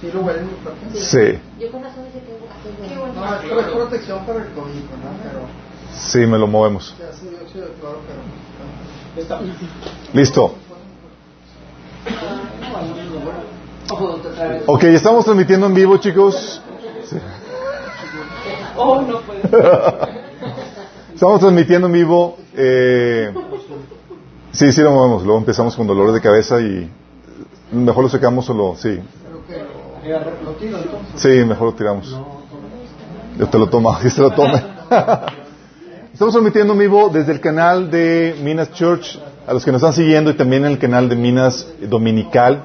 ¿Sí 0.00 0.10
lo 0.12 0.20
huelen 0.20 0.46
muy 0.46 0.54
fuerte? 0.62 0.80
Sí. 0.98 1.38
Yo 1.60 1.70
con 1.70 1.82
razón 1.82 2.04
dice 2.06 2.20
que 2.20 2.88
Qué 2.88 2.98
bueno. 2.98 3.14
No, 3.14 3.34
es 3.34 3.40
pro- 3.66 3.72
protección 3.74 4.24
para 4.26 4.38
el 4.42 4.48
COVID, 4.52 4.74
¿no? 4.74 5.10
Pero, 5.22 5.40
Sí, 5.94 6.18
me 6.20 6.38
lo 6.38 6.46
movemos. 6.46 6.94
Listo. 10.14 10.54
Ok, 14.66 14.84
estamos 14.84 15.24
transmitiendo 15.24 15.66
en 15.66 15.74
vivo, 15.74 15.96
chicos. 15.98 16.62
Oh, 18.76 19.02
no 19.02 19.20
puede. 19.20 19.40
Estamos 21.14 21.40
transmitiendo 21.40 21.86
en 21.88 21.92
vivo. 21.92 22.38
Eh, 22.54 23.34
sí, 24.52 24.72
sí 24.72 24.80
lo 24.80 24.92
movemos. 24.92 25.22
Luego 25.24 25.38
empezamos 25.38 25.76
con 25.76 25.86
dolores 25.86 26.14
de 26.14 26.20
cabeza 26.22 26.60
y 26.60 26.90
mejor 27.72 28.04
lo 28.04 28.10
secamos 28.10 28.48
o 28.50 28.54
lo... 28.54 28.76
Sí, 28.76 29.00
que 29.48 30.72
sí, 31.16 31.28
mejor 31.44 31.68
lo 31.68 31.74
tiramos. 31.74 32.16
Yo 33.38 33.48
te 33.48 33.58
lo 33.58 33.68
tomo, 33.68 33.96
yo 34.02 34.10
te 34.12 34.20
lo 34.20 34.30
tome. 34.30 34.62
Estamos 36.12 36.34
transmitiendo 36.34 36.74
en 36.74 36.78
vivo 36.78 37.08
desde 37.08 37.32
el 37.32 37.40
canal 37.40 37.90
de 37.90 38.36
Minas 38.42 38.72
Church, 38.72 39.18
a 39.46 39.54
los 39.54 39.64
que 39.64 39.72
nos 39.72 39.80
están 39.80 39.94
siguiendo 39.94 40.30
y 40.30 40.34
también 40.34 40.64
en 40.64 40.72
el 40.72 40.78
canal 40.78 41.08
de 41.08 41.16
Minas 41.16 41.66
Dominical. 41.88 42.64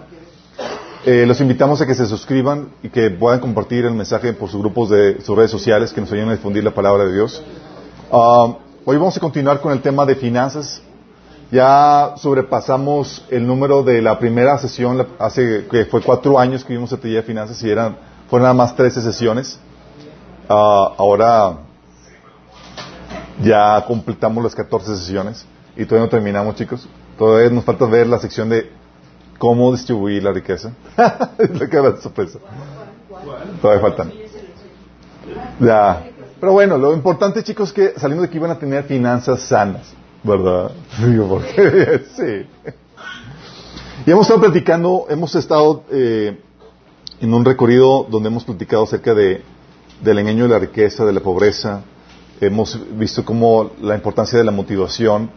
Eh, 1.05 1.25
los 1.27 1.39
invitamos 1.39 1.79
a 1.81 1.85
que 1.85 1.93
se 1.93 2.05
suscriban 2.07 2.69
y 2.81 2.89
que 2.89 3.11
puedan 3.11 3.39
compartir 3.39 3.85
el 3.85 3.93
mensaje 3.93 4.33
por 4.33 4.49
sus 4.49 4.59
grupos 4.59 4.89
de 4.89 5.21
sus 5.21 5.37
redes 5.37 5.51
sociales 5.51 5.93
que 5.93 6.01
nos 6.01 6.11
ayuden 6.11 6.29
a 6.29 6.31
difundir 6.33 6.63
la 6.63 6.71
palabra 6.71 7.05
de 7.05 7.13
Dios. 7.13 7.43
Ah, 8.11 8.55
hoy 8.85 8.97
vamos 8.97 9.15
a 9.15 9.19
continuar 9.19 9.61
con 9.61 9.71
el 9.71 9.81
tema 9.81 10.05
de 10.05 10.15
finanzas. 10.15 10.81
Ya 11.55 12.15
sobrepasamos 12.17 13.23
el 13.29 13.47
número 13.47 13.81
de 13.81 14.01
la 14.01 14.19
primera 14.19 14.57
sesión, 14.57 15.07
hace 15.17 15.65
que 15.71 15.85
fue 15.85 16.01
cuatro 16.01 16.37
años 16.37 16.65
que 16.65 16.73
vimos 16.73 16.89
taller 16.89 17.21
de 17.21 17.23
finanzas 17.23 17.63
y 17.63 17.69
eran, 17.69 17.95
fueron 18.29 18.43
nada 18.43 18.53
más 18.53 18.75
13 18.75 19.01
sesiones. 19.01 19.57
Ah, 20.49 20.91
ahora 20.97 21.59
ya 23.41 23.85
completamos 23.87 24.43
las 24.43 24.53
14 24.53 24.97
sesiones 24.97 25.45
y 25.77 25.85
todavía 25.85 26.07
no 26.07 26.09
terminamos, 26.09 26.55
chicos. 26.55 26.89
Todavía 27.17 27.49
nos 27.49 27.63
falta 27.63 27.85
ver 27.85 28.07
la 28.07 28.19
sección 28.19 28.49
de 28.49 28.69
cómo 29.37 29.71
distribuir 29.71 30.23
la 30.23 30.33
riqueza. 30.33 30.73
lo 31.37 31.69
que 31.69 32.01
sorpresa. 32.01 32.39
Todavía 33.61 33.81
faltan. 33.81 34.11
Ya. 35.61 36.05
Pero 36.37 36.51
bueno, 36.51 36.77
lo 36.77 36.93
importante, 36.93 37.41
chicos, 37.43 37.69
es 37.69 37.73
que 37.73 37.93
saliendo 37.97 38.23
de 38.23 38.27
aquí 38.27 38.39
van 38.39 38.51
a 38.51 38.59
tener 38.59 38.83
finanzas 38.83 39.39
sanas, 39.39 39.93
¿verdad? 40.25 40.71
Digo, 41.05 41.27
porque 41.27 42.01
sí. 42.15 42.47
Y 44.05 44.11
hemos 44.11 44.23
estado 44.27 44.41
platicando, 44.41 45.05
hemos 45.09 45.33
estado 45.35 45.83
eh, 45.91 46.39
en 47.21 47.33
un 47.33 47.45
recorrido 47.45 48.05
donde 48.09 48.27
hemos 48.29 48.43
platicado 48.43 48.83
acerca 48.83 49.13
de, 49.13 49.41
del 50.01 50.19
engaño 50.19 50.43
de 50.43 50.49
la 50.49 50.59
riqueza, 50.59 51.05
de 51.05 51.13
la 51.13 51.21
pobreza. 51.21 51.81
Hemos 52.41 52.77
visto 52.97 53.23
cómo 53.23 53.71
la 53.81 53.95
importancia 53.95 54.37
de 54.37 54.43
la 54.43 54.51
motivación 54.51 55.31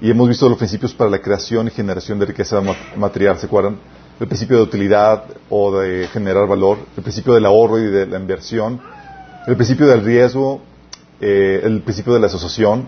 y 0.00 0.10
hemos 0.10 0.28
visto 0.28 0.48
los 0.48 0.58
principios 0.58 0.92
para 0.92 1.10
la 1.10 1.20
creación 1.20 1.68
y 1.68 1.70
generación 1.70 2.18
de 2.18 2.26
riqueza 2.26 2.60
ma- 2.60 2.76
material, 2.96 3.38
¿se 3.38 3.46
acuerdan? 3.46 3.78
El 4.20 4.26
principio 4.26 4.56
de 4.56 4.64
utilidad 4.64 5.24
o 5.48 5.78
de 5.78 6.08
generar 6.08 6.46
valor, 6.48 6.78
el 6.96 7.02
principio 7.02 7.34
del 7.34 7.46
ahorro 7.46 7.78
y 7.78 7.84
de 7.86 8.06
la 8.06 8.18
inversión, 8.18 8.80
el 9.46 9.54
principio 9.56 9.86
del 9.86 10.04
riesgo, 10.04 10.60
eh, 11.20 11.60
el 11.62 11.80
principio 11.82 12.12
de 12.14 12.20
la 12.20 12.26
asociación, 12.26 12.86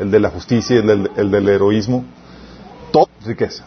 el 0.00 0.10
de 0.10 0.18
la 0.20 0.30
justicia 0.30 0.76
el 0.78 0.86
del, 0.86 1.10
el 1.16 1.30
del 1.30 1.48
heroísmo. 1.48 2.04
Todo 2.92 3.08
riqueza. 3.24 3.64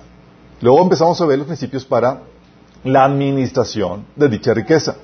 Luego 0.62 0.82
empezamos 0.82 1.20
a 1.22 1.26
ver 1.26 1.38
los 1.38 1.48
principios 1.48 1.86
para 1.86 2.22
la 2.84 3.06
administración 3.06 4.06
de 4.16 4.28
dicha 4.30 4.54
riqueza. 4.54 4.96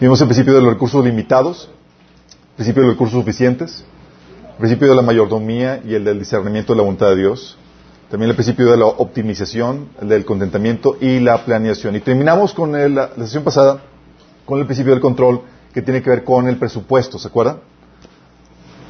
Vimos 0.00 0.20
el 0.20 0.26
principio 0.28 0.54
de 0.54 0.60
los 0.60 0.72
recursos 0.72 1.04
limitados, 1.04 1.68
el 2.50 2.54
principio 2.56 2.82
de 2.82 2.88
los 2.88 2.94
recursos 2.96 3.18
suficientes, 3.18 3.84
el 4.52 4.56
principio 4.58 4.88
de 4.88 4.94
la 4.96 5.02
mayordomía 5.02 5.80
y 5.84 5.94
el 5.94 6.04
del 6.04 6.18
discernimiento 6.18 6.72
de 6.72 6.76
la 6.78 6.82
voluntad 6.82 7.08
de 7.10 7.16
Dios. 7.16 7.56
También 8.10 8.30
el 8.30 8.36
principio 8.36 8.70
de 8.70 8.76
la 8.76 8.86
optimización, 8.86 9.88
el 10.00 10.08
del 10.08 10.24
contentamiento 10.24 10.96
y 11.00 11.18
la 11.20 11.44
planeación. 11.44 11.96
Y 11.96 12.00
terminamos 12.00 12.54
con 12.54 12.76
el- 12.76 12.94
la, 12.94 13.10
la 13.16 13.24
sesión 13.24 13.42
pasada 13.42 13.80
con 14.44 14.60
el 14.60 14.66
principio 14.66 14.92
del 14.92 15.00
control 15.00 15.40
que 15.74 15.82
tiene 15.82 16.00
que 16.02 16.10
ver 16.10 16.24
con 16.24 16.46
el 16.48 16.56
presupuesto, 16.56 17.18
¿se 17.18 17.26
acuerdan? 17.28 17.58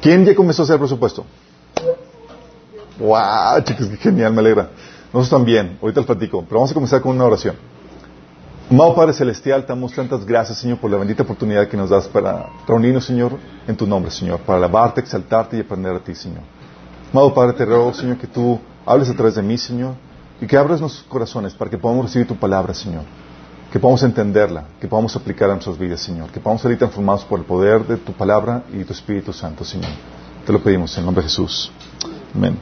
¿Quién 0.01 0.25
ya 0.25 0.35
comenzó 0.35 0.61
a 0.61 0.65
hacer 0.65 0.77
presupuesto? 0.77 1.25
¡Wow! 2.99 3.61
Chicos, 3.63 3.87
qué 3.87 3.97
genial, 3.97 4.33
me 4.33 4.39
alegra. 4.39 4.69
Nosotros 5.13 5.29
también, 5.29 5.77
ahorita 5.81 6.01
les 6.01 6.07
platico, 6.07 6.43
pero 6.43 6.55
vamos 6.59 6.71
a 6.71 6.73
comenzar 6.73 7.01
con 7.01 7.15
una 7.15 7.25
oración. 7.25 7.55
Amado 8.69 8.95
Padre 8.95 9.13
Celestial, 9.13 9.65
damos 9.65 9.93
tantas 9.93 10.25
gracias, 10.25 10.57
Señor, 10.57 10.79
por 10.79 10.91
la 10.91 10.97
bendita 10.97 11.23
oportunidad 11.23 11.67
que 11.67 11.77
nos 11.77 11.89
das 11.89 12.07
para 12.07 12.49
reunirnos, 12.67 13.05
Señor, 13.05 13.37
en 13.65 13.77
tu 13.77 13.87
nombre, 13.87 14.11
Señor, 14.11 14.41
para 14.41 14.57
alabarte, 14.57 14.99
exaltarte 14.99 15.57
y 15.57 15.61
aprender 15.61 15.95
a 15.95 15.99
ti, 15.99 16.13
Señor. 16.13 16.41
Amado 17.13 17.33
Padre, 17.33 17.53
te 17.53 17.65
ruego, 17.65 17.93
Señor, 17.93 18.17
que 18.17 18.27
tú 18.27 18.59
hables 18.85 19.09
a 19.09 19.13
través 19.13 19.35
de 19.35 19.41
mí, 19.41 19.57
Señor, 19.57 19.93
y 20.41 20.45
que 20.45 20.57
abras 20.57 20.81
nuestros 20.81 21.05
corazones 21.07 21.53
para 21.53 21.71
que 21.71 21.77
podamos 21.77 22.05
recibir 22.05 22.27
tu 22.27 22.35
palabra, 22.35 22.73
Señor. 22.73 23.03
Que 23.71 23.79
podamos 23.79 24.03
entenderla, 24.03 24.65
que 24.79 24.87
podamos 24.87 25.15
aplicarla 25.15 25.53
en 25.53 25.57
nuestras 25.57 25.77
vidas, 25.77 25.99
Señor. 25.99 26.29
Que 26.29 26.39
podamos 26.39 26.61
salir 26.61 26.77
transformados 26.77 27.25
por 27.25 27.39
el 27.39 27.45
poder 27.45 27.85
de 27.85 27.97
tu 27.97 28.13
palabra 28.13 28.63
y 28.71 28.83
tu 28.83 28.93
Espíritu 28.93 29.33
Santo, 29.33 29.65
Señor. 29.65 29.91
Te 30.45 30.53
lo 30.53 30.63
pedimos 30.63 30.97
en 30.97 31.05
nombre 31.05 31.23
de 31.23 31.29
Jesús. 31.29 31.71
Amén. 32.33 32.57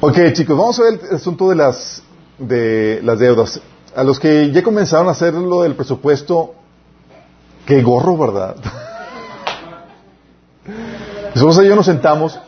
Ok, 0.00 0.16
chicos, 0.32 0.56
vamos 0.56 0.78
a 0.78 0.82
ver 0.82 1.00
el 1.10 1.16
asunto 1.16 1.48
de 1.48 1.56
las, 1.56 2.02
de 2.38 3.00
las 3.02 3.18
deudas. 3.18 3.60
A 3.96 4.04
los 4.04 4.20
que 4.20 4.52
ya 4.52 4.62
comenzaron 4.62 5.08
a 5.08 5.12
hacer 5.12 5.34
lo 5.34 5.62
del 5.62 5.74
presupuesto, 5.74 6.54
qué 7.66 7.82
gorro, 7.82 8.16
¿verdad? 8.16 8.56
Nosotros 11.34 11.64
y 11.64 11.68
nos 11.68 11.86
sentamos, 11.86 12.38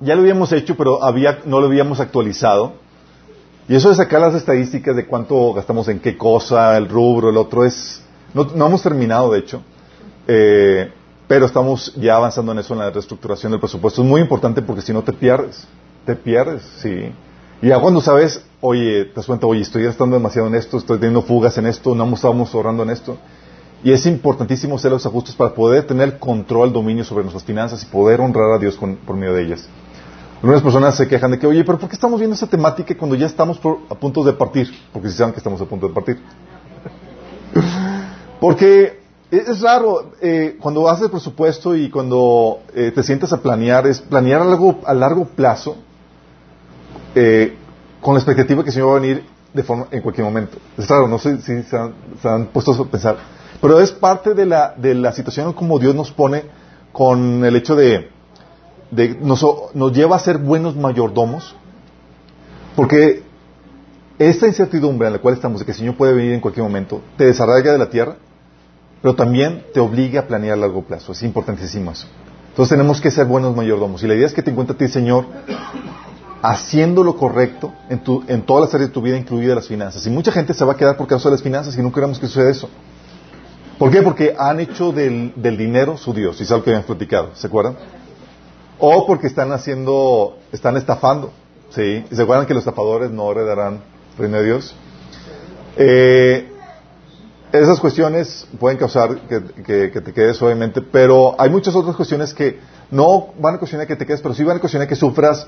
ya 0.00 0.14
lo 0.14 0.22
habíamos 0.22 0.52
hecho, 0.52 0.76
pero 0.76 0.98
no 1.44 1.60
lo 1.60 1.66
habíamos 1.66 2.00
actualizado. 2.00 2.74
Y 3.68 3.74
eso 3.76 3.88
de 3.90 3.94
sacar 3.94 4.20
las 4.20 4.34
estadísticas 4.34 4.96
de 4.96 5.06
cuánto 5.06 5.52
gastamos 5.54 5.88
en 5.88 6.00
qué 6.00 6.16
cosa, 6.16 6.76
el 6.76 6.88
rubro, 6.88 7.30
el 7.30 7.36
otro, 7.36 7.64
es... 7.64 8.02
No, 8.34 8.44
no 8.54 8.66
hemos 8.66 8.82
terminado, 8.82 9.32
de 9.32 9.38
hecho. 9.38 9.62
Eh, 10.26 10.90
pero 11.28 11.46
estamos 11.46 11.94
ya 11.96 12.16
avanzando 12.16 12.52
en 12.52 12.58
eso, 12.58 12.74
en 12.74 12.80
la 12.80 12.90
reestructuración 12.90 13.52
del 13.52 13.60
presupuesto. 13.60 14.02
Es 14.02 14.08
muy 14.08 14.20
importante 14.20 14.62
porque 14.62 14.82
si 14.82 14.92
no 14.92 15.02
te 15.02 15.12
pierdes. 15.12 15.66
Te 16.04 16.16
pierdes, 16.16 16.62
sí. 16.80 17.12
Y 17.62 17.68
ya 17.68 17.78
cuando 17.80 18.00
sabes, 18.00 18.44
oye, 18.60 19.04
te 19.06 19.12
das 19.14 19.26
cuenta, 19.26 19.46
oye, 19.46 19.60
estoy 19.62 19.84
gastando 19.84 20.16
demasiado 20.16 20.48
en 20.48 20.56
esto, 20.56 20.78
estoy 20.78 20.98
teniendo 20.98 21.22
fugas 21.22 21.56
en 21.58 21.66
esto, 21.66 21.94
no 21.94 22.12
estamos 22.12 22.52
ahorrando 22.54 22.82
en 22.82 22.90
esto. 22.90 23.16
Y 23.84 23.92
es 23.92 24.04
importantísimo 24.06 24.76
hacer 24.76 24.90
los 24.90 25.06
ajustes 25.06 25.34
para 25.34 25.54
poder 25.54 25.86
tener 25.86 26.18
control, 26.18 26.72
dominio 26.72 27.04
sobre 27.04 27.22
nuestras 27.22 27.44
finanzas 27.44 27.82
y 27.82 27.86
poder 27.86 28.20
honrar 28.20 28.52
a 28.54 28.58
Dios 28.58 28.76
con- 28.76 28.96
por 28.96 29.16
medio 29.16 29.34
de 29.34 29.44
ellas. 29.44 29.68
Algunas 30.42 30.60
personas 30.62 30.96
se 30.96 31.06
quejan 31.06 31.30
de 31.30 31.38
que, 31.38 31.46
oye, 31.46 31.62
pero 31.64 31.78
¿por 31.78 31.88
qué 31.88 31.94
estamos 31.94 32.18
viendo 32.18 32.34
esta 32.34 32.48
temática 32.48 32.96
cuando 32.98 33.14
ya 33.14 33.26
estamos 33.26 33.58
por- 33.58 33.78
a 33.88 33.94
punto 33.94 34.24
de 34.24 34.32
partir? 34.32 34.68
Porque 34.92 35.08
si 35.08 35.16
saben 35.16 35.32
que 35.32 35.38
estamos 35.38 35.60
a 35.60 35.66
punto 35.66 35.86
de 35.86 35.94
partir. 35.94 36.18
Porque 38.40 39.00
es 39.30 39.60
raro, 39.60 40.12
eh, 40.20 40.56
cuando 40.60 40.88
haces 40.88 41.08
presupuesto 41.08 41.76
y 41.76 41.88
cuando 41.90 42.58
eh, 42.74 42.90
te 42.92 43.02
sientas 43.04 43.32
a 43.32 43.40
planear, 43.40 43.86
es 43.86 44.00
planear 44.00 44.42
a 44.42 44.44
largo, 44.44 44.80
a 44.84 44.92
largo 44.94 45.24
plazo 45.26 45.76
eh, 47.14 47.56
con 48.00 48.14
la 48.14 48.20
expectativa 48.20 48.62
que 48.64 48.70
el 48.70 48.74
Señor 48.74 48.88
va 48.88 48.96
a 48.96 49.00
venir 49.00 49.24
de 49.54 49.62
forma, 49.62 49.86
en 49.92 50.02
cualquier 50.02 50.24
momento. 50.24 50.58
Es 50.76 50.88
raro, 50.88 51.06
no 51.06 51.18
sé 51.18 51.40
si 51.40 51.62
se 51.62 51.76
han, 51.76 51.94
se 52.20 52.28
han 52.28 52.46
puesto 52.46 52.72
a 52.72 52.84
pensar, 52.86 53.16
pero 53.60 53.78
es 53.78 53.92
parte 53.92 54.34
de 54.34 54.44
la, 54.46 54.74
de 54.76 54.94
la 54.96 55.12
situación 55.12 55.52
como 55.52 55.78
Dios 55.78 55.94
nos 55.94 56.10
pone 56.10 56.42
con 56.92 57.44
el 57.44 57.54
hecho 57.54 57.76
de, 57.76 58.10
de 58.92 59.16
nos, 59.20 59.44
nos 59.74 59.92
lleva 59.92 60.16
a 60.16 60.18
ser 60.20 60.38
buenos 60.38 60.76
mayordomos, 60.76 61.56
porque 62.76 63.22
esta 64.18 64.46
incertidumbre 64.46 65.08
en 65.08 65.14
la 65.14 65.18
cual 65.18 65.34
estamos 65.34 65.60
de 65.60 65.64
que 65.64 65.72
el 65.72 65.78
Señor 65.78 65.96
puede 65.96 66.12
venir 66.12 66.32
en 66.32 66.40
cualquier 66.40 66.62
momento, 66.62 67.00
te 67.16 67.24
desarraiga 67.24 67.72
de 67.72 67.78
la 67.78 67.90
tierra, 67.90 68.16
pero 69.00 69.16
también 69.16 69.64
te 69.74 69.80
obliga 69.80 70.20
a 70.20 70.26
planear 70.28 70.58
a 70.58 70.60
largo 70.60 70.82
plazo. 70.82 71.12
Es 71.12 71.22
importantísimo 71.22 71.90
eso. 71.90 72.06
Entonces 72.50 72.76
tenemos 72.76 73.00
que 73.00 73.10
ser 73.10 73.26
buenos 73.26 73.56
mayordomos. 73.56 74.02
Y 74.02 74.06
la 74.06 74.14
idea 74.14 74.26
es 74.26 74.34
que 74.34 74.42
te 74.42 74.50
encuentres 74.50 74.76
a 74.76 74.78
ti, 74.78 74.88
Señor, 74.88 75.24
haciendo 76.42 77.02
lo 77.02 77.16
correcto 77.16 77.72
en, 77.88 78.04
tu, 78.04 78.22
en 78.28 78.42
todas 78.42 78.66
las 78.66 78.74
áreas 78.74 78.90
de 78.90 78.94
tu 78.94 79.00
vida, 79.00 79.16
incluidas 79.16 79.56
las 79.56 79.66
finanzas. 79.66 80.06
Y 80.06 80.10
mucha 80.10 80.30
gente 80.30 80.52
se 80.52 80.64
va 80.64 80.74
a 80.74 80.76
quedar 80.76 80.96
por 80.96 81.06
causa 81.06 81.30
de 81.30 81.36
las 81.36 81.42
finanzas 81.42 81.76
y 81.76 81.82
no 81.82 81.90
queremos 81.90 82.18
que 82.18 82.26
suceda 82.26 82.50
eso. 82.50 82.68
¿Por 83.78 83.90
qué? 83.90 84.02
Porque 84.02 84.36
han 84.38 84.60
hecho 84.60 84.92
del, 84.92 85.32
del 85.34 85.56
dinero 85.56 85.96
su 85.96 86.12
Dios. 86.12 86.38
Y 86.38 86.42
es 86.44 86.52
algo 86.52 86.62
que 86.62 86.70
habían 86.70 86.84
platicado. 86.84 87.30
¿Se 87.34 87.46
acuerdan? 87.46 87.76
O 88.84 89.06
porque 89.06 89.28
están 89.28 89.52
haciendo, 89.52 90.36
están 90.50 90.76
estafando. 90.76 91.30
¿Sí? 91.70 92.04
¿Y 92.10 92.14
se 92.16 92.22
acuerdan 92.22 92.46
que 92.46 92.52
los 92.52 92.62
estafadores 92.62 93.10
no 93.12 93.30
heredarán 93.30 93.80
reino 94.18 94.36
de 94.38 94.44
Dios? 94.44 94.74
Eh, 95.76 96.52
esas 97.52 97.78
cuestiones 97.80 98.46
pueden 98.58 98.76
causar 98.78 99.16
que, 99.28 99.42
que- 99.62 99.90
que 99.90 100.00
te 100.00 100.12
quedes, 100.12 100.40
obviamente, 100.42 100.82
pero 100.82 101.34
hay 101.38 101.48
muchas 101.48 101.74
otras 101.76 101.94
cuestiones 101.96 102.34
que 102.34 102.58
no 102.90 103.28
van 103.38 103.54
a 103.54 103.58
cuestionar 103.58 103.86
que 103.86 103.94
te 103.96 104.04
quedes, 104.04 104.20
pero 104.20 104.34
sí 104.34 104.42
van 104.44 104.56
a 104.56 104.60
cuestionar 104.60 104.88
que 104.88 104.96
sufras 104.96 105.46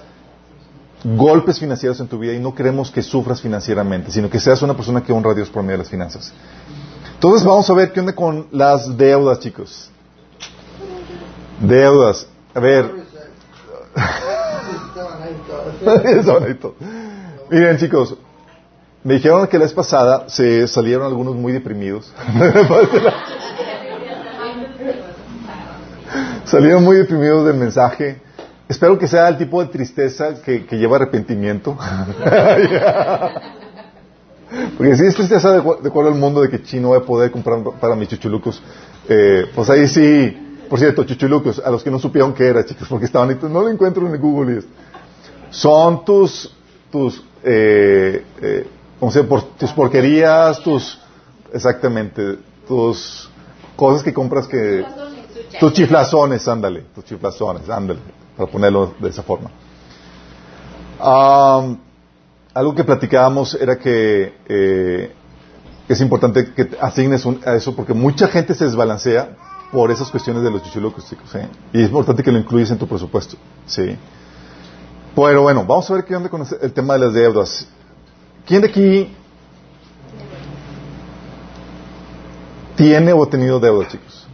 golpes 1.02 1.58
financieros 1.58 1.98
en 2.00 2.06
tu 2.08 2.19
vida 2.19 2.32
y 2.32 2.38
no 2.38 2.54
queremos 2.54 2.90
que 2.90 3.02
sufras 3.02 3.40
financieramente, 3.42 4.10
sino 4.10 4.31
que 4.31 4.38
seas 4.40 4.62
una 4.62 4.75
persona 4.75 5.02
que 5.02 5.12
honra 5.12 5.32
a 5.32 5.34
Dios 5.34 5.50
por 5.50 5.62
medio 5.62 5.72
de 5.78 5.84
las 5.84 5.90
finanzas. 5.90 6.32
Entonces 7.14 7.44
vamos 7.46 7.69
a 7.69 7.75
ver 7.75 7.92
qué 7.92 8.00
onda 8.00 8.14
con 8.14 8.46
las 8.52 8.96
deudas, 8.96 9.40
chicos. 9.40 9.90
Deudas. 11.60 12.26
A 12.54 12.60
ver. 12.60 12.84
Estaban 12.84 12.92
ahí 12.92 13.04
todos. 13.04 13.12
Estaban 13.12 13.22
ahí 13.22 13.31
todos. 13.66 13.83
Miren, 17.50 17.76
chicos, 17.79 18.17
me 19.02 19.14
dijeron 19.14 19.46
que 19.46 19.56
la 19.58 19.64
vez 19.64 19.73
pasada 19.73 20.29
se 20.29 20.67
salieron 20.67 21.06
algunos 21.06 21.37
muy 21.37 21.52
deprimidos. 21.52 22.12
salieron 26.44 26.85
muy 26.85 26.96
deprimidos 26.96 27.46
del 27.46 27.56
mensaje. 27.56 28.20
Espero 28.69 28.99
que 28.99 29.06
sea 29.06 29.29
el 29.29 29.37
tipo 29.37 29.62
de 29.62 29.69
tristeza 29.69 30.43
que, 30.43 30.67
lleva 30.70 30.96
arrepentimiento. 30.96 31.76
Porque 34.79 34.96
si 34.96 35.05
es 35.05 35.14
tristeza 35.14 35.52
de, 35.52 35.61
de 35.61 35.88
acuerdo 35.88 36.11
al 36.11 36.19
mundo 36.19 36.41
de 36.41 36.49
que 36.49 36.62
chino 36.62 36.88
voy 36.88 36.96
a 36.99 37.02
poder 37.02 37.31
comprar 37.31 37.58
para 37.81 37.94
mis 37.94 38.08
chuchulucos, 38.08 38.62
eh, 39.08 39.44
pues 39.55 39.69
ahí 39.69 39.87
sí, 39.87 40.54
por 40.75 40.81
cierto, 40.81 41.05
chuchulucos, 41.05 41.61
a 41.65 41.71
los 41.71 41.85
que 41.85 41.91
no 41.93 42.00
supieron 42.00 42.35
qué 42.35 42.49
era, 42.49 42.67
chicos, 42.67 42.88
porque 42.88 43.05
estaban 43.06 43.38
no 43.43 43.62
lo 43.62 43.69
encuentro 43.69 44.09
en 44.09 44.12
el 44.15 44.19
Google. 44.19 44.61
Son 45.49 46.05
tus, 46.05 46.53
tus, 46.91 47.23
eh, 47.44 48.25
eh, 48.43 48.67
¿cómo 48.99 49.12
se? 49.12 49.23
Por- 49.23 49.55
tus 49.56 49.71
porquerías, 49.71 50.61
tus, 50.65 50.99
exactamente, 51.53 52.38
tus 52.67 53.31
cosas 53.76 54.03
que 54.03 54.12
compras 54.12 54.49
que, 54.49 54.85
tus 55.61 55.73
chiflazones, 55.75 56.49
ándale, 56.49 56.87
tus 56.93 57.05
chiflazones, 57.05 57.70
ándale, 57.70 58.00
para 58.37 58.50
ponerlo 58.50 58.94
de 58.99 59.11
esa 59.11 59.23
forma. 59.23 59.53
Algo 62.53 62.75
que 62.75 62.82
platicábamos 62.82 63.55
era 63.55 63.79
que 63.79 64.35
eh, 64.49 65.12
es 65.88 66.00
importante 66.00 66.53
que 66.53 66.69
asignes 66.81 67.25
un- 67.25 67.41
a 67.47 67.55
eso 67.55 67.77
porque 67.77 67.94
mucha 67.94 68.27
gente 68.27 68.56
se 68.56 68.65
desbalancea 68.65 69.37
por 69.72 69.90
esas 69.90 70.11
cuestiones 70.11 70.43
de 70.43 70.50
los 70.50 70.62
chichulucos, 70.62 71.08
chicos. 71.08 71.31
¿sí? 71.31 71.38
Y 71.72 71.82
es 71.82 71.88
importante 71.88 72.22
que 72.22 72.32
lo 72.32 72.38
incluyes 72.38 72.70
en 72.70 72.78
tu 72.78 72.87
presupuesto. 72.87 73.37
¿sí? 73.66 73.96
Pero 75.14 75.43
bueno, 75.43 75.64
vamos 75.64 75.90
a 75.90 75.94
ver 75.94 76.05
qué 76.05 76.16
onda 76.16 76.28
con 76.28 76.44
el 76.61 76.72
tema 76.72 76.94
de 76.94 77.00
las 77.00 77.14
deudas. 77.14 77.69
¿Quién 78.46 78.62
de 78.62 78.69
aquí 78.69 79.14
tiene 82.76 83.12
o 83.12 83.22
ha 83.22 83.31
tenido 83.31 83.61
deudas, 83.61 83.93
chicos? 83.93 84.26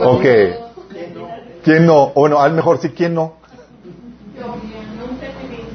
Ok. 0.00 0.24
¿Quién 1.64 1.86
no? 1.86 2.12
Bueno, 2.14 2.38
a 2.38 2.48
lo 2.48 2.54
mejor 2.54 2.78
sí, 2.78 2.90
¿quién 2.90 3.14
no? 3.14 3.34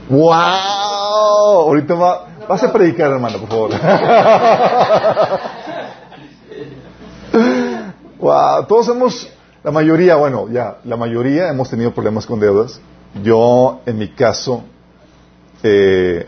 ¡Wow! 0.10 0.30
Ahorita 0.30 1.96
va, 1.96 2.28
vas 2.48 2.64
a 2.64 2.72
predicar, 2.72 3.12
hermano, 3.12 3.40
por 3.40 3.50
favor. 3.50 3.72
wow, 8.20 8.66
todos 8.68 8.90
hemos, 8.90 9.28
la 9.64 9.72
mayoría, 9.72 10.16
bueno, 10.16 10.50
ya, 10.50 10.78
la 10.84 10.98
mayoría 10.98 11.50
hemos 11.50 11.70
tenido 11.70 11.94
problemas 11.94 12.26
con 12.26 12.40
deudas. 12.40 12.80
Yo, 13.24 13.82
en 13.86 13.98
mi 13.98 14.10
caso, 14.10 14.64
eh, 15.64 16.28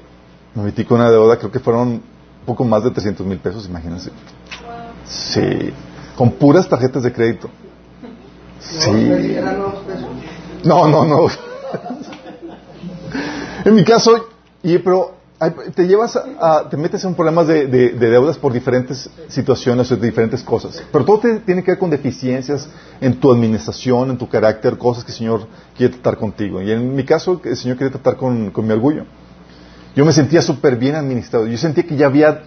me 0.55 0.63
metí 0.63 0.85
con 0.85 0.99
una 0.99 1.11
deuda, 1.11 1.37
creo 1.37 1.51
que 1.51 1.59
fueron 1.59 1.87
un 1.89 2.01
poco 2.45 2.63
más 2.63 2.83
de 2.83 2.91
300 2.91 3.25
mil 3.25 3.39
pesos, 3.39 3.67
imagínense. 3.67 4.11
Sí, 5.05 5.73
con 6.15 6.31
puras 6.31 6.67
tarjetas 6.67 7.03
de 7.03 7.13
crédito. 7.13 7.49
Sí. 8.59 9.37
No, 10.63 10.87
no, 10.87 11.05
no. 11.05 11.27
en 13.65 13.75
mi 13.75 13.83
caso, 13.83 14.27
y, 14.63 14.77
pero 14.79 15.20
te 15.49 15.87
llevas 15.87 16.15
a, 16.15 16.69
te 16.69 16.77
metes 16.77 17.03
en 17.03 17.15
problemas 17.15 17.47
de, 17.47 17.65
de- 17.67 17.89
de 17.89 18.09
deudas 18.09 18.37
por 18.37 18.53
diferentes 18.53 19.09
situaciones 19.27 19.91
o 19.91 19.95
diferentes 19.95 20.43
cosas. 20.43 20.83
Pero 20.91 21.03
todo 21.03 21.19
tiene 21.43 21.63
que 21.63 21.71
ver 21.71 21.79
con 21.79 21.89
deficiencias 21.89 22.69
en 22.99 23.19
tu 23.19 23.31
administración, 23.31 24.11
en 24.11 24.17
tu 24.17 24.29
carácter, 24.29 24.77
cosas 24.77 25.03
que 25.03 25.11
el 25.11 25.17
Señor 25.17 25.47
quiere 25.75 25.93
tratar 25.93 26.17
contigo. 26.17 26.61
Y 26.61 26.71
en 26.71 26.95
mi 26.95 27.03
caso, 27.05 27.41
el 27.43 27.57
Señor 27.57 27.77
quiere 27.77 27.89
tratar 27.91 28.17
con, 28.17 28.51
con 28.51 28.65
mi 28.67 28.73
orgullo. 28.73 29.05
Yo 29.95 30.05
me 30.05 30.13
sentía 30.13 30.41
súper 30.41 30.75
bien 30.75 30.95
administrado. 30.95 31.47
Yo 31.47 31.57
sentía 31.57 31.83
que 31.85 31.95
ya 31.95 32.05
había 32.05 32.43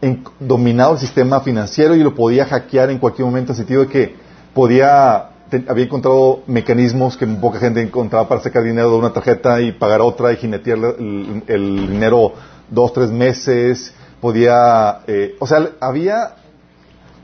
en- 0.00 0.24
dominado 0.40 0.94
el 0.94 0.98
sistema 0.98 1.40
financiero 1.40 1.94
y 1.94 2.02
lo 2.02 2.14
podía 2.14 2.44
hackear 2.46 2.90
en 2.90 2.98
cualquier 2.98 3.24
momento, 3.26 3.52
en 3.52 3.56
sentido 3.56 3.82
de 3.82 3.86
que 3.88 4.16
podía, 4.52 5.30
había 5.68 5.84
encontrado 5.84 6.42
mecanismos 6.46 7.16
que 7.16 7.26
poca 7.26 7.58
gente 7.58 7.80
encontraba 7.80 8.28
para 8.28 8.40
sacar 8.40 8.62
dinero 8.62 8.90
de 8.90 8.96
una 8.96 9.12
tarjeta 9.12 9.60
y 9.60 9.72
pagar 9.72 10.00
otra 10.00 10.32
y 10.32 10.36
jinetear 10.36 10.78
el, 10.78 11.88
dinero 11.90 12.32
dos, 12.70 12.92
tres 12.92 13.10
meses. 13.10 13.94
Podía, 14.20 15.00
eh, 15.06 15.36
o 15.38 15.46
sea, 15.46 15.70
había, 15.80 16.36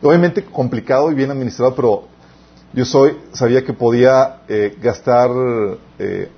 obviamente 0.02 0.44
complicado 0.44 1.10
y 1.12 1.14
bien 1.14 1.30
administrado, 1.30 1.74
pero 1.74 2.08
yo 2.72 2.84
soy, 2.84 3.16
sabía 3.32 3.64
que 3.64 3.72
podía 3.72 4.42
eh, 4.48 4.76
gastar, 4.80 5.30
eh, 5.98 6.30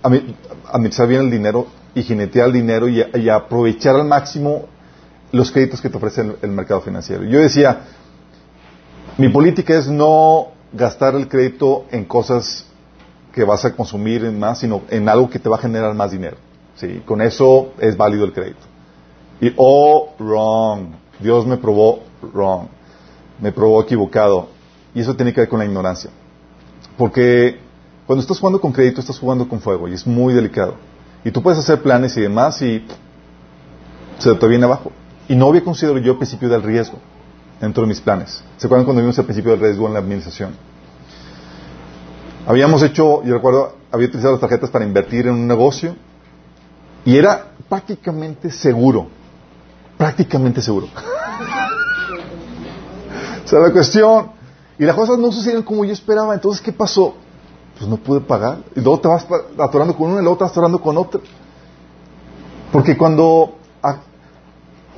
administrar 0.70 1.08
bien 1.08 1.22
el 1.22 1.30
dinero 1.30 1.66
y 1.94 2.02
jinetear 2.02 2.46
el 2.46 2.52
dinero 2.52 2.88
y, 2.88 3.28
aprovechar 3.28 3.96
al 3.96 4.04
máximo 4.04 4.66
los 5.32 5.50
créditos 5.50 5.80
que 5.80 5.88
te 5.88 5.96
ofrece 5.96 6.24
el 6.42 6.50
mercado 6.50 6.80
financiero. 6.80 7.24
Yo 7.24 7.40
decía, 7.40 7.80
mi 9.18 9.28
política 9.28 9.76
es 9.76 9.88
no 9.88 10.48
gastar 10.72 11.14
el 11.14 11.28
crédito 11.28 11.86
en 11.90 12.04
cosas 12.04 12.66
que 13.32 13.44
vas 13.44 13.64
a 13.64 13.74
consumir 13.74 14.24
en 14.24 14.38
más, 14.38 14.58
sino 14.58 14.82
en 14.90 15.08
algo 15.08 15.30
que 15.30 15.38
te 15.38 15.48
va 15.48 15.56
a 15.56 15.60
generar 15.60 15.94
más 15.94 16.10
dinero. 16.10 16.36
¿sí? 16.76 17.02
Con 17.04 17.22
eso 17.22 17.72
es 17.78 17.96
válido 17.96 18.24
el 18.24 18.32
crédito. 18.32 18.60
Y, 19.40 19.52
oh, 19.56 20.14
wrong. 20.18 20.94
Dios 21.18 21.46
me 21.46 21.56
probó 21.56 22.00
wrong. 22.32 22.66
Me 23.40 23.52
probó 23.52 23.82
equivocado. 23.82 24.48
Y 24.94 25.00
eso 25.00 25.14
tiene 25.14 25.32
que 25.32 25.40
ver 25.40 25.48
con 25.48 25.60
la 25.60 25.64
ignorancia. 25.64 26.10
Porque 26.98 27.58
cuando 28.06 28.22
estás 28.22 28.38
jugando 28.38 28.60
con 28.60 28.72
crédito, 28.72 29.00
estás 29.00 29.18
jugando 29.18 29.48
con 29.48 29.60
fuego 29.60 29.88
y 29.88 29.94
es 29.94 30.06
muy 30.06 30.34
delicado. 30.34 30.74
Y 31.24 31.30
tú 31.30 31.42
puedes 31.42 31.58
hacer 31.58 31.82
planes 31.82 32.16
y 32.16 32.22
demás 32.22 32.60
y 32.62 32.84
se 34.18 34.34
te 34.34 34.48
viene 34.48 34.64
abajo. 34.64 34.90
Y 35.28 35.36
no 35.36 35.48
había 35.48 35.62
considerado 35.62 36.00
yo 36.00 36.12
el 36.12 36.18
principio 36.18 36.48
del 36.48 36.62
riesgo 36.62 36.98
dentro 37.60 37.82
de 37.82 37.88
mis 37.88 38.00
planes. 38.00 38.42
¿Se 38.56 38.66
acuerdan 38.66 38.84
cuando 38.84 39.02
vimos 39.02 39.18
el 39.18 39.24
principio 39.24 39.52
del 39.52 39.60
riesgo 39.60 39.86
en 39.86 39.92
la 39.92 40.00
administración? 40.00 40.56
Habíamos 42.46 42.82
hecho, 42.82 43.22
yo 43.22 43.34
recuerdo, 43.34 43.76
había 43.92 44.08
utilizado 44.08 44.32
las 44.32 44.40
tarjetas 44.40 44.70
para 44.70 44.84
invertir 44.84 45.26
en 45.26 45.34
un 45.34 45.46
negocio 45.46 45.94
y 47.04 47.16
era 47.16 47.52
prácticamente 47.68 48.50
seguro. 48.50 49.08
Prácticamente 49.96 50.62
seguro. 50.62 50.86
o 53.44 53.48
sea, 53.48 53.60
la 53.60 53.70
cuestión. 53.70 54.32
Y 54.78 54.84
las 54.84 54.96
cosas 54.96 55.18
no 55.18 55.30
sucedieron 55.30 55.62
como 55.62 55.84
yo 55.84 55.92
esperaba. 55.92 56.34
Entonces, 56.34 56.62
¿qué 56.62 56.72
pasó? 56.72 57.14
Pues 57.76 57.88
no 57.88 57.98
pude 57.98 58.20
pagar. 58.20 58.58
Y 58.74 58.80
luego 58.80 59.00
te 59.00 59.08
vas 59.08 59.26
atorando 59.58 59.94
con 59.94 60.10
una 60.10 60.20
y 60.20 60.22
luego 60.22 60.38
te 60.38 60.44
vas 60.44 60.52
atorando 60.52 60.80
con 60.80 60.96
otra. 60.96 61.20
Porque 62.72 62.96
cuando, 62.96 63.58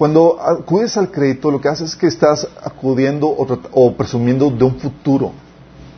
cuando 0.02 0.36
acudes 0.42 0.96
al 0.96 1.12
crédito, 1.12 1.48
lo 1.48 1.60
que 1.60 1.68
haces 1.68 1.90
es 1.90 1.96
que 1.96 2.08
estás 2.08 2.48
acudiendo 2.64 3.28
o, 3.28 3.94
presumiendo 3.94 4.50
de 4.50 4.64
un 4.64 4.74
futuro 4.80 5.30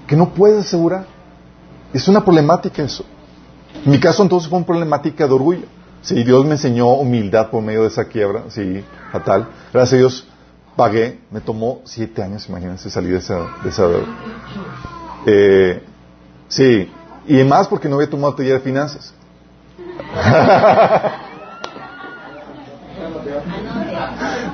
que 0.06 0.14
no 0.14 0.28
puedes 0.34 0.66
asegurar. 0.66 1.06
Es 1.90 2.06
una 2.06 2.22
problemática 2.22 2.82
eso. 2.82 3.02
En 3.82 3.90
mi 3.90 3.98
caso 3.98 4.22
entonces 4.22 4.50
fue 4.50 4.58
una 4.58 4.66
problemática 4.66 5.26
de 5.26 5.32
orgullo. 5.32 5.64
Sí, 6.02 6.22
Dios 6.22 6.44
me 6.44 6.50
enseñó 6.50 6.88
humildad 6.88 7.48
por 7.48 7.62
medio 7.62 7.80
de 7.80 7.88
esa 7.88 8.04
quiebra, 8.04 8.42
sí, 8.50 8.84
fatal. 9.10 9.48
Gracias 9.72 9.94
a 9.94 9.96
Dios 9.96 10.28
pagué, 10.76 11.20
me 11.30 11.40
tomó 11.40 11.80
siete 11.84 12.22
años, 12.22 12.46
imagínense, 12.46 12.90
salir 12.90 13.12
de 13.12 13.20
esa, 13.20 13.38
de 13.62 13.70
esa 13.70 13.88
deuda. 13.88 14.06
Eh, 15.24 15.82
sí, 16.48 16.92
y 17.26 17.42
más 17.44 17.68
porque 17.68 17.88
no 17.88 17.94
había 17.94 18.10
tomado 18.10 18.34
taller 18.34 18.58
de 18.58 18.60
finanzas. 18.60 19.14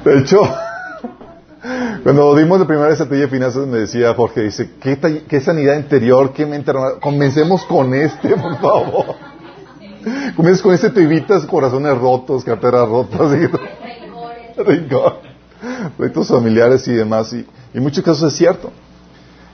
De 0.04 0.18
hecho, 0.18 0.40
cuando 2.02 2.34
dimos 2.34 2.58
la 2.58 2.66
primera 2.66 2.88
vez 2.88 3.00
a 3.00 3.08
taller 3.08 3.24
de 3.24 3.28
finanzas 3.28 3.66
me 3.66 3.78
decía 3.78 4.14
Jorge, 4.14 4.42
dice, 4.42 4.70
¿qué, 4.80 5.24
qué 5.28 5.40
sanidad 5.40 5.76
interior? 5.76 6.32
¿Qué 6.32 6.46
mente? 6.46 6.72
Comencemos 7.00 7.64
con 7.64 7.92
este, 7.94 8.30
por 8.36 8.58
favor. 8.58 9.16
Comienzas 10.36 10.62
con 10.62 10.72
este, 10.72 10.90
te 10.90 11.02
evitas 11.02 11.44
corazones 11.44 11.96
rotos, 11.98 12.44
carteras 12.44 12.88
rotas, 12.88 13.32
y 13.36 13.48
proyectos 15.96 16.28
familiares 16.28 16.88
y 16.88 16.94
demás. 16.94 17.32
Y, 17.34 17.46
y 17.74 17.76
en 17.76 17.82
muchos 17.82 18.02
casos 18.02 18.32
es 18.32 18.38
cierto. 18.38 18.72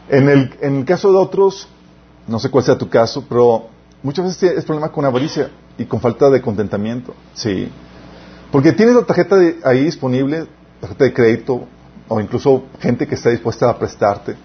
En 0.09 0.29
el, 0.29 0.55
en 0.61 0.77
el 0.77 0.85
caso 0.85 1.11
de 1.11 1.19
otros, 1.19 1.67
no 2.29 2.39
sé 2.39 2.49
cuál 2.51 2.63
sea 2.63 2.79
tu 2.79 2.89
caso, 2.89 3.25
pero 3.29 3.67
muchas 4.05 4.25
veces 4.25 4.59
es 4.59 4.65
problema 4.65 4.93
con 4.93 5.05
avaricia 5.05 5.51
y 5.77 5.85
con 5.85 6.01
falta 6.01 6.31
de 6.31 6.41
contentamiento. 6.41 7.15
Sí. 7.35 7.69
Porque 8.53 8.73
tienes 8.73 8.95
la 8.95 9.03
tarjeta 9.03 9.37
de- 9.37 9.59
ahí 9.65 9.85
disponible, 9.85 10.47
tarjeta 10.81 11.05
de 11.05 11.13
crédito, 11.13 11.67
o 12.09 12.21
incluso 12.21 12.65
gente 12.81 13.07
que 13.07 13.15
está 13.17 13.31
dispuesta 13.31 13.69
a 13.69 13.79
prestarte. 13.79 14.37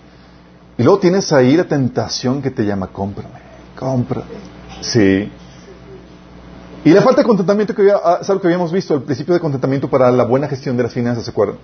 Y 0.77 0.84
luego 0.84 1.00
tienes 1.00 1.31
ahí 1.31 1.55
la 1.55 1.65
tentación 1.65 2.41
que 2.41 2.50
te 2.50 2.63
llama, 2.65 2.88
cómprame, 2.88 3.36
cómprame. 3.77 4.25
Sí. 4.81 5.31
Y 6.84 6.89
la 6.89 7.01
falta 7.03 7.22
de 7.22 7.27
contentamiento 7.27 7.75
que 7.75 7.84
había, 7.84 7.98
ah, 8.03 8.17
es 8.22 8.29
algo 8.29 8.41
que 8.41 8.48
habíamos 8.48 8.72
visto, 8.72 8.96
el 8.96 9.03
principio 9.03 9.36
de 9.36 9.39
contentamiento 9.39 9.88
para 9.89 10.10
la 10.10 10.24
buena 10.24 10.48
gestión 10.48 10.75
de 10.77 10.84
las 10.84 10.93
finanzas, 10.93 11.24
¿se 11.25 11.29
acuerdan? 11.29 11.58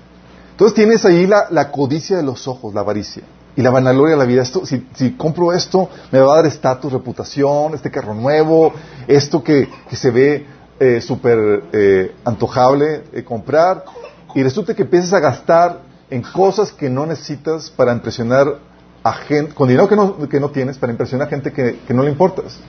Entonces 0.51 0.75
tienes 0.75 1.03
ahí 1.05 1.25
la, 1.25 1.47
la 1.49 1.71
codicia 1.71 2.17
de 2.17 2.23
los 2.23 2.47
ojos, 2.47 2.73
la 2.73 2.81
avaricia 2.81 3.23
y 3.55 3.61
la 3.63 3.71
vanagloria 3.71 4.13
de 4.15 4.19
la 4.19 4.25
vida. 4.25 4.43
Esto, 4.43 4.65
si, 4.65 4.87
si 4.93 5.13
compro 5.13 5.53
esto, 5.53 5.89
me 6.11 6.19
va 6.19 6.33
a 6.33 6.35
dar 6.37 6.45
estatus, 6.45 6.93
reputación, 6.93 7.73
este 7.73 7.89
carro 7.89 8.13
nuevo, 8.13 8.73
esto 9.07 9.43
que, 9.43 9.67
que 9.89 9.95
se 9.95 10.11
ve 10.11 10.45
eh, 10.79 11.01
súper 11.01 11.63
eh, 11.73 12.15
antojable 12.23 13.03
eh, 13.13 13.23
comprar. 13.23 13.83
Y 14.35 14.43
resulta 14.43 14.73
que 14.73 14.83
empiezas 14.83 15.13
a 15.13 15.19
gastar 15.19 15.81
en 16.09 16.21
cosas 16.21 16.71
que 16.71 16.89
no 16.89 17.05
necesitas 17.05 17.69
para 17.69 17.93
impresionar 17.93 18.59
a 19.03 19.13
gente, 19.13 19.53
con 19.53 19.67
dinero 19.67 19.87
que 19.87 19.95
no, 19.95 20.29
que 20.29 20.39
no 20.39 20.49
tienes, 20.49 20.77
para 20.77 20.91
impresionar 20.91 21.27
a 21.27 21.29
gente 21.29 21.51
que, 21.51 21.79
que 21.87 21.93
no 21.93 22.03
le 22.03 22.11
importas. 22.11 22.59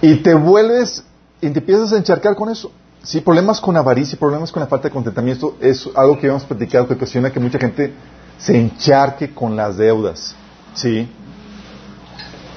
Y 0.00 0.16
te 0.16 0.34
vuelves 0.34 1.04
y 1.40 1.50
te 1.50 1.58
empiezas 1.58 1.92
a 1.92 1.96
encharcar 1.96 2.34
con 2.34 2.50
eso. 2.50 2.70
Sí, 3.02 3.20
problemas 3.20 3.60
con 3.60 3.76
avaricia, 3.76 4.18
problemas 4.18 4.52
con 4.52 4.60
la 4.60 4.66
falta 4.66 4.88
de 4.88 4.94
contentamiento 4.94 5.56
es 5.60 5.88
algo 5.94 6.18
que 6.18 6.26
hemos 6.26 6.44
platicado 6.44 6.86
que 6.86 6.94
ocasiona 6.94 7.30
que 7.30 7.40
mucha 7.40 7.58
gente 7.58 7.92
se 8.38 8.58
encharque 8.58 9.34
con 9.34 9.56
las 9.56 9.76
deudas. 9.76 10.34
Sí. 10.74 11.08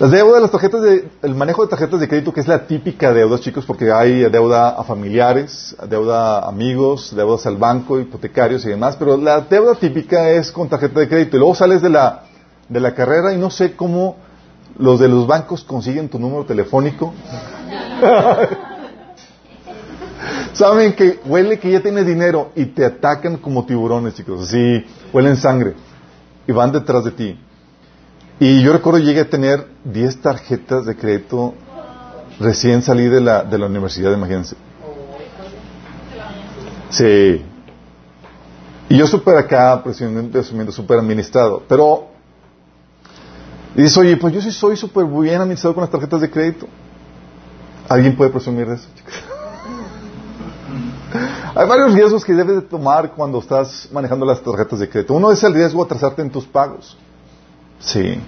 Las 0.04 0.12
deudas, 0.12 0.42
las 0.42 0.52
tarjetas 0.52 0.82
de, 0.82 1.08
el 1.22 1.34
manejo 1.34 1.64
de 1.64 1.70
tarjetas 1.70 1.98
de 1.98 2.10
crédito, 2.10 2.34
que 2.34 2.42
es 2.42 2.48
la 2.50 2.68
típica 2.68 3.14
deuda, 3.14 3.40
chicos, 3.40 3.66
porque 3.66 3.90
hay 3.90 4.30
deuda 4.30 4.72
a 4.72 4.84
familiares, 4.84 5.78
deuda 5.88 6.40
a 6.40 6.50
amigos, 6.50 7.16
deudas 7.16 7.46
al 7.46 7.56
banco, 7.56 7.98
hipotecarios 7.98 8.66
y 8.66 8.68
demás, 8.68 8.98
pero 8.98 9.16
la 9.16 9.40
deuda 9.40 9.76
típica 9.76 10.30
es 10.32 10.52
con 10.52 10.68
tarjeta 10.68 11.00
de 11.00 11.08
crédito. 11.08 11.38
Y 11.38 11.40
luego 11.40 11.56
sales 11.56 11.82
de 11.82 11.90
la, 11.90 12.24
de 12.68 12.82
la 12.82 12.94
carrera 12.94 13.34
y 13.34 13.38
no 13.38 13.50
sé 13.50 13.78
cómo 13.78 14.18
los 14.78 15.00
de 15.00 15.08
los 15.08 15.26
bancos 15.26 15.64
consiguen 15.64 16.10
tu 16.10 16.20
número 16.20 16.44
telefónico. 16.44 17.14
Saben 20.52 20.98
que 20.98 21.22
huele 21.26 21.60
que 21.60 21.72
ya 21.72 21.80
tienes 21.80 22.06
dinero 22.06 22.52
y 22.58 22.66
te 22.66 22.84
atacan 22.84 23.38
como 23.38 23.66
tiburones, 23.66 24.16
chicos. 24.16 24.50
Así, 24.50 24.86
huelen 25.14 25.38
sangre. 25.38 25.76
Y 26.46 26.52
van 26.52 26.74
detrás 26.74 27.06
de 27.06 27.12
ti. 27.12 27.40
Y 28.40 28.62
yo 28.64 28.74
recuerdo 28.74 29.00
llegué 29.00 29.22
a 29.22 29.30
tener 29.30 29.68
10 29.86 30.22
tarjetas 30.22 30.86
de 30.86 30.96
crédito 30.96 31.54
recién 32.40 32.82
salí 32.82 33.08
de 33.08 33.22
la, 33.22 33.44
de 33.44 33.58
la 33.58 33.68
universidad, 33.68 34.12
imagínense. 34.14 34.56
Sí. 36.90 37.46
Y 38.90 38.98
yo 38.98 39.08
súper 39.08 39.38
acá, 39.38 39.82
presumiendo, 39.84 40.72
súper 40.72 41.00
administrado. 41.00 41.64
Pero, 41.68 42.08
dices, 43.76 43.98
oye, 43.98 44.18
pues 44.18 44.34
yo 44.34 44.42
sí 44.42 44.52
soy 44.52 44.78
súper 44.78 45.06
bien 45.06 45.42
administrado 45.42 45.74
con 45.74 45.82
las 45.82 45.90
tarjetas 45.90 46.22
de 46.22 46.30
crédito. 46.30 46.68
¿Alguien 47.90 48.16
puede 48.16 48.30
presumir 48.30 48.68
eso, 48.70 48.88
chicos? 48.96 49.14
Hay 51.56 51.68
varios 51.68 51.94
riesgos 51.94 52.26
que 52.26 52.34
debes 52.34 52.56
de 52.56 52.62
tomar 52.62 53.12
cuando 53.12 53.40
estás 53.40 53.90
manejando 53.92 54.26
las 54.26 54.42
tarjetas 54.42 54.80
de 54.80 54.90
crédito. 54.90 55.14
Uno 55.14 55.32
es 55.32 55.44
el 55.44 55.54
riesgo 55.54 55.84
de 55.84 55.86
atrasarte 55.86 56.22
en 56.22 56.30
tus 56.30 56.46
pagos. 56.46 56.98
Sí. 57.80 58.20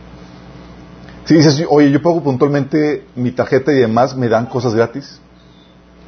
Si 1.26 1.34
dices, 1.34 1.66
oye, 1.70 1.90
yo 1.90 2.02
pago 2.02 2.22
puntualmente 2.22 3.06
mi 3.16 3.32
tarjeta 3.32 3.72
y 3.72 3.78
demás, 3.78 4.16
me 4.16 4.30
dan 4.30 4.46
cosas 4.46 4.76
gratis, 4.76 5.20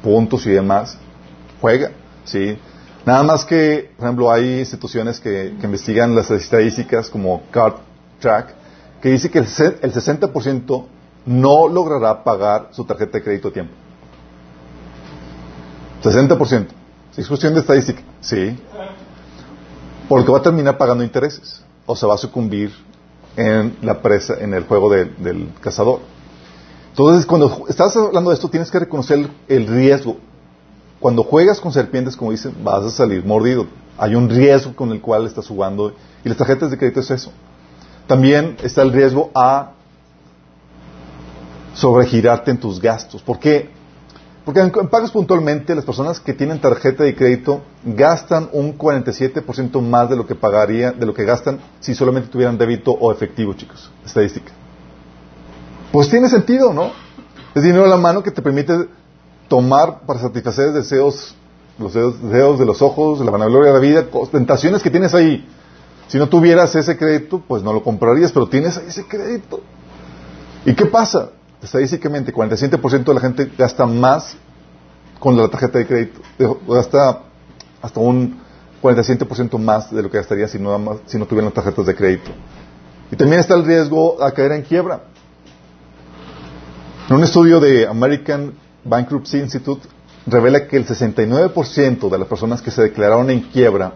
puntos 0.02 0.46
y 0.46 0.50
demás, 0.50 0.96
juega, 1.60 1.90
sí. 2.24 2.56
Nada 3.04 3.22
más 3.22 3.44
que, 3.44 3.90
por 3.96 4.06
ejemplo, 4.06 4.30
hay 4.30 4.60
instituciones 4.60 5.18
que, 5.18 5.54
investigan 5.62 6.14
las 6.14 6.30
estadísticas 6.30 7.10
como 7.10 7.42
Card 7.50 7.74
Track, 8.20 8.54
que 9.02 9.10
dice 9.10 9.30
que 9.30 9.38
el, 9.38 9.46
el 9.46 9.92
60% 9.92 10.84
no 11.26 11.68
logrará 11.68 12.22
pagar 12.22 12.68
su 12.72 12.84
tarjeta 12.84 13.18
de 13.18 13.24
crédito 13.24 13.48
a 13.48 13.52
tiempo. 13.52 13.74
60%. 16.02 16.66
Sí, 17.10 17.20
Es 17.20 17.28
cuestión 17.28 17.54
de 17.54 17.60
estadística, 17.60 18.02
sí. 18.20 18.56
Porque 20.08 20.30
va 20.30 20.38
a 20.38 20.42
terminar 20.42 20.78
pagando 20.78 21.02
intereses 21.02 21.62
o 21.86 21.96
se 21.96 22.06
va 22.06 22.14
a 22.14 22.18
sucumbir 22.18 22.72
en 23.38 23.76
la 23.82 24.02
presa, 24.02 24.34
en 24.40 24.52
el 24.52 24.64
juego 24.64 24.90
de- 24.90 25.04
del 25.06 25.48
cazador. 25.60 26.00
Entonces, 26.90 27.24
cuando 27.24 27.64
estás 27.68 27.96
hablando 27.96 28.30
de 28.30 28.34
esto, 28.34 28.48
tienes 28.50 28.70
que 28.70 28.80
reconocer 28.80 29.18
el, 29.18 29.30
el 29.48 29.66
riesgo. 29.68 30.16
Cuando 30.98 31.22
juegas 31.22 31.60
con 31.60 31.72
serpientes, 31.72 32.16
como 32.16 32.32
dicen, 32.32 32.52
vas 32.64 32.84
a 32.84 32.90
salir 32.90 33.24
mordido. 33.24 33.66
Hay 33.96 34.16
un 34.16 34.28
riesgo 34.28 34.74
con 34.74 34.90
el 34.90 35.00
cual 35.00 35.26
estás 35.26 35.46
jugando 35.46 35.94
y 36.24 36.28
las 36.28 36.36
tarjetas 36.36 36.70
de 36.72 36.78
crédito 36.78 36.98
es 37.00 37.10
eso. 37.12 37.30
También 38.08 38.56
está 38.62 38.82
el 38.82 38.92
riesgo 38.92 39.30
a 39.34 39.72
sobregirarte 41.74 42.50
en 42.50 42.58
tus 42.58 42.80
gastos. 42.80 43.22
¿Por 43.22 43.38
qué? 43.38 43.70
Porque 44.48 44.60
en 44.60 44.88
pagos 44.88 45.10
puntualmente, 45.10 45.74
las 45.74 45.84
personas 45.84 46.20
que 46.20 46.32
tienen 46.32 46.58
tarjeta 46.58 47.04
de 47.04 47.14
crédito 47.14 47.60
gastan 47.84 48.48
un 48.54 48.78
47% 48.78 49.82
más 49.82 50.08
de 50.08 50.16
lo 50.16 50.26
que 50.26 50.34
pagaría, 50.34 50.90
de 50.90 51.04
lo 51.04 51.12
que 51.12 51.26
gastan 51.26 51.60
si 51.80 51.94
solamente 51.94 52.30
tuvieran 52.30 52.56
débito 52.56 52.92
o 52.92 53.12
efectivo, 53.12 53.52
chicos. 53.52 53.90
Estadística. 54.06 54.50
Pues 55.92 56.08
tiene 56.08 56.30
sentido, 56.30 56.72
¿no? 56.72 56.92
Es 57.54 57.62
dinero 57.62 57.84
a 57.84 57.88
la 57.88 57.98
mano 57.98 58.22
que 58.22 58.30
te 58.30 58.40
permite 58.40 58.88
tomar 59.48 60.00
para 60.06 60.18
satisfacer 60.18 60.72
deseos, 60.72 61.36
los 61.78 61.92
deseos, 61.92 62.58
de 62.58 62.64
los 62.64 62.80
ojos, 62.80 63.20
la 63.20 63.30
vanagloria 63.30 63.74
de 63.74 63.78
la 63.78 63.82
vida, 63.82 64.06
tentaciones 64.32 64.82
que 64.82 64.88
tienes 64.88 65.12
ahí. 65.12 65.46
Si 66.06 66.16
no 66.16 66.26
tuvieras 66.30 66.74
ese 66.74 66.96
crédito, 66.96 67.42
pues 67.46 67.62
no 67.62 67.74
lo 67.74 67.82
comprarías, 67.82 68.32
pero 68.32 68.48
tienes 68.48 68.78
ahí 68.78 68.86
ese 68.88 69.06
crédito. 69.06 69.60
¿Y 70.64 70.72
qué 70.72 70.86
pasa? 70.86 71.32
Estadísticamente, 71.62 72.32
47% 72.32 73.04
de 73.04 73.14
la 73.14 73.20
gente 73.20 73.50
gasta 73.56 73.84
más 73.86 74.36
con 75.18 75.36
la 75.36 75.48
tarjeta 75.48 75.78
de 75.78 75.86
crédito. 75.86 76.20
Gasta 76.68 77.22
hasta 77.82 78.00
un 78.00 78.40
47% 78.82 79.58
más 79.58 79.92
de 79.92 80.02
lo 80.02 80.10
que 80.10 80.18
gastaría 80.18 80.46
si 80.46 80.58
no, 80.58 81.00
si 81.06 81.18
no 81.18 81.26
tuvieran 81.26 81.52
tarjetas 81.52 81.86
de 81.86 81.94
crédito. 81.94 82.30
Y 83.10 83.16
también 83.16 83.40
está 83.40 83.54
el 83.54 83.64
riesgo 83.64 84.22
a 84.22 84.30
caer 84.32 84.52
en 84.52 84.62
quiebra. 84.62 85.02
Un 87.10 87.24
estudio 87.24 87.58
de 87.58 87.86
American 87.86 88.52
Bankruptcy 88.84 89.38
Institute 89.38 89.88
revela 90.26 90.66
que 90.66 90.76
el 90.76 90.86
69% 90.86 92.10
de 92.10 92.18
las 92.18 92.28
personas 92.28 92.60
que 92.60 92.70
se 92.70 92.82
declararon 92.82 93.30
en 93.30 93.40
quiebra 93.40 93.94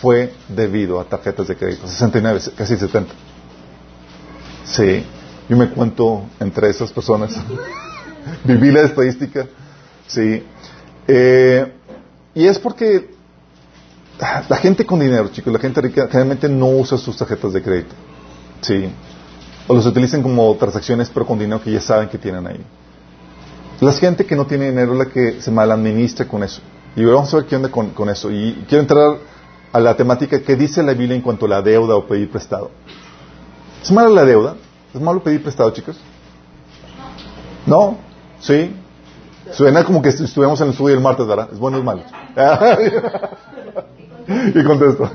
fue 0.00 0.32
debido 0.48 0.98
a 0.98 1.04
tarjetas 1.04 1.48
de 1.48 1.56
crédito. 1.56 1.86
69, 1.86 2.40
casi 2.56 2.76
70. 2.76 3.12
Sí, 4.64 5.04
yo 5.50 5.56
me 5.56 5.68
cuento 5.68 6.26
entre 6.38 6.70
esas 6.70 6.92
personas. 6.92 7.36
Viví 8.44 8.70
la 8.70 8.82
estadística. 8.82 9.48
Sí. 10.06 10.44
Eh, 11.08 11.72
y 12.36 12.46
es 12.46 12.56
porque 12.60 13.10
la 14.48 14.56
gente 14.58 14.86
con 14.86 15.00
dinero, 15.00 15.28
chicos, 15.28 15.52
la 15.52 15.58
gente 15.58 15.80
rica, 15.80 16.06
generalmente 16.06 16.48
no 16.48 16.68
usa 16.68 16.96
sus 16.96 17.16
tarjetas 17.16 17.52
de 17.52 17.62
crédito. 17.62 17.96
Sí. 18.60 18.88
O 19.66 19.74
los 19.74 19.84
utilizan 19.86 20.22
como 20.22 20.54
transacciones, 20.54 21.10
pero 21.12 21.26
con 21.26 21.36
dinero 21.36 21.60
que 21.60 21.72
ya 21.72 21.80
saben 21.80 22.08
que 22.08 22.18
tienen 22.18 22.46
ahí. 22.46 22.64
La 23.80 23.92
gente 23.92 24.24
que 24.24 24.36
no 24.36 24.46
tiene 24.46 24.70
dinero 24.70 24.92
es 24.92 24.98
la 24.98 25.06
que 25.06 25.42
se 25.42 25.50
maladministra 25.50 26.28
con 26.28 26.44
eso. 26.44 26.60
Y 26.94 27.02
vamos 27.04 27.34
a 27.34 27.38
ver 27.38 27.46
qué 27.46 27.56
onda 27.56 27.70
con, 27.70 27.90
con 27.90 28.08
eso. 28.08 28.30
Y 28.30 28.64
quiero 28.68 28.82
entrar 28.82 29.16
a 29.72 29.80
la 29.80 29.96
temática 29.96 30.40
que 30.40 30.54
dice 30.54 30.80
la 30.80 30.94
Biblia 30.94 31.16
en 31.16 31.22
cuanto 31.22 31.46
a 31.46 31.48
la 31.48 31.62
deuda 31.62 31.96
o 31.96 32.06
pedir 32.06 32.30
prestado. 32.30 32.70
¿Es 33.82 33.90
mala 33.90 34.10
la 34.10 34.24
deuda? 34.24 34.54
¿Es 34.94 35.00
malo 35.00 35.22
pedir 35.22 35.42
prestado, 35.42 35.70
chicos? 35.70 35.98
¿No? 37.66 37.96
¿Sí? 38.40 38.74
Suena 39.52 39.84
como 39.84 40.00
que 40.02 40.08
est- 40.10 40.20
estuviéramos 40.20 40.60
en 40.60 40.68
el 40.68 40.72
estudio 40.72 40.94
el 40.96 41.00
martes, 41.02 41.26
¿verdad? 41.26 41.48
¿Es 41.52 41.58
bueno 41.58 41.76
o 41.76 41.80
es 41.80 41.86
malo? 41.86 42.02
y 44.54 44.64
contesto. 44.64 45.10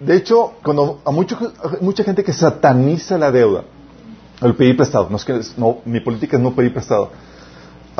De 0.00 0.16
hecho, 0.16 0.52
cuando 0.62 1.00
a 1.04 1.10
mucho- 1.10 1.36
mucha 1.80 2.02
gente 2.04 2.24
que 2.24 2.32
sataniza 2.32 3.18
la 3.18 3.30
deuda, 3.30 3.64
el 4.40 4.54
pedir 4.54 4.76
prestado, 4.76 5.08
no 5.10 5.16
es 5.16 5.24
que 5.26 5.38
no, 5.58 5.78
mi 5.84 6.00
política 6.00 6.36
es 6.36 6.42
no 6.42 6.54
pedir 6.54 6.72
prestado, 6.72 7.10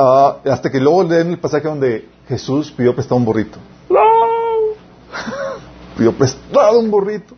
Ah, 0.03 0.37
hasta 0.45 0.71
que 0.71 0.79
luego 0.79 1.03
leen 1.03 1.31
el 1.31 1.37
pasaje 1.39 1.67
donde 1.67 2.09
Jesús 2.27 2.71
pidió 2.71 2.95
prestado 2.95 3.17
un 3.17 3.25
burrito. 3.25 3.59
pidió 5.97 6.11
prestado 6.17 6.79
un 6.79 6.89
burrito. 6.89 7.35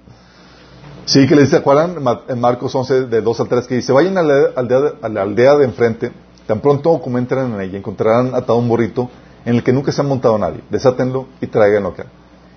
Sí, 1.06 1.28
que 1.28 1.36
le 1.36 1.42
dice, 1.44 1.58
¿acuerdan? 1.58 1.96
En 2.30 2.40
Marcos 2.40 2.74
11, 2.74 3.06
de 3.08 3.22
2 3.22 3.40
al 3.42 3.48
3, 3.48 3.68
que 3.68 3.76
dice, 3.76 3.92
vayan 3.92 4.18
a 4.18 4.24
la 4.24 4.50
aldea, 4.56 4.80
de- 4.82 4.94
a 5.02 5.10
la 5.10 5.22
aldea 5.22 5.56
de 5.56 5.66
enfrente, 5.66 6.12
tan 6.48 6.60
pronto 6.62 7.00
como 7.02 7.18
entren 7.18 7.54
en 7.54 7.62
ella, 7.62 7.78
encontrarán 7.78 8.34
atado 8.34 8.58
un 8.58 8.68
burrito 8.70 9.10
en 9.46 9.56
el 9.56 9.64
que 9.64 9.74
nunca 9.74 9.92
se 9.92 10.02
ha 10.02 10.04
montado 10.06 10.38
nadie. 10.38 10.62
Desátenlo 10.70 11.28
y 11.42 11.48
tráiganlo 11.48 11.90
acá. 11.90 12.06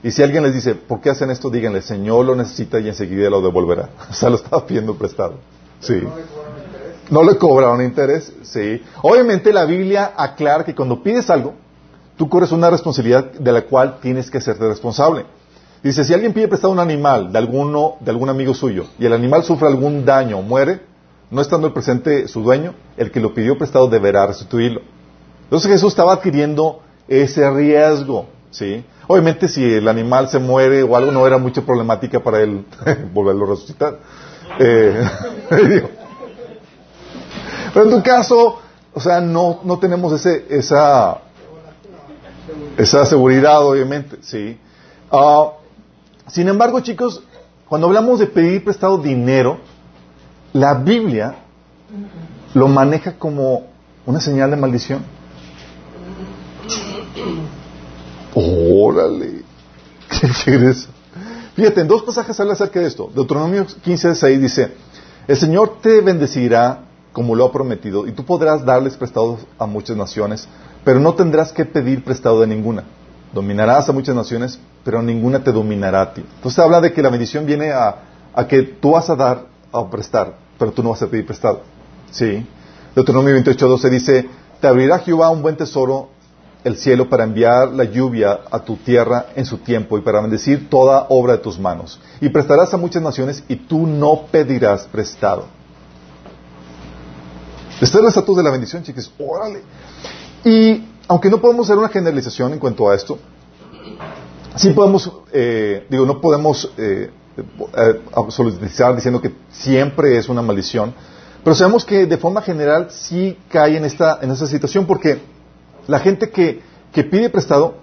Y 0.03 0.13
si 0.13 0.23
alguien 0.23 0.45
les 0.45 0.55
dice, 0.55 0.75
¿por 0.77 1.01
qué 1.01 1.11
hacen 1.11 1.31
esto? 1.31 1.51
Díganle, 1.51 1.83
Señor 1.83 2.25
lo 2.25 2.37
necesita 2.37 2.79
y 2.79 2.89
enseguida 2.89 3.29
lo 3.31 3.41
devolverá. 3.43 3.89
O 4.11 4.15
sea, 4.15 4.31
lo 4.31 4.37
estaba 4.37 4.65
pidiendo 4.65 4.95
prestado. 4.95 5.35
Sí. 5.81 6.03
No 7.11 7.23
le 7.25 7.37
cobraron 7.37 7.83
interés, 7.83 8.33
sí. 8.43 8.83
Obviamente 9.03 9.53
la 9.53 9.65
Biblia 9.65 10.13
aclara 10.17 10.65
que 10.65 10.75
cuando 10.75 11.03
pides 11.03 11.29
algo, 11.31 11.55
tú 12.17 12.29
corres 12.29 12.53
una 12.53 12.71
responsabilidad 12.71 13.33
de 13.33 13.53
la 13.53 13.63
cual 13.63 13.99
tienes 14.01 14.31
que 14.31 14.39
hacerte 14.39 14.67
responsable. 14.69 15.25
Dice, 15.87 16.03
si 16.03 16.13
alguien 16.13 16.33
pide 16.33 16.49
prestado 16.49 16.73
un 16.73 16.81
animal 16.81 17.31
de 17.31 17.39
alguno, 17.39 17.95
de 18.01 18.11
algún 18.11 18.29
amigo 18.29 18.53
suyo, 18.55 18.87
y 18.99 19.07
el 19.07 19.13
animal 19.13 19.45
sufre 19.45 19.69
algún 19.69 20.05
daño 20.05 20.39
o 20.39 20.43
muere, 20.43 20.81
no 21.31 21.41
estando 21.41 21.73
presente 21.73 22.27
su 22.27 22.43
dueño, 22.43 22.75
el 22.97 23.13
que 23.13 23.21
lo 23.21 23.33
pidió 23.33 23.57
prestado 23.57 23.87
deberá 23.87 24.27
restituirlo. 24.27 24.81
Entonces 25.45 25.71
Jesús 25.71 25.93
estaba 25.93 26.15
adquiriendo 26.15 26.81
ese 27.07 27.49
riesgo, 27.53 28.27
¿sí? 28.51 28.85
Obviamente 29.07 29.47
si 29.47 29.63
el 29.63 29.87
animal 29.87 30.29
se 30.29 30.41
muere 30.41 30.83
o 30.83 30.97
algo 30.97 31.13
no 31.13 31.25
era 31.25 31.39
mucha 31.39 31.63
problemática 31.63 32.19
para 32.19 32.41
él 32.41 32.67
volverlo 33.15 33.47
a 33.47 33.51
resucitar. 33.51 33.99
Eh, 34.59 35.09
pero 37.73 37.85
en 37.85 37.91
tu 37.93 38.03
caso, 38.03 38.59
o 38.93 39.01
sea, 39.01 39.21
no, 39.21 39.61
no 39.63 39.79
tenemos 39.79 40.13
ese, 40.15 40.47
esa, 40.51 41.19
esa 42.77 43.07
seguridad, 43.07 43.65
obviamente, 43.65 44.17
¿sí? 44.23 44.59
Ah, 45.13 45.53
sin 46.29 46.49
embargo, 46.49 46.81
chicos, 46.81 47.23
cuando 47.69 47.87
hablamos 47.87 48.19
de 48.19 48.27
pedir 48.27 48.65
prestado 48.65 48.99
dinero, 48.99 49.59
la 50.53 50.75
Biblia 50.75 51.37
lo 52.55 52.69
maneja 52.69 53.19
como 53.19 53.67
una 54.07 54.21
señal 54.21 54.51
de 54.51 54.57
maldición. 54.57 55.03
Órale, 58.35 59.43
¿qué 60.45 60.55
es 60.55 60.63
eso? 60.63 60.89
Fíjate, 61.55 61.81
en 61.81 61.89
dos 61.89 62.03
pasajes 62.03 62.39
habla 62.39 62.53
acerca 62.53 62.81
de 62.81 62.87
esto. 62.87 63.11
Deuteronomio 63.15 63.67
15, 63.67 64.15
6 64.15 64.41
dice, 64.41 64.73
el 65.27 65.37
Señor 65.37 65.79
te 65.81 66.03
bendecirá 66.03 66.83
como 67.13 67.35
lo 67.35 67.47
ha 67.47 67.53
prometido 67.53 68.07
y 68.07 68.13
tú 68.13 68.25
podrás 68.25 68.65
darles 68.65 68.97
prestado 68.97 69.39
a 69.59 69.65
muchas 69.65 69.97
naciones, 69.97 70.47
pero 70.85 71.01
no 71.01 71.15
tendrás 71.15 71.53
que 71.53 71.65
pedir 71.65 72.05
prestado 72.05 72.43
de 72.43 72.47
ninguna. 72.47 72.85
Dominarás 73.37 73.87
a 73.87 73.93
muchas 73.93 74.15
naciones, 74.15 74.59
pero 74.83 75.03
ninguna 75.03 75.45
te 75.45 75.53
dominará 75.53 76.01
a 76.01 76.15
ti. 76.15 76.25
Entonces 76.37 76.59
habla 76.59 76.81
de 76.81 76.95
que 76.95 77.03
la 77.03 77.11
bendición 77.11 77.45
viene 77.45 77.71
a, 77.71 77.97
que 78.49 78.63
tú 78.63 78.93
vas 78.93 79.11
a 79.11 79.15
dar, 79.15 79.45
a 79.71 79.91
prestar, 79.91 80.39
pero 80.59 80.73
tú 80.73 80.83
no 80.83 80.89
vas 80.89 81.03
a 81.03 81.07
pedir 81.07 81.27
prestado. 81.27 81.61
¿Sí? 82.11 82.47
Deuteronomio 82.95 83.35
28, 83.35 83.69
12 83.69 83.91
dice, 83.91 84.29
te 84.59 84.67
abrirá 84.67 85.01
Jehová 85.01 85.29
un 85.29 85.43
buen 85.43 85.55
tesoro 85.55 86.09
el 86.65 86.79
cielo 86.79 87.11
para 87.11 87.25
enviar 87.25 87.73
la 87.73 87.85
lluvia 87.85 88.41
a 88.51 88.59
tu 88.61 88.77
tierra 88.77 89.27
en 89.37 89.45
su 89.45 89.59
tiempo 89.59 89.99
y 89.99 90.01
para 90.01 90.23
bendecir 90.23 90.71
toda 90.71 91.05
obra 91.11 91.35
de 91.35 91.41
tus 91.41 91.59
manos. 91.59 92.01
Y 92.23 92.31
prestarás 92.31 92.73
a 92.73 92.79
muchas 92.79 93.03
naciones 93.03 93.45
y 93.49 93.57
tú 93.57 93.87
no 93.87 94.29
pedirás 94.33 94.87
prestado. 94.87 95.45
Este 97.75 97.85
es 97.85 97.95
el 97.97 98.07
estatus 98.07 98.39
de 98.39 98.43
la 98.43 98.51
bendición, 98.51 98.83
chicos. 98.83 99.13
Órale. 99.19 99.61
Y 100.43 100.96
aunque 101.09 101.31
no 101.31 101.41
podemos 101.41 101.67
hacer 101.67 101.79
una 101.79 101.89
generalización 101.89 102.53
en 102.53 102.59
cuanto 102.59 102.89
a 102.89 102.95
esto, 102.95 103.19
sí 104.57 104.71
podemos, 104.71 105.13
eh, 105.33 105.87
digo, 105.89 106.05
no 106.07 106.21
podemos 106.21 106.71
eh, 106.77 107.11
eh, 107.37 108.01
absolutizar 108.15 108.95
diciendo 108.95 109.21
que 109.21 109.33
siempre 109.51 110.17
es 110.17 110.29
una 110.29 110.43
maldición, 110.43 110.95
pero 111.45 111.55
sabemos 111.55 111.85
que 111.85 112.07
de 112.07 112.17
forma 112.17 112.43
general 112.43 112.89
sí 112.91 113.39
cae 113.49 113.77
en 113.77 113.85
esta, 113.85 114.19
en 114.21 114.31
esta 114.31 114.47
situación 114.47 114.87
porque 114.87 115.21
la 115.87 116.01
gente 116.01 116.31
que, 116.31 116.61
que 116.93 117.05
pide 117.05 117.31
prestado 117.31 117.75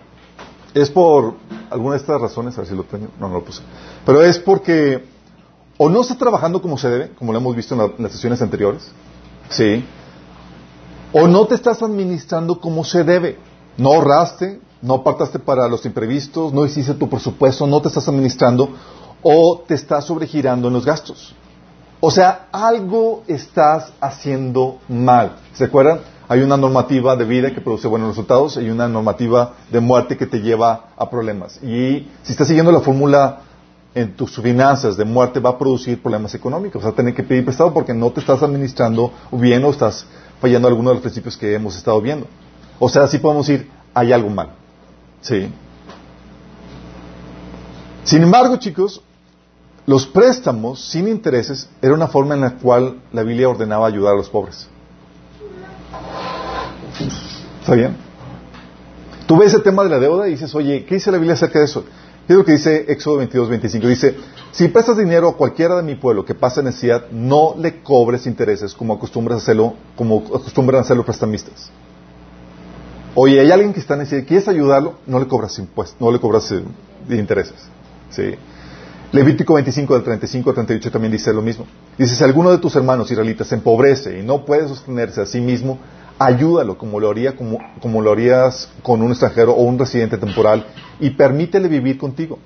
es 0.73 0.89
por 0.89 1.35
alguna 1.69 1.93
de 1.93 2.01
estas 2.01 2.19
razones, 2.19 2.55
a 2.57 2.61
ver 2.61 2.69
si 2.69 2.75
lo 2.75 2.83
tengo, 2.83 3.07
no, 3.19 3.29
no 3.29 3.35
lo 3.35 3.45
puse, 3.45 3.61
pero 4.05 4.21
es 4.21 4.37
porque 4.39 5.05
o 5.77 5.89
no 5.89 6.01
está 6.01 6.15
trabajando 6.15 6.61
como 6.61 6.77
se 6.77 6.89
debe, 6.89 7.09
como 7.17 7.31
lo 7.31 7.39
hemos 7.39 7.55
visto 7.55 7.75
en, 7.75 7.81
en 7.81 8.03
las 8.03 8.11
sesiones 8.11 8.41
anteriores, 8.41 8.91
sí, 9.49 9.85
o 11.13 11.27
no 11.27 11.45
te 11.45 11.55
estás 11.55 11.81
administrando 11.81 12.59
como 12.59 12.83
se 12.83 13.03
debe, 13.03 13.37
no 13.77 13.93
ahorraste, 13.93 14.59
no 14.81 14.95
apartaste 14.95 15.39
para 15.39 15.67
los 15.67 15.85
imprevistos, 15.85 16.51
no 16.51 16.65
hiciste 16.65 16.93
tu 16.95 17.07
presupuesto, 17.07 17.65
no 17.67 17.81
te 17.81 17.87
estás 17.87 18.07
administrando, 18.07 18.69
o 19.21 19.63
te 19.65 19.75
estás 19.75 20.05
sobregirando 20.05 20.67
en 20.67 20.73
los 20.73 20.85
gastos. 20.85 21.33
O 22.01 22.11
sea, 22.11 22.47
algo 22.51 23.23
estás 23.27 23.93
haciendo 24.01 24.79
mal. 24.89 25.37
¿Se 25.53 25.63
acuerdan? 25.63 26.01
Hay 26.27 26.41
una 26.41 26.57
normativa 26.57 27.15
de 27.15 27.23
vida 27.25 27.53
que 27.53 27.61
produce 27.61 27.87
buenos 27.87 28.09
resultados, 28.09 28.57
hay 28.57 28.69
una 28.69 28.89
normativa 28.89 29.53
de 29.71 29.79
muerte 29.79 30.17
que 30.17 30.25
te 30.25 30.41
lleva 30.41 30.87
a 30.97 31.09
problemas. 31.09 31.61
Y 31.63 32.09
si 32.23 32.31
estás 32.31 32.47
siguiendo 32.47 32.71
la 32.71 32.81
fórmula 32.81 33.39
en 33.95 34.15
tus 34.15 34.35
finanzas 34.37 34.97
de 34.97 35.05
muerte 35.05 35.39
va 35.39 35.51
a 35.51 35.57
producir 35.57 36.01
problemas 36.01 36.33
económicos. 36.33 36.83
Vas 36.83 36.93
a 36.93 36.95
tener 36.95 37.13
que 37.13 37.23
pedir 37.23 37.45
prestado 37.45 37.73
porque 37.73 37.93
no 37.93 38.11
te 38.11 38.19
estás 38.19 38.41
administrando 38.41 39.11
bien 39.31 39.63
o 39.63 39.69
estás 39.69 40.05
fallando 40.43 40.67
alguno 40.67 40.89
de 40.89 40.95
los 40.95 41.01
principios 41.01 41.37
que 41.37 41.53
hemos 41.53 41.77
estado 41.77 42.01
viendo. 42.01 42.27
O 42.77 42.89
sea, 42.89 43.03
así 43.03 43.17
podemos 43.17 43.47
ir, 43.47 43.71
hay 43.93 44.11
algo 44.11 44.29
mal. 44.29 44.49
Sí. 45.21 45.49
Sin 48.03 48.23
embargo, 48.23 48.57
chicos, 48.57 49.01
los 49.85 50.05
préstamos 50.05 50.81
sin 50.83 51.07
intereses 51.07 51.69
era 51.81 51.93
una 51.93 52.09
forma 52.09 52.35
en 52.35 52.41
la 52.41 52.55
cual 52.57 52.99
la 53.13 53.23
Biblia 53.23 53.47
ordenaba 53.47 53.87
ayudar 53.87 54.15
a 54.15 54.17
los 54.17 54.29
pobres. 54.29 54.67
¿Está 57.61 57.75
bien? 57.75 57.95
Tú 59.25 59.37
ves 59.37 59.53
el 59.53 59.63
tema 59.63 59.85
de 59.85 59.91
la 59.91 59.99
deuda 59.99 60.27
y 60.27 60.31
dices, 60.31 60.53
oye, 60.55 60.83
¿qué 60.83 60.95
dice 60.95 61.09
la 61.09 61.19
Biblia 61.19 61.35
acerca 61.35 61.59
de 61.59 61.65
eso? 61.65 61.85
Es 62.27 62.35
lo 62.35 62.45
que 62.45 62.53
dice 62.53 62.85
Éxodo 62.87 63.17
22, 63.17 63.49
25. 63.49 63.87
Dice, 63.87 64.15
si 64.51 64.69
prestas 64.69 64.97
dinero 64.97 65.29
a 65.29 65.37
cualquiera 65.37 65.75
de 65.75 65.83
mi 65.83 65.95
pueblo 65.95 66.23
que 66.23 66.35
pasa 66.35 66.61
necesidad, 66.61 67.09
no 67.11 67.55
le 67.59 67.81
cobres 67.81 68.25
intereses 68.27 68.73
como 68.73 68.93
acostumbras 68.93 69.41
hacerlo, 69.41 69.73
como 69.95 70.19
acostumbran 70.19 70.81
hacerlo 70.81 71.03
prestamistas. 71.03 71.69
Oye, 73.15 73.41
hay 73.41 73.51
alguien 73.51 73.73
que 73.73 73.79
está 73.79 73.95
en 73.95 74.01
necesidad, 74.01 74.27
¿quieres 74.27 74.47
ayudarlo? 74.47 74.95
No 75.05 75.19
le 75.19 75.27
cobras 75.27 75.59
impuestos, 75.59 75.99
no 75.99 76.11
le 76.11 76.19
cobras 76.19 76.49
eh, 76.51 76.63
intereses. 77.09 77.55
¿Sí? 78.09 78.35
Levítico 79.11 79.53
25 79.53 79.93
del 79.93 80.03
35 80.03 80.49
al 80.49 80.55
38 80.55 80.91
también 80.91 81.11
dice 81.11 81.31
lo 81.33 81.41
mismo. 81.41 81.67
Dice, 81.97 82.15
si 82.15 82.23
alguno 82.23 82.49
de 82.51 82.57
tus 82.57 82.75
hermanos 82.75 83.11
israelitas 83.11 83.47
se 83.47 83.55
empobrece 83.55 84.19
y 84.19 84.23
no 84.23 84.45
puede 84.45 84.67
sostenerse 84.67 85.21
a 85.21 85.25
sí 85.25 85.41
mismo, 85.41 85.77
ayúdalo 86.19 86.77
como 86.77 86.99
lo, 86.99 87.09
haría, 87.09 87.35
como, 87.35 88.01
lo 88.01 88.11
harías 88.11 88.69
con 88.81 89.01
un 89.01 89.11
extranjero 89.11 89.53
o 89.53 89.63
un 89.63 89.77
residente 89.79 90.17
temporal 90.17 90.65
y 90.99 91.11
permítele 91.11 91.67
vivir 91.67 91.97
contigo. 91.97 92.39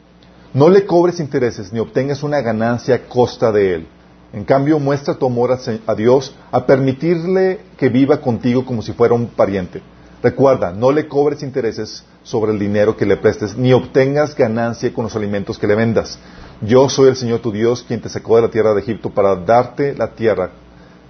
No 0.53 0.69
le 0.69 0.85
cobres 0.85 1.19
intereses 1.19 1.71
ni 1.73 1.79
obtengas 1.79 2.23
una 2.23 2.41
ganancia 2.41 2.95
a 2.95 2.99
costa 3.07 3.51
de 3.51 3.75
él. 3.75 3.87
En 4.33 4.43
cambio, 4.43 4.79
muestra 4.79 5.15
tu 5.15 5.25
amor 5.25 5.57
a 5.85 5.95
Dios 5.95 6.35
a 6.51 6.65
permitirle 6.65 7.61
que 7.77 7.89
viva 7.89 8.19
contigo 8.19 8.65
como 8.65 8.81
si 8.81 8.93
fuera 8.93 9.13
un 9.13 9.27
pariente. 9.27 9.81
Recuerda, 10.21 10.71
no 10.71 10.91
le 10.91 11.07
cobres 11.07 11.43
intereses 11.43 12.03
sobre 12.23 12.51
el 12.51 12.59
dinero 12.59 12.97
que 12.97 13.05
le 13.05 13.17
prestes, 13.17 13.55
ni 13.55 13.71
obtengas 13.71 14.35
ganancia 14.35 14.93
con 14.93 15.05
los 15.05 15.15
alimentos 15.15 15.57
que 15.57 15.67
le 15.67 15.75
vendas. 15.75 16.17
Yo 16.61 16.89
soy 16.89 17.09
el 17.09 17.15
Señor 17.15 17.39
tu 17.39 17.51
Dios, 17.51 17.85
quien 17.87 18.01
te 18.01 18.09
sacó 18.09 18.35
de 18.35 18.41
la 18.41 18.49
tierra 18.49 18.73
de 18.73 18.81
Egipto 18.81 19.11
para 19.11 19.35
darte 19.35 19.93
la 19.95 20.11
tierra 20.11 20.51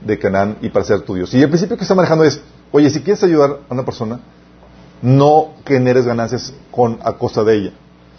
de 0.02 0.18
Canaán 0.20 0.58
y 0.62 0.70
para 0.70 0.86
ser 0.86 1.02
tu 1.02 1.16
Dios. 1.16 1.34
Y 1.34 1.42
el 1.42 1.50
principio 1.50 1.78
que 1.78 1.84
está 1.84 1.96
manejando 1.96 2.24
es, 2.24 2.42
oye, 2.72 2.90
si 2.90 3.02
quieres 3.02 3.24
ayudar 3.24 3.60
a 3.70 3.74
una 3.74 3.86
persona, 3.86 4.20
no 5.02 5.54
generes 5.66 6.06
ganancias 6.06 6.54
con, 6.72 7.00
a 7.04 7.14
costa 7.14 7.44
de 7.44 7.56
ella. 7.56 7.72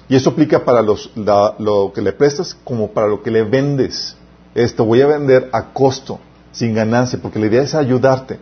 Y 0.09 0.17
eso 0.17 0.31
aplica 0.31 0.65
para 0.65 0.81
los, 0.83 1.11
la- 1.17 1.55
lo 1.59 1.93
que 1.93 2.01
le 2.03 2.13
prestas 2.13 2.57
como 2.65 2.91
para 2.93 3.07
lo 3.09 3.23
que 3.23 3.31
le 3.31 3.43
vendes. 3.43 4.17
Esto 4.55 4.85
voy 4.85 5.03
a 5.03 5.07
vender 5.07 5.51
a 5.53 5.73
costo, 5.73 6.19
sin 6.53 6.75
ganancia, 6.75 7.19
porque 7.21 7.39
la 7.39 7.47
idea 7.47 7.63
es 7.63 7.75
ayudarte. 7.75 8.39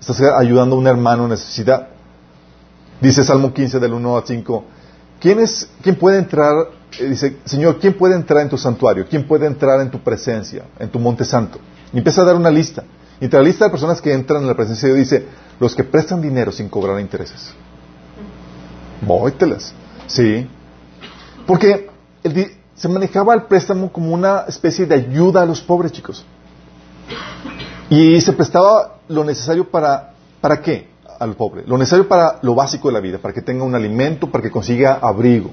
Estás 0.00 0.20
ayudando 0.20 0.76
a 0.76 0.78
un 0.78 0.86
hermano 0.86 1.24
en 1.24 1.30
necesidad. 1.30 1.88
Dice 3.00 3.24
Salmo 3.24 3.52
15 3.52 3.78
del 3.78 3.92
1 3.92 4.16
al 4.16 4.22
5, 4.26 4.64
¿quién, 5.20 5.40
es, 5.40 5.68
¿quién 5.82 5.96
puede 5.96 6.18
entrar? 6.18 6.54
eh, 6.98 7.04
dice, 7.10 7.36
Señor, 7.44 7.78
¿quién 7.78 7.92
puede 7.94 8.14
entrar 8.14 8.42
en 8.42 8.48
tu 8.48 8.56
santuario? 8.56 9.04
¿Quién 9.08 9.26
puede 9.26 9.46
entrar 9.46 9.80
en 9.82 9.90
tu 9.90 9.98
presencia, 10.00 10.64
en 10.78 10.88
tu 10.88 10.98
monte 10.98 11.24
santo? 11.24 11.58
Y 11.96 11.98
empieza 12.00 12.20
a 12.20 12.24
dar 12.26 12.36
una 12.36 12.50
lista. 12.50 12.84
Y 13.18 13.24
entre 13.24 13.40
la 13.40 13.46
lista 13.46 13.64
de 13.64 13.70
personas 13.70 14.02
que 14.02 14.12
entran 14.12 14.42
en 14.42 14.48
la 14.48 14.54
presencia 14.54 14.86
de 14.86 14.96
Dios 14.96 15.08
dice, 15.08 15.26
los 15.58 15.74
que 15.74 15.82
prestan 15.82 16.20
dinero 16.20 16.52
sin 16.52 16.68
cobrar 16.68 17.00
intereses. 17.00 17.54
Vóytelas. 19.00 19.72
Sí. 20.06 20.46
Porque 21.46 21.88
se 22.74 22.88
manejaba 22.90 23.32
el 23.32 23.44
préstamo 23.44 23.90
como 23.90 24.12
una 24.12 24.44
especie 24.46 24.84
de 24.84 24.94
ayuda 24.94 25.40
a 25.40 25.46
los 25.46 25.62
pobres, 25.62 25.90
chicos. 25.90 26.22
Y 27.88 28.20
se 28.20 28.34
prestaba 28.34 28.96
lo 29.08 29.24
necesario 29.24 29.70
para, 29.70 30.12
¿para 30.42 30.60
qué? 30.60 30.90
Al 31.18 31.34
pobre. 31.34 31.64
Lo 31.66 31.78
necesario 31.78 32.06
para 32.06 32.40
lo 32.42 32.54
básico 32.54 32.88
de 32.88 32.92
la 32.92 33.00
vida, 33.00 33.16
para 33.16 33.32
que 33.32 33.40
tenga 33.40 33.64
un 33.64 33.74
alimento, 33.74 34.30
para 34.30 34.42
que 34.42 34.50
consiga 34.50 34.98
abrigo. 35.00 35.50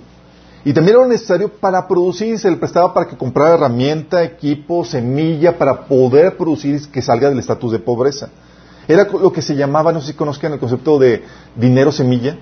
Y 0.65 0.73
también 0.73 0.95
lo 0.95 1.06
necesario 1.06 1.49
para 1.49 1.88
producir, 1.88 2.39
se 2.39 2.49
le 2.49 2.56
prestaba 2.56 2.93
para 2.93 3.08
que 3.08 3.17
comprara 3.17 3.56
herramienta, 3.56 4.23
equipo, 4.23 4.86
semilla, 4.86 5.58
para 5.58 5.86
poder 5.86 6.38
producir 6.38 6.89
que 6.89 7.02
salga 7.02 7.30
del 7.30 7.39
estatus 7.39 7.73
de 7.73 7.80
pobreza. 7.80 8.30
Era 8.88 9.06
lo 9.06 9.32
que 9.32 9.41
se 9.41 9.56
llamaba, 9.56 9.91
no 9.91 9.99
sé 9.99 10.08
si 10.08 10.13
conozcan 10.13 10.54
el 10.54 10.60
concepto 10.60 10.99
de 10.99 11.23
dinero 11.56 11.91
semilla. 11.91 12.38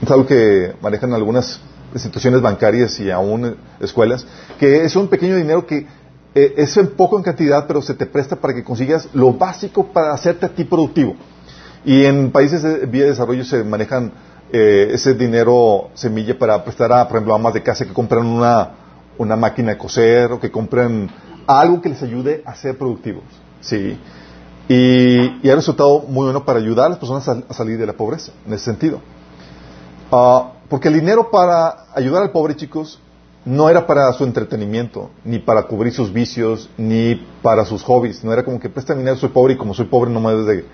Es 0.00 0.10
algo 0.10 0.26
que 0.26 0.74
manejan 0.80 1.12
algunas 1.12 1.60
instituciones 1.92 2.40
bancarias 2.40 2.98
y 3.00 3.10
aún 3.10 3.56
escuelas, 3.80 4.26
que 4.58 4.84
es 4.84 4.96
un 4.96 5.08
pequeño 5.08 5.36
dinero 5.36 5.66
que 5.66 5.86
eh, 6.34 6.54
es 6.56 6.76
en 6.78 6.88
poco 6.88 7.18
en 7.18 7.22
cantidad, 7.22 7.66
pero 7.66 7.82
se 7.82 7.94
te 7.94 8.06
presta 8.06 8.36
para 8.36 8.54
que 8.54 8.64
consigas 8.64 9.08
lo 9.12 9.34
básico 9.34 9.86
para 9.92 10.14
hacerte 10.14 10.46
a 10.46 10.48
ti 10.48 10.64
productivo. 10.64 11.14
Y 11.84 12.04
en 12.04 12.30
países 12.30 12.62
de 12.62 12.86
vía 12.86 13.04
de 13.04 13.10
desarrollo 13.10 13.44
se 13.44 13.62
manejan 13.64 14.12
eh, 14.52 14.90
ese 14.92 15.14
dinero 15.14 15.90
semilla 15.94 16.38
para 16.38 16.62
prestar 16.62 16.92
a, 16.92 17.08
por 17.08 17.16
ejemplo, 17.16 17.34
amas 17.34 17.54
de 17.54 17.62
casa 17.62 17.86
que 17.86 17.92
compran 17.92 18.26
una, 18.26 18.70
una 19.18 19.34
máquina 19.34 19.72
de 19.72 19.78
coser 19.78 20.30
o 20.32 20.38
que 20.38 20.50
compren 20.50 21.10
a 21.46 21.60
algo 21.60 21.80
que 21.80 21.88
les 21.88 22.02
ayude 22.02 22.42
a 22.44 22.54
ser 22.54 22.76
productivos. 22.76 23.24
¿sí? 23.60 23.98
Y, 24.68 25.50
ha 25.50 25.54
resultado 25.54 26.00
muy 26.00 26.26
bueno 26.26 26.44
para 26.44 26.58
ayudar 26.58 26.86
a 26.86 26.88
las 26.90 26.98
personas 26.98 27.26
a, 27.28 27.42
a 27.48 27.54
salir 27.54 27.78
de 27.78 27.86
la 27.86 27.94
pobreza, 27.94 28.32
en 28.46 28.52
ese 28.52 28.66
sentido. 28.66 29.00
Ah, 30.10 30.52
porque 30.68 30.88
el 30.88 30.94
dinero 30.94 31.30
para 31.30 31.86
ayudar 31.94 32.22
al 32.22 32.30
pobre, 32.30 32.54
chicos, 32.54 33.00
no 33.44 33.68
era 33.68 33.86
para 33.86 34.12
su 34.12 34.24
entretenimiento, 34.24 35.10
ni 35.24 35.38
para 35.38 35.64
cubrir 35.64 35.92
sus 35.92 36.12
vicios, 36.12 36.68
ni 36.76 37.14
para 37.42 37.64
sus 37.64 37.82
hobbies. 37.82 38.22
No 38.22 38.32
era 38.32 38.44
como 38.44 38.60
que 38.60 38.68
presta 38.68 38.94
dinero, 38.94 39.16
soy 39.16 39.30
pobre 39.30 39.54
y 39.54 39.56
como 39.56 39.74
soy 39.74 39.86
pobre 39.86 40.10
no 40.10 40.20
me 40.20 40.30
debes 40.30 40.46
de, 40.46 40.64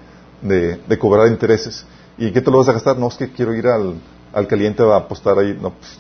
de, 0.43 0.77
de 0.77 0.99
cobrar 0.99 1.29
intereses. 1.29 1.87
¿Y 2.19 2.33
qué 2.33 2.41
te 2.41 2.51
lo 2.51 2.59
vas 2.59 2.69
a 2.69 2.73
gastar? 2.73 2.99
No, 2.99 3.09
es 3.09 3.15
que 3.15 3.31
quiero 3.31 3.55
ir 3.55 3.67
al, 3.69 3.95
al 4.33 4.47
caliente 4.47 4.83
a 4.83 4.97
apostar 4.97 5.39
ahí. 5.39 5.57
No, 5.61 5.71
pues. 5.71 5.99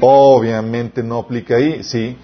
Obviamente 0.00 1.02
no 1.02 1.18
aplica 1.18 1.56
ahí, 1.56 1.82
sí. 1.82 2.16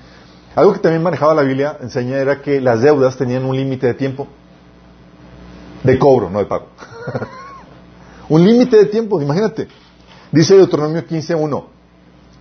Algo 0.54 0.72
que 0.72 0.78
también 0.78 1.02
manejaba 1.02 1.34
la 1.34 1.42
Biblia, 1.42 1.78
enseña, 1.80 2.18
era 2.18 2.40
que 2.40 2.60
las 2.60 2.82
deudas 2.82 3.16
tenían 3.16 3.44
un 3.44 3.56
límite 3.56 3.86
de 3.88 3.94
tiempo. 3.94 4.28
De 5.82 5.98
cobro, 5.98 6.30
no 6.30 6.38
de 6.38 6.46
pago. 6.46 6.68
un 8.28 8.44
límite 8.44 8.76
de 8.76 8.86
tiempo, 8.86 9.20
imagínate. 9.20 9.68
Dice 10.30 10.56
Deuteronomio 10.56 11.04
15.1. 11.04 11.64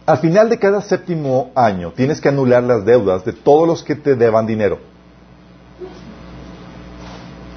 Al 0.06 0.18
final 0.18 0.50
de 0.50 0.60
cada 0.60 0.82
séptimo 0.82 1.52
año 1.56 1.94
tienes 1.96 2.20
que 2.20 2.30
anular 2.30 2.64
las 2.64 2.86
deudas 2.86 3.24
de 3.26 3.34
todos 3.34 3.68
los 3.68 3.84
que 3.84 3.96
te 3.96 4.16
deban 4.16 4.46
dinero. 4.46 4.80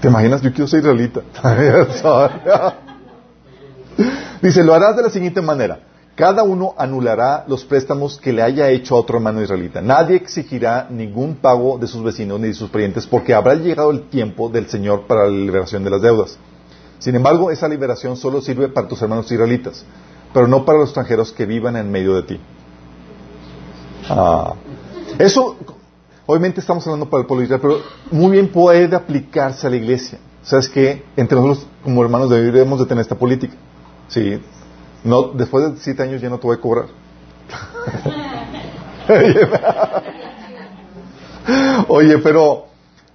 ¿Te 0.01 0.09
imaginas? 0.09 0.43
Yo 0.43 0.51
quiero 0.53 0.67
ser 0.69 0.81
israelita. 0.81 1.23
Dice, 4.43 4.63
lo 4.63 4.75
harás 4.75 4.97
de 4.97 5.03
la 5.03 5.11
siguiente 5.11 5.41
manera. 5.41 5.81
Cada 6.15 6.43
uno 6.45 6.75
anulará 6.79 7.45
los 7.47 7.65
préstamos 7.65 8.19
que 8.19 8.33
le 8.33 8.43
haya 8.43 8.71
hecho 8.71 8.97
a 8.97 9.01
otro 9.01 9.19
hermano 9.19 9.43
israelita. 9.43 9.83
Nadie 9.83 10.17
exigirá 10.17 10.87
ningún 10.89 11.37
pago 11.37 11.77
de 11.79 11.87
sus 11.87 12.03
vecinos 12.03 12.41
ni 12.41 12.49
de 12.49 12.55
sus 12.55 12.71
parientes 12.71 13.07
porque 13.07 13.35
habrá 13.35 13.55
llegado 13.55 13.91
el 13.91 14.09
tiempo 14.09 14.49
del 14.49 14.67
Señor 14.69 15.03
para 15.07 15.27
la 15.27 15.31
liberación 15.31 15.85
de 15.85 15.91
las 15.91 16.01
deudas. 16.01 16.39
Sin 16.99 17.15
embargo, 17.15 17.51
esa 17.51 17.69
liberación 17.69 18.17
solo 18.17 18.41
sirve 18.41 18.69
para 18.69 18.89
tus 18.89 19.03
hermanos 19.03 19.31
israelitas, 19.31 19.85
pero 20.33 20.49
no 20.49 20.65
para 20.65 20.79
los 20.79 20.89
extranjeros 20.89 21.33
que 21.33 21.45
vivan 21.45 21.77
en 21.77 21.91
medio 21.91 22.15
de 22.15 22.23
ti. 22.23 22.41
Ah. 24.09 24.55
Eso, 25.19 25.57
obviamente 26.27 26.61
estamos 26.61 26.87
hablando 26.87 27.09
para 27.09 27.23
el 27.23 27.27
pueblo 27.27 27.45
Israel, 27.45 27.61
pero 27.63 27.79
muy 28.11 28.33
bien 28.33 28.49
puede 28.49 28.95
aplicarse 28.95 29.67
a 29.67 29.71
la 29.71 29.77
iglesia. 29.77 30.19
¿Sabes 30.43 30.69
qué? 30.69 31.05
Entre 31.17 31.37
nosotros, 31.37 31.67
como 31.83 32.03
hermanos, 32.03 32.31
deberíamos 32.31 32.79
de 32.79 32.87
tener 32.87 33.03
esta 33.03 33.17
política. 33.17 33.55
Sí, 34.09 34.41
no, 35.03 35.29
después 35.29 35.73
de 35.73 35.81
siete 35.81 36.03
años 36.03 36.21
ya 36.21 36.29
no 36.29 36.39
te 36.39 36.47
voy 36.47 36.57
a 36.57 36.61
cobrar. 36.61 36.87
oye, 41.89 42.19
pero 42.19 42.67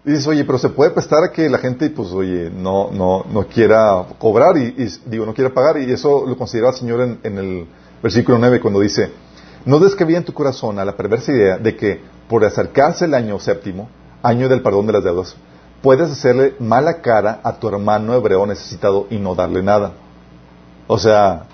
dices, 0.03 0.27
oye, 0.27 0.43
pero 0.43 0.57
se 0.57 0.69
puede 0.69 0.91
prestar 0.91 1.23
a 1.23 1.31
que 1.31 1.49
la 1.49 1.57
gente, 1.57 1.89
pues, 1.89 2.11
oye, 2.11 2.49
no, 2.49 2.91
no, 2.91 3.25
no 3.31 3.47
quiera 3.47 4.05
cobrar 4.17 4.57
y, 4.57 4.75
y 4.77 4.87
digo, 5.05 5.25
no 5.25 5.33
quiera 5.33 5.53
pagar 5.53 5.79
y 5.79 5.91
eso 5.91 6.25
lo 6.25 6.37
considera 6.37 6.69
el 6.69 6.75
Señor 6.75 7.01
en, 7.01 7.19
en 7.23 7.37
el 7.37 7.67
versículo 8.01 8.37
9 8.39 8.59
cuando 8.59 8.79
dice, 8.79 9.11
no 9.65 9.79
descabía 9.79 10.17
en 10.17 10.25
tu 10.25 10.33
corazón 10.33 10.79
a 10.79 10.85
la 10.85 10.97
perversa 10.97 11.31
idea 11.31 11.57
de 11.57 11.75
que 11.75 12.01
por 12.31 12.45
acercarse 12.45 13.03
el 13.03 13.13
año 13.13 13.37
séptimo, 13.41 13.89
año 14.23 14.47
del 14.47 14.61
perdón 14.61 14.87
de 14.87 14.93
las 14.93 15.03
deudas, 15.03 15.35
puedes 15.81 16.09
hacerle 16.09 16.55
mala 16.59 17.01
cara 17.01 17.41
a 17.43 17.59
tu 17.59 17.67
hermano 17.67 18.13
hebreo 18.13 18.45
necesitado 18.45 19.05
y 19.09 19.17
no 19.17 19.35
darle 19.35 19.61
nada. 19.61 19.91
O 20.87 20.97
sea, 20.97 21.47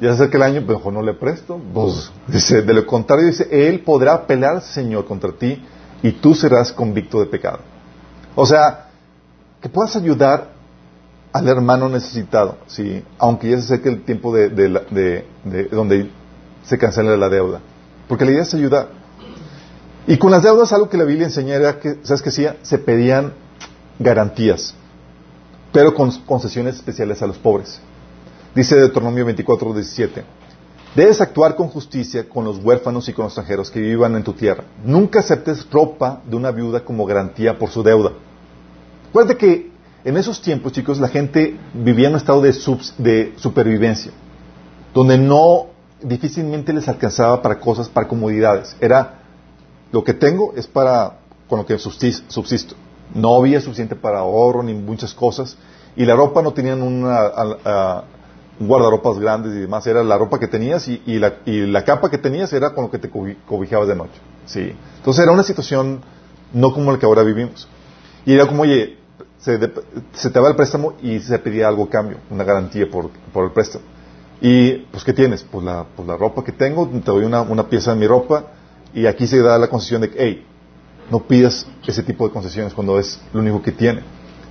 ya 0.00 0.10
se 0.10 0.14
acerca 0.14 0.36
el 0.36 0.44
año, 0.44 0.60
mejor 0.60 0.92
no 0.92 1.02
le 1.02 1.14
presto. 1.14 1.60
Pues, 1.74 2.12
dice, 2.28 2.62
de 2.62 2.74
lo 2.74 2.86
contrario, 2.86 3.26
dice, 3.26 3.48
él 3.50 3.80
podrá 3.80 4.14
apelar, 4.14 4.62
Señor, 4.62 5.04
contra 5.04 5.32
ti 5.32 5.60
y 6.00 6.12
tú 6.12 6.32
serás 6.32 6.70
convicto 6.70 7.18
de 7.18 7.26
pecado. 7.26 7.58
O 8.36 8.46
sea, 8.46 8.90
que 9.60 9.68
puedas 9.68 9.96
ayudar 9.96 10.50
al 11.32 11.48
hermano 11.48 11.88
necesitado, 11.88 12.58
¿sí? 12.68 13.02
aunque 13.18 13.50
ya 13.50 13.56
se 13.56 13.64
acerque 13.64 13.88
el 13.88 14.04
tiempo 14.04 14.32
de, 14.32 14.48
de 14.48 15.68
donde 15.72 16.08
se 16.62 16.78
cancela 16.78 17.16
la 17.16 17.28
deuda. 17.28 17.58
Porque 18.06 18.24
la 18.24 18.30
idea 18.30 18.42
es 18.42 18.54
ayudar. 18.54 19.02
Y 20.06 20.18
con 20.18 20.30
las 20.30 20.42
deudas, 20.42 20.72
algo 20.72 20.88
que 20.88 20.98
la 20.98 21.04
Biblia 21.04 21.26
enseña 21.26 21.54
era 21.54 21.80
que, 21.80 21.98
¿sabes 22.02 22.20
qué 22.20 22.28
hacía? 22.28 22.56
Se 22.62 22.78
pedían 22.78 23.32
garantías, 23.98 24.74
pero 25.72 25.94
con 25.94 26.10
concesiones 26.26 26.76
especiales 26.76 27.22
a 27.22 27.26
los 27.26 27.38
pobres. 27.38 27.80
Dice 28.54 28.76
Deuteronomio 28.76 29.24
24, 29.24 29.72
17. 29.72 30.24
Debes 30.94 31.20
actuar 31.20 31.56
con 31.56 31.68
justicia 31.68 32.28
con 32.28 32.44
los 32.44 32.62
huérfanos 32.62 33.08
y 33.08 33.12
con 33.12 33.24
los 33.24 33.32
extranjeros 33.32 33.70
que 33.70 33.80
vivan 33.80 34.14
en 34.14 34.22
tu 34.22 34.32
tierra. 34.34 34.64
Nunca 34.84 35.20
aceptes 35.20 35.68
ropa 35.70 36.22
de 36.24 36.36
una 36.36 36.52
viuda 36.52 36.84
como 36.84 37.04
garantía 37.06 37.58
por 37.58 37.70
su 37.70 37.82
deuda. 37.82 38.12
Acuérdate 39.08 39.36
que 39.38 39.72
en 40.04 40.16
esos 40.16 40.40
tiempos, 40.40 40.72
chicos, 40.72 41.00
la 41.00 41.08
gente 41.08 41.58
vivía 41.72 42.08
en 42.08 42.14
un 42.14 42.18
estado 42.18 42.42
de, 42.42 42.52
subs, 42.52 42.94
de 42.98 43.32
supervivencia, 43.36 44.12
donde 44.92 45.16
no 45.16 45.68
difícilmente 46.02 46.72
les 46.72 46.86
alcanzaba 46.88 47.40
para 47.40 47.58
cosas, 47.58 47.88
para 47.88 48.06
comodidades. 48.06 48.76
Era 48.80 49.23
lo 49.94 50.02
que 50.02 50.12
tengo 50.12 50.54
es 50.56 50.66
para 50.66 51.18
con 51.48 51.60
lo 51.60 51.66
que 51.66 51.78
subsisto. 51.78 52.74
No 53.14 53.36
había 53.36 53.60
suficiente 53.60 53.94
para 53.94 54.18
ahorro 54.18 54.64
ni 54.64 54.74
muchas 54.74 55.14
cosas. 55.14 55.56
Y 55.94 56.04
la 56.04 56.16
ropa 56.16 56.42
no 56.42 56.52
tenían 56.52 56.82
una, 56.82 57.16
a, 57.16 57.56
a, 57.64 58.04
guardarropas 58.58 59.20
grandes 59.20 59.52
y 59.54 59.60
demás. 59.60 59.86
Era 59.86 60.02
la 60.02 60.18
ropa 60.18 60.40
que 60.40 60.48
tenías 60.48 60.88
y, 60.88 61.00
y, 61.06 61.20
la, 61.20 61.34
y, 61.46 61.66
la, 61.66 61.84
capa 61.84 62.10
que 62.10 62.18
tenías 62.18 62.52
era 62.52 62.74
con 62.74 62.84
lo 62.84 62.90
que 62.90 62.98
te 62.98 63.08
cobijabas 63.08 63.86
de 63.86 63.94
noche. 63.94 64.18
Sí. 64.46 64.74
Entonces 64.96 65.22
era 65.22 65.30
una 65.30 65.44
situación 65.44 66.00
no 66.52 66.72
como 66.72 66.90
la 66.90 66.98
que 66.98 67.06
ahora 67.06 67.22
vivimos. 67.22 67.68
Y 68.26 68.34
era 68.34 68.48
como, 68.48 68.62
oye, 68.62 68.98
se, 69.38 69.58
de, 69.58 69.70
se 70.12 70.28
te 70.28 70.40
va 70.40 70.48
el 70.48 70.56
préstamo 70.56 70.94
y 71.02 71.20
se 71.20 71.38
pedía 71.38 71.68
algo 71.68 71.84
a 71.84 71.88
cambio, 71.88 72.16
una 72.30 72.42
garantía 72.42 72.90
por, 72.90 73.10
por 73.32 73.44
el 73.44 73.52
préstamo. 73.52 73.84
Y, 74.40 74.72
pues, 74.90 75.04
¿qué 75.04 75.12
tienes? 75.12 75.44
Pues 75.44 75.64
la, 75.64 75.86
pues 75.94 76.08
la 76.08 76.16
ropa 76.16 76.42
que 76.42 76.50
tengo, 76.50 76.88
te 76.88 77.12
doy 77.12 77.24
una, 77.24 77.42
una, 77.42 77.68
pieza 77.68 77.92
de 77.92 78.00
mi 78.00 78.08
ropa 78.08 78.46
y 78.94 79.06
aquí 79.06 79.26
se 79.26 79.40
da 79.40 79.58
la 79.58 79.68
concesión 79.68 80.00
de 80.00 80.10
que, 80.10 80.16
hey, 80.18 80.46
no 81.10 81.20
pidas 81.20 81.66
ese 81.86 82.02
tipo 82.02 82.26
de 82.26 82.32
concesiones 82.32 82.72
cuando 82.72 82.98
es 82.98 83.20
lo 83.32 83.40
único 83.40 83.60
que 83.60 83.72
tiene. 83.72 84.02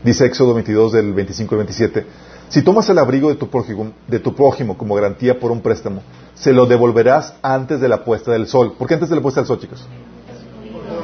Dice 0.03 0.25
Éxodo 0.25 0.53
22 0.53 0.91
del 0.91 1.13
25 1.13 1.55
al 1.55 1.59
27, 1.59 2.05
si 2.49 2.61
tomas 2.61 2.87
el 2.89 2.99
abrigo 2.99 3.29
de 3.29 3.35
tu, 3.35 3.49
prójimo, 3.49 3.93
de 4.07 4.19
tu 4.19 4.35
prójimo 4.35 4.77
como 4.77 4.95
garantía 4.95 5.39
por 5.39 5.51
un 5.51 5.61
préstamo, 5.61 6.01
se 6.35 6.51
lo 6.51 6.65
devolverás 6.65 7.35
antes 7.41 7.79
de 7.79 7.87
la 7.87 8.03
puesta 8.03 8.31
del 8.31 8.47
sol. 8.47 8.75
¿Por 8.77 8.87
qué 8.87 8.95
antes 8.95 9.09
de 9.09 9.15
la 9.15 9.21
puesta 9.21 9.41
del 9.41 9.47
sol, 9.47 9.59
chicos? 9.59 9.87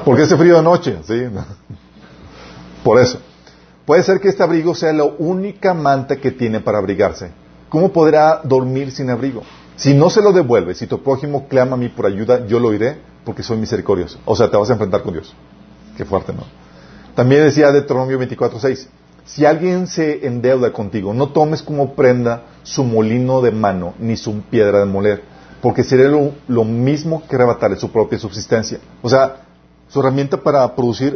Porque 0.06 0.24
hace 0.24 0.38
frío 0.38 0.58
de 0.58 0.64
noche, 0.64 0.98
¿sí? 1.08 1.24
Por 2.84 3.00
eso. 3.00 3.20
Puede 3.86 4.04
ser 4.04 4.20
que 4.20 4.30
este 4.30 4.44
abrigo 4.44 4.76
sea 4.76 4.94
la 4.94 5.06
única 5.06 5.74
manta 5.74 6.18
que 6.18 6.32
tiene 6.32 6.60
para 6.60 6.78
abrigarse. 6.78 7.32
¿Cómo 7.70 7.92
podrá 7.92 8.42
dormir 8.44 8.92
sin 8.92 9.10
abrigo? 9.10 9.42
Si 9.76 9.94
no 9.94 10.10
se 10.10 10.22
lo 10.22 10.32
devuelve, 10.32 10.76
si 10.76 10.88
tu 10.88 11.02
prójimo 11.02 11.48
clama 11.48 11.74
a 11.74 11.78
mí 11.78 11.90
por 11.90 12.06
ayuda, 12.06 12.46
yo 12.46 12.60
lo 12.60 12.68
oiré 12.68 13.00
porque 13.24 13.44
soy 13.44 13.58
misericordioso. 13.58 14.20
O 14.26 14.36
sea, 14.36 14.50
te 14.50 14.58
vas 14.58 14.70
a 14.70 14.74
enfrentar 14.74 15.04
con 15.04 15.14
Dios. 15.14 15.34
Qué 15.98 16.06
fuerte, 16.06 16.34
¿no? 16.34 16.44
También 17.16 17.44
decía 17.44 17.72
Deuteronomio 17.72 18.20
24.6, 18.20 18.88
si 19.26 19.46
alguien 19.46 19.88
se 19.88 20.26
endeuda 20.26 20.74
contigo, 20.74 21.14
no 21.14 21.30
tomes 21.30 21.62
como 21.62 21.94
prenda 21.94 22.44
su 22.64 22.84
molino 22.84 23.42
de 23.42 23.52
mano 23.52 23.94
ni 24.00 24.18
su 24.18 24.42
piedra 24.42 24.80
de 24.80 24.86
moler, 24.86 25.24
porque 25.62 25.84
sería 25.84 26.08
lo, 26.08 26.64
mismo 26.64 27.24
que 27.28 27.36
arrebatarle 27.36 27.78
su 27.78 27.92
propia 27.92 28.18
subsistencia. 28.18 28.80
O 29.02 29.10
sea, 29.10 29.44
su 29.88 30.00
herramienta 30.00 30.38
para 30.38 30.76
producir, 30.76 31.16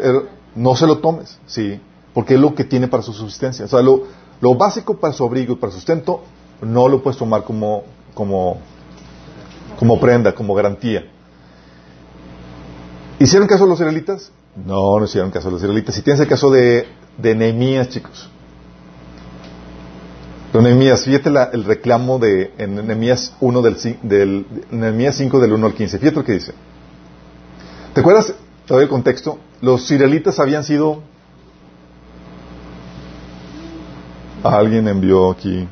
no 0.55 0.75
se 0.75 0.85
lo 0.85 0.99
tomes, 0.99 1.39
¿sí? 1.45 1.79
Porque 2.13 2.35
es 2.35 2.39
lo 2.39 2.53
que 2.53 2.65
tiene 2.65 2.87
para 2.87 3.01
su 3.01 3.13
subsistencia. 3.13 3.65
O 3.65 3.67
sea, 3.67 3.81
lo, 3.81 4.03
lo 4.41 4.55
básico 4.55 4.97
para 4.99 5.13
su 5.13 5.23
abrigo 5.23 5.53
y 5.53 5.55
para 5.55 5.71
sustento, 5.71 6.21
no 6.61 6.87
lo 6.87 7.01
puedes 7.01 7.17
tomar 7.17 7.43
como, 7.43 7.83
como, 8.13 8.57
como 9.79 9.99
prenda, 9.99 10.35
como 10.35 10.53
garantía. 10.53 11.05
¿Hicieron 13.23 13.47
caso 13.47 13.63
a 13.63 13.67
los 13.67 13.79
israelitas? 13.79 14.33
No, 14.65 14.99
no 14.99 15.05
hicieron 15.05 15.31
caso 15.31 15.47
a 15.47 15.51
los 15.51 15.61
israelitas. 15.61 15.95
Si 15.95 16.01
tienes 16.01 16.19
el 16.19 16.27
caso 16.27 16.51
de, 16.51 16.85
de 17.17 17.87
chicos. 17.87 18.29
De 20.51 20.61
Nehemías, 20.61 21.05
fíjate 21.05 21.29
la, 21.29 21.45
el 21.45 21.63
reclamo 21.63 22.19
de 22.19 22.53
en 22.57 22.75
Nehemías 22.85 23.33
1 23.39 23.61
del, 23.61 23.77
del 24.01 24.45
Nehemías 24.71 25.15
5 25.15 25.39
del 25.39 25.53
1 25.53 25.67
al 25.67 25.73
15. 25.73 25.99
Fíjate 25.99 26.17
lo 26.17 26.25
que 26.25 26.33
dice. 26.33 26.53
¿Te 27.93 28.01
acuerdas? 28.01 28.33
Te 28.67 28.75
el 28.75 28.89
contexto. 28.89 29.39
Los 29.61 29.89
israelitas 29.89 30.37
habían 30.39 30.65
sido 30.65 31.01
alguien 34.43 34.85
envió 34.89 35.31
aquí. 35.31 35.65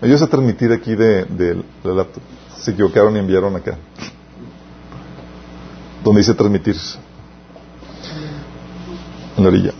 Me 0.00 0.08
ayudas 0.08 0.22
a 0.22 0.26
transmitir 0.26 0.72
aquí 0.72 0.96
de, 0.96 1.24
de, 1.24 1.54
de 1.54 1.94
laptop. 1.94 2.22
Se 2.58 2.72
equivocaron 2.72 3.14
y 3.14 3.20
enviaron 3.20 3.54
acá. 3.54 3.78
Donde 6.08 6.20
dice 6.22 6.32
transmitir. 6.32 6.74
En 9.36 9.42
la 9.42 9.48
orilla. 9.50 9.74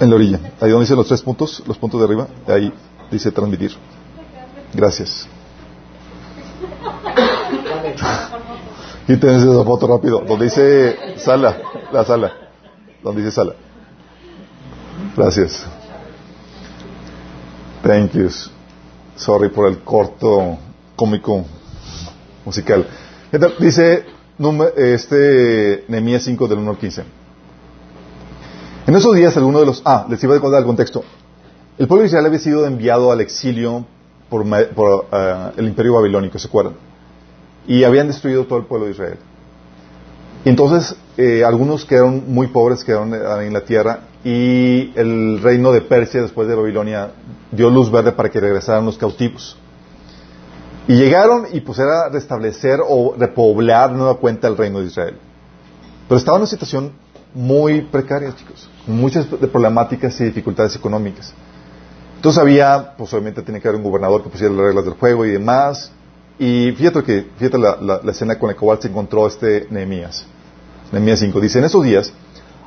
En 0.00 0.10
la 0.10 0.16
orilla. 0.16 0.40
Ahí 0.60 0.70
donde 0.70 0.80
dice 0.80 0.96
los 0.96 1.06
tres 1.06 1.22
puntos, 1.22 1.62
los 1.64 1.78
puntos 1.78 2.00
de 2.00 2.06
arriba. 2.06 2.26
Ahí 2.48 2.72
dice 3.08 3.30
transmitir. 3.30 3.70
Gracias. 4.74 5.28
Quítense 9.06 9.48
esa 9.48 9.64
foto 9.64 9.86
rápido. 9.86 10.24
Donde 10.26 10.46
dice 10.46 11.16
sala, 11.18 11.56
la 11.92 12.04
sala. 12.04 12.32
Donde 13.00 13.22
dice 13.22 13.32
sala. 13.32 13.54
Gracias. 15.16 15.64
Thank 17.84 18.10
you. 18.14 18.28
Sorry 19.14 19.50
por 19.50 19.68
el 19.68 19.84
corto 19.84 20.58
cómico 20.96 21.44
musical. 22.46 22.86
Dice 23.58 24.04
este 24.76 25.84
Nehemías 25.88 26.22
5 26.22 26.48
del 26.48 26.58
1 26.58 26.70
al 26.70 26.78
15. 26.78 27.02
En 28.86 28.94
esos 28.94 29.14
días 29.14 29.36
alguno 29.36 29.60
de 29.60 29.66
los... 29.66 29.82
Ah, 29.84 30.06
les 30.08 30.22
iba 30.22 30.36
a 30.36 30.40
contar 30.40 30.60
el 30.60 30.66
contexto. 30.66 31.04
El 31.76 31.88
pueblo 31.88 32.02
de 32.02 32.06
Israel 32.06 32.26
había 32.26 32.38
sido 32.38 32.66
enviado 32.66 33.10
al 33.10 33.20
exilio 33.20 33.84
por, 34.30 34.46
ah, 35.12 35.52
el 35.56 35.66
imperio 35.66 35.94
babilónico, 35.94 36.38
¿se 36.38 36.46
acuerdan? 36.46 36.74
Y 37.66 37.82
habían 37.82 38.06
destruido 38.06 38.46
todo 38.46 38.60
el 38.60 38.64
pueblo 38.64 38.86
de 38.86 38.92
Israel. 38.92 39.18
Entonces 40.44 40.94
eh, 41.16 41.42
algunos 41.44 41.84
quedaron 41.84 42.32
muy 42.32 42.46
pobres, 42.46 42.84
quedaron 42.84 43.12
en 43.12 43.52
la 43.52 43.62
tierra 43.62 44.00
y 44.22 44.92
el 44.94 45.40
reino 45.42 45.72
de 45.72 45.80
Persia 45.80 46.22
después 46.22 46.46
de 46.46 46.54
Babilonia 46.54 47.10
dio 47.50 47.70
luz 47.70 47.90
verde 47.90 48.12
para 48.12 48.30
que 48.30 48.38
regresaran 48.38 48.84
los 48.86 48.96
cautivos. 48.96 49.56
Y 50.88 50.94
llegaron 50.96 51.46
y 51.52 51.60
pues 51.60 51.78
era 51.78 52.08
restablecer 52.08 52.80
o 52.86 53.14
repoblar 53.18 53.90
de 53.90 53.96
nueva 53.96 54.16
cuenta 54.18 54.46
el 54.48 54.56
reino 54.56 54.80
de 54.80 54.86
Israel. 54.86 55.18
Pero 56.08 56.18
estaba 56.18 56.36
en 56.36 56.42
una 56.42 56.50
situación 56.50 56.92
muy 57.34 57.82
precaria, 57.82 58.34
chicos, 58.34 58.70
muchas 58.86 59.26
problemáticas 59.26 60.18
y 60.20 60.24
dificultades 60.24 60.76
económicas. 60.76 61.32
Entonces 62.16 62.40
había, 62.40 62.94
pues 62.96 63.12
obviamente 63.12 63.42
tenía 63.42 63.60
que 63.60 63.68
haber 63.68 63.80
un 63.80 63.84
gobernador 63.86 64.22
que 64.22 64.28
pusiera 64.30 64.52
las 64.54 64.64
reglas 64.66 64.84
del 64.84 64.94
juego 64.94 65.24
y 65.26 65.32
demás. 65.32 65.90
Y 66.38 66.72
fíjate 66.72 67.02
que, 67.02 67.26
fíjate 67.36 67.58
la, 67.58 67.76
la- 67.80 68.00
la 68.02 68.10
escena 68.12 68.38
con 68.38 68.48
la 68.50 68.56
cual 68.56 68.78
se 68.80 68.88
encontró 68.88 69.26
este 69.26 69.66
Nehemías. 69.70 70.24
Nehemías 70.92 71.18
5 71.18 71.40
dice, 71.40 71.58
en 71.58 71.64
esos 71.64 71.82
días, 71.82 72.12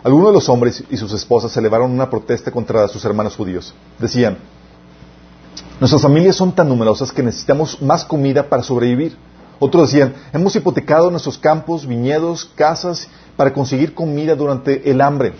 algunos 0.03 0.27
de 0.27 0.33
los 0.33 0.49
hombres 0.49 0.83
y 0.89 0.97
sus 0.97 1.13
esposas 1.13 1.55
elevaron 1.57 1.91
una 1.91 2.09
protesta 2.09 2.51
contra 2.51 2.87
sus 2.89 3.03
hermanos 3.05 3.35
judíos. 3.35 3.73
Decían, 3.97 4.37
nuestras 5.79 6.01
familias 6.01 6.35
son 6.35 6.51
tan 6.53 6.69
numerosas 6.69 7.11
que 7.11 7.23
necesitamos 7.23 7.81
más 7.81 8.05
comida 8.05 8.49
para 8.49 8.63
sobrevivir. 8.63 9.17
Otros 9.59 9.91
decían, 9.91 10.13
hemos 10.31 10.55
hipotecado 10.55 11.11
nuestros 11.11 11.37
campos, 11.37 11.85
viñedos, 11.85 12.45
casas 12.55 13.07
para 13.35 13.53
conseguir 13.53 13.93
comida 13.93 14.35
durante 14.35 14.89
el 14.89 15.01
hambre. 15.01 15.33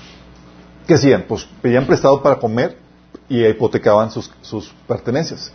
¿Qué 0.88 0.96
hacían? 0.96 1.26
Pues 1.28 1.48
pedían 1.62 1.86
prestado 1.86 2.22
para 2.22 2.40
comer 2.40 2.78
y 3.30 3.46
hipotecaban 3.46 4.12
sus, 4.12 4.32
sus 4.42 4.74
pertenencias. 4.88 5.52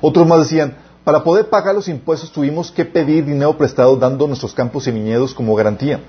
Otros 0.00 0.26
más 0.26 0.40
decían, 0.40 0.76
para 1.04 1.22
poder 1.22 1.48
pagar 1.48 1.74
los 1.74 1.88
impuestos 1.88 2.32
tuvimos 2.32 2.70
que 2.70 2.84
pedir 2.84 3.24
dinero 3.24 3.56
prestado 3.56 3.96
dando 3.96 4.26
nuestros 4.26 4.52
campos 4.52 4.86
y 4.86 4.90
viñedos 4.90 5.34
como 5.34 5.54
garantía. 5.54 6.00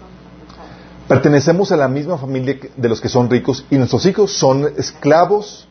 Pertenecemos 1.07 1.71
a 1.71 1.77
la 1.77 1.87
misma 1.87 2.17
familia 2.17 2.57
de 2.75 2.89
los 2.89 2.99
que 2.99 3.07
son 3.07 3.29
ricos 3.29 3.63
y 3.69 3.77
nuestros 3.77 4.05
hijos 4.05 4.33
son 4.33 4.73
esclavos. 4.77 5.67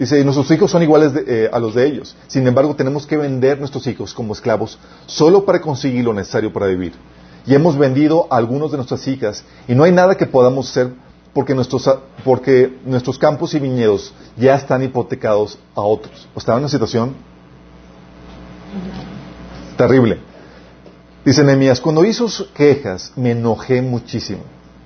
Dice, 0.00 0.18
y 0.18 0.24
nuestros 0.24 0.50
hijos 0.50 0.70
son 0.70 0.82
iguales 0.82 1.12
eh, 1.26 1.50
a 1.52 1.58
los 1.58 1.74
de 1.74 1.86
ellos. 1.86 2.16
Sin 2.26 2.46
embargo, 2.48 2.74
tenemos 2.74 3.06
que 3.06 3.18
vender 3.18 3.58
nuestros 3.58 3.86
hijos 3.86 4.14
como 4.14 4.32
esclavos 4.32 4.78
solo 5.04 5.44
para 5.44 5.60
conseguir 5.60 6.06
lo 6.06 6.14
necesario 6.14 6.50
para 6.50 6.68
vivir. 6.68 6.94
Y 7.46 7.54
hemos 7.54 7.76
vendido 7.76 8.26
a 8.30 8.38
algunos 8.38 8.70
de 8.70 8.78
nuestras 8.78 9.06
hijas 9.06 9.44
y 9.68 9.74
no 9.74 9.84
hay 9.84 9.92
nada 9.92 10.14
que 10.14 10.24
podamos 10.24 10.70
hacer 10.70 10.94
porque 11.34 11.54
nuestros, 11.54 11.86
porque 12.24 12.78
nuestros 12.86 13.18
campos 13.18 13.52
y 13.52 13.58
viñedos 13.58 14.14
ya 14.38 14.54
están 14.54 14.82
hipotecados 14.82 15.58
a 15.74 15.82
otros. 15.82 16.26
O 16.34 16.38
estaba 16.38 16.56
en 16.56 16.62
una 16.62 16.70
situación 16.70 17.14
terrible. 19.76 20.18
Dice 21.26 21.44
Nehemías, 21.44 21.78
cuando 21.78 22.06
hizo 22.06 22.26
sus 22.26 22.48
quejas 22.48 23.12
me 23.16 23.32
enojé 23.32 23.82
muchísimo. 23.82 24.40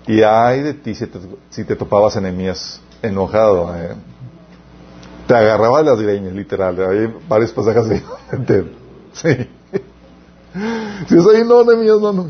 Y 0.08 0.22
ay 0.24 0.62
de 0.62 0.74
ti 0.74 0.92
si 0.96 1.06
te, 1.06 1.20
si 1.50 1.62
te 1.62 1.76
topabas 1.76 2.20
Nehemías 2.20 2.80
enojado. 3.00 3.72
eh. 3.76 3.94
Te 5.26 5.34
agarraba 5.34 5.78
de 5.82 5.84
las 5.90 6.00
greñas, 6.00 6.32
literal. 6.34 6.78
Hay 6.90 7.12
varios 7.28 7.52
pasajes 7.52 8.02
te- 8.46 8.64
Sí. 9.12 9.28
Si 11.08 11.16
es 11.16 11.26
ahí, 11.26 11.42
no, 11.44 11.64
Nehemías, 11.64 12.00
no, 12.00 12.12
no. 12.12 12.28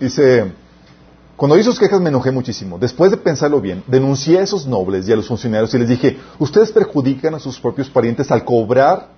Dice, 0.00 0.52
cuando 1.36 1.54
oí 1.56 1.62
sus 1.62 1.78
quejas 1.78 2.00
me 2.00 2.08
enojé 2.10 2.30
muchísimo. 2.30 2.78
Después 2.78 3.10
de 3.10 3.16
pensarlo 3.16 3.60
bien, 3.60 3.82
denuncié 3.86 4.38
a 4.38 4.42
esos 4.42 4.66
nobles 4.66 5.08
y 5.08 5.12
a 5.12 5.16
los 5.16 5.26
funcionarios 5.26 5.72
y 5.74 5.78
les 5.78 5.88
dije, 5.88 6.18
ustedes 6.38 6.70
perjudican 6.72 7.34
a 7.34 7.38
sus 7.38 7.58
propios 7.58 7.88
parientes 7.90 8.30
al 8.30 8.44
cobrar 8.44 9.08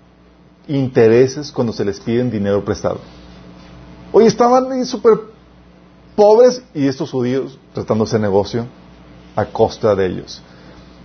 intereses 0.68 1.50
cuando 1.52 1.72
se 1.72 1.85
les 1.85 2.00
piden 2.00 2.30
dinero 2.30 2.64
prestado. 2.64 3.00
Oye, 4.12 4.26
estaban 4.26 4.85
súper 4.87 5.12
pobres 6.16 6.62
y 6.74 6.87
estos 6.87 7.11
judíos 7.11 7.59
tratando 7.74 8.04
de 8.04 8.09
hacer 8.09 8.20
negocio 8.20 8.66
a 9.37 9.44
costa 9.46 9.94
de 9.94 10.06
ellos. 10.06 10.42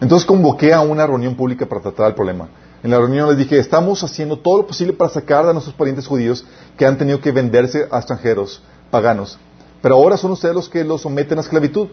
Entonces 0.01 0.25
convoqué 0.25 0.73
a 0.73 0.81
una 0.81 1.07
reunión 1.07 1.35
pública 1.35 1.65
para 1.65 1.81
tratar 1.81 2.07
el 2.07 2.15
problema. 2.15 2.49
En 2.83 2.91
la 2.91 2.99
reunión 2.99 3.27
les 3.29 3.37
dije, 3.37 3.57
estamos 3.57 4.03
haciendo 4.03 4.37
todo 4.37 4.57
lo 4.59 4.67
posible 4.67 4.93
para 4.93 5.09
sacar 5.09 5.47
a 5.47 5.53
nuestros 5.53 5.75
parientes 5.75 6.05
judíos 6.05 6.45
que 6.77 6.85
han 6.85 6.97
tenido 6.97 7.19
que 7.19 7.31
venderse 7.31 7.87
a 7.91 7.97
extranjeros 7.97 8.61
paganos. 8.91 9.39
Pero 9.81 9.95
ahora 9.95 10.17
son 10.17 10.31
ustedes 10.31 10.53
los 10.53 10.69
que 10.69 10.83
los 10.83 11.01
someten 11.01 11.37
a 11.37 11.41
esclavitud. 11.41 11.87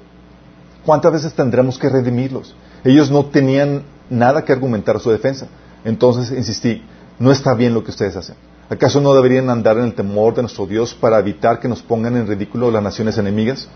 ¿Cuántas 0.85 1.13
veces 1.13 1.33
tendremos 1.33 1.79
que 1.79 1.89
redimirlos? 1.89 2.55
Ellos 2.85 3.11
no 3.11 3.27
tenían 3.27 3.85
nada 4.11 4.45
que 4.45 4.53
argumentar 4.53 4.97
a 4.97 5.01
su 5.01 5.11
defensa. 5.11 5.47
Entonces 5.85 6.37
insistí, 6.37 6.83
no 7.19 7.31
está 7.31 7.55
bien 7.55 7.73
lo 7.73 7.85
que 7.85 7.91
ustedes 7.91 8.17
hacen. 8.17 8.37
¿Acaso 8.69 9.01
no 9.01 9.15
deberían 9.15 9.51
andar 9.51 9.79
en 9.79 9.85
el 9.85 9.95
temor 9.95 10.35
de 10.35 10.43
nuestro 10.43 10.67
Dios 10.67 10.95
para 10.95 11.19
evitar 11.19 11.61
que 11.61 11.69
nos 11.69 11.83
pongan 11.83 12.17
en 12.17 12.27
ridículo 12.27 12.71
las 12.71 12.83
naciones 12.83 13.19
enemigas? 13.19 13.69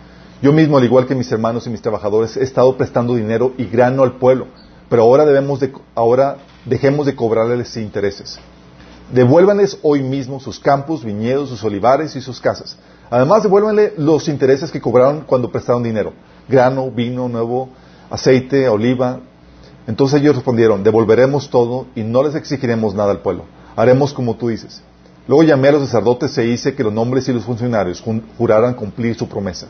Yo 0.43 0.53
mismo, 0.53 0.77
al 0.77 0.85
igual 0.85 1.07
que 1.07 1.15
mis 1.15 1.33
hermanos 1.33 1.67
y 1.67 1.71
mis 1.71 1.81
trabajadores, 1.81 2.37
he 2.37 2.43
estado 2.43 2.77
prestando 2.77 3.15
dinero 3.15 3.53
y 3.57 3.65
grano 3.65 4.03
al 4.03 4.19
pueblo, 4.19 4.49
pero 4.91 5.03
ahora 5.03 5.25
debemos 5.25 5.61
de, 5.61 5.73
ahora 5.95 6.37
dejemos 6.67 7.07
de 7.07 7.17
cobrarles 7.17 7.75
intereses. 7.79 8.39
Devuélvanles 9.13 9.79
hoy 9.83 10.03
mismo 10.03 10.39
sus 10.41 10.59
campos, 10.59 11.05
viñedos, 11.05 11.49
sus 11.49 11.65
olivares 11.65 12.17
y 12.17 12.21
sus 12.21 12.41
casas. 12.41 12.77
Además, 13.09 13.45
devuélvanle 13.45 13.95
los 13.97 14.29
intereses 14.29 14.71
que 14.71 14.81
cobraron 14.81 15.23
cuando 15.23 15.51
prestaron 15.51 15.83
dinero. 15.83 16.13
Grano, 16.49 16.91
vino 16.91 17.29
nuevo, 17.29 17.71
aceite, 18.11 18.69
oliva. 18.69 19.21
Entonces 19.87 20.21
ellos 20.21 20.35
respondieron, 20.35 20.83
devolveremos 20.83 21.49
todo 21.49 21.87
y 21.95 22.03
no 22.03 22.23
les 22.25 22.35
exigiremos 22.35 22.95
nada 22.95 23.13
al 23.13 23.21
pueblo. 23.21 23.45
Haremos 23.77 24.13
como 24.13 24.35
tú 24.35 24.49
dices. 24.49 24.83
Luego 25.29 25.45
llamé 25.45 25.69
a 25.69 25.73
los 25.73 25.89
sacerdotes 25.89 26.37
e 26.39 26.47
hice 26.47 26.75
que 26.75 26.85
los 26.85 26.93
nombres 26.93 27.29
y 27.29 27.33
los 27.33 27.45
funcionarios 27.45 28.03
juraran 28.37 28.75
cumplir 28.75 29.17
su 29.17 29.29
promesa. 29.29 29.69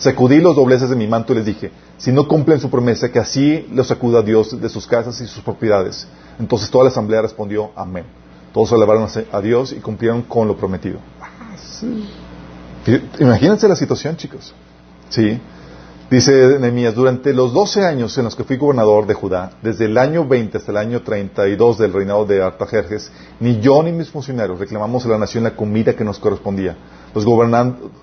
Sacudí 0.00 0.40
los 0.40 0.56
dobleces 0.56 0.90
de 0.90 0.96
mi 0.96 1.06
manto 1.06 1.32
y 1.32 1.36
les 1.36 1.44
dije, 1.46 1.70
si 1.98 2.10
no 2.10 2.26
cumplen 2.26 2.58
su 2.58 2.68
promesa, 2.70 3.12
que 3.12 3.18
así 3.20 3.68
los 3.72 3.86
sacuda 3.86 4.22
Dios 4.22 4.60
de 4.60 4.68
sus 4.68 4.86
casas 4.86 5.20
y 5.20 5.26
sus 5.26 5.42
propiedades. 5.44 6.08
Entonces 6.38 6.68
toda 6.70 6.84
la 6.84 6.90
asamblea 6.90 7.22
respondió, 7.22 7.70
amén. 7.76 8.04
Todos 8.52 8.72
alabaron 8.72 9.06
a 9.30 9.40
Dios 9.40 9.72
y 9.72 9.76
cumplieron 9.76 10.22
con 10.22 10.48
lo 10.48 10.56
prometido. 10.56 10.98
Fí- 12.84 13.02
Imagínense 13.20 13.68
la 13.68 13.76
situación, 13.76 14.16
chicos. 14.16 14.52
Sí. 15.10 15.38
Dice 16.10 16.58
Nehemías, 16.58 16.96
durante 16.96 17.32
los 17.32 17.52
12 17.52 17.86
años 17.86 18.18
en 18.18 18.24
los 18.24 18.34
que 18.34 18.42
fui 18.42 18.56
gobernador 18.56 19.06
de 19.06 19.14
Judá, 19.14 19.52
desde 19.62 19.84
el 19.84 19.96
año 19.96 20.26
20 20.26 20.58
hasta 20.58 20.72
el 20.72 20.76
año 20.78 21.02
32 21.02 21.78
del 21.78 21.92
reinado 21.92 22.24
de 22.24 22.42
Artajerjes, 22.42 23.12
ni 23.38 23.60
yo 23.60 23.80
ni 23.84 23.92
mis 23.92 24.10
funcionarios 24.10 24.58
reclamamos 24.58 25.06
a 25.06 25.08
la 25.10 25.18
nación 25.18 25.44
la 25.44 25.54
comida 25.54 25.94
que 25.94 26.02
nos 26.02 26.18
correspondía. 26.18 26.76
Los, 27.14 27.24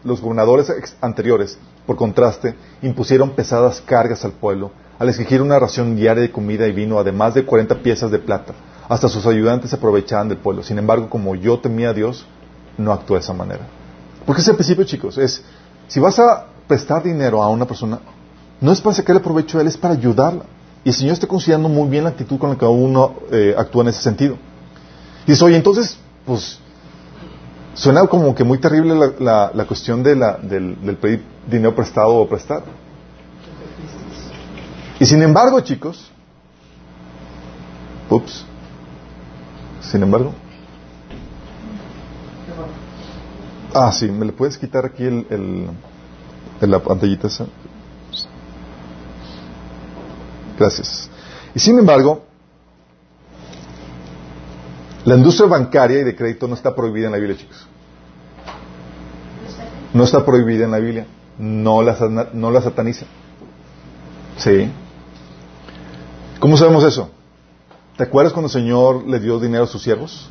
los 0.05 0.21
gobernadores 0.21 0.73
anteriores, 1.01 1.59
por 1.85 1.97
contraste, 1.97 2.55
impusieron 2.81 3.31
pesadas 3.31 3.81
cargas 3.81 4.23
al 4.23 4.31
pueblo 4.31 4.71
al 4.99 5.09
exigir 5.09 5.41
una 5.41 5.59
ración 5.59 5.95
diaria 5.97 6.23
de 6.23 6.31
comida 6.31 6.65
y 6.65 6.71
vino, 6.71 6.99
además 6.99 7.33
de 7.33 7.45
40 7.45 7.83
piezas 7.83 8.09
de 8.09 8.19
plata. 8.19 8.53
Hasta 8.87 9.09
sus 9.09 9.25
ayudantes 9.25 9.69
se 9.69 9.75
aprovechaban 9.75 10.29
del 10.29 10.37
pueblo. 10.37 10.63
Sin 10.63 10.79
embargo, 10.79 11.09
como 11.09 11.35
yo 11.35 11.59
temía 11.59 11.89
a 11.89 11.93
Dios, 11.93 12.25
no 12.77 12.93
actué 12.93 13.17
de 13.17 13.23
esa 13.23 13.33
manera. 13.33 13.67
Porque 14.25 14.41
ese 14.41 14.53
principio, 14.53 14.85
chicos, 14.85 15.17
es, 15.17 15.43
si 15.87 15.99
vas 15.99 16.17
a 16.19 16.47
prestar 16.67 17.03
dinero 17.03 17.41
a 17.41 17.49
una 17.49 17.65
persona, 17.65 17.99
no 18.59 18.71
es 18.71 18.81
para 18.81 18.95
sacarle 18.95 19.21
provecho 19.21 19.57
a 19.57 19.61
él, 19.61 19.67
es 19.67 19.77
para 19.77 19.93
ayudarla. 19.93 20.43
Y 20.83 20.89
el 20.89 20.95
Señor 20.95 21.13
está 21.13 21.27
considerando 21.27 21.69
muy 21.69 21.89
bien 21.89 22.03
la 22.05 22.11
actitud 22.11 22.37
con 22.37 22.49
la 22.51 22.55
que 22.57 22.65
uno 22.65 23.15
eh, 23.31 23.53
actúa 23.57 23.83
en 23.83 23.89
ese 23.89 24.01
sentido. 24.01 24.37
Y 25.25 25.31
dice, 25.31 25.43
oye, 25.43 25.57
entonces, 25.57 25.97
pues, 26.25 26.59
suena 27.73 28.05
como 28.07 28.33
que 28.33 28.43
muy 28.43 28.57
terrible 28.59 28.95
la, 28.95 29.11
la- 29.19 29.51
la 29.53 29.65
cuestión 29.65 30.01
de 30.01 30.15
la- 30.15 30.37
del, 30.37 30.79
del 30.81 30.95
pedir 30.97 31.23
dinero 31.49 31.75
prestado 31.75 32.15
o 32.15 32.27
prestar. 32.27 32.63
Y 34.99 35.05
sin 35.05 35.21
embargo, 35.21 35.59
chicos, 35.61 36.09
ups, 38.09 38.45
sin 39.81 40.01
embargo, 40.03 40.33
ah, 43.73 43.91
sí, 43.91 44.09
¿me 44.09 44.25
le 44.25 44.31
puedes 44.31 44.57
quitar 44.57 44.85
aquí 44.85 45.03
el, 45.03 45.27
el, 45.29 45.67
el- 46.61 46.71
la 46.71 46.79
pantallita 46.79 47.27
esa? 47.27 47.45
Gracias. 50.57 51.09
Y 51.53 51.59
sin 51.59 51.77
embargo, 51.77 52.23
la 55.05 55.15
industria 55.15 55.47
bancaria 55.47 55.99
y 55.99 56.03
de 56.03 56.15
crédito 56.15 56.47
no 56.47 56.55
está 56.55 56.75
prohibida 56.75 57.05
en 57.07 57.11
la 57.11 57.17
Biblia, 57.17 57.37
chicos. 57.37 57.67
No 59.93 60.03
está 60.03 60.25
prohibida 60.25 60.65
en 60.65 60.71
la 60.71 60.79
Biblia. 60.79 61.05
No 61.37 61.81
la, 61.81 62.29
no 62.33 62.51
la 62.51 62.61
sataniza. 62.61 63.05
¿Sí? 64.37 64.69
¿Cómo 66.39 66.57
sabemos 66.57 66.83
eso? 66.83 67.09
¿Te 67.95 68.03
acuerdas 68.03 68.33
cuando 68.33 68.47
el 68.47 68.53
Señor 68.53 69.07
le 69.07 69.19
dio 69.19 69.39
dinero 69.39 69.63
a 69.63 69.67
sus 69.67 69.81
siervos? 69.81 70.29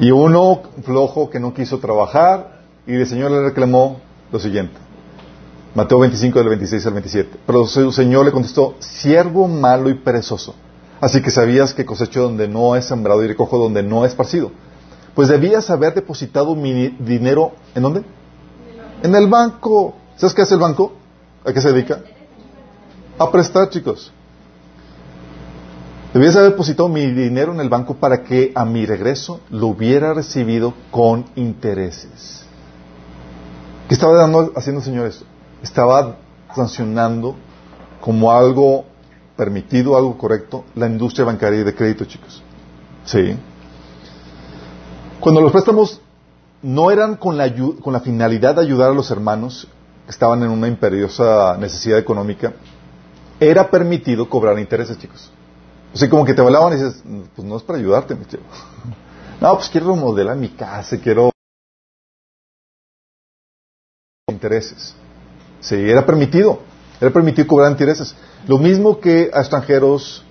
Y 0.00 0.10
uno 0.10 0.62
flojo 0.82 1.28
que 1.28 1.38
no 1.38 1.52
quiso 1.52 1.78
trabajar 1.78 2.59
y 2.96 3.00
el 3.00 3.06
Señor 3.06 3.30
le 3.30 3.42
reclamó 3.42 4.00
lo 4.32 4.38
siguiente. 4.38 4.74
Mateo 5.74 6.00
25 6.00 6.38
del 6.40 6.48
26 6.48 6.86
al 6.86 6.92
27. 6.94 7.38
Pero 7.46 7.66
su 7.66 7.92
Señor 7.92 8.24
le 8.24 8.32
contestó, 8.32 8.74
siervo 8.80 9.46
malo 9.46 9.88
y 9.88 9.94
perezoso. 9.94 10.54
Así 11.00 11.22
que 11.22 11.30
sabías 11.30 11.72
que 11.72 11.86
cosecho 11.86 12.22
donde 12.22 12.48
no 12.48 12.76
es 12.76 12.86
sembrado 12.86 13.22
y 13.24 13.28
recojo 13.28 13.58
donde 13.58 13.82
no 13.82 14.04
es 14.04 14.10
esparcido. 14.10 14.50
Pues 15.14 15.28
debías 15.28 15.70
haber 15.70 15.94
depositado 15.94 16.54
mi 16.54 16.88
dinero, 16.98 17.52
¿en 17.74 17.82
dónde? 17.82 18.02
En 19.02 19.14
el 19.14 19.28
banco. 19.28 19.94
¿Sabes 20.16 20.34
qué 20.34 20.42
hace 20.42 20.54
el 20.54 20.60
banco? 20.60 20.92
¿A 21.44 21.52
qué 21.52 21.60
se 21.60 21.72
dedica? 21.72 22.00
A 23.18 23.30
prestar, 23.30 23.70
chicos. 23.70 24.12
Debías 26.12 26.34
haber 26.36 26.50
depositado 26.50 26.88
mi 26.88 27.06
dinero 27.06 27.52
en 27.52 27.60
el 27.60 27.68
banco 27.68 27.94
para 27.94 28.24
que 28.24 28.50
a 28.54 28.64
mi 28.64 28.84
regreso 28.84 29.40
lo 29.50 29.68
hubiera 29.68 30.12
recibido 30.12 30.74
con 30.90 31.24
intereses. 31.36 32.44
¿Qué 33.90 33.94
estaba 33.94 34.16
dando, 34.16 34.52
haciendo 34.54 34.78
el 34.78 34.84
Señor 34.84 35.06
esto? 35.08 35.24
Estaba 35.64 36.14
sancionando 36.54 37.34
como 38.00 38.30
algo 38.30 38.84
permitido, 39.36 39.96
algo 39.96 40.16
correcto, 40.16 40.62
la 40.76 40.86
industria 40.86 41.24
bancaria 41.24 41.62
y 41.62 41.64
de 41.64 41.74
crédito, 41.74 42.04
chicos. 42.04 42.40
Sí. 43.04 43.36
Cuando 45.18 45.40
los 45.40 45.50
préstamos 45.50 46.00
no 46.62 46.92
eran 46.92 47.16
con 47.16 47.36
la, 47.36 47.50
finalidad 48.00 48.54
de 48.54 48.60
ayudar 48.60 48.92
a 48.92 48.94
los 48.94 49.10
hermanos 49.10 49.66
que 50.04 50.12
estaban 50.12 50.44
en 50.44 50.50
una 50.50 50.68
imperiosa 50.68 51.56
necesidad 51.58 51.98
económica, 51.98 52.52
era 53.40 53.68
permitido 53.68 54.28
cobrar 54.28 54.56
intereses, 54.60 54.98
chicos. 54.98 55.32
O 55.92 55.98
sea, 55.98 56.08
como 56.08 56.24
que 56.24 56.32
te 56.32 56.40
hablaban 56.40 56.74
y 56.74 56.76
dices, 56.76 57.02
pues 57.34 57.44
no 57.44 57.56
es 57.56 57.64
para 57.64 57.80
ayudarte, 57.80 58.14
mi 58.14 58.24
chico. 58.24 58.44
No, 59.40 59.56
pues 59.56 59.68
quiero 59.70 59.94
remodelar 59.94 60.36
mi 60.36 60.50
casa, 60.50 60.98
quiero 60.98 61.32
intereses. 64.40 64.94
Sí, 65.60 65.74
era 65.74 66.04
permitido. 66.06 66.60
Era 67.00 67.10
permitido 67.10 67.46
cobrar 67.46 67.70
intereses. 67.70 68.14
Lo 68.48 68.56
mismo 68.58 68.98
que 69.00 69.30
a 69.34 69.40
extranjeros 69.40 70.24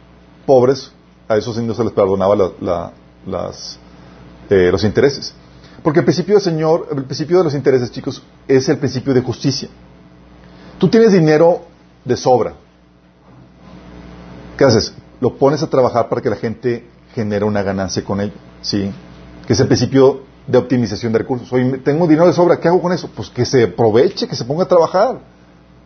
pobres, 0.46 0.92
a 1.28 1.38
esos 1.38 1.58
indios 1.58 1.78
se 1.78 1.84
les 1.84 1.94
perdonaba 1.94 2.36
la- 2.36 2.92
la- 3.28 3.52
eh, 4.50 4.70
los 4.72 4.84
intereses. 4.84 5.34
Porque 5.84 6.00
el 6.00 6.06
principio 6.06 6.36
del 6.36 6.44
Señor, 6.44 6.88
el 6.96 7.04
principio 7.04 7.38
de 7.38 7.44
los 7.44 7.54
intereses, 7.54 7.92
chicos, 7.92 8.22
es 8.48 8.68
el 8.70 8.78
principio 8.80 9.14
de 9.14 9.22
justicia. 9.22 9.70
Tú 10.80 10.88
tienes 10.90 11.12
dinero 11.12 11.62
de 12.04 12.18
sobra. 12.18 12.54
¿Qué 14.58 14.66
haces? 14.66 14.94
Lo 15.22 15.36
pones 15.38 15.62
a 15.64 15.68
trabajar 15.70 16.10
para 16.10 16.22
que 16.22 16.30
la 16.30 16.36
gente 16.36 16.88
genere 17.14 17.46
una 17.46 17.62
ganancia 17.62 18.04
con 18.04 18.20
ello. 18.22 18.34
¿Sí? 18.62 18.92
Que 19.46 19.54
es 19.54 19.60
el 19.60 19.68
principio 19.68 20.24
de 20.50 20.58
optimización 20.58 21.14
de 21.14 21.20
recursos. 21.20 21.52
Oye, 21.54 21.78
tengo 21.80 22.08
dinero 22.08 22.26
de 22.26 22.34
sobra, 22.34 22.60
¿qué 22.60 22.68
hago 22.68 22.82
con 22.82 22.92
eso? 22.92 23.10
Pues 23.16 23.30
que 23.30 23.46
se 23.46 23.64
aproveche, 23.64 24.28
que 24.28 24.36
se 24.36 24.46
ponga 24.46 24.64
a 24.64 24.68
trabajar. 24.68 25.20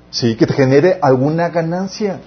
Sí, 0.09 0.35
que 0.35 0.47
te 0.47 0.53
genere 0.53 0.99
alguna 1.01 1.49
ganancia. 1.49 2.21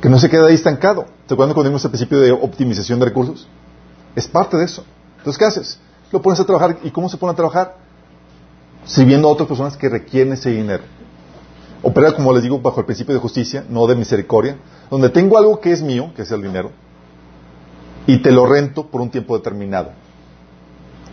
Que 0.00 0.08
no 0.08 0.18
se 0.18 0.30
quede 0.30 0.46
ahí 0.46 0.54
estancado. 0.54 1.06
¿Te 1.26 1.34
acuerdas 1.34 1.54
cuando 1.54 1.70
vimos 1.70 1.84
el 1.84 1.90
principio 1.90 2.20
de 2.20 2.32
optimización 2.32 2.98
de 2.98 3.04
recursos? 3.04 3.46
Es 4.16 4.26
parte 4.26 4.56
de 4.56 4.64
eso. 4.64 4.84
Entonces, 5.18 5.38
¿qué 5.38 5.44
haces? 5.44 5.78
Lo 6.10 6.22
pones 6.22 6.40
a 6.40 6.46
trabajar. 6.46 6.78
¿Y 6.82 6.90
cómo 6.90 7.10
se 7.10 7.18
pone 7.18 7.32
a 7.32 7.36
trabajar? 7.36 7.76
Sirviendo 8.86 9.28
a 9.28 9.32
otras 9.32 9.48
personas 9.48 9.76
que 9.76 9.88
requieren 9.88 10.32
ese 10.32 10.50
dinero. 10.50 10.84
Opera, 11.82 12.12
como 12.12 12.32
les 12.32 12.42
digo, 12.42 12.58
bajo 12.58 12.80
el 12.80 12.86
principio 12.86 13.14
de 13.14 13.20
justicia, 13.20 13.64
no 13.68 13.86
de 13.86 13.94
misericordia, 13.94 14.56
donde 14.90 15.10
tengo 15.10 15.36
algo 15.36 15.60
que 15.60 15.72
es 15.72 15.82
mío, 15.82 16.12
que 16.16 16.22
es 16.22 16.30
el 16.30 16.42
dinero, 16.42 16.72
y 18.06 18.20
te 18.22 18.32
lo 18.32 18.46
rento 18.46 18.86
por 18.86 19.00
un 19.00 19.10
tiempo 19.10 19.36
determinado. 19.36 19.92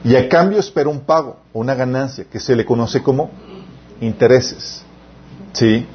Y 0.06 0.16
a 0.16 0.30
cambio 0.30 0.60
espero 0.60 0.92
un 0.92 1.00
pago 1.00 1.38
o 1.52 1.60
una 1.60 1.74
ganancia, 1.74 2.26
que 2.26 2.40
se 2.40 2.56
le 2.56 2.64
conoce 2.64 3.02
como 3.02 3.32
intereses. 4.00 4.84
¿Sí? 5.52 5.88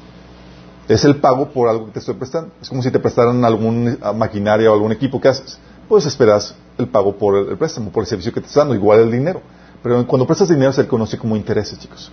Es 0.89 1.05
el 1.05 1.15
pago 1.15 1.49
por 1.49 1.69
algo 1.69 1.85
que 1.85 1.93
te 1.93 1.99
estoy 1.99 2.15
prestando. 2.15 2.51
Es 2.61 2.67
como 2.67 2.83
si 2.83 2.91
te 2.91 2.99
prestaran 2.99 3.45
algún 3.45 3.97
maquinaria 4.15 4.69
o 4.69 4.73
algún 4.73 4.91
equipo 4.91 5.21
que 5.21 5.29
haces. 5.29 5.57
Pues 5.87 6.05
esperas 6.05 6.53
el 6.77 6.89
pago 6.89 7.15
por 7.15 7.37
el, 7.37 7.57
préstamo, 7.57 7.89
por 7.89 8.03
el 8.03 8.07
servicio 8.07 8.33
que 8.33 8.41
te 8.41 8.47
estás 8.47 8.61
dando, 8.61 8.75
igual 8.75 8.99
el 8.99 9.11
dinero. 9.11 9.41
Pero 9.81 10.05
cuando 10.05 10.27
prestas 10.27 10.49
dinero 10.49 10.73
se 10.73 10.81
le 10.81 10.89
conoce 10.89 11.17
como 11.17 11.37
intereses, 11.37 11.79
chicos. 11.79 12.11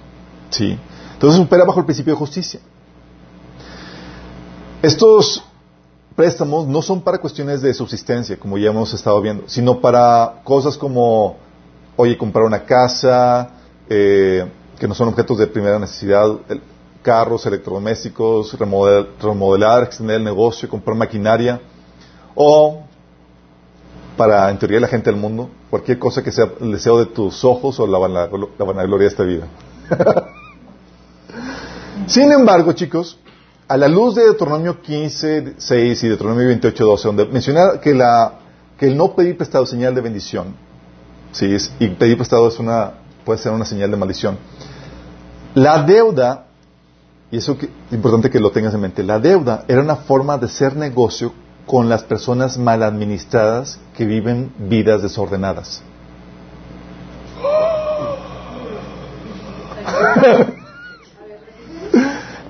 ¿Sí? 0.50 0.78
Entonces 1.14 1.40
opera 1.40 1.64
bajo 1.64 1.80
el 1.80 1.84
principio 1.84 2.12
de 2.12 2.18
justicia. 2.18 2.60
Estos 4.82 5.42
préstamos 6.14 6.68
no 6.68 6.80
son 6.80 7.00
para 7.00 7.18
cuestiones 7.18 7.60
de 7.60 7.74
subsistencia, 7.74 8.38
como 8.38 8.56
ya 8.56 8.70
hemos 8.70 8.94
estado 8.94 9.20
viendo, 9.20 9.48
sino 9.48 9.80
para 9.80 10.42
cosas 10.44 10.76
como, 10.76 11.38
oye, 11.98 12.16
comprar 12.16 12.44
una 12.44 12.60
casa, 12.64 13.50
eh, 13.90 14.46
que 14.78 14.86
no 14.86 14.94
son 14.94 15.08
objetos 15.08 15.36
de 15.38 15.48
primera 15.48 15.78
necesidad, 15.78 16.26
carros, 17.02 17.44
electrodomésticos, 17.44 18.56
remodel- 18.58 19.08
remodelar, 19.20 19.82
extender 19.82 20.16
el 20.16 20.24
negocio, 20.24 20.68
comprar 20.68 20.96
maquinaria, 20.96 21.60
o 22.36 22.84
para, 24.16 24.48
en 24.50 24.58
teoría, 24.58 24.78
la 24.80 24.86
gente 24.88 25.10
del 25.10 25.18
mundo, 25.20 25.50
cualquier 25.70 25.98
cosa 25.98 26.22
que 26.22 26.30
sea 26.32 26.48
el 26.60 26.70
deseo 26.72 26.98
de 26.98 27.06
tus 27.06 27.44
ojos 27.44 27.78
o 27.80 27.86
la, 27.86 27.98
vana- 27.98 28.28
la 28.58 28.64
vanagloria 28.64 29.04
de 29.08 29.10
esta 29.10 29.24
vida. 29.24 29.46
Sin 32.06 32.30
embargo, 32.32 32.72
chicos, 32.72 33.18
a 33.66 33.76
la 33.76 33.88
luz 33.88 34.14
de 34.14 34.22
Deuteronomio 34.22 34.80
15, 34.80 35.54
6 35.58 36.02
y 36.04 36.08
Deuteronomio 36.08 36.46
28, 36.46 36.84
12, 36.84 37.08
donde 37.08 37.26
menciona 37.26 37.80
que, 37.80 37.92
la, 37.94 38.34
que 38.78 38.86
el 38.86 38.96
no 38.96 39.14
pedir 39.14 39.36
prestado 39.36 39.64
es 39.64 39.70
señal 39.70 39.94
de 39.94 40.00
bendición, 40.00 40.54
¿sí? 41.32 41.56
y 41.78 41.88
pedir 41.88 42.16
prestado 42.16 42.48
es 42.48 42.58
una, 42.58 42.92
puede 43.24 43.38
ser 43.38 43.52
una 43.52 43.64
señal 43.64 43.90
de 43.90 43.96
maldición. 43.96 44.38
La 45.54 45.82
deuda, 45.82 46.46
y 47.30 47.38
eso 47.38 47.56
que, 47.58 47.66
es 47.66 47.92
importante 47.92 48.30
que 48.30 48.40
lo 48.40 48.50
tengas 48.50 48.74
en 48.74 48.80
mente, 48.80 49.02
la 49.02 49.18
deuda 49.18 49.64
era 49.68 49.80
una 49.80 49.96
forma 49.96 50.38
de 50.38 50.46
hacer 50.46 50.76
negocio 50.76 51.32
con 51.66 51.88
las 51.88 52.02
personas 52.02 52.58
mal 52.58 52.82
administradas 52.82 53.78
que 53.96 54.06
viven 54.06 54.52
vidas 54.58 55.02
desordenadas. 55.02 55.82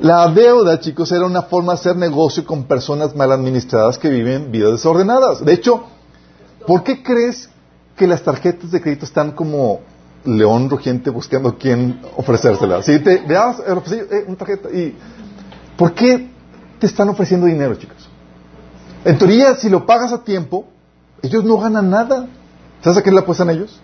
La 0.01 0.29
deuda, 0.29 0.79
chicos, 0.79 1.11
era 1.11 1.27
una 1.27 1.43
forma 1.43 1.73
de 1.73 1.81
hacer 1.81 1.97
negocio 1.97 2.45
con 2.45 2.65
personas 2.65 3.17
mal 3.17 3.33
administradas 3.33 3.99
que 3.99 4.09
viven 4.09 4.53
vidas 4.53 4.73
desordenadas. 4.73 5.45
De 5.45 5.53
hecho, 5.53 5.85
¿por 6.67 6.85
qué 6.85 7.03
crees 7.03 7.51
que 7.99 8.07
las 8.07 8.23
tarjetas 8.23 8.71
de 8.71 8.81
crédito 8.81 9.05
están 9.05 9.33
como 9.33 9.81
león 10.25 10.71
rugiente 10.71 11.11
buscando 11.11 11.59
quién 11.59 12.01
ofrecérsela? 12.17 12.83
Si 12.83 12.99
te 13.01 13.19
das 13.27 13.61
el 13.67 13.77
ofrecido, 13.77 14.07
eh, 14.11 14.25
una 14.27 14.37
tarjeta 14.37 14.71
y 14.71 14.97
¿por 15.77 15.93
qué 15.93 16.31
te 16.79 16.87
están 16.87 17.09
ofreciendo 17.11 17.47
dinero, 17.47 17.75
chicos? 17.75 18.09
En 19.05 19.19
teoría, 19.19 19.55
si 19.57 19.69
lo 19.69 19.85
pagas 19.85 20.13
a 20.13 20.25
tiempo, 20.25 20.67
ellos 21.23 21.45
no 21.45 21.59
ganan 21.59 21.91
nada. 21.91 22.27
¿Sabes 22.83 22.99
a 22.99 23.03
qué 23.03 23.11
le 23.11 23.19
apuestan 23.21 23.51
ellos? 23.51 23.81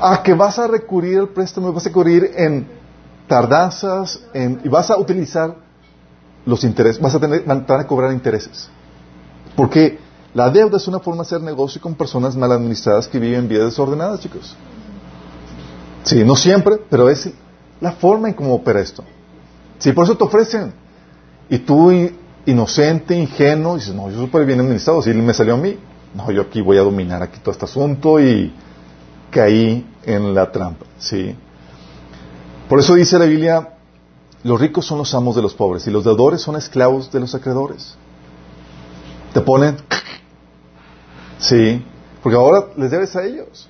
A 0.00 0.22
que 0.22 0.34
vas 0.34 0.58
a 0.58 0.66
recurrir 0.66 1.18
al 1.18 1.28
préstamo, 1.30 1.72
vas 1.72 1.86
a 1.86 1.88
recurrir 1.88 2.30
en 2.36 2.66
tardanzas 3.26 4.20
en- 4.34 4.60
y 4.62 4.68
vas 4.68 4.90
a 4.90 4.98
utilizar 4.98 5.56
los 6.44 6.62
intereses, 6.64 7.00
vas 7.00 7.14
a 7.14 7.18
tener, 7.20 7.42
van 7.44 7.64
a 7.68 7.86
cobrar 7.86 8.12
intereses. 8.12 8.68
Porque 9.56 9.98
la 10.36 10.50
deuda 10.50 10.76
es 10.76 10.86
una 10.86 10.98
forma 10.98 11.22
de 11.22 11.28
hacer 11.28 11.40
negocio 11.40 11.80
con 11.80 11.94
personas 11.94 12.36
mal 12.36 12.52
administradas 12.52 13.08
que 13.08 13.18
viven 13.18 13.48
vidas 13.48 13.70
desordenadas, 13.70 14.20
chicos. 14.20 14.54
Sí, 16.02 16.22
no 16.24 16.36
siempre, 16.36 16.76
pero 16.90 17.08
es 17.08 17.30
la 17.80 17.92
forma 17.92 18.28
en 18.28 18.34
cómo 18.34 18.54
opera 18.54 18.82
esto. 18.82 19.02
Sí, 19.78 19.92
por 19.92 20.04
eso 20.04 20.14
te 20.14 20.24
ofrecen. 20.24 20.74
Y 21.48 21.60
tú, 21.60 21.90
inocente, 22.44 23.16
ingenuo, 23.16 23.76
dices, 23.76 23.94
no, 23.94 24.10
yo 24.10 24.20
súper 24.20 24.44
bien 24.44 24.60
administrado, 24.60 25.00
si 25.00 25.14
me 25.14 25.32
salió 25.32 25.54
a 25.54 25.56
mí. 25.56 25.78
No, 26.12 26.30
yo 26.30 26.42
aquí 26.42 26.60
voy 26.60 26.76
a 26.76 26.82
dominar 26.82 27.22
aquí 27.22 27.40
todo 27.40 27.52
este 27.52 27.64
asunto 27.64 28.20
y 28.20 28.52
caí 29.30 29.86
en 30.04 30.34
la 30.34 30.52
trampa, 30.52 30.84
¿sí? 30.98 31.34
Por 32.68 32.80
eso 32.80 32.94
dice 32.94 33.18
la 33.18 33.24
Biblia, 33.24 33.70
los 34.42 34.60
ricos 34.60 34.84
son 34.84 34.98
los 34.98 35.14
amos 35.14 35.34
de 35.34 35.40
los 35.40 35.54
pobres 35.54 35.86
y 35.86 35.90
los 35.90 36.04
deudores 36.04 36.42
son 36.42 36.56
esclavos 36.56 37.10
de 37.10 37.20
los 37.20 37.34
acreedores. 37.34 37.96
Te 39.32 39.40
ponen, 39.40 39.76
sí, 41.38 41.84
porque 42.22 42.36
ahora 42.36 42.66
les 42.76 42.90
debes 42.90 43.14
a 43.16 43.24
ellos. 43.24 43.68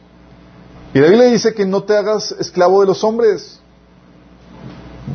Y 0.94 0.98
la 1.00 1.08
Biblia 1.08 1.26
dice 1.26 1.54
que 1.54 1.66
no 1.66 1.82
te 1.82 1.96
hagas 1.96 2.32
esclavo 2.32 2.80
de 2.80 2.86
los 2.86 3.04
hombres. 3.04 3.60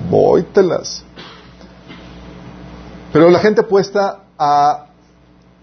Vóytelas. 0.10 1.04
Pero 3.12 3.30
la 3.30 3.40
gente 3.40 3.62
apuesta 3.62 4.20
a 4.38 4.86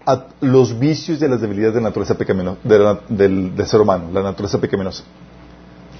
a 0.09 0.25
los 0.41 0.77
vicios 0.79 1.21
y 1.21 1.25
a 1.25 1.27
las 1.27 1.39
debilidades 1.39 1.75
de 1.75 1.81
la 1.81 1.89
naturaleza 1.89 2.15
pecaminosa, 2.15 2.57
de 2.63 2.97
del, 3.09 3.55
del 3.55 3.67
ser 3.67 3.79
humano, 3.79 4.09
la 4.11 4.23
naturaleza 4.23 4.59
pecaminosa. 4.59 5.03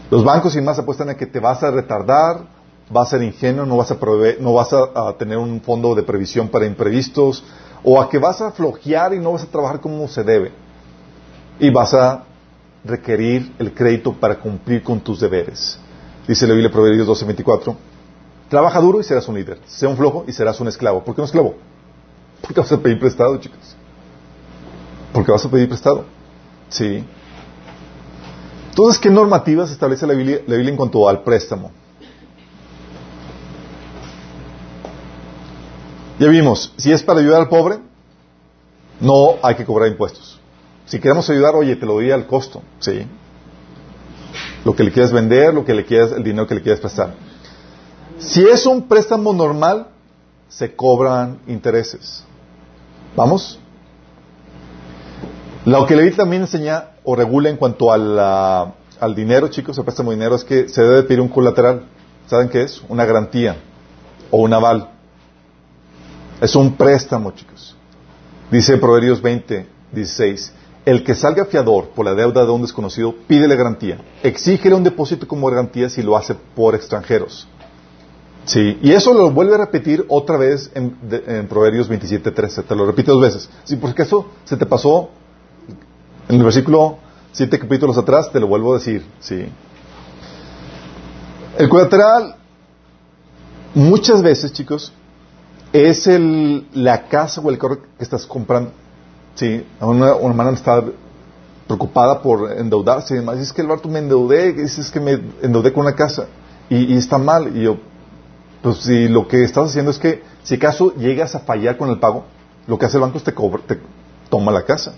Los 0.10 0.24
bancos 0.24 0.56
y 0.56 0.62
más 0.62 0.80
apuestan 0.80 1.10
a 1.10 1.16
que 1.16 1.28
te 1.28 1.40
vas 1.40 1.62
a 1.62 1.70
retardar, 1.70 2.42
vas 2.90 3.08
a 3.08 3.12
ser 3.12 3.22
ingenuo, 3.22 3.68
no 3.68 3.78
vas 3.78 3.92
a, 3.92 3.98
no 4.40 4.54
vas 4.54 4.74
a 4.74 5.14
tener 5.20 5.38
un 5.38 5.62
fondo 5.62 5.94
de 5.94 6.02
previsión 6.02 6.48
para 6.48 6.66
imprevistos, 6.66 7.44
o 7.84 8.02
a 8.02 8.10
que 8.10 8.18
vas 8.18 8.42
a 8.42 8.52
flojear 8.52 9.14
y 9.14 9.20
no 9.20 9.34
vas 9.34 9.44
a 9.44 9.46
trabajar 9.46 9.80
como 9.80 10.08
se 10.08 10.24
debe. 10.24 10.52
Y 11.60 11.70
vas 11.70 11.94
a 11.94 12.24
requerir 12.84 13.54
el 13.60 13.74
crédito 13.74 14.14
para 14.14 14.40
cumplir 14.40 14.84
con 14.84 15.00
tus 15.02 15.20
deberes. 15.20 15.78
Dice 16.28 16.48
la 16.48 16.54
Biblia 16.54 16.72
Proverbios 16.72 17.08
12:24. 17.08 17.76
Trabaja 18.50 18.80
duro 18.80 19.00
y 19.00 19.04
serás 19.04 19.28
un 19.28 19.36
líder. 19.36 19.60
Sea 19.68 19.90
un 19.90 19.98
flojo 19.98 20.26
y 20.28 20.32
serás 20.32 20.60
un 20.60 20.68
esclavo. 20.68 21.04
¿Por 21.04 21.14
qué 21.16 21.22
un 21.22 21.26
esclavo? 21.26 21.56
Porque 22.42 22.60
vas 22.60 22.72
a 22.72 22.78
pedir 22.78 23.00
prestado, 23.00 23.38
chicos. 23.38 23.76
Porque 25.14 25.32
vas 25.32 25.46
a 25.46 25.50
pedir 25.50 25.68
prestado. 25.68 26.06
Sí. 26.70 27.04
Entonces, 28.70 29.00
¿qué 29.00 29.10
normativas 29.10 29.72
establece 29.72 30.08
la 30.08 30.14
Biblia, 30.14 30.40
la 30.48 30.56
Biblia 30.56 30.72
en 30.72 30.78
cuanto 30.78 31.08
al 31.08 31.22
préstamo? 31.22 31.72
Ya 36.20 36.28
vimos, 36.28 36.74
si 36.78 36.92
es 36.92 37.02
para 37.02 37.20
ayudar 37.20 37.42
al 37.42 37.50
pobre, 37.50 37.80
no 39.00 39.36
hay 39.42 39.56
que 39.56 39.66
cobrar 39.66 39.90
impuestos. 39.90 40.40
Si 40.90 41.00
queremos 41.00 41.30
ayudar, 41.30 41.56
oye, 41.56 41.76
te 41.76 41.86
lo 41.86 41.94
doy 41.94 42.12
al 42.12 42.26
costo, 42.26 42.64
¿sí? 42.80 43.06
Lo 44.66 44.76
que 44.76 44.84
le 44.84 44.92
quieras 44.92 45.12
vender, 45.12 45.54
lo 45.54 45.64
que 45.64 45.74
le 45.74 45.86
quieras, 45.86 46.12
el 46.12 46.24
dinero 46.24 46.48
que 46.48 46.56
le 46.56 46.64
quieras 46.64 46.80
prestar. 46.80 47.14
Si 48.18 48.44
es 48.44 48.66
un 48.66 48.88
préstamo 48.88 49.32
normal, 49.32 49.88
se 50.48 50.76
cobran 50.76 51.40
intereses. 51.46 52.26
¿Vamos? 53.16 53.60
Lo 55.64 55.86
que 55.86 55.96
Biblia 55.96 56.16
también 56.18 56.42
enseña 56.42 56.92
o 57.04 57.16
regula 57.16 57.50
en 57.50 57.58
cuanto 57.58 57.92
a 57.94 58.74
al 59.00 59.16
dinero, 59.16 59.48
chicos, 59.48 59.78
el 59.78 59.84
préstamo 59.84 60.10
de 60.10 60.18
dinero, 60.18 60.36
es 60.36 60.44
que 60.44 60.68
se 60.70 60.82
debe 60.82 61.04
pedir 61.04 61.22
un 61.22 61.30
colateral. 61.30 61.86
¿Saben 62.28 62.50
qué 62.50 62.64
es? 62.64 62.82
Una 62.90 63.06
garantía 63.06 63.58
o 64.32 64.38
un 64.42 64.54
aval. 64.54 64.90
Es 66.42 66.56
un 66.56 66.76
préstamo, 66.76 67.32
chicos. 67.32 67.76
Dice 68.52 68.78
Proverbios 68.78 69.22
20, 69.22 69.68
16. 69.92 70.54
El 70.92 71.04
que 71.04 71.14
salga 71.14 71.46
fiador 71.46 71.90
por 71.96 72.04
la 72.06 72.16
deuda 72.16 72.46
de 72.46 72.52
un 72.52 72.62
desconocido, 72.64 73.14
pídele 73.28 73.56
garantía. 73.56 73.98
Exígele 74.24 74.74
un 74.76 74.84
depósito 74.84 75.28
como 75.28 75.48
garantía 75.50 75.88
si 75.90 76.02
lo 76.02 76.18
hace 76.18 76.34
por 76.56 76.74
extranjeros. 76.74 77.48
Sí, 78.46 78.80
y 78.82 78.92
eso 78.94 79.14
lo 79.14 79.30
vuelve 79.30 79.54
a 79.54 79.60
repetir 79.60 80.04
otra 80.08 80.38
vez 80.38 80.72
en, 80.74 80.96
de- 81.12 81.24
en 81.28 81.48
Proverbios 81.48 81.88
27, 81.88 82.32
13. 82.32 82.64
Te 82.64 82.76
lo 82.76 82.86
repite 82.88 83.12
dos 83.12 83.22
veces. 83.22 83.50
Sí, 83.66 83.76
porque 83.76 84.02
eso 84.02 84.26
se 84.46 84.58
te 84.58 84.66
pasó 84.66 85.10
en 86.28 86.38
el 86.38 86.44
versículo 86.44 86.98
siete 87.32 87.60
capítulos 87.60 87.96
atrás, 87.98 88.32
te 88.32 88.40
lo 88.40 88.48
vuelvo 88.48 88.74
a 88.74 88.80
decir. 88.80 89.06
Sí. 89.20 89.46
El 91.60 91.70
colateral, 91.70 92.36
muchas 93.76 94.24
veces, 94.24 94.54
chicos, 94.54 94.92
es 95.74 96.08
el, 96.08 96.66
la 96.74 97.08
casa 97.08 97.42
o 97.42 97.50
el 97.52 97.60
carro 97.60 97.82
que 97.84 98.04
estás 98.04 98.26
comprando. 98.26 98.72
Sí, 99.40 99.66
una, 99.80 100.16
una 100.16 100.30
hermana 100.32 100.52
estaba 100.52 100.84
preocupada 101.68 102.22
por 102.22 102.52
endeudarse 102.52 103.14
y 103.14 103.18
demás. 103.20 103.38
Es 103.40 103.54
que 103.54 103.62
el 103.62 103.70
rato 103.70 103.88
me 103.88 104.00
endeudé, 104.00 104.50
es 104.62 104.92
que 104.92 105.00
me 105.00 105.14
endeudé 105.42 105.72
con 105.72 105.86
una 105.86 105.96
casa 105.96 106.26
y, 106.70 106.94
y 106.94 106.98
está 106.98 107.18
mal. 107.18 107.56
Y 107.56 107.64
yo, 107.64 107.78
pues 108.62 108.78
si 108.80 109.08
lo 109.08 109.28
que 109.30 109.44
estás 109.44 109.70
haciendo 109.70 109.92
es 109.92 110.00
que, 110.00 110.24
si 110.44 110.56
acaso 110.56 110.94
llegas 110.96 111.36
a 111.36 111.40
fallar 111.40 111.78
con 111.78 111.90
el 111.90 112.00
pago, 112.00 112.26
lo 112.68 112.78
que 112.78 112.86
hace 112.86 112.98
el 112.98 113.02
banco 113.02 113.18
es 113.18 113.24
te, 113.24 113.34
cobra- 113.34 113.62
te 113.66 113.80
toma 114.30 114.52
la 114.52 114.64
casa. 114.64 114.94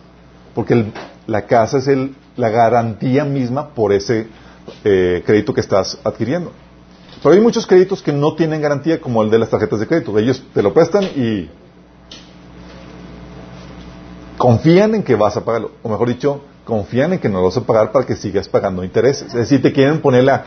Porque 0.55 0.73
el- 0.73 0.93
la 1.27 1.45
casa 1.45 1.77
es 1.77 1.87
el, 1.87 2.15
la 2.35 2.49
garantía 2.49 3.23
misma 3.25 3.69
por 3.75 3.93
ese 3.93 4.27
eh, 4.83 5.21
crédito 5.25 5.53
que 5.53 5.61
estás 5.61 5.99
adquiriendo. 6.03 6.51
Pero 7.21 7.35
hay 7.35 7.41
muchos 7.41 7.67
créditos 7.67 8.01
que 8.01 8.11
no 8.11 8.33
tienen 8.35 8.59
garantía, 8.61 8.99
como 8.99 9.21
el 9.21 9.29
de 9.29 9.37
las 9.37 9.49
tarjetas 9.49 9.79
de 9.81 9.87
crédito. 9.87 10.17
Ellos 10.17 10.43
te 10.53 10.63
lo 10.63 10.73
prestan 10.73 11.03
y 11.03 11.49
confían 14.41 14.95
en 14.95 15.03
que 15.03 15.13
vas 15.13 15.37
a 15.37 15.45
pagarlo. 15.45 15.69
O 15.83 15.89
mejor 15.89 16.07
dicho, 16.07 16.41
confían 16.65 17.13
en 17.13 17.19
que 17.19 17.29
no 17.29 17.37
lo 17.37 17.45
vas 17.45 17.57
a 17.57 17.61
pagar 17.61 17.91
para 17.91 18.07
que 18.07 18.15
sigas 18.15 18.49
pagando 18.49 18.83
intereses. 18.83 19.27
Es 19.27 19.33
decir, 19.33 19.61
te 19.61 19.71
quieren 19.71 20.01
poner 20.01 20.23
la... 20.23 20.45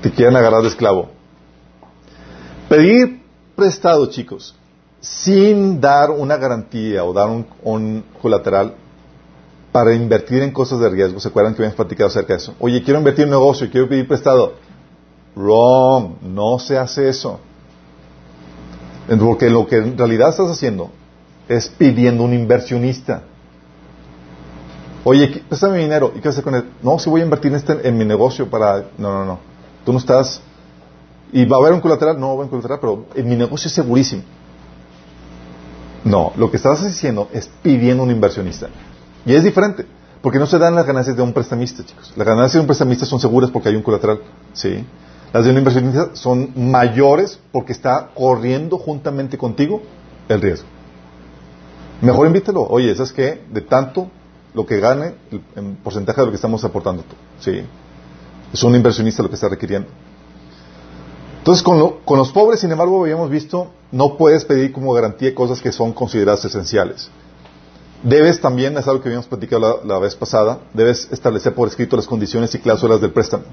Te 0.00 0.12
quieren 0.12 0.36
agarrar 0.36 0.62
de 0.62 0.68
esclavo. 0.68 1.10
Pedir 2.68 3.24
prestado, 3.56 4.06
chicos, 4.06 4.54
sin 5.00 5.80
dar 5.80 6.12
una 6.12 6.36
garantía 6.36 7.04
o 7.04 7.12
dar 7.12 7.28
un, 7.28 7.44
un 7.64 8.04
colateral 8.22 8.74
para 9.72 9.92
invertir 9.92 10.44
en 10.44 10.52
cosas 10.52 10.78
de 10.78 10.88
riesgo. 10.88 11.18
¿Se 11.18 11.26
acuerdan 11.26 11.54
que 11.54 11.62
habíamos 11.62 11.74
platicado 11.74 12.06
acerca 12.06 12.34
de 12.34 12.38
eso? 12.38 12.54
Oye, 12.60 12.84
quiero 12.84 13.00
invertir 13.00 13.24
en 13.24 13.30
negocio, 13.30 13.68
quiero 13.68 13.88
pedir 13.88 14.06
prestado. 14.06 14.54
Wrong, 15.34 16.22
no 16.22 16.60
se 16.60 16.78
hace 16.78 17.08
eso. 17.08 17.40
Porque 19.18 19.50
lo 19.50 19.66
que 19.66 19.78
en 19.78 19.98
realidad 19.98 20.28
estás 20.28 20.50
haciendo 20.52 20.92
es 21.48 21.68
pidiendo 21.68 22.22
un 22.24 22.34
inversionista. 22.34 23.22
Oye, 25.04 25.30
¿qué- 25.30 25.40
préstame 25.40 25.78
mi 25.78 25.82
dinero. 25.84 26.12
¿Y 26.16 26.20
qué 26.20 26.28
haces 26.28 26.42
con 26.42 26.54
él? 26.54 26.64
No, 26.82 26.98
si 26.98 27.08
voy 27.08 27.20
a 27.20 27.24
invertir 27.24 27.50
en, 27.52 27.56
este, 27.56 27.88
en 27.88 27.96
mi 27.96 28.04
negocio 28.04 28.48
para... 28.50 28.84
No, 28.98 29.12
no, 29.12 29.24
no. 29.24 29.38
Tú 29.84 29.92
no 29.92 29.98
estás... 29.98 30.40
¿Y 31.32 31.44
va 31.44 31.56
a 31.56 31.60
haber 31.60 31.72
un 31.72 31.80
colateral? 31.80 32.18
No 32.18 32.26
va 32.28 32.32
a 32.32 32.34
haber 32.36 32.44
un 32.44 32.50
colateral, 32.50 32.78
pero 32.80 33.06
en 33.14 33.28
mi 33.28 33.36
negocio 33.36 33.68
es 33.68 33.74
segurísimo. 33.74 34.22
No, 36.04 36.32
lo 36.36 36.50
que 36.50 36.56
estás 36.56 36.82
haciendo 36.82 37.28
es 37.32 37.50
pidiendo 37.62 38.02
un 38.02 38.10
inversionista. 38.10 38.68
Y 39.26 39.34
es 39.34 39.44
diferente, 39.44 39.84
porque 40.22 40.38
no 40.38 40.46
se 40.46 40.58
dan 40.58 40.74
las 40.74 40.86
ganancias 40.86 41.16
de 41.16 41.22
un 41.22 41.32
prestamista, 41.32 41.84
chicos. 41.84 42.12
Las 42.16 42.26
ganancias 42.26 42.54
de 42.54 42.60
un 42.60 42.66
prestamista 42.66 43.04
son 43.04 43.20
seguras 43.20 43.50
porque 43.50 43.68
hay 43.68 43.76
un 43.76 43.82
colateral, 43.82 44.20
¿sí? 44.54 44.84
Las 45.32 45.44
de 45.44 45.50
un 45.50 45.58
inversionista 45.58 46.10
son 46.14 46.52
mayores 46.56 47.38
porque 47.52 47.72
está 47.72 48.08
corriendo 48.14 48.78
juntamente 48.78 49.36
contigo 49.36 49.82
el 50.28 50.40
riesgo. 50.40 50.66
Mejor 52.00 52.26
invítelo. 52.26 52.62
Oye, 52.62 52.94
¿sabes 52.94 53.12
qué? 53.12 53.42
De 53.50 53.60
tanto 53.60 54.08
lo 54.54 54.64
que 54.66 54.78
gane, 54.80 55.14
el, 55.30 55.42
en 55.56 55.76
porcentaje 55.76 56.20
de 56.20 56.26
lo 56.26 56.32
que 56.32 56.36
estamos 56.36 56.64
aportando 56.64 57.02
tú, 57.02 57.14
¿sí? 57.40 57.62
Es 58.52 58.62
un 58.62 58.74
inversionista 58.74 59.22
lo 59.22 59.28
que 59.28 59.34
está 59.34 59.48
requiriendo. 59.48 59.88
Entonces, 61.38 61.62
con 61.62 62.18
los 62.18 62.32
pobres, 62.32 62.60
sin 62.60 62.70
embargo, 62.70 63.02
habíamos 63.02 63.30
visto, 63.30 63.70
no 63.90 64.16
puedes 64.16 64.44
pedir 64.44 64.72
como 64.72 64.92
garantía 64.92 65.34
cosas 65.34 65.60
que 65.60 65.72
son 65.72 65.92
consideradas 65.92 66.44
esenciales. 66.44 67.10
Debes 68.02 68.40
también, 68.40 68.76
es 68.76 68.86
algo 68.86 69.02
que 69.02 69.08
habíamos 69.08 69.26
platicado 69.26 69.82
la, 69.82 69.94
la 69.94 69.98
vez 69.98 70.14
pasada, 70.14 70.60
debes 70.74 71.08
establecer 71.10 71.54
por 71.54 71.68
escrito 71.68 71.96
las 71.96 72.06
condiciones 72.06 72.54
y 72.54 72.58
cláusulas 72.58 73.00
del 73.00 73.12
préstamo. 73.12 73.44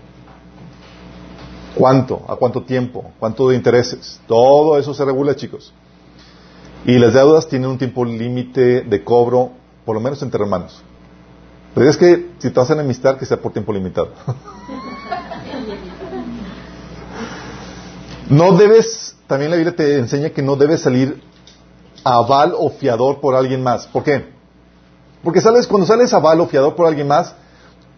¿Cuánto? 1.73 2.23
¿A 2.27 2.35
cuánto 2.35 2.63
tiempo? 2.63 3.11
¿Cuánto 3.19 3.49
de 3.49 3.55
intereses? 3.55 4.19
Todo 4.27 4.77
eso 4.77 4.93
se 4.93 5.03
regula, 5.03 5.35
chicos. 5.35 5.73
Y 6.85 6.99
las 6.99 7.13
deudas 7.13 7.47
tienen 7.47 7.69
un 7.69 7.77
tiempo 7.77 8.05
límite 8.05 8.81
de 8.81 9.03
cobro, 9.03 9.51
por 9.85 9.95
lo 9.95 10.01
menos 10.01 10.21
entre 10.21 10.41
hermanos. 10.41 10.83
Pero 11.73 11.89
es 11.89 11.97
que 11.97 12.29
si 12.37 12.49
te 12.51 12.59
vas 12.59 12.71
a 12.71 13.17
que 13.17 13.25
sea 13.25 13.37
por 13.37 13.51
tiempo 13.51 13.73
limitado. 13.73 14.11
No 18.27 18.53
debes, 18.53 19.15
también 19.27 19.51
la 19.51 19.57
Biblia 19.57 19.75
te 19.75 19.99
enseña 19.99 20.31
que 20.31 20.41
no 20.41 20.55
debes 20.55 20.81
salir 20.81 21.21
aval 22.03 22.55
o 22.57 22.71
fiador 22.71 23.19
por 23.21 23.35
alguien 23.35 23.61
más. 23.61 23.85
¿Por 23.85 24.03
qué? 24.03 24.33
Porque 25.23 25.41
sales, 25.41 25.67
cuando 25.67 25.85
sales 25.85 26.11
aval 26.11 26.41
o 26.41 26.47
fiador 26.47 26.75
por 26.75 26.87
alguien 26.87 27.07
más, 27.07 27.35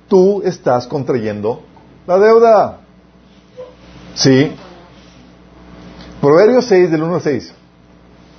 tú 0.09 0.41
estás 0.43 0.85
contrayendo 0.85 1.61
la 2.05 2.19
deuda. 2.19 2.79
¿Sí? 4.15 4.51
Proverbios 6.19 6.65
6, 6.65 6.91
del 6.91 7.03
1 7.03 7.15
al 7.15 7.21
6. 7.21 7.53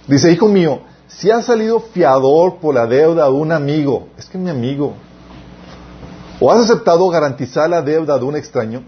Dice, 0.08 0.32
hijo 0.32 0.48
mío, 0.48 0.80
si 1.06 1.30
has 1.30 1.44
salido 1.44 1.80
fiador 1.80 2.56
por 2.56 2.74
la 2.74 2.86
deuda 2.86 3.24
de 3.26 3.30
un 3.30 3.52
amigo, 3.52 4.08
es 4.18 4.26
que 4.26 4.38
mi 4.38 4.50
amigo, 4.50 4.94
o 6.40 6.50
has 6.50 6.64
aceptado 6.64 7.08
garantizar 7.08 7.68
la 7.68 7.82
deuda 7.82 8.18
de 8.18 8.24
un 8.24 8.34
extraño, 8.36 8.82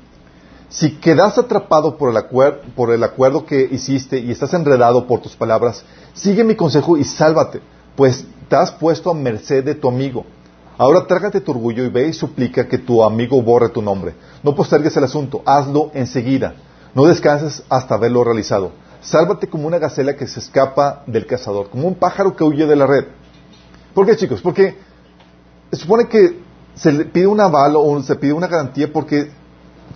si 0.69 0.97
quedas 0.97 1.37
atrapado 1.37 1.97
por 1.99 2.11
el, 2.11 2.17
acuer- 2.17 2.61
por 2.75 2.91
el 2.93 3.03
acuerdo 3.05 3.45
que 3.45 3.69
hiciste 3.71 4.19
y 4.19 4.31
estás 4.31 4.55
enredado 4.55 5.07
por 5.07 5.21
tus 5.21 5.37
palabras, 5.37 5.85
sigue 6.15 6.43
mi 6.45 6.55
consejo 6.55 6.97
y 6.97 7.05
sálvate, 7.05 7.61
pues 7.97 8.25
te 8.49 8.57
has 8.57 8.71
puesto 8.71 9.11
a 9.11 9.15
merced 9.15 9.65
de 9.65 9.75
tu 9.75 9.89
amigo. 9.89 10.25
Ahora 10.79 11.07
trágate 11.07 11.41
tu 11.43 11.51
orgullo 11.51 11.85
y 11.85 11.91
ve 11.91 12.09
y 12.09 12.13
suplica 12.15 12.67
que 12.67 12.79
tu 12.79 13.03
amigo 13.05 13.43
borre 13.43 13.69
tu 13.69 13.83
nombre. 13.83 14.15
No 14.43 14.55
postergues 14.55 14.97
el 14.97 15.05
asunto, 15.05 15.43
hazlo 15.45 15.91
enseguida. 15.93 16.55
No 16.95 17.05
descanses 17.05 17.63
hasta 17.69 17.97
haberlo 17.97 18.25
realizado. 18.25 18.71
Sálvate 19.01 19.49
como 19.49 19.67
una 19.67 19.79
gacela 19.79 20.17
que 20.17 20.27
se 20.27 20.41
escapa 20.41 21.03
del 21.07 21.27
cazador, 21.27 21.71
como 21.71 21.89
un 21.89 21.95
pájaro 21.95 22.37
que 22.37 22.45
huye 22.45 22.67
de 22.67 22.77
la 22.77 22.87
red. 22.87 23.07
¿Por 23.95 24.07
qué, 24.07 24.17
chicos? 24.17 24.41
Porque 24.41 24.77
se 25.71 25.79
supone 25.79 26.07
que 26.07 26.41
se 26.75 26.93
le 26.93 27.05
pide 27.07 27.27
un 27.27 27.41
aval 27.41 27.75
o 27.77 28.03
se 28.03 28.17
pide 28.17 28.33
una 28.33 28.47
garantía 28.47 28.93
porque 28.93 29.31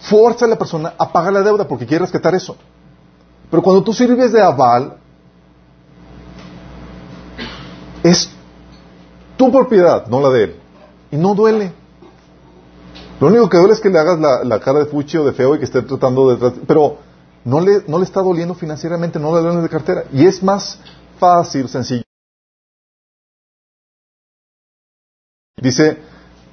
fuerza 0.00 0.46
a 0.46 0.48
la 0.48 0.56
persona 0.56 0.94
a 0.98 1.12
pagar 1.12 1.32
la 1.32 1.42
deuda 1.42 1.68
porque 1.68 1.86
quiere 1.86 2.04
rescatar 2.04 2.34
eso. 2.34 2.56
Pero 3.50 3.62
cuando 3.62 3.84
tú 3.84 3.92
sirves 3.92 4.32
de 4.32 4.42
aval, 4.42 4.98
Es 8.04 8.30
tu 9.38 9.50
propiedad, 9.50 10.06
no 10.08 10.20
la 10.20 10.28
de 10.28 10.44
él. 10.44 10.56
Y 11.10 11.16
no 11.16 11.34
duele. 11.34 11.72
Lo 13.18 13.28
único 13.28 13.48
que 13.48 13.56
duele 13.56 13.72
es 13.72 13.80
que 13.80 13.88
le 13.88 13.98
hagas 13.98 14.20
la, 14.44 14.60
cara 14.60 14.80
de 14.80 14.86
fuchi 14.86 15.16
o 15.16 15.24
de 15.24 15.32
feo 15.32 15.54
y 15.54 15.58
que 15.58 15.64
esté 15.64 15.80
tratando 15.80 16.36
de... 16.36 16.50
Pero 16.66 16.98
no 17.44 17.60
le, 17.60 17.84
no 17.86 17.98
le 17.98 18.04
está 18.04 18.20
doliendo 18.20 18.54
financieramente, 18.54 19.18
no 19.18 19.34
le 19.34 19.42
duele 19.42 19.60
de 19.60 19.68
cartera. 19.68 20.04
Y 20.12 20.26
es 20.26 20.42
más 20.42 20.78
fácil, 21.18 21.68
sencillo. 21.68 22.02
Dice, 25.56 25.98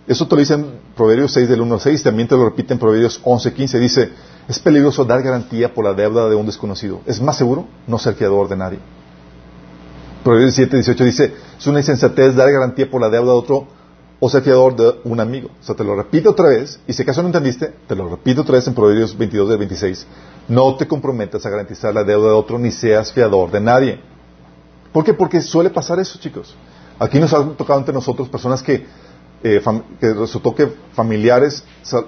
eso 0.08 0.28
te 0.28 0.36
lo 0.36 0.40
dice 0.40 0.54
en 0.54 0.80
Proverbios 0.96 1.34
6 1.34 1.50
del 1.50 1.62
1 1.62 1.74
al 1.74 1.80
6, 1.82 2.04
también 2.04 2.28
te 2.28 2.36
lo 2.36 2.46
repite 2.46 2.74
en 2.74 2.80
Proverbios 2.80 3.20
11, 3.24 3.54
15. 3.54 3.80
Dice, 3.80 4.10
es 4.48 4.60
peligroso 4.60 5.06
dar 5.06 5.22
garantía 5.22 5.74
por 5.74 5.86
la 5.86 5.94
deuda 5.94 6.30
de 6.30 6.36
un 6.36 6.46
desconocido. 6.46 7.02
Es 7.06 7.22
más 7.22 7.38
seguro 7.38 7.68
no 7.88 7.98
ser 7.98 8.16
fiador 8.16 8.48
de 8.48 8.58
nadie. 8.58 8.80
Proverbios 10.24 10.54
7, 10.56 10.76
18 10.78 11.04
dice, 11.04 11.34
es 11.58 11.68
una 11.68 11.80
insensatez 11.80 12.36
dar 12.36 12.52
garantía 12.52 12.90
por 12.90 13.02
la 13.02 13.10
deuda 13.10 13.32
de 13.32 13.38
otro 13.38 13.68
o 14.24 14.30
ser 14.30 14.44
fiador 14.44 14.76
de 14.76 15.02
un 15.04 15.20
amigo. 15.20 15.50
O 15.60 15.64
sea, 15.64 15.76
te 15.76 15.84
lo 15.84 15.96
repite 15.96 16.30
otra 16.30 16.50
vez, 16.50 16.80
y 16.88 16.94
si 16.94 17.02
acaso 17.02 17.24
no 17.24 17.30
entendiste, 17.30 17.74
te 17.88 17.96
lo 17.96 18.08
repito 18.08 18.42
otra 18.42 18.56
vez 18.56 18.68
en 18.68 18.76
Proverbios 18.76 19.18
22 19.18 19.50
del 19.50 19.58
26. 19.58 20.06
No 20.48 20.76
te 20.76 20.88
comprometas 20.88 21.44
a 21.44 21.50
garantizar 21.50 21.94
la 21.94 22.04
deuda 22.04 22.28
de 22.28 22.36
otro 22.36 22.60
ni 22.60 22.72
seas 22.72 23.12
fiador 23.12 23.50
de 23.50 23.60
nadie. 23.60 24.00
¿Por 24.94 25.04
qué? 25.04 25.16
Porque 25.16 25.42
suele 25.42 25.72
pasar 25.72 26.00
eso, 26.00 26.20
chicos. 26.20 26.56
Aquí 27.00 27.20
nos 27.20 27.34
ha 27.34 27.44
tocado 27.58 27.80
entre 27.80 27.96
nosotros 27.96 28.30
personas 28.30 28.62
que, 28.62 28.86
eh, 29.44 29.62
que 30.00 30.14
resultó 30.14 30.54
que 30.54 30.72
familiares, 30.94 31.64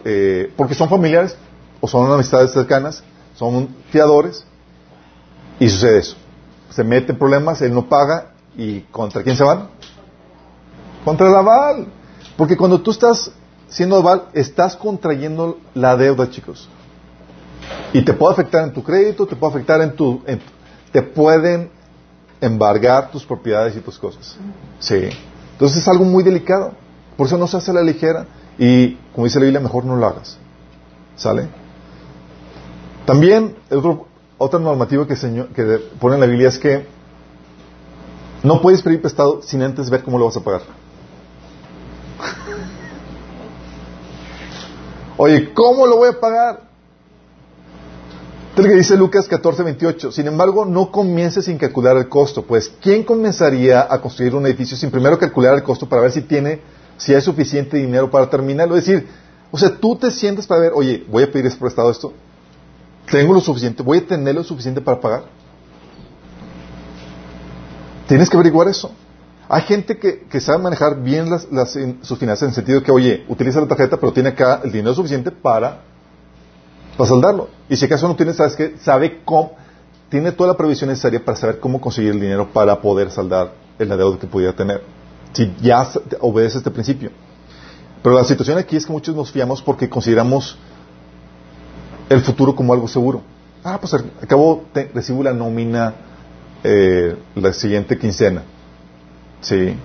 eh, 0.06 0.54
porque 0.56 0.76
son 0.76 0.90
familiares 0.90 1.36
o 1.82 1.88
son 1.88 2.12
amistades 2.12 2.52
cercanas, 2.52 3.04
son 3.34 3.70
fiadores, 3.90 4.46
y 5.60 5.68
sucede 5.68 5.98
eso. 5.98 6.16
Se 6.70 6.84
mete 6.84 7.16
problemas, 7.16 7.60
él 7.64 7.74
no 7.74 7.90
paga, 7.90 8.34
y 8.56 8.82
¿contra 8.82 9.24
quién 9.24 9.36
se 9.36 9.44
van? 9.44 9.70
Contra 11.04 11.28
el 11.28 11.36
aval. 11.36 11.88
Porque 12.38 12.58
cuando 12.58 12.82
tú 12.82 12.92
estás 12.92 13.32
siendo 13.68 13.98
aval, 13.98 14.24
estás 14.34 14.76
contrayendo 14.76 15.58
la 15.74 15.96
deuda, 15.96 16.30
chicos. 16.30 16.68
Y 17.94 18.04
te 18.04 18.14
puede 18.14 18.34
afectar 18.34 18.64
en 18.64 18.74
tu 18.74 18.84
crédito, 18.84 19.26
te 19.26 19.36
puede 19.36 19.54
afectar 19.54 19.82
en 19.82 19.96
tu... 19.96 20.22
te 20.92 21.02
pueden 21.02 21.70
embargar 22.42 23.12
tus 23.12 23.24
propiedades 23.26 23.76
y 23.76 23.80
tus 23.80 23.98
cosas. 23.98 24.36
Sí. 24.80 25.10
Entonces 25.54 25.78
es 25.80 25.88
algo 25.88 26.04
muy 26.06 26.24
delicado. 26.24 26.74
Por 27.16 27.28
eso 27.28 27.38
no 27.38 27.48
se 27.48 27.58
hace 27.58 27.72
a 27.72 27.76
la 27.76 27.82
ligera. 27.84 28.26
Y 28.58 28.96
como 29.14 29.26
dice 29.26 29.40
la 29.40 29.46
Biblia, 29.46 29.60
mejor 29.62 29.86
no 29.86 29.96
lo 29.96 30.06
hagas. 30.06 30.38
¿Sale? 31.16 31.48
También, 33.06 33.56
otro- 33.72 34.08
otra 34.38 34.60
normativa 34.60 35.08
que, 35.08 35.16
que 35.16 35.64
pone 36.00 36.16
en 36.16 36.22
la 36.22 36.28
Biblia 36.28 36.50
es 36.50 36.58
que 36.58 36.86
no 38.44 38.62
puedes 38.62 38.82
pedir 38.82 39.02
prestado 39.02 39.42
sin 39.42 39.62
antes 39.62 39.90
ver 39.90 40.04
cómo 40.04 40.18
lo 40.18 40.26
vas 40.26 40.38
a 40.38 40.42
pagar. 40.42 40.62
Oye, 45.18 45.54
¿cómo 45.54 45.86
lo 45.86 45.98
voy 45.98 46.10
a 46.10 46.20
pagar? 46.20 46.62
Es 48.56 48.64
lo 48.64 48.70
que 48.70 48.76
dice 48.76 48.96
Lucas 48.96 49.28
14, 49.28 49.64
28. 49.64 50.12
Sin 50.12 50.28
embargo, 50.28 50.66
no 50.66 50.92
comiences 50.92 51.46
sin 51.46 51.58
calcular 51.58 51.98
el 51.98 52.08
costo, 52.08 52.44
pues 52.44 52.72
¿quién 52.82 53.04
comenzaría 53.04 53.88
a 53.90 54.00
construir 54.00 54.36
un 54.36 54.46
edificio 54.46 54.78
sin 54.78 54.92
primero 54.92 55.18
calcular 55.18 55.56
el 55.56 55.64
costo 55.64 55.90
para 55.90 56.04
ver 56.04 56.12
si 56.12 56.22
tiene, 56.22 56.62
si 56.98 57.16
hay 57.16 57.22
suficiente 57.22 57.78
dinero 57.78 58.12
para 58.12 58.30
terminarlo? 58.30 58.76
Es 58.78 58.86
decir, 58.86 59.08
o 59.52 59.58
sea, 59.58 59.76
tú 59.76 59.96
te 59.96 60.12
sientes 60.12 60.46
para 60.46 60.62
ver, 60.62 60.72
oye, 60.76 61.04
voy 61.10 61.24
a 61.24 61.32
pedir 61.32 61.52
prestado 61.58 61.90
esto, 61.90 62.14
tengo 63.10 63.34
lo 63.34 63.42
suficiente, 63.42 63.82
voy 63.82 64.00
a 64.00 64.08
tener 64.08 64.36
lo 64.36 64.44
suficiente 64.44 64.82
para 64.82 65.00
pagar. 65.00 65.24
Tienes 68.08 68.30
que 68.30 68.38
averiguar 68.38 68.68
eso. 68.68 68.92
Hay 69.50 69.62
gente 69.64 69.98
que, 69.98 70.26
sabe 70.40 70.60
manejar 70.64 71.02
bien 71.02 71.30
las, 71.30 71.52
las- 71.52 71.78
sus 72.02 72.18
finanzas 72.18 72.44
en 72.44 72.50
el 72.50 72.56
sentido 72.56 72.82
que, 72.84 72.92
oye, 72.92 73.26
utiliza 73.28 73.60
la 73.62 73.68
tarjeta, 73.68 73.98
pero 73.98 74.14
tiene 74.14 74.30
acá 74.30 74.62
el 74.64 74.72
dinero 74.72 74.94
suficiente 74.94 75.32
para, 75.32 75.82
saldarlo. 77.06 77.50
Y 77.70 77.76
si 77.76 77.86
acaso 77.86 78.08
no 78.08 78.16
tiene, 78.16 78.34
sabes 78.34 78.56
que 78.56 78.78
sabe 78.82 79.22
cómo, 79.26 79.54
tiene 80.10 80.32
toda 80.32 80.50
la 80.52 80.58
previsión 80.58 80.90
necesaria 80.90 81.24
para 81.24 81.38
saber 81.38 81.60
cómo 81.60 81.82
conseguir 81.82 82.12
el 82.12 82.20
dinero 82.22 82.50
para 82.54 82.80
poder 82.82 83.12
saldar 83.12 83.52
el 83.80 83.90
deuda 83.90 84.18
que 84.20 84.28
pudiera 84.28 84.54
tener. 84.56 84.82
Si 85.34 85.52
ya 85.62 85.88
obedece 86.22 86.60
este 86.60 86.72
principio. 86.72 87.12
Pero 88.02 88.16
la 88.16 88.24
situación 88.24 88.58
aquí 88.58 88.76
es 88.78 88.86
que 88.86 88.92
muchos 88.92 89.16
nos 89.16 89.32
fiamos 89.32 89.62
porque 89.62 89.90
consideramos 89.90 90.58
el 92.10 92.22
futuro 92.22 92.56
como 92.56 92.74
algo 92.74 92.88
seguro. 92.88 93.22
Ah, 93.64 93.78
pues 93.80 93.94
al 93.94 94.12
al 94.22 94.28
cabo 94.28 94.66
te- 94.74 94.92
recibo 94.94 95.24
la 95.24 95.34
nómina 95.34 95.94
eh, 96.64 97.16
la 97.36 97.52
siguiente 97.54 97.98
quincena. 97.98 98.44
Sí. 99.44 99.76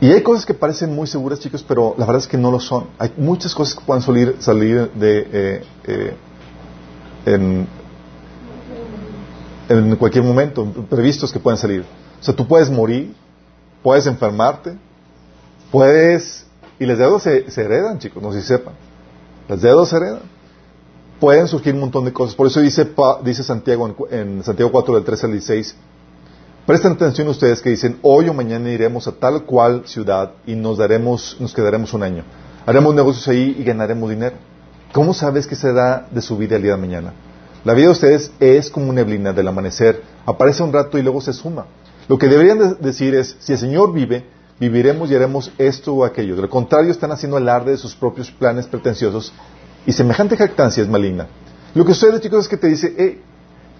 Y 0.00 0.12
hay 0.12 0.22
cosas 0.22 0.44
que 0.44 0.54
parecen 0.54 0.94
muy 0.94 1.06
seguras, 1.06 1.40
chicos, 1.40 1.64
pero 1.66 1.94
la 1.96 2.04
verdad 2.04 2.20
es 2.20 2.28
que 2.28 2.36
no 2.36 2.50
lo 2.50 2.60
son. 2.60 2.88
Hay 2.98 3.12
muchas 3.16 3.54
cosas 3.54 3.74
que 3.74 3.84
pueden 3.84 4.02
salir, 4.02 4.90
de, 4.92 5.28
eh, 5.32 5.64
eh, 5.84 6.16
en, 7.26 7.66
en 9.68 9.96
cualquier 9.96 10.24
momento, 10.24 10.64
previstos 10.90 11.32
que 11.32 11.38
pueden 11.38 11.58
salir. 11.58 11.84
O 12.20 12.22
sea, 12.22 12.34
tú 12.34 12.46
puedes 12.46 12.70
morir, 12.70 13.14
puedes 13.82 14.06
enfermarte, 14.06 14.76
puedes... 15.70 16.46
Y 16.78 16.86
las 16.86 16.98
deudas 16.98 17.22
se, 17.22 17.46
heredan, 17.56 17.98
chicos, 17.98 18.22
no 18.22 18.32
sé 18.32 18.42
si 18.42 18.48
sepan. 18.48 18.74
Las 19.48 19.62
deudas 19.62 19.88
se 19.88 19.96
heredan. 19.96 20.22
Pueden 21.20 21.46
surgir 21.48 21.72
un 21.72 21.80
montón 21.80 22.04
de 22.04 22.12
cosas. 22.12 22.34
Por 22.34 22.48
eso 22.48 22.60
dice, 22.60 22.86
dice 23.22 23.42
Santiago 23.42 23.86
en, 24.10 24.18
en 24.18 24.44
Santiago 24.44 24.72
4 24.72 24.96
del 24.96 25.04
13 25.04 25.26
al 25.26 25.32
16, 25.32 25.76
Presten 26.66 26.92
atención 26.92 27.28
ustedes 27.28 27.60
que 27.60 27.68
dicen, 27.70 27.98
hoy 28.02 28.28
o 28.28 28.34
mañana 28.34 28.70
iremos 28.70 29.06
a 29.06 29.12
tal 29.12 29.44
cual 29.44 29.82
ciudad 29.84 30.32
y 30.46 30.54
nos 30.54 30.78
daremos, 30.78 31.36
nos 31.38 31.52
quedaremos 31.52 31.92
un 31.92 32.02
año. 32.02 32.24
Haremos 32.64 32.94
negocios 32.94 33.28
ahí 33.28 33.54
y 33.58 33.64
ganaremos 33.64 34.08
dinero. 34.08 34.36
¿Cómo 34.92 35.12
sabes 35.12 35.46
que 35.46 35.56
se 35.56 35.72
da 35.74 36.06
de 36.10 36.22
su 36.22 36.38
vida 36.38 36.56
el 36.56 36.62
día 36.62 36.72
de 36.72 36.80
mañana? 36.80 37.12
La 37.64 37.74
vida 37.74 37.86
de 37.86 37.92
ustedes 37.92 38.30
es 38.40 38.70
como 38.70 38.86
una 38.86 38.94
neblina 39.02 39.34
del 39.34 39.48
amanecer. 39.48 40.02
Aparece 40.24 40.62
un 40.62 40.72
rato 40.72 40.96
y 40.98 41.02
luego 41.02 41.20
se 41.20 41.34
suma. 41.34 41.66
Lo 42.08 42.18
que 42.18 42.28
deberían 42.28 42.58
de- 42.58 42.74
decir 42.76 43.14
es, 43.14 43.36
si 43.40 43.52
el 43.52 43.58
Señor 43.58 43.92
vive, 43.92 44.24
viviremos 44.58 45.10
y 45.10 45.16
haremos 45.16 45.52
esto 45.58 45.92
o 45.94 46.04
aquello. 46.04 46.34
De 46.36 46.42
lo 46.42 46.48
contrario, 46.50 46.90
están 46.90 47.12
haciendo 47.12 47.36
alarde 47.36 47.72
de 47.72 47.76
sus 47.78 47.94
propios 47.94 48.30
planes 48.30 48.66
pretenciosos 48.66 49.34
y 49.84 49.92
semejante 49.92 50.36
jactancia 50.36 50.82
es 50.82 50.88
maligna. 50.88 51.26
Lo 51.74 51.84
que 51.84 51.92
sucede, 51.92 52.20
chicos, 52.20 52.44
es 52.44 52.48
que 52.48 52.56
te 52.56 52.68
dice, 52.68 52.94
hey, 52.96 53.20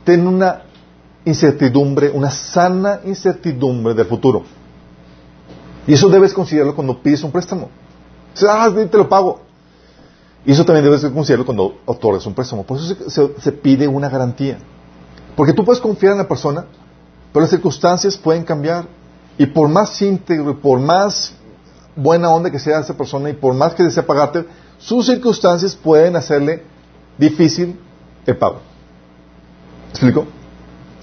ten 0.04 0.26
una 0.26 0.64
incertidumbre, 1.24 2.10
una 2.10 2.30
sana 2.30 3.00
incertidumbre 3.04 3.94
del 3.94 4.06
futuro. 4.06 4.42
Y 5.86 5.94
eso 5.94 6.08
debes 6.08 6.32
considerarlo 6.32 6.74
cuando 6.74 7.00
pides 7.02 7.22
un 7.22 7.30
préstamo. 7.30 7.70
Dices, 8.32 8.48
ah, 8.50 8.70
te 8.90 8.98
lo 8.98 9.08
pago. 9.08 9.40
Y 10.46 10.52
eso 10.52 10.64
también 10.64 10.84
debes 10.84 11.02
considerarlo 11.02 11.46
cuando 11.46 11.78
otorgas 11.86 12.26
un 12.26 12.34
préstamo. 12.34 12.64
Por 12.64 12.78
eso 12.78 12.96
se, 13.38 13.52
pide 13.52 13.88
una 13.88 14.08
garantía. 14.08 14.58
Porque 15.36 15.52
tú 15.52 15.64
puedes 15.64 15.80
confiar 15.80 16.12
en 16.12 16.18
la 16.18 16.28
persona, 16.28 16.64
pero 17.32 17.42
las 17.42 17.50
circunstancias 17.50 18.16
pueden 18.16 18.44
cambiar. 18.44 18.86
Y 19.36 19.46
por 19.46 19.68
más 19.68 20.00
íntegro 20.00 20.52
y 20.52 20.54
por 20.54 20.78
más 20.78 21.34
buena 21.96 22.30
onda 22.30 22.50
que 22.50 22.58
sea 22.58 22.80
esa 22.80 22.96
persona 22.96 23.30
y 23.30 23.32
por 23.32 23.54
más 23.54 23.74
que 23.74 23.82
desea 23.82 24.06
pagarte, 24.06 24.46
sus 24.78 25.06
circunstancias 25.06 25.74
pueden 25.74 26.16
hacerle 26.16 26.62
difícil 27.18 27.78
el 28.26 28.36
pago. 28.36 28.60
¿Me 29.86 29.90
explico? 29.90 30.26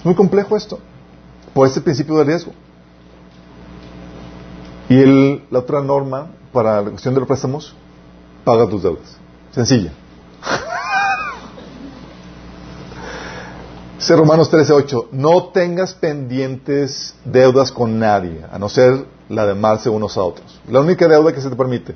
Muy 0.04 0.16
complejo 0.16 0.58
esto, 0.58 0.80
por 1.54 1.68
este 1.68 1.82
principio 1.82 2.16
de 2.18 2.24
riesgo. 2.24 2.52
Y 4.89 4.99
el- 4.99 5.43
la 5.52 5.60
otra 5.60 5.82
norma 5.82 6.28
para 6.52 6.82
la 6.82 6.89
cuestión 6.89 7.14
de 7.14 7.20
los 7.22 7.28
préstamos, 7.28 7.74
paga 8.43 8.68
tus 8.68 8.84
deudas. 8.84 9.18
Sencilla. 9.52 9.91
Dice 13.97 14.16
Romanos 14.16 14.49
13:8, 14.52 15.10
no 15.12 15.45
tengas 15.49 15.93
pendientes 15.93 17.16
deudas 17.24 17.72
con 17.72 17.99
nadie, 17.99 18.43
a 18.52 18.58
no 18.58 18.68
ser 18.70 19.06
la 19.30 19.45
de 19.45 19.52
amarse 19.52 19.89
unos 19.89 20.18
a 20.18 20.24
otros. 20.24 20.60
La 20.68 20.80
única 20.82 21.08
deuda 21.08 21.32
que 21.32 21.41
se 21.41 21.49
te 21.49 21.56
permite. 21.56 21.95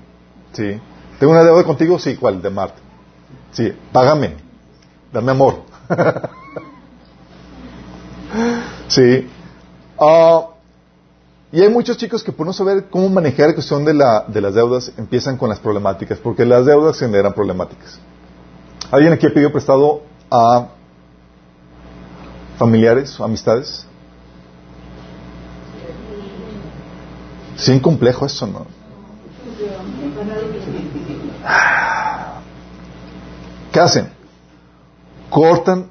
¿Sí? 0.54 0.80
¿Tengo 1.20 1.34
una 1.34 1.44
deuda 1.44 1.64
contigo? 1.64 1.98
Sí, 2.00 2.16
¿cuál? 2.16 2.42
De 2.42 2.48
amarte. 2.50 2.80
Sí, 3.52 3.74
págame. 3.92 4.36
Dame 5.12 5.32
amor. 5.32 5.64
Sí. 8.88 9.28
Ah, 10.00 10.48
y 11.52 11.62
hay 11.62 11.70
muchos 11.70 11.98
chicos 11.98 12.24
que 12.24 12.32
por 12.32 12.46
no 12.46 12.54
saber 12.54 12.86
cómo 12.90 13.08
manejar 13.10 13.48
la 13.48 13.54
cuestión 13.54 13.86
de, 13.86 13.94
la, 13.94 14.26
de 14.28 14.42
las 14.42 14.54
deudas 14.54 14.92
empiezan 14.98 15.38
con 15.38 15.50
las 15.50 15.60
problemáticas, 15.60 16.18
porque 16.20 16.46
las 16.46 16.66
deudas 16.66 17.00
generan 17.00 17.34
problemáticas. 17.34 18.00
¿Alguien 18.92 19.14
aquí 19.14 19.26
ha 19.26 19.34
pedido 19.34 19.52
prestado 19.52 20.02
a 20.30 20.68
familiares 22.58 23.20
amistades? 23.20 23.86
Sin 27.56 27.80
complejo 27.80 28.26
eso, 28.26 28.46
¿no? 28.48 28.66
¿Qué 33.72 33.80
hacen? 33.80 34.10
Cortan, 35.30 35.90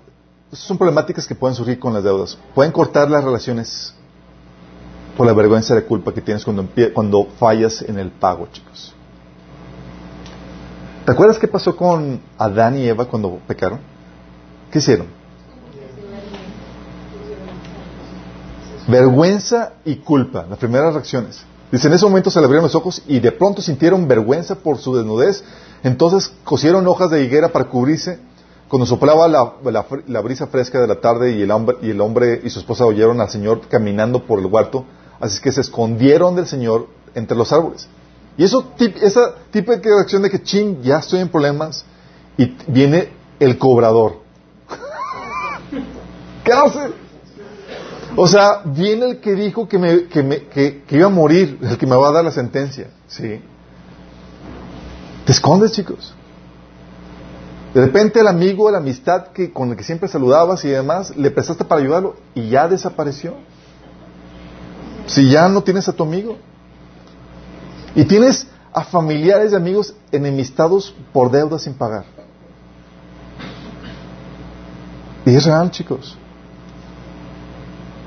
son 0.54 0.78
problemáticas 0.78 1.26
que 1.26 1.34
pueden 1.34 1.54
surgir 1.54 1.78
con 1.78 1.92
las 1.92 2.02
deudas. 2.02 2.38
Pueden 2.54 2.72
cortar 2.72 3.10
las 3.10 3.24
relaciones 3.24 3.94
por 5.16 5.26
la 5.26 5.32
vergüenza 5.32 5.74
de 5.74 5.84
culpa 5.84 6.12
que 6.12 6.20
tienes 6.20 6.44
cuando, 6.44 6.68
cuando 6.92 7.26
fallas 7.38 7.82
en 7.82 7.98
el 7.98 8.10
pago, 8.10 8.48
chicos. 8.52 8.94
¿Te 11.04 11.12
acuerdas 11.12 11.38
qué 11.38 11.48
pasó 11.48 11.76
con 11.76 12.20
Adán 12.38 12.78
y 12.78 12.86
Eva 12.86 13.04
cuando 13.04 13.38
pecaron? 13.46 13.80
¿Qué 14.70 14.78
hicieron? 14.78 15.06
Vergüenza 18.88 19.74
y 19.84 19.96
culpa, 19.96 20.46
las 20.48 20.58
primeras 20.58 20.92
reacciones. 20.92 21.44
Dice, 21.70 21.88
en 21.88 21.94
ese 21.94 22.04
momento 22.04 22.30
se 22.30 22.38
le 22.38 22.44
abrieron 22.44 22.64
los 22.64 22.74
ojos 22.74 23.02
y 23.06 23.18
de 23.18 23.32
pronto 23.32 23.60
sintieron 23.60 24.06
vergüenza 24.06 24.54
por 24.54 24.78
su 24.78 24.94
desnudez. 24.94 25.44
Entonces 25.82 26.32
cosieron 26.44 26.86
hojas 26.86 27.10
de 27.10 27.24
higuera 27.24 27.48
para 27.48 27.66
cubrirse. 27.66 28.18
Cuando 28.68 28.86
soplaba 28.86 29.28
la, 29.28 29.54
la 30.08 30.20
brisa 30.20 30.46
fresca 30.46 30.80
de 30.80 30.86
la 30.86 31.00
tarde 31.00 31.32
y 31.32 31.42
el, 31.42 31.50
hombre, 31.50 31.76
y 31.82 31.90
el 31.90 32.00
hombre 32.00 32.40
y 32.42 32.50
su 32.50 32.58
esposa 32.60 32.86
oyeron 32.86 33.20
al 33.20 33.28
Señor 33.28 33.60
caminando 33.68 34.24
por 34.26 34.38
el 34.40 34.46
huerto, 34.46 34.84
así 35.20 35.40
que 35.40 35.52
se 35.52 35.60
escondieron 35.60 36.34
del 36.34 36.46
Señor 36.46 36.88
entre 37.14 37.36
los 37.36 37.52
árboles. 37.52 37.88
Y 38.36 38.42
eso, 38.44 38.72
esa 39.00 39.34
típica 39.50 39.78
reacción 39.84 40.22
de 40.22 40.30
que, 40.30 40.42
ching, 40.42 40.82
ya 40.82 40.98
estoy 40.98 41.20
en 41.20 41.28
problemas, 41.28 41.84
y 42.36 42.56
viene 42.66 43.10
el 43.38 43.58
cobrador. 43.58 44.22
¿Qué 46.44 46.52
hace? 46.52 46.90
O 48.16 48.26
sea, 48.26 48.62
viene 48.64 49.06
el 49.10 49.20
que 49.20 49.34
dijo 49.34 49.68
que, 49.68 49.78
me, 49.78 50.04
que, 50.06 50.22
me- 50.22 50.42
que 50.48 50.82
iba 50.90 51.06
a 51.06 51.10
morir, 51.10 51.58
el 51.62 51.78
que 51.78 51.86
me 51.86 51.96
va 51.96 52.08
a 52.08 52.12
dar 52.12 52.24
la 52.24 52.30
sentencia. 52.32 52.88
¿Sí? 53.06 53.40
Te 55.26 55.32
escondes, 55.32 55.72
chicos. 55.72 56.14
De 57.74 57.80
repente 57.80 58.20
el 58.20 58.28
amigo, 58.28 58.70
la 58.70 58.78
amistad 58.78 59.28
que, 59.32 59.52
con 59.52 59.70
el 59.70 59.76
que 59.76 59.82
siempre 59.82 60.08
saludabas 60.08 60.64
y 60.64 60.68
demás, 60.68 61.16
le 61.16 61.32
prestaste 61.32 61.64
para 61.64 61.80
ayudarlo 61.80 62.14
y 62.32 62.48
ya 62.48 62.68
desapareció. 62.68 63.34
Si 65.06 65.28
ya 65.28 65.48
no 65.48 65.60
tienes 65.60 65.88
a 65.88 65.92
tu 65.92 66.04
amigo. 66.04 66.36
Y 67.96 68.04
tienes 68.04 68.46
a 68.72 68.84
familiares 68.84 69.52
y 69.52 69.56
amigos 69.56 69.94
enemistados 70.12 70.94
por 71.12 71.32
deudas 71.32 71.62
sin 71.62 71.74
pagar. 71.74 72.04
Y 75.26 75.34
es 75.34 75.44
real, 75.44 75.68
chicos. 75.72 76.16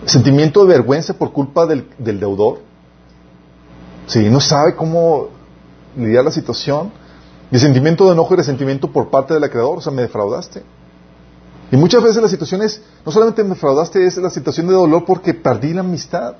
Sentimiento 0.06 0.66
de 0.66 0.74
vergüenza 0.76 1.14
por 1.14 1.34
culpa 1.34 1.66
del, 1.66 1.90
del 1.98 2.22
deudor. 2.22 2.60
Si 4.06 4.30
no 4.30 4.40
sabe 4.40 4.76
cómo 4.76 5.28
lidiar 5.98 6.24
la 6.24 6.32
situación. 6.32 6.90
Y 7.52 7.60
sentimiento 7.60 8.06
de 8.06 8.12
enojo 8.12 8.34
y 8.34 8.38
resentimiento 8.38 8.92
por 8.92 9.10
parte 9.10 9.34
del 9.34 9.50
creador. 9.50 9.78
O 9.78 9.82
sea, 9.82 9.92
me 9.92 10.02
defraudaste. 10.02 10.64
Y 11.72 11.78
muchas 11.78 12.02
veces 12.02 12.22
la 12.22 12.30
situación 12.30 12.62
es, 12.62 12.82
no 13.06 13.12
solamente 13.12 13.44
me 13.44 13.50
defraudaste, 13.50 14.06
es 14.06 14.18
la 14.18 14.30
situación 14.30 14.68
de 14.68 14.74
dolor 14.74 15.06
porque 15.06 15.34
perdí 15.34 15.74
la 15.74 15.82
amistad. 15.82 16.36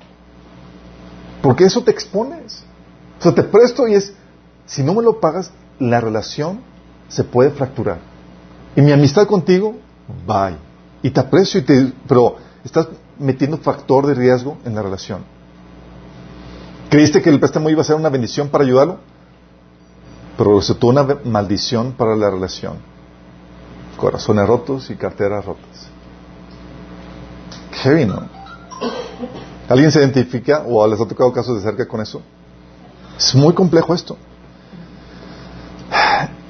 Porque 1.42 1.64
eso 1.64 1.82
te 1.82 1.90
expones. 1.90 2.64
O 3.18 3.22
sea, 3.22 3.34
te 3.34 3.42
presto 3.42 3.86
y 3.88 3.94
es, 3.94 4.12
si 4.66 4.82
no 4.82 4.94
me 4.94 5.02
lo 5.02 5.20
pagas, 5.20 5.50
la 5.78 6.00
relación 6.00 6.60
se 7.08 7.24
puede 7.24 7.50
fracturar. 7.50 7.98
Y 8.76 8.80
mi 8.80 8.92
amistad 8.92 9.26
contigo, 9.26 9.76
bye. 10.26 10.56
Y 11.02 11.10
te 11.10 11.20
aprecio, 11.20 11.60
y 11.60 11.64
te, 11.64 11.92
pero 12.06 12.36
estás 12.64 12.88
metiendo 13.18 13.58
factor 13.58 14.06
de 14.06 14.14
riesgo 14.14 14.58
en 14.64 14.74
la 14.74 14.82
relación. 14.82 15.24
¿Creíste 16.90 17.20
que 17.20 17.30
el 17.30 17.38
préstamo 17.38 17.70
iba 17.70 17.82
a 17.82 17.84
ser 17.84 17.96
una 17.96 18.08
bendición 18.08 18.48
para 18.48 18.64
ayudarlo? 18.64 18.98
Pero 20.38 20.56
resultó 20.56 20.86
una 20.86 21.06
maldición 21.24 21.92
para 21.92 22.16
la 22.16 22.30
relación. 22.30 22.76
Corazones 23.98 24.46
rotos 24.46 24.88
y 24.90 24.94
carteras 24.96 25.44
rotas. 25.44 25.88
Heavy, 27.72 28.06
¿no? 28.06 28.22
¿Alguien 29.68 29.90
se 29.92 29.98
identifica 29.98 30.62
o 30.66 30.86
les 30.86 31.00
ha 31.00 31.06
tocado 31.06 31.32
casos 31.32 31.56
de 31.56 31.62
cerca 31.68 31.86
con 31.86 32.00
eso? 32.00 32.22
Es 33.18 33.34
muy 33.34 33.52
complejo 33.52 33.92
esto. 33.94 34.16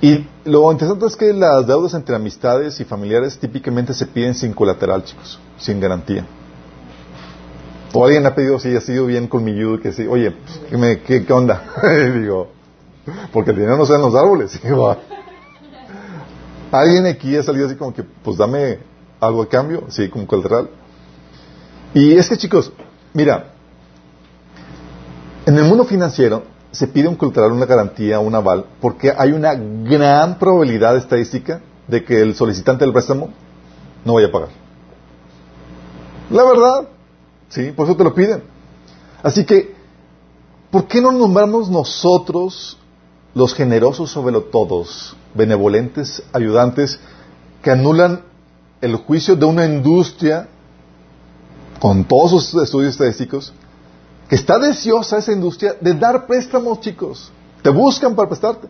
Y 0.01 0.27
lo 0.45 0.71
interesante 0.71 1.07
es 1.07 1.17
que 1.17 1.33
las 1.33 1.67
deudas 1.67 1.95
entre 1.95 2.15
amistades 2.15 2.79
y 2.81 2.85
familiares 2.85 3.39
típicamente 3.39 3.93
se 3.95 4.07
piden 4.07 4.35
sin 4.35 4.53
colateral, 4.53 5.03
chicos, 5.03 5.41
sin 5.59 5.81
garantía. 5.81 6.25
O 7.95 8.05
alguien 8.05 8.25
ha 8.27 8.35
pedido, 8.35 8.59
si 8.61 8.77
ha 8.77 8.81
sido 8.81 9.07
bien 9.07 9.27
colmilludo, 9.27 9.81
que 9.81 9.93
sí, 9.93 10.07
oye, 10.07 10.35
¿qué, 10.71 11.01
qué- 11.05 11.25
qué 11.27 11.33
onda? 11.33 11.63
Digo, 12.15 12.53
porque 13.33 13.51
el 13.51 13.57
dinero 13.57 13.77
no 13.77 13.83
está 13.83 13.97
en 13.97 14.03
los 14.03 14.15
árboles. 14.15 14.61
Alguien 16.71 17.07
aquí 17.07 17.37
ha 17.37 17.43
salido 17.43 17.67
así 17.67 17.77
como 17.77 17.95
que, 17.95 18.03
pues 18.03 18.37
dame 18.37 18.79
algo 19.21 19.43
de 19.43 19.49
cambio, 19.49 19.85
sí, 19.89 20.09
como 20.09 20.27
colateral. 20.27 20.71
Y 21.95 22.17
es 22.17 22.29
que, 22.29 22.37
chicos, 22.37 22.73
mira, 23.15 23.53
en 25.47 25.57
el 25.57 25.65
mundo 25.65 25.85
financiero 25.85 26.43
se 26.71 26.87
pide 26.87 27.09
un 27.09 27.17
colateral, 27.17 27.53
una 27.53 27.67
garantía, 27.67 28.21
un 28.21 28.35
aval, 28.35 28.67
porque 28.81 29.13
hay 29.17 29.33
una 29.33 29.55
gran 29.55 30.39
probabilidad 30.39 30.97
estadística 30.97 31.61
de 31.87 32.05
que 32.05 32.21
el 32.21 32.35
solicitante 32.35 32.85
del 32.85 32.93
préstamo 32.93 33.31
no 34.05 34.15
vaya 34.15 34.29
a 34.29 34.33
pagar. 34.33 34.49
La 36.31 36.45
verdad, 36.45 36.89
sí, 37.49 37.73
por 37.73 37.87
eso 37.87 37.97
te 37.97 38.05
lo 38.05 38.15
piden. 38.15 38.43
Así 39.23 39.45
que, 39.45 39.75
¿por 40.71 40.87
qué 40.87 41.01
no 41.01 41.13
nombramos 41.13 41.71
nosotros 41.71 42.79
los 43.39 43.55
generosos 43.55 44.11
sobre 44.11 44.33
lo 44.33 44.43
todos, 44.43 45.17
benevolentes, 45.33 46.25
ayudantes, 46.33 46.99
que 47.63 47.71
anulan 47.71 48.23
el 48.81 48.97
juicio 48.97 49.37
de 49.37 49.47
una 49.47 49.65
industria 49.65 50.49
con 51.79 52.05
todos 52.05 52.31
sus 52.31 52.61
estudios 52.61 52.95
estadísticos, 52.95 53.53
que 54.29 54.35
está 54.35 54.59
deseosa 54.59 55.19
esa 55.19 55.33
industria 55.33 55.77
de 55.81 55.95
dar 55.95 56.27
préstamos, 56.27 56.81
chicos. 56.81 57.31
Te 57.63 57.71
buscan 57.71 58.17
para 58.17 58.29
prestarte. 58.29 58.69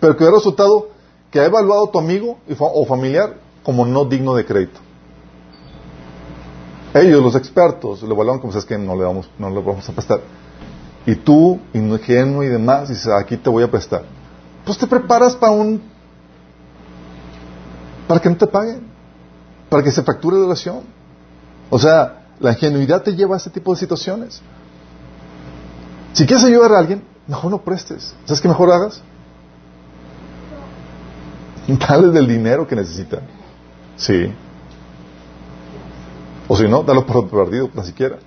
Pero 0.00 0.16
que 0.16 0.24
ha 0.24 0.30
resultado 0.30 0.88
que 1.30 1.40
ha 1.40 1.44
evaluado 1.44 1.88
tu 1.88 1.98
amigo 1.98 2.38
o 2.58 2.86
familiar 2.86 3.36
como 3.62 3.84
no 3.84 4.06
digno 4.06 4.34
de 4.34 4.46
crédito. 4.46 4.80
Ellos, 6.94 7.22
los 7.22 7.34
expertos, 7.34 8.02
lo 8.02 8.14
evaluaron 8.14 8.40
como, 8.40 8.54
sabes 8.54 8.64
que 8.64 8.78
no 8.78 8.96
le 8.96 9.04
vamos, 9.04 9.28
no 9.38 9.50
le 9.50 9.60
vamos 9.60 9.86
a 9.86 9.92
prestar. 9.92 10.20
Y 11.08 11.14
tú, 11.14 11.58
ingenuo 11.72 12.42
y 12.42 12.48
demás, 12.48 12.90
dices, 12.90 13.10
aquí 13.18 13.38
te 13.38 13.48
voy 13.48 13.62
a 13.62 13.70
prestar. 13.70 14.02
Pues 14.66 14.76
te 14.76 14.86
preparas 14.86 15.34
para 15.34 15.52
un... 15.52 15.80
para 18.06 18.20
que 18.20 18.28
no 18.28 18.36
te 18.36 18.46
paguen. 18.46 18.82
Para 19.70 19.82
que 19.82 19.90
se 19.90 20.02
fracture 20.02 20.36
la 20.36 20.42
relación. 20.42 20.80
O 21.70 21.78
sea, 21.78 22.26
la 22.38 22.52
ingenuidad 22.52 23.02
te 23.02 23.16
lleva 23.16 23.36
a 23.36 23.38
ese 23.38 23.48
tipo 23.48 23.72
de 23.72 23.80
situaciones. 23.80 24.42
Si 26.12 26.26
quieres 26.26 26.44
ayudar 26.44 26.72
a 26.72 26.78
alguien, 26.78 27.02
mejor 27.26 27.52
no 27.52 27.62
prestes. 27.62 28.14
¿Sabes 28.26 28.42
qué 28.42 28.48
mejor 28.48 28.70
hagas? 28.70 29.00
Dale 31.68 32.08
del 32.08 32.26
dinero 32.26 32.68
que 32.68 32.76
necesita. 32.76 33.22
Sí. 33.96 34.30
O 36.48 36.54
si 36.54 36.68
no, 36.68 36.82
dalo 36.82 37.06
por 37.06 37.30
perdido, 37.30 37.70
ni 37.72 37.82
siquiera. 37.82 38.18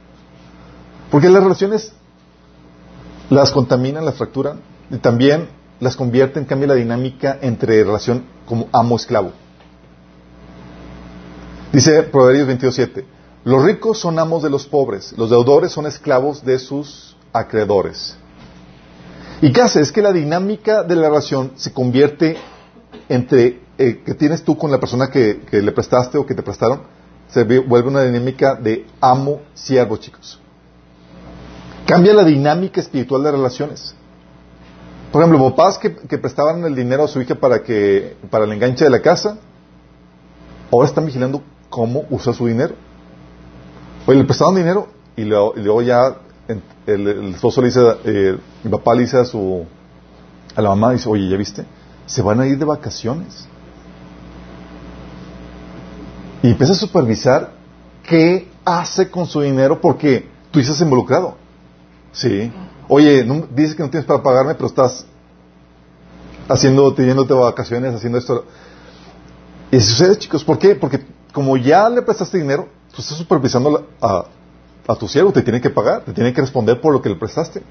Porque 1.11 1.29
las 1.29 1.43
relaciones 1.43 1.93
las 3.31 3.51
contaminan, 3.51 4.03
las 4.03 4.15
fracturan 4.15 4.59
y 4.89 4.97
también 4.97 5.47
las 5.79 5.95
convierten, 5.95 6.43
cambia 6.43 6.67
la 6.67 6.75
dinámica 6.75 7.39
entre 7.41 7.81
relación 7.83 8.25
como 8.45 8.67
amo-esclavo. 8.73 9.31
Dice 11.71 12.03
Proverbios 12.03 12.49
22.7, 12.49 13.05
los 13.45 13.63
ricos 13.63 13.99
son 13.99 14.19
amos 14.19 14.43
de 14.43 14.49
los 14.49 14.67
pobres, 14.67 15.13
los 15.17 15.29
deudores 15.29 15.71
son 15.71 15.85
esclavos 15.85 16.43
de 16.43 16.59
sus 16.59 17.15
acreedores. 17.31 18.17
¿Y 19.41 19.53
qué 19.53 19.61
hace? 19.61 19.79
Es 19.79 19.93
que 19.93 20.01
la 20.01 20.11
dinámica 20.11 20.83
de 20.83 20.95
la 20.97 21.07
relación 21.07 21.53
se 21.55 21.71
convierte 21.71 22.35
entre 23.07 23.61
eh, 23.77 24.03
que 24.05 24.13
tienes 24.13 24.43
tú 24.43 24.57
con 24.57 24.71
la 24.71 24.79
persona 24.79 25.09
que, 25.09 25.39
le 25.49 25.71
prestaste 25.71 26.17
o 26.17 26.25
que 26.25 26.35
te 26.35 26.43
prestaron, 26.43 26.81
se 27.29 27.45
vuelve 27.45 27.87
una 27.87 28.03
dinámica 28.03 28.55
de 28.55 28.85
amo-siervo, 28.99 29.95
chicos. 29.95 30.40
Cambia 31.85 32.13
la 32.13 32.23
dinámica 32.23 32.79
espiritual 32.79 33.23
de 33.23 33.31
relaciones. 33.31 33.95
Por 35.11 35.21
ejemplo, 35.21 35.49
papás 35.49 35.77
que, 35.77 35.93
que 35.95 36.17
prestaban 36.17 36.63
el 36.63 36.75
dinero 36.75 37.03
a 37.03 37.07
su 37.07 37.21
hija 37.21 37.35
para, 37.35 37.63
que, 37.63 38.15
para 38.29 38.45
el 38.45 38.51
enganche 38.53 38.85
de 38.85 38.91
la 38.91 39.01
casa, 39.01 39.37
ahora 40.71 40.87
están 40.87 41.05
vigilando 41.05 41.43
cómo 41.69 42.05
usa 42.09 42.33
su 42.33 42.47
dinero. 42.47 42.75
Oye, 44.05 44.19
le 44.19 44.25
prestaron 44.25 44.55
dinero 44.55 44.87
y 45.15 45.25
luego, 45.25 45.81
ya 45.81 46.17
el, 46.47 46.61
el 47.07 47.33
esposo 47.33 47.61
le 47.61 47.67
dice, 47.67 47.81
eh, 48.05 48.37
el 48.63 48.69
papá 48.69 48.95
le 48.95 49.01
dice 49.01 49.17
a 49.17 49.25
su 49.25 49.65
a 50.55 50.61
la 50.61 50.69
mamá, 50.69 50.91
dice, 50.91 51.09
oye, 51.09 51.29
¿ya 51.29 51.37
viste? 51.37 51.65
Se 52.05 52.21
van 52.21 52.39
a 52.41 52.47
ir 52.47 52.57
de 52.57 52.65
vacaciones. 52.65 53.47
Y 56.43 56.49
empieza 56.49 56.73
a 56.73 56.75
supervisar 56.75 57.51
qué 58.03 58.49
hace 58.65 59.09
con 59.09 59.27
su 59.27 59.41
dinero 59.41 59.79
porque 59.79 60.27
tú 60.49 60.59
estás 60.59 60.81
involucrado. 60.81 61.35
Sí. 62.11 62.51
Oye, 62.87 63.23
no, 63.23 63.47
dices 63.53 63.75
que 63.75 63.83
no 63.83 63.89
tienes 63.89 64.05
para 64.05 64.21
pagarme, 64.21 64.55
pero 64.55 64.67
estás 64.67 65.05
haciendo, 66.47 66.91
de 66.91 67.33
vacaciones, 67.33 67.95
haciendo 67.95 68.17
esto. 68.17 68.45
Y 69.71 69.79
sucede, 69.79 70.17
chicos, 70.17 70.43
¿por 70.43 70.59
qué? 70.59 70.75
Porque 70.75 71.01
como 71.31 71.55
ya 71.55 71.89
le 71.89 72.01
prestaste 72.01 72.37
dinero, 72.37 72.67
tú 72.93 73.01
estás 73.01 73.17
supervisando 73.17 73.87
a, 74.01 74.25
a 74.87 74.95
tu 74.95 75.07
siervo, 75.07 75.31
te 75.31 75.41
tiene 75.41 75.61
que 75.61 75.69
pagar, 75.69 76.01
te 76.01 76.11
tiene 76.11 76.33
que 76.33 76.41
responder 76.41 76.81
por 76.81 76.93
lo 76.93 77.01
que 77.01 77.09
le 77.09 77.15
prestaste. 77.15 77.61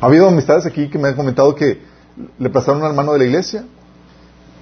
Ha 0.00 0.06
habido 0.06 0.28
amistades 0.28 0.64
aquí 0.64 0.88
que 0.88 0.98
me 0.98 1.08
han 1.08 1.16
comentado 1.16 1.54
que 1.54 1.82
le 2.38 2.50
prestaron 2.50 2.80
a 2.82 2.86
un 2.86 2.90
hermano 2.90 3.12
de 3.12 3.18
la 3.18 3.24
iglesia 3.26 3.64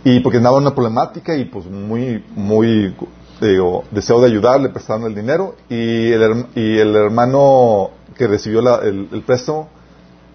y 0.03 0.21
porque 0.21 0.39
andaba 0.39 0.57
una 0.57 0.75
problemática 0.75 1.37
y 1.37 1.45
pues 1.45 1.67
muy, 1.67 2.25
muy 2.35 2.95
digo, 3.41 3.85
deseo 3.91 4.21
de 4.21 4.27
ayudar, 4.27 4.61
le 4.61 4.71
prestaron 4.71 5.05
el 5.05 5.15
dinero 5.15 5.57
y 5.69 6.13
el, 6.13 6.47
y 6.55 6.79
el 6.79 6.97
hermano 6.97 7.91
que 8.17 8.27
recibió 8.27 8.61
la- 8.63 8.79
el, 8.79 9.09
el 9.13 9.23
préstamo 9.23 9.69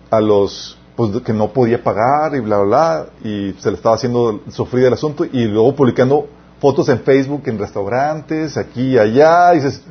a 0.09 0.19
los 0.21 0.77
pues 0.95 1.21
que 1.23 1.33
no 1.33 1.51
podía 1.53 1.81
pagar 1.83 2.35
y 2.35 2.39
bla 2.41 2.57
bla 2.59 2.65
bla 2.65 3.05
y 3.29 3.53
se 3.59 3.71
le 3.71 3.77
estaba 3.77 3.95
haciendo 3.95 4.41
sufrir 4.49 4.85
el 4.85 4.93
asunto 4.93 5.23
y 5.25 5.45
luego 5.45 5.73
publicando 5.75 6.27
fotos 6.59 6.89
en 6.89 6.99
Facebook 6.99 7.43
en 7.45 7.57
restaurantes 7.57 8.57
aquí 8.57 8.89
y 8.93 8.97
allá 8.97 9.53
y 9.53 9.57
dices 9.57 9.81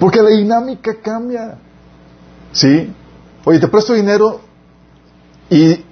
porque 0.00 0.20
la 0.20 0.30
dinámica 0.30 0.94
cambia. 1.00 1.58
Sí. 2.52 2.92
Oye 3.44 3.58
te 3.58 3.68
presto 3.68 3.94
dinero 3.94 4.40
y 5.50 5.84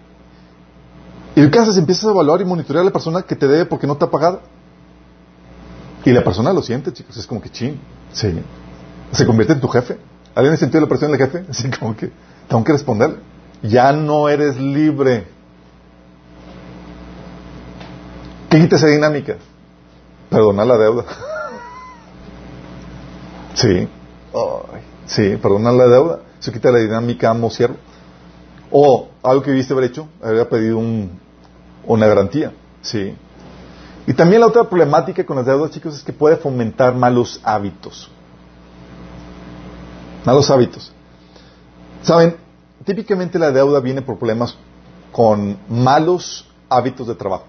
y 1.37 1.43
lo 1.43 1.51
que 1.51 1.59
haces 1.61 1.77
empiezas 1.77 2.07
a 2.07 2.11
evaluar 2.11 2.41
y 2.41 2.45
monitorear 2.45 2.83
a 2.83 2.85
la 2.87 2.91
persona 2.93 3.23
que 3.23 3.37
te 3.37 3.47
debe 3.47 3.65
porque 3.67 3.87
no 3.87 3.97
te 3.97 4.05
ha 4.05 4.11
pagado 4.11 4.41
y 6.05 6.13
la 6.13 6.25
persona 6.25 6.53
lo 6.53 6.63
siente 6.63 6.93
chicos 6.93 7.17
es 7.17 7.27
como 7.27 7.41
que 7.41 7.51
chin 7.51 7.79
sí 8.13 8.33
se 9.13 9.27
convierte 9.27 9.53
en 9.55 9.61
tu 9.61 9.69
jefe. 9.69 9.99
¿Alguien 10.35 10.55
ha 10.55 10.57
sentido 10.57 10.81
la 10.81 10.89
presión 10.89 11.11
del 11.11 11.21
jefe? 11.21 11.45
Así 11.51 11.69
como 11.71 11.97
que 11.97 12.11
tengo 12.49 12.63
que 12.65 12.73
responder. 12.73 13.17
Ya 13.63 13.93
no 13.93 14.29
eres 14.29 14.57
libre. 14.57 15.27
¿Qué 18.49 18.61
quita 18.61 18.77
esa 18.77 18.87
dinámica? 18.87 19.37
Perdonar 20.29 20.67
la 20.67 20.77
deuda. 20.79 21.05
sí. 23.55 23.89
Ay, 24.33 24.81
sí, 25.07 25.37
perdonar 25.43 25.75
la 25.75 25.87
deuda. 25.87 26.21
Eso 26.41 26.53
quita 26.53 26.71
la 26.71 26.79
dinámica 26.79 27.31
amo-siervo. 27.31 27.77
O 28.71 29.09
algo 29.23 29.43
que 29.43 29.51
viste 29.51 29.73
haber 29.73 29.87
hecho, 29.87 30.09
habría 30.23 30.49
pedido 30.49 30.79
un- 30.79 31.19
una 31.85 32.07
garantía. 32.07 32.53
Sí. 32.83 33.15
Y 34.07 34.15
también 34.15 34.41
la 34.41 34.47
otra 34.49 34.65
problemática 34.65 35.25
con 35.25 35.37
las 35.37 35.47
deudas, 35.47 35.71
chicos, 35.71 35.95
es 35.95 36.03
que 36.03 36.13
puede 36.13 36.37
fomentar 36.37 36.95
malos 36.95 37.41
hábitos. 37.45 38.11
Malos 40.25 40.51
hábitos. 40.51 40.93
Saben, 42.03 42.37
típicamente 42.85 43.39
la 43.39 43.53
deuda 43.53 43.81
viene 43.81 44.03
por 44.03 44.19
problemas 44.19 44.57
con 45.13 45.59
malos 45.69 46.49
hábitos 46.69 47.07
de 47.07 47.15
trabajo. 47.15 47.45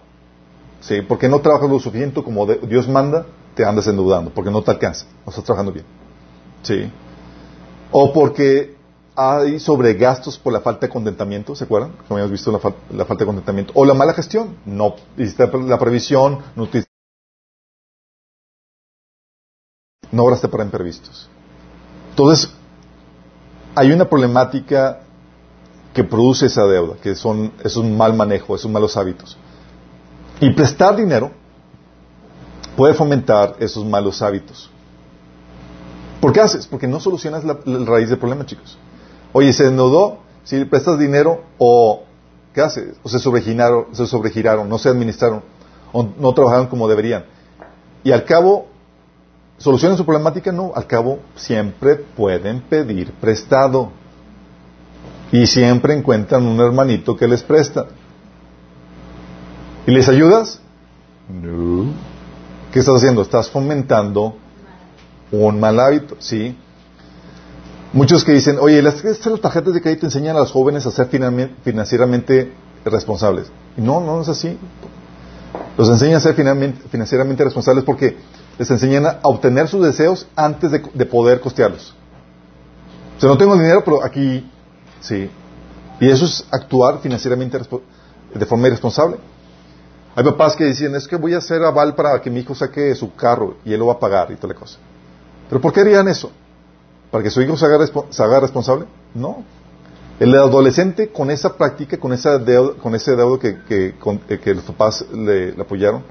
¿Sí? 0.81 1.01
Porque 1.01 1.29
no 1.29 1.39
trabajas 1.39 1.69
lo 1.69 1.79
suficiente 1.79 2.23
como 2.23 2.45
Dios 2.45 2.87
manda, 2.87 3.25
te 3.55 3.65
andas 3.65 3.87
endeudando, 3.87 4.31
porque 4.31 4.51
no 4.51 4.61
te 4.61 4.71
alcanza, 4.71 5.05
no 5.25 5.29
estás 5.29 5.43
trabajando 5.43 5.71
bien. 5.71 5.85
¿Sí? 6.63 6.91
O 7.91 8.11
porque 8.13 8.75
hay 9.15 9.59
sobregastos 9.59 10.37
por 10.37 10.53
la 10.53 10.61
falta 10.61 10.87
de 10.87 10.93
contentamiento, 10.93 11.55
¿se 11.55 11.65
acuerdan? 11.65 11.91
Como 12.07 12.15
habíamos 12.17 12.31
visto 12.31 12.51
la, 12.51 12.59
la 12.97 13.05
falta 13.05 13.23
de 13.23 13.27
contentamiento. 13.27 13.73
O 13.75 13.85
la 13.85 13.93
mala 13.93 14.13
gestión, 14.13 14.57
no 14.65 14.95
hiciste 15.17 15.47
la 15.47 15.77
previsión, 15.77 16.39
no, 16.55 16.67
te- 16.69 16.85
no 20.11 20.23
obraste 20.23 20.47
para 20.47 20.63
imprevistos. 20.63 21.29
Entonces, 22.09 22.53
hay 23.75 23.91
una 23.91 24.05
problemática 24.09 24.99
que 25.93 26.03
produce 26.03 26.45
esa 26.45 26.63
deuda, 26.65 26.95
que 27.01 27.15
son, 27.15 27.51
es 27.63 27.75
un 27.75 27.95
mal 27.97 28.13
manejo, 28.13 28.55
esos 28.55 28.71
malos 28.71 28.95
hábitos. 28.97 29.37
Y 30.39 30.51
prestar 30.53 30.95
dinero 30.95 31.31
puede 32.77 32.93
fomentar 32.93 33.55
esos 33.59 33.85
malos 33.85 34.21
hábitos. 34.21 34.69
¿Por 36.21 36.31
qué 36.33 36.39
haces? 36.41 36.65
Porque 36.67 36.87
no 36.87 36.99
solucionas 36.99 37.43
la, 37.43 37.59
la 37.65 37.85
raíz 37.85 38.09
del 38.09 38.19
problema, 38.19 38.45
chicos. 38.45 38.77
Oye, 39.33 39.53
se 39.53 39.67
endeudó, 39.67 40.19
si 40.43 40.57
le 40.57 40.65
prestas 40.65 40.99
dinero, 40.99 41.43
o 41.57 42.03
¿qué 42.53 42.61
haces? 42.61 42.95
O 43.03 43.09
se 43.09 43.19
sobregiraron, 43.19 43.87
se 43.93 44.05
sobregiraron, 44.07 44.67
no 44.67 44.77
se 44.77 44.89
administraron, 44.89 45.43
o 45.93 46.07
no 46.17 46.33
trabajaron 46.33 46.67
como 46.67 46.87
deberían. 46.87 47.25
Y 48.03 48.11
al 48.11 48.25
cabo, 48.25 48.67
¿Solucionan 49.61 49.95
su 49.95 50.05
problemática? 50.05 50.51
No, 50.51 50.71
al 50.73 50.87
cabo 50.87 51.19
siempre 51.35 51.95
pueden 51.95 52.61
pedir 52.61 53.11
prestado. 53.13 53.91
Y 55.31 55.45
siempre 55.45 55.93
encuentran 55.93 56.47
un 56.47 56.59
hermanito 56.59 57.15
que 57.15 57.27
les 57.27 57.43
presta. 57.43 57.85
¿Y 59.85 59.91
les 59.91 60.09
ayudas? 60.09 60.59
No. 61.29 61.93
¿Qué 62.73 62.79
estás 62.79 62.95
haciendo? 62.95 63.21
Estás 63.21 63.51
fomentando 63.51 64.35
un 65.31 65.59
mal 65.59 65.79
hábito, 65.79 66.15
¿sí? 66.17 66.57
Muchos 67.93 68.23
que 68.23 68.31
dicen, 68.31 68.57
oye, 68.59 68.81
las, 68.81 69.03
las 69.03 69.19
tarjetas 69.41 69.73
de 69.73 69.81
crédito 69.81 70.05
enseñan 70.05 70.37
a 70.37 70.39
los 70.39 70.51
jóvenes 70.51 70.85
a 70.85 70.91
ser 70.91 71.07
financieramente 71.63 72.53
responsables. 72.85 73.51
No, 73.75 73.99
no 73.99 74.21
es 74.21 74.29
así. 74.29 74.57
Los 75.77 75.89
enseñan 75.89 76.15
a 76.15 76.19
ser 76.21 76.35
financieramente 76.89 77.43
responsables 77.43 77.83
porque 77.83 78.17
les 78.57 78.71
enseñan 78.71 79.05
a 79.05 79.19
obtener 79.23 79.67
sus 79.67 79.83
deseos 79.85 80.27
antes 80.35 80.71
de, 80.71 80.81
de 80.93 81.05
poder 81.05 81.41
costearlos. 81.41 81.93
O 83.17 83.19
sea, 83.19 83.29
no 83.29 83.37
tengo 83.37 83.55
dinero, 83.55 83.83
pero 83.83 84.03
aquí 84.03 84.49
sí. 85.01 85.29
Y 85.99 86.09
eso 86.09 86.25
es 86.25 86.45
actuar 86.49 86.99
financieramente 86.99 87.59
de 88.33 88.45
forma 88.45 88.67
irresponsable. 88.67 89.17
Hay 90.15 90.23
papás 90.23 90.55
que 90.55 90.65
dicen, 90.65 90.95
es 90.95 91.07
que 91.07 91.15
voy 91.17 91.33
a 91.33 91.39
hacer 91.39 91.63
aval 91.63 91.93
para 91.93 92.21
que 92.21 92.29
mi 92.29 92.39
hijo 92.39 92.55
saque 92.55 92.95
su 92.95 93.13
carro 93.15 93.57
y 93.65 93.73
él 93.73 93.79
lo 93.79 93.87
va 93.87 93.93
a 93.93 93.99
pagar 93.99 94.31
y 94.31 94.35
toda 94.35 94.53
la 94.53 94.59
cosa. 94.59 94.77
¿Pero 95.49 95.61
por 95.61 95.73
qué 95.73 95.81
harían 95.81 96.07
eso? 96.07 96.31
¿Para 97.11 97.23
que 97.23 97.29
su 97.29 97.41
hijo 97.41 97.57
se 97.57 97.65
haga, 97.65 97.85
se 98.09 98.23
haga 98.23 98.39
responsable? 98.39 98.85
No. 99.13 99.43
El 100.19 100.33
adolescente 100.35 101.09
con 101.09 101.29
esa 101.31 101.57
práctica, 101.57 101.97
con, 101.99 102.13
esa 102.13 102.37
deuda- 102.37 102.73
con 102.81 102.95
ese 102.95 103.15
deudo 103.15 103.37
que, 103.39 103.59
que, 103.63 103.95
con- 103.99 104.21
eh, 104.29 104.39
que 104.39 104.53
los 104.53 104.63
papás 104.63 105.05
le, 105.13 105.53
apoyaron, 105.59 106.03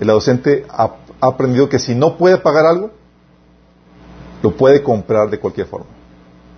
el 0.00 0.10
adolescente 0.10 0.66
ha, 0.68 0.94
ha 1.20 1.26
aprendido 1.26 1.68
que 1.68 1.78
si 1.78 1.94
no 1.94 2.16
puede 2.18 2.38
pagar 2.38 2.66
algo, 2.66 2.90
lo 4.42 4.50
puede 4.56 4.82
comprar 4.82 5.30
de 5.30 5.38
cualquier 5.38 5.66
forma. 5.66 5.86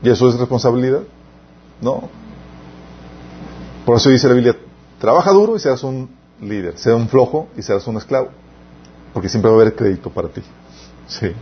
¿Y 0.02 0.08
eso 0.10 0.28
es 0.28 0.38
responsabilidad? 0.38 1.02
No. 1.80 2.08
Por 3.84 3.96
eso 3.96 4.08
dice 4.10 4.28
la 4.28 4.34
Biblia, 4.34 4.56
trabaja 4.98 5.30
duro 5.32 5.56
y 5.56 5.58
serás 5.58 5.82
un 5.84 6.08
líder, 6.40 6.78
sea 6.78 6.94
un 6.96 7.08
flojo 7.08 7.48
y 7.56 7.62
serás 7.62 7.86
un 7.86 7.96
esclavo, 7.96 8.28
porque 9.12 9.28
siempre 9.28 9.50
va 9.50 9.58
a 9.58 9.60
haber 9.60 9.74
crédito 9.76 10.10
para 10.10 10.28
ti. 10.28 10.42
Sí. 11.08 11.32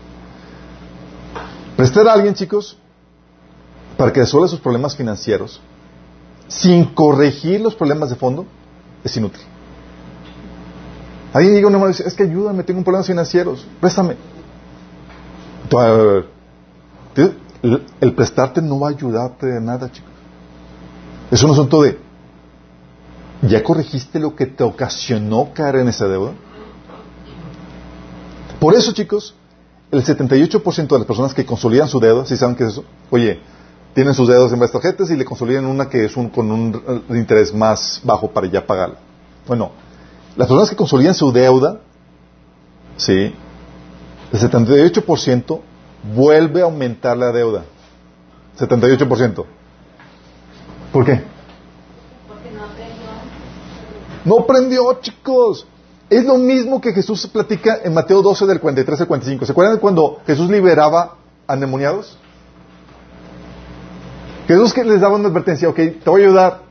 Prestar 1.80 2.08
a 2.08 2.12
alguien, 2.12 2.34
chicos, 2.34 2.76
para 3.96 4.12
que 4.12 4.20
resuelva 4.20 4.46
sus 4.48 4.60
problemas 4.60 4.94
financieros, 4.94 5.62
sin 6.46 6.84
corregir 6.84 7.58
los 7.62 7.74
problemas 7.74 8.10
de 8.10 8.16
fondo, 8.16 8.44
es 9.02 9.16
inútil. 9.16 9.40
Alguien 11.32 11.54
llega 11.54 11.64
a 11.64 11.68
un 11.68 11.74
hermano 11.76 11.88
y 11.88 11.94
dice, 11.94 12.06
es 12.06 12.12
que 12.12 12.24
ayúdame, 12.24 12.64
tengo 12.64 12.84
problemas 12.84 13.06
financieros, 13.06 13.66
préstame. 13.80 14.16
El, 17.62 17.86
el 17.98 18.14
prestarte 18.14 18.60
no 18.60 18.78
va 18.78 18.88
a 18.88 18.90
ayudarte 18.90 19.46
de 19.46 19.60
nada, 19.62 19.90
chicos. 19.90 20.12
Es 21.30 21.42
un 21.42 21.52
asunto 21.52 21.80
de, 21.80 21.98
¿ya 23.40 23.64
corregiste 23.64 24.18
lo 24.18 24.36
que 24.36 24.44
te 24.44 24.64
ocasionó 24.64 25.54
caer 25.54 25.76
en 25.76 25.88
esa 25.88 26.06
deuda? 26.06 26.32
Por 28.60 28.74
eso, 28.74 28.92
chicos, 28.92 29.34
el 29.91 30.05
78% 30.05 30.88
de 30.88 30.99
las 30.99 31.07
personas 31.07 31.34
que 31.34 31.45
consolidan 31.45 31.88
su 31.88 31.99
deuda, 31.99 32.24
si 32.24 32.36
saben 32.36 32.55
qué 32.55 32.64
es 32.64 32.70
eso? 32.70 32.84
Oye, 33.11 33.41
tienen 33.95 34.14
sus 34.14 34.28
deudas 34.28 34.53
en 34.53 34.59
varias 34.59 34.72
tarjetas 34.72 35.11
y 35.11 35.16
le 35.16 35.24
consolidan 35.24 35.66
una 35.66 35.88
que 35.88 36.05
es 36.05 36.16
un, 36.16 36.28
con 36.28 36.51
un 36.51 37.05
interés 37.11 37.53
más 37.53 38.01
bajo 38.05 38.30
para 38.30 38.47
ya 38.47 38.64
pagarla. 38.64 38.99
Bueno, 39.47 39.72
las 40.36 40.47
personas 40.47 40.70
que 40.70 40.76
consolidan 40.76 41.14
su 41.14 41.32
deuda, 41.32 41.80
sí, 42.97 43.34
el 44.32 44.38
78% 44.38 45.61
vuelve 46.14 46.61
a 46.61 46.64
aumentar 46.64 47.16
la 47.16 47.32
deuda. 47.32 47.64
78%. 48.59 49.45
¿Por 50.93 51.05
qué? 51.05 51.22
Porque 52.28 52.51
no 52.53 52.64
aprendió. 52.64 53.07
No 54.24 54.38
aprendió, 54.38 55.01
chicos. 55.01 55.66
Es 56.11 56.24
lo 56.24 56.36
mismo 56.38 56.80
que 56.80 56.92
Jesús 56.92 57.24
platica 57.28 57.78
en 57.84 57.94
Mateo 57.94 58.20
12 58.20 58.44
del 58.44 58.58
43 58.58 59.00
al 59.02 59.06
45. 59.06 59.46
¿Se 59.46 59.52
acuerdan 59.52 59.78
cuando 59.78 60.20
Jesús 60.26 60.50
liberaba 60.50 61.14
a 61.46 61.54
endemoniados? 61.54 62.18
Jesús 64.48 64.74
que 64.74 64.82
les 64.82 65.00
daba 65.00 65.14
una 65.14 65.28
advertencia, 65.28 65.68
ok, 65.68 65.76
te 65.76 66.11
voy 66.11 66.22
a 66.22 66.24
ayudar, 66.26 66.62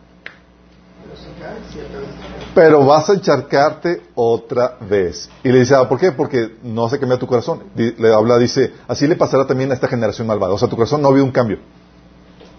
Pero 2.53 2.85
vas 2.85 3.09
a 3.09 3.13
encharcarte 3.13 4.01
otra 4.15 4.75
vez. 4.81 5.29
Y 5.41 5.49
le 5.49 5.59
dice, 5.59 5.75
ah, 5.75 5.87
¿por 5.87 5.97
qué? 5.97 6.11
Porque 6.11 6.57
no 6.61 6.89
se 6.89 6.99
cambia 6.99 7.17
tu 7.17 7.25
corazón. 7.25 7.63
Le 7.75 8.13
habla, 8.13 8.37
dice, 8.37 8.73
así 8.89 9.07
le 9.07 9.15
pasará 9.15 9.47
también 9.47 9.71
a 9.71 9.75
esta 9.75 9.87
generación 9.87 10.27
malvada. 10.27 10.53
O 10.53 10.57
sea, 10.57 10.67
tu 10.67 10.75
corazón 10.75 11.01
no 11.01 11.07
ha 11.07 11.11
habido 11.11 11.23
un 11.23 11.31
cambio. 11.31 11.59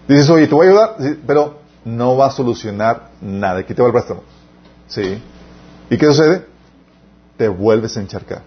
Dices, 0.07 0.27
oye, 0.31 0.47
te 0.47 0.55
voy 0.55 0.65
a 0.65 0.69
ayudar, 0.71 0.95
Sí, 0.99 1.19
pero 1.27 1.59
no 1.85 2.17
va 2.17 2.27
a 2.27 2.31
solucionar 2.31 3.11
nada. 3.21 3.59
Aquí 3.59 3.75
te 3.75 3.81
va 3.83 3.89
el 3.89 3.93
préstamo. 3.93 4.23
¿Sí? 4.87 5.21
¿Y 5.91 5.97
qué 5.97 6.05
sucede? 6.07 6.50
Te 7.41 7.47
vuelves 7.47 7.97
a 7.97 8.01
encharcar. 8.01 8.43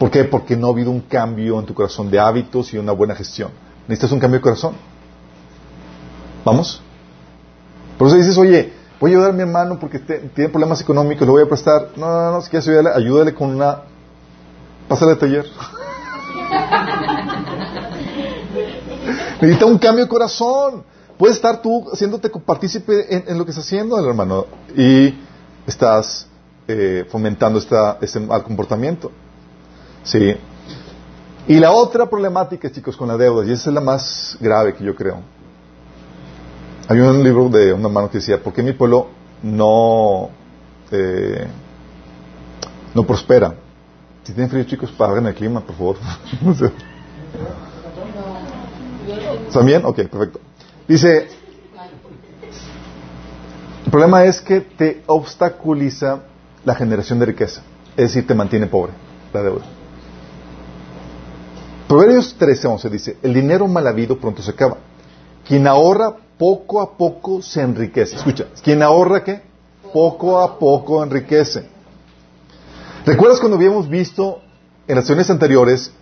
¿Por 0.00 0.10
qué? 0.10 0.24
Porque 0.24 0.56
no 0.56 0.66
ha 0.66 0.70
habido 0.70 0.90
un 0.90 1.02
cambio 1.02 1.60
en 1.60 1.64
tu 1.64 1.74
corazón 1.74 2.10
de 2.10 2.18
hábitos 2.18 2.74
y 2.74 2.76
una 2.76 2.90
buena 2.90 3.14
gestión. 3.14 3.52
Necesitas 3.86 4.10
un 4.10 4.18
cambio 4.18 4.40
de 4.40 4.42
corazón. 4.42 4.74
¿Vamos? 6.44 6.82
Por 7.96 8.08
eso 8.08 8.16
dices, 8.16 8.36
oye, 8.36 8.72
voy 8.98 9.12
a 9.12 9.14
ayudar 9.14 9.30
a 9.30 9.32
mi 9.32 9.42
hermano 9.42 9.78
porque 9.78 10.00
tiene 10.00 10.48
problemas 10.48 10.80
económicos, 10.80 11.24
le 11.24 11.30
voy 11.30 11.44
a 11.44 11.48
prestar. 11.48 11.90
No, 11.94 12.08
no, 12.08 12.32
no, 12.32 12.42
si 12.42 12.50
quieres 12.50 12.66
ayudarle, 12.66 12.90
ayúdale 12.96 13.32
con 13.32 13.54
una... 13.54 13.82
Pásale 14.88 15.12
de 15.12 15.16
taller. 15.16 15.46
Necesita 19.40 19.66
un 19.66 19.78
cambio 19.78 20.04
de 20.04 20.10
corazón. 20.10 20.82
Puedes 21.16 21.36
estar 21.36 21.62
tú 21.62 21.88
haciéndote 21.92 22.28
partícipe 22.28 23.30
en, 23.30 23.38
lo 23.38 23.44
que 23.44 23.52
está 23.52 23.60
haciendo 23.60 23.96
el 24.00 24.04
hermano 24.04 24.46
y 24.76 25.14
estás 25.64 26.26
eh, 26.66 27.04
fomentando 27.10 27.58
esta, 27.58 27.98
este 28.00 28.20
mal 28.20 28.42
comportamiento. 28.42 29.10
¿Sí? 30.02 30.34
Y 31.46 31.58
la 31.58 31.72
otra 31.72 32.08
problemática, 32.08 32.70
chicos, 32.72 32.96
con 32.96 33.08
la 33.08 33.16
deuda, 33.16 33.44
y 33.44 33.52
esa 33.52 33.68
es 33.70 33.74
la 33.74 33.80
más 33.80 34.38
grave 34.40 34.74
que 34.74 34.82
yo 34.84 34.94
creo. 34.94 35.20
Hay 36.88 36.98
un 37.00 37.22
libro 37.22 37.48
de 37.48 37.72
un 37.72 37.84
hermano 37.84 38.10
que 38.10 38.18
decía, 38.18 38.42
¿por 38.42 38.52
qué 38.52 38.62
mi 38.62 38.72
pueblo 38.72 39.08
no, 39.42 40.30
eh, 40.90 41.46
no 42.94 43.06
prospera? 43.06 43.54
Si 44.22 44.32
tienen 44.32 44.50
frío, 44.50 44.64
chicos, 44.64 44.90
paguen 44.92 45.26
el 45.26 45.34
clima, 45.34 45.60
por 45.60 45.76
favor. 45.76 45.96
¿Están 49.48 49.66
bien? 49.66 49.84
Ok, 49.84 49.96
perfecto. 49.96 50.40
Dice, 50.88 51.28
el 53.84 53.90
problema 53.90 54.24
es 54.24 54.40
que 54.40 54.60
te 54.60 55.02
obstaculiza 55.06 56.22
la 56.64 56.74
generación 56.74 57.18
de 57.18 57.26
riqueza. 57.26 57.62
Es 57.96 58.08
decir, 58.12 58.26
te 58.26 58.34
mantiene 58.34 58.66
pobre, 58.66 58.92
la 59.32 59.42
deuda. 59.42 59.64
Proverbios 61.88 62.34
13, 62.38 62.66
11 62.66 62.90
dice, 62.90 63.16
el 63.22 63.34
dinero 63.34 63.68
mal 63.68 63.86
habido 63.86 64.18
pronto 64.18 64.42
se 64.42 64.50
acaba. 64.50 64.78
Quien 65.46 65.66
ahorra 65.66 66.16
poco 66.38 66.80
a 66.80 66.96
poco 66.96 67.42
se 67.42 67.60
enriquece. 67.60 68.16
Escucha, 68.16 68.46
quien 68.62 68.82
ahorra 68.82 69.22
qué? 69.22 69.42
Poco 69.92 70.40
a 70.40 70.58
poco 70.58 71.02
enriquece. 71.04 71.68
¿Recuerdas 73.04 73.38
cuando 73.38 73.56
habíamos 73.56 73.88
visto 73.88 74.40
en 74.88 74.96
las 74.96 75.04
sesiones 75.04 75.30
anteriores 75.30 75.92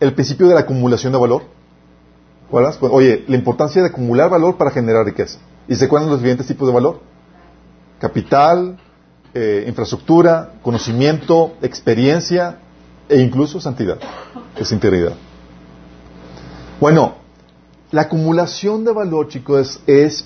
el 0.00 0.14
principio 0.14 0.46
de 0.46 0.54
la 0.54 0.60
acumulación 0.60 1.12
de 1.12 1.18
valor? 1.18 1.42
¿Recuerdas? 2.44 2.78
Oye, 2.80 3.24
la 3.26 3.36
importancia 3.36 3.82
de 3.82 3.88
acumular 3.88 4.30
valor 4.30 4.56
para 4.56 4.70
generar 4.70 5.04
riqueza. 5.04 5.40
¿Y 5.66 5.74
se 5.74 5.86
acuerdan 5.86 6.10
los 6.10 6.20
siguientes 6.20 6.46
tipos 6.46 6.68
de 6.68 6.74
valor? 6.74 7.00
Capital, 7.98 8.78
eh, 9.34 9.64
infraestructura, 9.66 10.52
conocimiento, 10.62 11.54
experiencia 11.60 12.58
e 13.08 13.20
incluso 13.20 13.60
santidad, 13.60 13.98
es 14.56 14.72
integridad. 14.72 15.14
Bueno, 16.80 17.14
la 17.90 18.02
acumulación 18.02 18.84
de 18.84 18.92
valor, 18.92 19.28
chicos, 19.28 19.80
es, 19.86 20.24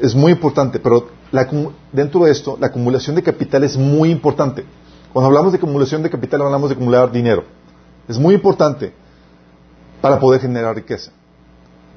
es, 0.00 0.14
muy 0.14 0.32
importante, 0.32 0.80
pero 0.80 1.08
dentro 1.92 2.24
de 2.24 2.30
esto, 2.30 2.56
la 2.60 2.68
acumulación 2.68 3.16
de 3.16 3.22
capital 3.22 3.64
es 3.64 3.76
muy 3.76 4.10
importante. 4.10 4.64
Cuando 5.12 5.28
hablamos 5.28 5.52
de 5.52 5.58
acumulación 5.58 6.02
de 6.02 6.10
capital, 6.10 6.42
hablamos 6.42 6.70
de 6.70 6.74
acumular 6.74 7.10
dinero. 7.10 7.44
Es 8.08 8.18
muy 8.18 8.34
importante 8.34 8.92
para 10.00 10.18
poder 10.18 10.40
generar 10.40 10.74
riqueza. 10.74 11.12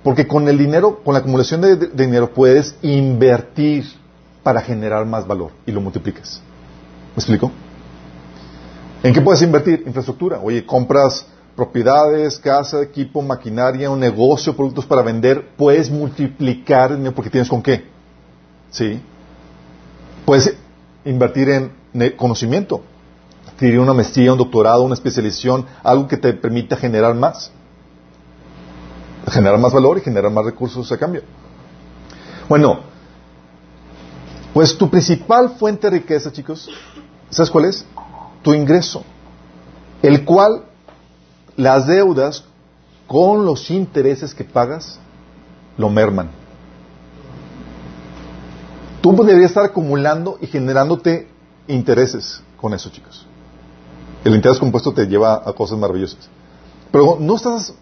Porque 0.04 0.28
con 0.28 0.47
el 0.47 0.58
dinero, 0.58 1.02
con 1.04 1.14
la 1.14 1.20
acumulación 1.20 1.62
de, 1.62 1.76
dinero, 1.76 2.34
puedes 2.34 2.76
invertir 2.82 3.86
para 4.44 4.62
generar 4.62 5.06
más 5.06 5.28
valor 5.28 5.52
y 5.66 5.72
lo 5.72 5.82
multiplicas. 5.82 6.42
¿Me 7.16 7.18
explico? 7.18 7.52
¿En 9.04 9.14
qué 9.14 9.22
puedes 9.22 9.42
invertir? 9.42 9.84
Infraestructura. 9.86 10.39
Oye, 10.42 10.66
compras 10.66 11.26
propiedades, 11.56 12.39
casa, 12.39 12.82
equipo, 12.82 13.22
maquinaria, 13.22 13.89
un 13.89 14.00
negocio, 14.00 14.56
productos 14.56 14.86
para 14.86 15.02
vender. 15.02 15.50
Puedes 15.58 15.89
multiplicar 15.89 16.98
porque 17.14 17.30
tienes 17.30 17.50
con 17.50 17.62
qué. 17.62 17.86
¿Sí? 18.70 19.02
Puedes 20.26 20.56
invertir 21.04 21.50
en 21.50 21.72
conocimiento 22.16 22.82
adquirir 23.62 23.80
una 23.80 23.94
maestría, 23.94 24.32
un 24.32 24.39
doctorado, 24.39 24.82
una 24.82 24.96
especialización, 24.96 25.68
algo 25.84 26.08
que 26.08 26.18
te 26.18 26.34
permita 26.34 26.76
generar 26.76 27.14
más. 27.14 27.52
Generar 29.30 29.60
más 29.60 29.72
valor 29.72 30.00
y 30.00 30.02
generar 30.02 30.32
más 30.32 30.46
recursos 30.46 30.92
a 30.92 30.98
cambio. 30.98 31.22
Bueno, 32.50 32.80
pues 34.54 34.78
tu 34.78 34.89
principal 34.89 35.52
fuente 35.58 35.89
de 35.89 35.99
riqueza, 35.99 36.32
chicos, 36.32 36.70
¿sabes 37.30 37.49
cuál 37.49 37.66
es? 37.66 37.86
Tu 38.41 38.54
ingreso, 38.54 39.04
el 40.02 40.26
cual 40.26 40.64
las 41.56 41.88
deudas 41.88 42.43
con 43.08 43.45
los 43.45 43.70
intereses 43.72 44.34
que 44.34 44.43
pagas 44.43 44.99
lo 45.78 45.89
merman. 45.89 46.30
Tú 49.02 49.12
deberías 49.14 49.52
estar 49.52 49.66
acumulando 49.66 50.38
y 50.41 50.47
generándote 50.47 51.28
intereses 51.68 52.41
con 52.60 52.74
eso, 52.74 52.89
chicos. 52.89 53.26
El 54.24 54.36
interés 54.36 54.60
compuesto 54.60 54.93
te 54.93 55.08
lleva 55.08 55.41
a 55.45 55.54
cosas 55.54 55.78
maravillosas. 55.80 56.30
Pero 56.91 57.18
no 57.20 57.36
estás 57.36 57.74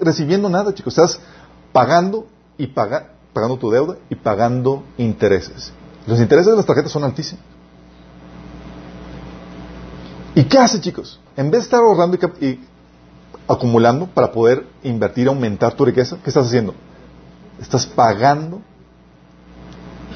recibiendo 0.00 0.48
nada, 0.48 0.74
chicos. 0.74 0.98
Estás 0.98 1.20
pagando 1.72 2.26
y 2.58 2.66
pagando 2.66 3.58
tu 3.58 3.70
deuda 3.70 3.96
y 4.10 4.16
pagando 4.16 4.82
intereses. 4.98 5.72
Los 6.06 6.20
intereses 6.20 6.50
de 6.50 6.56
las 6.56 6.66
tarjetas 6.66 6.92
son 6.92 7.04
altísimos. 7.04 7.44
¿Y 10.34 10.44
qué 10.44 10.58
hace, 10.58 10.80
chicos? 10.80 11.20
En 11.36 11.50
vez 11.50 11.60
de 11.60 11.64
estar 11.64 11.80
ahorrando 11.80 12.18
y, 12.40 12.60
acumulando 13.46 14.06
para 14.06 14.32
poder 14.32 14.66
invertir, 14.82 15.28
aumentar 15.28 15.74
tu 15.74 15.84
riqueza, 15.84 16.18
¿qué 16.22 16.30
estás 16.30 16.46
haciendo? 16.46 16.74
Estás 17.60 17.86
pagando 17.86 18.60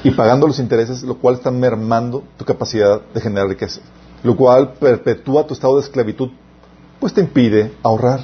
y 0.03 0.11
pagando 0.11 0.47
los 0.47 0.59
intereses, 0.59 1.03
lo 1.03 1.17
cual 1.17 1.35
está 1.35 1.51
mermando 1.51 2.23
tu 2.37 2.45
capacidad 2.45 3.01
de 3.13 3.21
generar 3.21 3.47
riqueza 3.47 3.81
lo 4.23 4.35
cual 4.35 4.73
perpetúa 4.73 5.45
tu 5.45 5.53
estado 5.53 5.75
de 5.75 5.83
esclavitud, 5.83 6.29
pues 6.99 7.13
te 7.13 7.21
impide 7.21 7.73
ahorrar. 7.83 8.21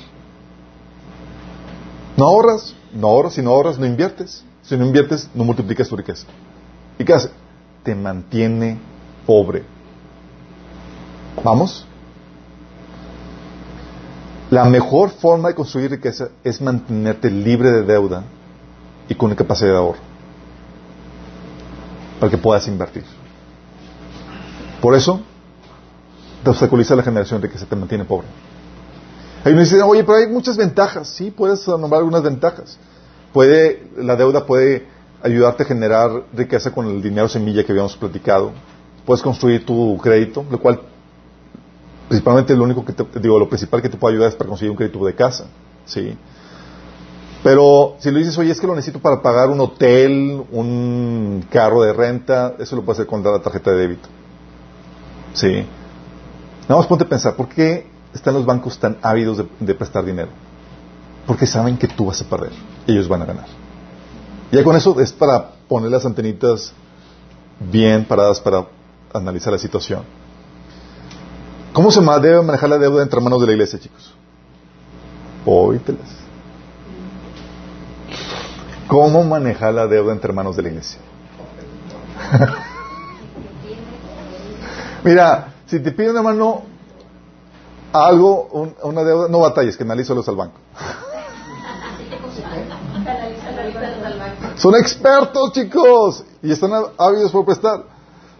No 2.18 2.26
ahorras, 2.26 2.76
no 2.94 3.08
ahorras, 3.08 3.34
si 3.34 3.42
no 3.42 3.52
ahorras, 3.52 3.78
no 3.78 3.86
inviertes. 3.86 4.44
Si 4.64 4.76
no 4.76 4.86
inviertes, 4.86 5.30
no 5.34 5.44
multiplicas 5.44 5.88
tu 5.88 5.96
riqueza. 5.96 6.26
¿Y 6.98 7.06
qué 7.06 7.14
hace? 7.14 7.30
Te 7.86 7.96
mantiene 7.96 8.78
pobre. 9.26 9.64
¿Vamos? 11.44 11.86
La 14.50 14.66
mejor 14.66 15.12
forma 15.12 15.50
de 15.50 15.56
construir 15.56 15.92
riqueza 15.92 16.30
es 16.44 16.62
mantenerte 16.62 17.30
libre 17.30 17.72
de 17.72 17.84
deuda 17.84 18.24
y 19.08 19.16
con 19.16 19.34
capacidad 19.36 19.72
de 19.72 19.78
ahorro. 19.78 20.00
Para 22.20 22.32
que 22.32 22.38
puedas 22.38 22.68
invertir. 22.68 23.04
Por 24.82 24.96
eso, 24.96 25.22
te 26.44 26.50
obstaculiza 26.50 26.96
la 26.96 27.04
generación 27.04 27.40
de 27.40 27.50
que 27.50 27.58
se 27.60 27.66
te 27.66 27.76
mantiene 27.76 28.06
pobre. 28.06 28.28
Hay 29.44 29.54
uno 29.54 29.62
dice, 29.62 29.80
oye, 29.84 30.04
pero 30.04 30.18
hay 30.18 30.28
muchas 30.28 30.58
ventajas. 30.58 31.08
Sí, 31.08 31.30
puedes 31.30 31.68
nombrar 31.68 32.00
algunas 32.00 32.24
ventajas. 32.24 32.80
Puede, 33.32 33.92
la 33.98 34.16
deuda 34.16 34.48
puede 34.48 34.88
ayudarte 35.26 35.64
a 35.64 35.66
generar 35.66 36.24
riqueza 36.34 36.72
con 36.72 36.88
el 36.88 37.02
dinero 37.02 37.28
semilla 37.28 37.64
que 37.64 37.72
habíamos 37.72 37.98
platicado. 37.98 38.52
Puedes 39.06 39.24
construir 39.24 39.66
tu 39.66 39.98
crédito, 39.98 40.46
lo 40.50 40.60
cual, 40.60 40.82
principalmente 42.08 42.56
lo 42.56 42.64
único 42.64 42.86
que 42.86 42.94
te, 42.94 43.20
digo, 43.20 43.40
lo 43.40 43.50
principal 43.50 43.82
que 43.82 43.90
te 43.90 43.98
puede 43.98 44.14
ayudar 44.14 44.30
es 44.30 44.36
para 44.36 44.48
conseguir 44.48 44.70
un 44.72 44.78
crédito 44.78 45.04
de 45.04 45.16
casa. 45.16 45.46
Sí. 45.86 46.16
Pero 47.44 47.96
si 48.00 48.12
lo 48.12 48.20
dices, 48.20 48.38
oye, 48.38 48.52
es 48.52 48.60
que 48.60 48.68
lo 48.68 48.76
necesito 48.76 49.00
para 49.00 49.22
pagar 49.22 49.50
un 49.50 49.60
hotel, 49.60 50.44
un 50.52 51.46
carro 51.50 51.82
de 51.82 51.94
renta, 51.94 52.56
eso 52.60 52.76
lo 52.76 52.84
puedes 52.84 53.00
hacer 53.00 53.08
con 53.08 53.24
la 53.24 53.40
tarjeta 53.40 53.72
de 53.72 53.78
débito. 53.78 54.10
Sí. 55.34 55.66
Nada 56.68 56.82
más 56.82 56.88
ponte 56.88 57.04
a 57.04 57.10
pensar, 57.10 57.36
¿por 57.36 57.50
qué 57.50 57.88
están 58.14 58.36
los 58.36 58.46
bancos 58.46 58.80
tan 58.80 58.98
ávidos 59.02 59.44
de, 59.60 59.74
prestar 59.76 60.06
dinero? 60.06 60.30
Porque 61.26 61.48
saben 61.48 61.78
que 61.78 61.88
tú 61.88 62.06
vas 62.06 62.22
a 62.22 62.26
perder, 62.26 62.52
ellos 62.88 63.08
van 63.08 63.24
a 63.24 63.26
ganar. 63.26 63.65
Ya 64.52 64.64
con 64.64 64.76
eso 64.76 65.00
es 65.00 65.12
para 65.12 65.52
poner 65.68 65.92
las 65.92 66.06
antenitas 66.06 66.74
bien 67.60 68.06
paradas 68.06 68.40
para 68.40 68.66
analizar 69.14 69.52
la 69.54 69.60
situación. 69.60 70.04
¿Cómo 71.74 71.92
se 71.92 72.02
debe 72.22 72.42
manejar 72.42 72.70
la 72.70 72.78
deuda 72.78 73.04
entre 73.04 73.20
manos 73.20 73.42
de 73.42 73.48
la 73.48 73.54
iglesia, 73.54 73.80
chicos? 73.80 74.14
Oítelas. 75.46 76.10
¿Cómo 78.88 79.24
manejar 79.24 79.74
la 79.74 79.88
deuda 79.88 80.14
entre 80.14 80.32
manos 80.32 80.56
de 80.56 80.62
la 80.62 80.70
iglesia? 80.70 81.00
Mira, 85.04 85.54
si 85.66 85.80
te 85.80 85.92
piden 85.92 86.12
una 86.12 86.22
mano 86.22 86.64
algo, 87.92 88.74
una 88.84 89.04
deuda, 89.04 89.28
no 89.28 89.40
batalles, 89.40 89.76
que 89.76 89.84
analízalos 89.84 90.28
al 90.30 90.36
banco. 90.36 90.60
Son 94.58 94.76
expertos, 94.76 95.52
chicos, 95.52 96.24
y 96.42 96.52
están 96.52 96.72
ávidos 96.98 97.32
por 97.32 97.46
prestar. 97.46 97.84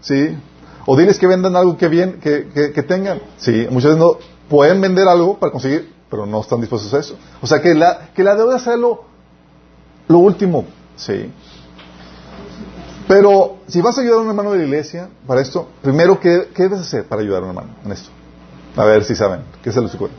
¿Sí? 0.02 0.38
O 0.86 0.96
diles 0.96 1.18
que 1.18 1.28
vendan 1.28 1.56
algo 1.56 1.78
que, 1.78 1.88
bien, 1.88 2.20
que, 2.20 2.48
que, 2.54 2.72
que 2.72 2.84
tengan. 2.84 3.22
Sí, 3.38 3.68
muchas 3.70 3.92
veces 3.92 4.00
no 4.00 4.18
pueden 4.50 4.80
vender 4.80 5.08
algo 5.08 5.38
para 5.38 5.52
conseguir, 5.52 5.94
pero 6.10 6.26
no 6.26 6.42
están 6.42 6.62
dispuestos 6.62 6.94
a 6.94 7.00
eso. 7.00 7.16
O 7.42 7.48
sea, 7.48 7.62
que 7.62 7.74
la, 7.74 8.10
que 8.14 8.24
la 8.24 8.36
deuda 8.36 8.60
sea 8.60 8.78
lo, 8.78 9.04
lo 10.08 10.20
último. 10.20 10.66
Sí. 10.96 11.32
Pero 13.08 13.58
si 13.68 13.82
vas 13.82 13.98
a 13.98 14.02
ayudar 14.02 14.20
a 14.20 14.22
un 14.22 14.30
hermano 14.30 14.52
de 14.52 14.60
la 14.60 14.64
iglesia 14.66 15.10
para 15.28 15.42
esto, 15.42 15.68
primero, 15.82 16.20
¿qué, 16.20 16.50
qué 16.54 16.64
debes 16.64 16.80
hacer 16.82 17.06
para 17.06 17.22
ayudar 17.22 17.42
a 17.42 17.46
un 17.46 17.50
hermano 17.50 17.70
en 17.84 17.92
esto? 17.92 18.10
A 18.76 18.84
ver 18.86 19.04
si 19.04 19.16
saben. 19.16 19.42
¿Qué 19.64 19.72
se 19.72 19.82
les 19.82 19.94
ocurre? 19.96 20.12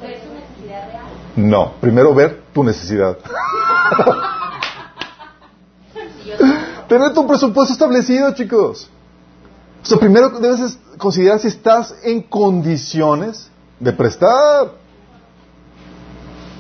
No, 1.37 1.75
primero 1.81 2.15
ver 2.15 2.43
tu 2.53 2.65
necesidad. 2.65 3.19
Tener 6.89 7.13
tu 7.13 7.27
presupuesto 7.27 7.73
establecido, 7.73 8.33
chicos. 8.35 8.89
O 9.83 9.87
sea, 9.87 9.99
primero 9.99 10.31
debes 10.41 10.61
es- 10.61 10.79
considerar 10.99 11.39
si 11.41 11.49
estás 11.49 11.95
en 12.03 12.23
condiciones 12.23 13.51
de 13.81 13.93
prestar. 13.93 14.73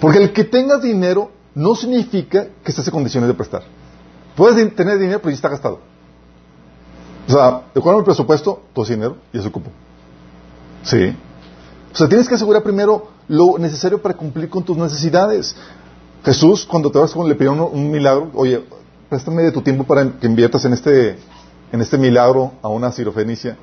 Porque 0.00 0.18
el 0.18 0.32
que 0.32 0.44
tengas 0.44 0.82
dinero 0.82 1.30
no 1.54 1.74
significa 1.74 2.44
que 2.62 2.70
estés 2.70 2.86
en 2.86 2.92
condiciones 2.92 3.28
de 3.28 3.34
prestar. 3.34 3.62
Puedes 4.36 4.74
tener 4.74 4.98
dinero, 4.98 5.18
pero 5.20 5.30
ya 5.30 5.36
está 5.36 5.48
gastado. 5.48 5.80
O 7.26 7.32
sea, 7.32 7.62
de 7.74 7.80
acuerdo 7.80 7.98
al 8.00 8.04
presupuesto, 8.04 8.62
ese 8.76 8.94
dinero 8.94 9.16
ya 9.32 9.42
se 9.42 9.48
ocupó. 9.48 9.70
Sí. 10.82 11.16
O 11.92 11.96
sea, 11.96 12.08
tienes 12.08 12.28
que 12.28 12.34
asegurar 12.34 12.62
primero 12.62 13.08
lo 13.28 13.58
necesario 13.58 14.00
para 14.00 14.14
cumplir 14.14 14.48
con 14.50 14.62
tus 14.62 14.76
necesidades. 14.76 15.56
Jesús, 16.24 16.66
cuando 16.66 16.90
te 16.90 16.98
vas 16.98 17.12
con 17.12 17.28
le 17.28 17.34
pidió 17.34 17.52
un, 17.52 17.60
un 17.60 17.90
milagro, 17.90 18.30
oye, 18.34 18.62
préstame 19.08 19.42
de 19.42 19.52
tu 19.52 19.62
tiempo 19.62 19.84
para 19.84 20.10
que 20.18 20.26
inviertas 20.26 20.64
en 20.64 20.72
este, 20.72 21.18
en 21.72 21.80
este 21.80 21.98
milagro 21.98 22.52
a 22.62 22.68
una 22.68 22.90
sirofenicia. 22.92 23.56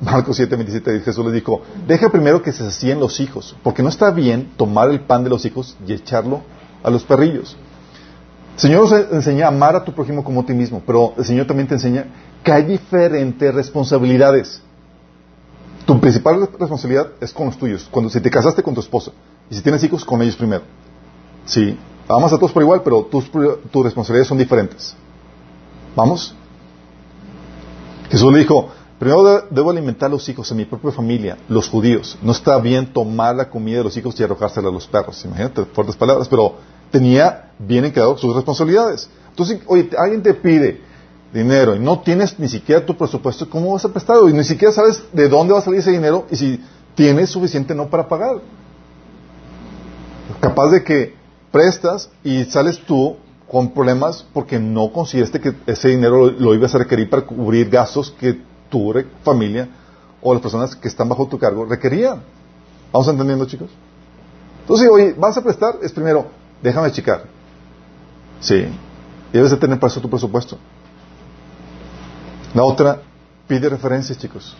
Marcos 0.00 0.36
7, 0.36 0.56
27, 0.56 1.00
Jesús 1.00 1.26
le 1.26 1.32
dijo, 1.32 1.60
deja 1.86 2.08
primero 2.08 2.42
que 2.42 2.52
se 2.52 2.64
sacien 2.64 2.98
los 2.98 3.20
hijos, 3.20 3.54
porque 3.62 3.82
no 3.82 3.90
está 3.90 4.10
bien 4.10 4.50
tomar 4.56 4.90
el 4.90 5.00
pan 5.00 5.24
de 5.24 5.30
los 5.30 5.44
hijos 5.44 5.76
y 5.86 5.92
echarlo 5.92 6.40
a 6.82 6.90
los 6.90 7.04
perrillos. 7.04 7.56
El 8.54 8.60
Señor 8.60 8.90
nos 8.90 9.12
enseña 9.12 9.44
a 9.44 9.48
amar 9.48 9.76
a 9.76 9.84
tu 9.84 9.92
prójimo 9.92 10.24
como 10.24 10.40
a 10.40 10.46
ti 10.46 10.54
mismo, 10.54 10.82
pero 10.86 11.12
el 11.18 11.24
Señor 11.24 11.46
también 11.46 11.68
te 11.68 11.74
enseña 11.74 12.06
que 12.42 12.50
hay 12.50 12.64
diferentes 12.64 13.54
responsabilidades. 13.54 14.62
Tu 15.84 16.00
principal 16.00 16.48
responsabilidad 16.58 17.08
es 17.20 17.32
con 17.32 17.46
los 17.46 17.58
tuyos. 17.58 17.86
Cuando 17.90 18.10
si 18.10 18.20
te 18.20 18.30
casaste 18.30 18.62
con 18.62 18.74
tu 18.74 18.80
esposa 18.80 19.12
y 19.50 19.54
si 19.54 19.60
tienes 19.60 19.84
hijos 19.84 20.04
con 20.04 20.22
ellos 20.22 20.36
primero. 20.36 20.62
Sí, 21.44 21.76
amas 22.16 22.32
a 22.32 22.36
todos 22.38 22.52
por 22.52 22.62
igual, 22.62 22.82
pero 22.82 23.02
tus, 23.04 23.30
tus 23.30 23.84
responsabilidades 23.84 24.28
son 24.28 24.38
diferentes. 24.38 24.94
¿Vamos? 25.96 26.34
Jesús 28.10 28.32
le 28.32 28.40
dijo, 28.40 28.68
primero 28.98 29.22
de- 29.24 29.42
debo 29.50 29.70
alimentar 29.70 30.08
a 30.08 30.10
los 30.12 30.28
hijos 30.28 30.50
en 30.50 30.56
mi 30.58 30.64
propia 30.64 30.90
familia, 30.92 31.36
los 31.48 31.68
judíos. 31.68 32.18
No 32.22 32.32
está 32.32 32.58
bien 32.58 32.92
tomar 32.92 33.36
la 33.36 33.48
comida 33.48 33.78
de 33.78 33.84
los 33.84 33.96
hijos 33.96 34.18
y 34.18 34.24
arrojársela 34.24 34.68
a 34.68 34.72
los 34.72 34.86
perros. 34.86 35.24
Imagínate, 35.24 35.64
fuertes 35.66 35.96
palabras, 35.96 36.28
pero 36.28 36.54
tenía 36.90 37.50
bien 37.58 37.84
encargado 37.84 38.16
sus 38.18 38.34
responsabilidades. 38.34 39.08
Entonces, 39.28 39.60
oye, 39.66 39.90
alguien 39.96 40.22
te 40.22 40.34
pide 40.34 40.80
dinero 41.32 41.76
y 41.76 41.78
no 41.78 42.00
tienes 42.00 42.36
ni 42.40 42.48
siquiera 42.48 42.84
tu 42.84 42.96
presupuesto, 42.96 43.48
¿cómo 43.48 43.72
vas 43.72 43.84
a 43.84 43.88
prestar? 43.92 44.16
Y 44.28 44.32
ni 44.32 44.42
siquiera 44.42 44.72
sabes 44.72 45.02
de 45.12 45.28
dónde 45.28 45.52
va 45.52 45.60
a 45.60 45.62
salir 45.62 45.78
ese 45.78 45.92
dinero 45.92 46.26
y 46.30 46.36
si 46.36 46.60
tienes 46.96 47.30
suficiente 47.30 47.72
no 47.74 47.88
para 47.88 48.08
pagar. 48.08 48.40
Capaz 50.40 50.70
de 50.70 50.82
que 50.82 51.14
prestas 51.50 52.10
y 52.22 52.44
sales 52.44 52.78
tú 52.80 53.16
con 53.50 53.72
problemas 53.72 54.24
porque 54.32 54.58
no 54.58 54.92
consideraste 54.92 55.40
que 55.40 55.54
ese 55.66 55.88
dinero 55.88 56.26
lo, 56.26 56.30
lo 56.30 56.54
ibas 56.54 56.74
a 56.74 56.78
requerir 56.78 57.10
para 57.10 57.22
cubrir 57.22 57.68
gastos 57.68 58.10
que 58.10 58.40
tu 58.70 58.94
familia 59.24 59.68
o 60.22 60.32
las 60.32 60.42
personas 60.42 60.76
que 60.76 60.88
están 60.88 61.08
bajo 61.08 61.26
tu 61.26 61.38
cargo 61.38 61.64
requerían. 61.64 62.22
¿Vamos 62.92 63.08
entendiendo, 63.08 63.46
chicos? 63.46 63.70
Entonces, 64.62 64.88
oye, 64.90 65.14
vas 65.18 65.36
a 65.36 65.42
prestar, 65.42 65.78
es 65.82 65.92
primero, 65.92 66.26
déjame 66.62 66.92
checar. 66.92 67.24
Sí. 68.40 68.66
Debes 69.32 69.50
de 69.50 69.56
tener 69.56 69.78
para 69.78 69.90
eso 69.90 70.00
tu 70.00 70.10
presupuesto. 70.10 70.58
La 72.54 72.64
otra, 72.64 73.02
pide 73.46 73.68
referencias, 73.68 74.18
chicos. 74.18 74.56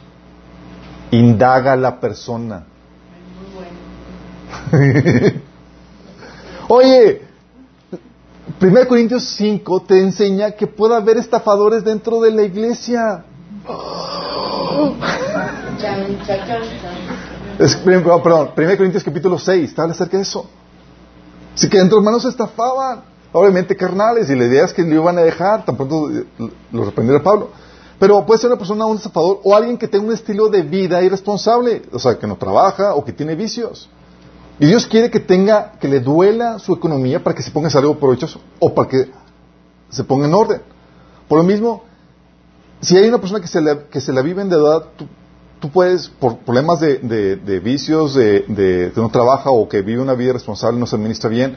Indaga 1.11 1.72
a 1.72 1.76
la 1.76 1.99
persona. 1.99 2.64
Oye, 6.73 7.23
1 8.62 8.87
Corintios 8.87 9.25
5 9.37 9.83
te 9.89 10.01
enseña 10.01 10.53
que 10.53 10.68
puede 10.68 10.95
haber 10.95 11.16
estafadores 11.16 11.83
dentro 11.83 12.21
de 12.21 12.31
la 12.31 12.43
iglesia. 12.43 13.25
Es, 17.59 17.77
oh, 17.77 18.23
perdón, 18.23 18.51
1 18.57 18.77
Corintios 18.77 19.03
capítulo 19.03 19.37
6, 19.37 19.75
te 19.75 19.81
habla 19.81 19.95
acerca 19.95 20.16
de 20.16 20.23
eso. 20.23 20.49
Así 21.57 21.68
que 21.68 21.77
entre 21.77 21.99
hermanos 21.99 22.23
se 22.23 22.29
estafaban, 22.29 23.03
obviamente 23.33 23.75
carnales, 23.75 24.31
y 24.31 24.37
la 24.37 24.45
idea 24.45 24.64
es 24.64 24.73
que 24.73 24.83
lo 24.83 24.95
iban 24.95 25.18
a 25.18 25.23
dejar, 25.23 25.64
eh, 25.66 26.25
lo 26.71 26.85
reprendiera 26.85 27.21
Pablo. 27.21 27.51
Pero 27.99 28.25
puede 28.25 28.41
ser 28.41 28.49
una 28.49 28.59
persona, 28.59 28.87
un 28.87 28.97
estafador, 28.97 29.41
o 29.43 29.57
alguien 29.57 29.77
que 29.77 29.89
tenga 29.89 30.05
un 30.05 30.12
estilo 30.12 30.49
de 30.49 30.62
vida 30.62 31.03
irresponsable, 31.03 31.83
o 31.91 31.99
sea, 31.99 32.16
que 32.16 32.29
no 32.29 32.37
trabaja 32.37 32.95
o 32.95 33.05
que 33.05 33.12
tiene 33.12 33.35
vicios. 33.35 33.91
Y 34.61 34.66
Dios 34.66 34.86
quiere 34.86 35.11
que 35.11 35.20
tenga, 35.20 35.72
que 35.80 35.88
le 35.88 36.00
duela 36.00 36.58
su 36.58 36.74
economía 36.74 37.24
para 37.24 37.34
que 37.34 37.42
se 37.42 37.50
ponga 37.50 37.70
en 37.70 37.76
algo 37.78 37.98
provechoso 37.98 38.42
o 38.58 38.74
para 38.74 38.88
que 38.90 39.11
se 39.88 40.04
ponga 40.04 40.26
en 40.26 40.34
orden. 40.34 40.61
Por 41.26 41.38
lo 41.38 41.44
mismo, 41.44 41.82
si 42.82 42.94
hay 42.98 43.08
una 43.08 43.18
persona 43.18 43.40
que 43.40 43.48
se 43.48 43.62
la, 43.62 43.84
que 43.84 44.02
se 44.02 44.12
la 44.12 44.20
vive 44.20 44.42
endeudada, 44.42 44.84
tú, 44.98 45.06
tú 45.61 45.70
puedes, 45.70 46.08
por 46.08 46.40
problemas 46.40 46.78
de, 46.78 46.98
de, 46.98 47.61
vicios, 47.61 48.14
de, 48.14 48.44
de, 48.48 48.92
que 48.94 49.00
no 49.00 49.08
trabaja 49.08 49.50
o 49.50 49.66
que 49.66 49.80
vive 49.80 50.02
una 50.02 50.12
vida 50.12 50.34
responsable, 50.34 50.78
no 50.78 50.86
se 50.86 50.96
administra 50.96 51.30
bien, 51.30 51.56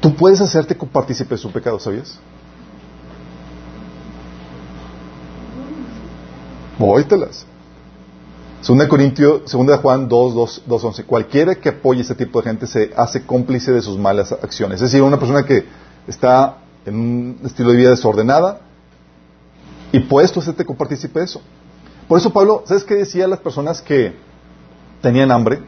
tú 0.00 0.16
puedes 0.16 0.40
hacerte 0.40 0.74
partícipe 0.74 1.36
de 1.36 1.38
su 1.38 1.52
pecado, 1.52 1.78
¿sabías? 1.78 2.18
Vóytelas. 6.80 7.46
2 8.66 8.88
Corintio, 8.88 9.42
2 9.50 9.80
Juan 9.80 10.08
2, 10.08 10.34
2, 10.34 10.62
2, 10.66 10.84
11. 10.84 11.04
Cualquiera 11.04 11.54
que 11.54 11.70
apoye 11.70 12.00
a 12.00 12.02
este 12.02 12.14
tipo 12.14 12.40
de 12.40 12.48
gente 12.50 12.66
se 12.66 12.92
hace 12.96 13.24
cómplice 13.24 13.72
de 13.72 13.80
sus 13.80 13.98
malas 13.98 14.32
acciones. 14.32 14.76
Es 14.76 14.92
decir, 14.92 15.02
una 15.02 15.18
persona 15.18 15.44
que 15.44 15.64
está 16.06 16.58
en 16.84 16.94
un 16.94 17.40
estilo 17.44 17.70
de 17.70 17.76
vida 17.76 17.90
desordenada 17.90 18.60
y 19.92 20.00
puesto 20.00 20.40
se 20.40 20.46
te 20.46 20.50
este 20.50 20.64
copartícipe 20.66 21.18
de 21.18 21.24
eso. 21.24 21.40
Por 22.06 22.18
eso 22.18 22.32
Pablo, 22.32 22.62
¿sabes 22.66 22.84
qué 22.84 22.96
decía 22.96 23.24
a 23.24 23.28
las 23.28 23.40
personas 23.40 23.80
que 23.80 24.14
tenían 25.00 25.30
hambre, 25.30 25.62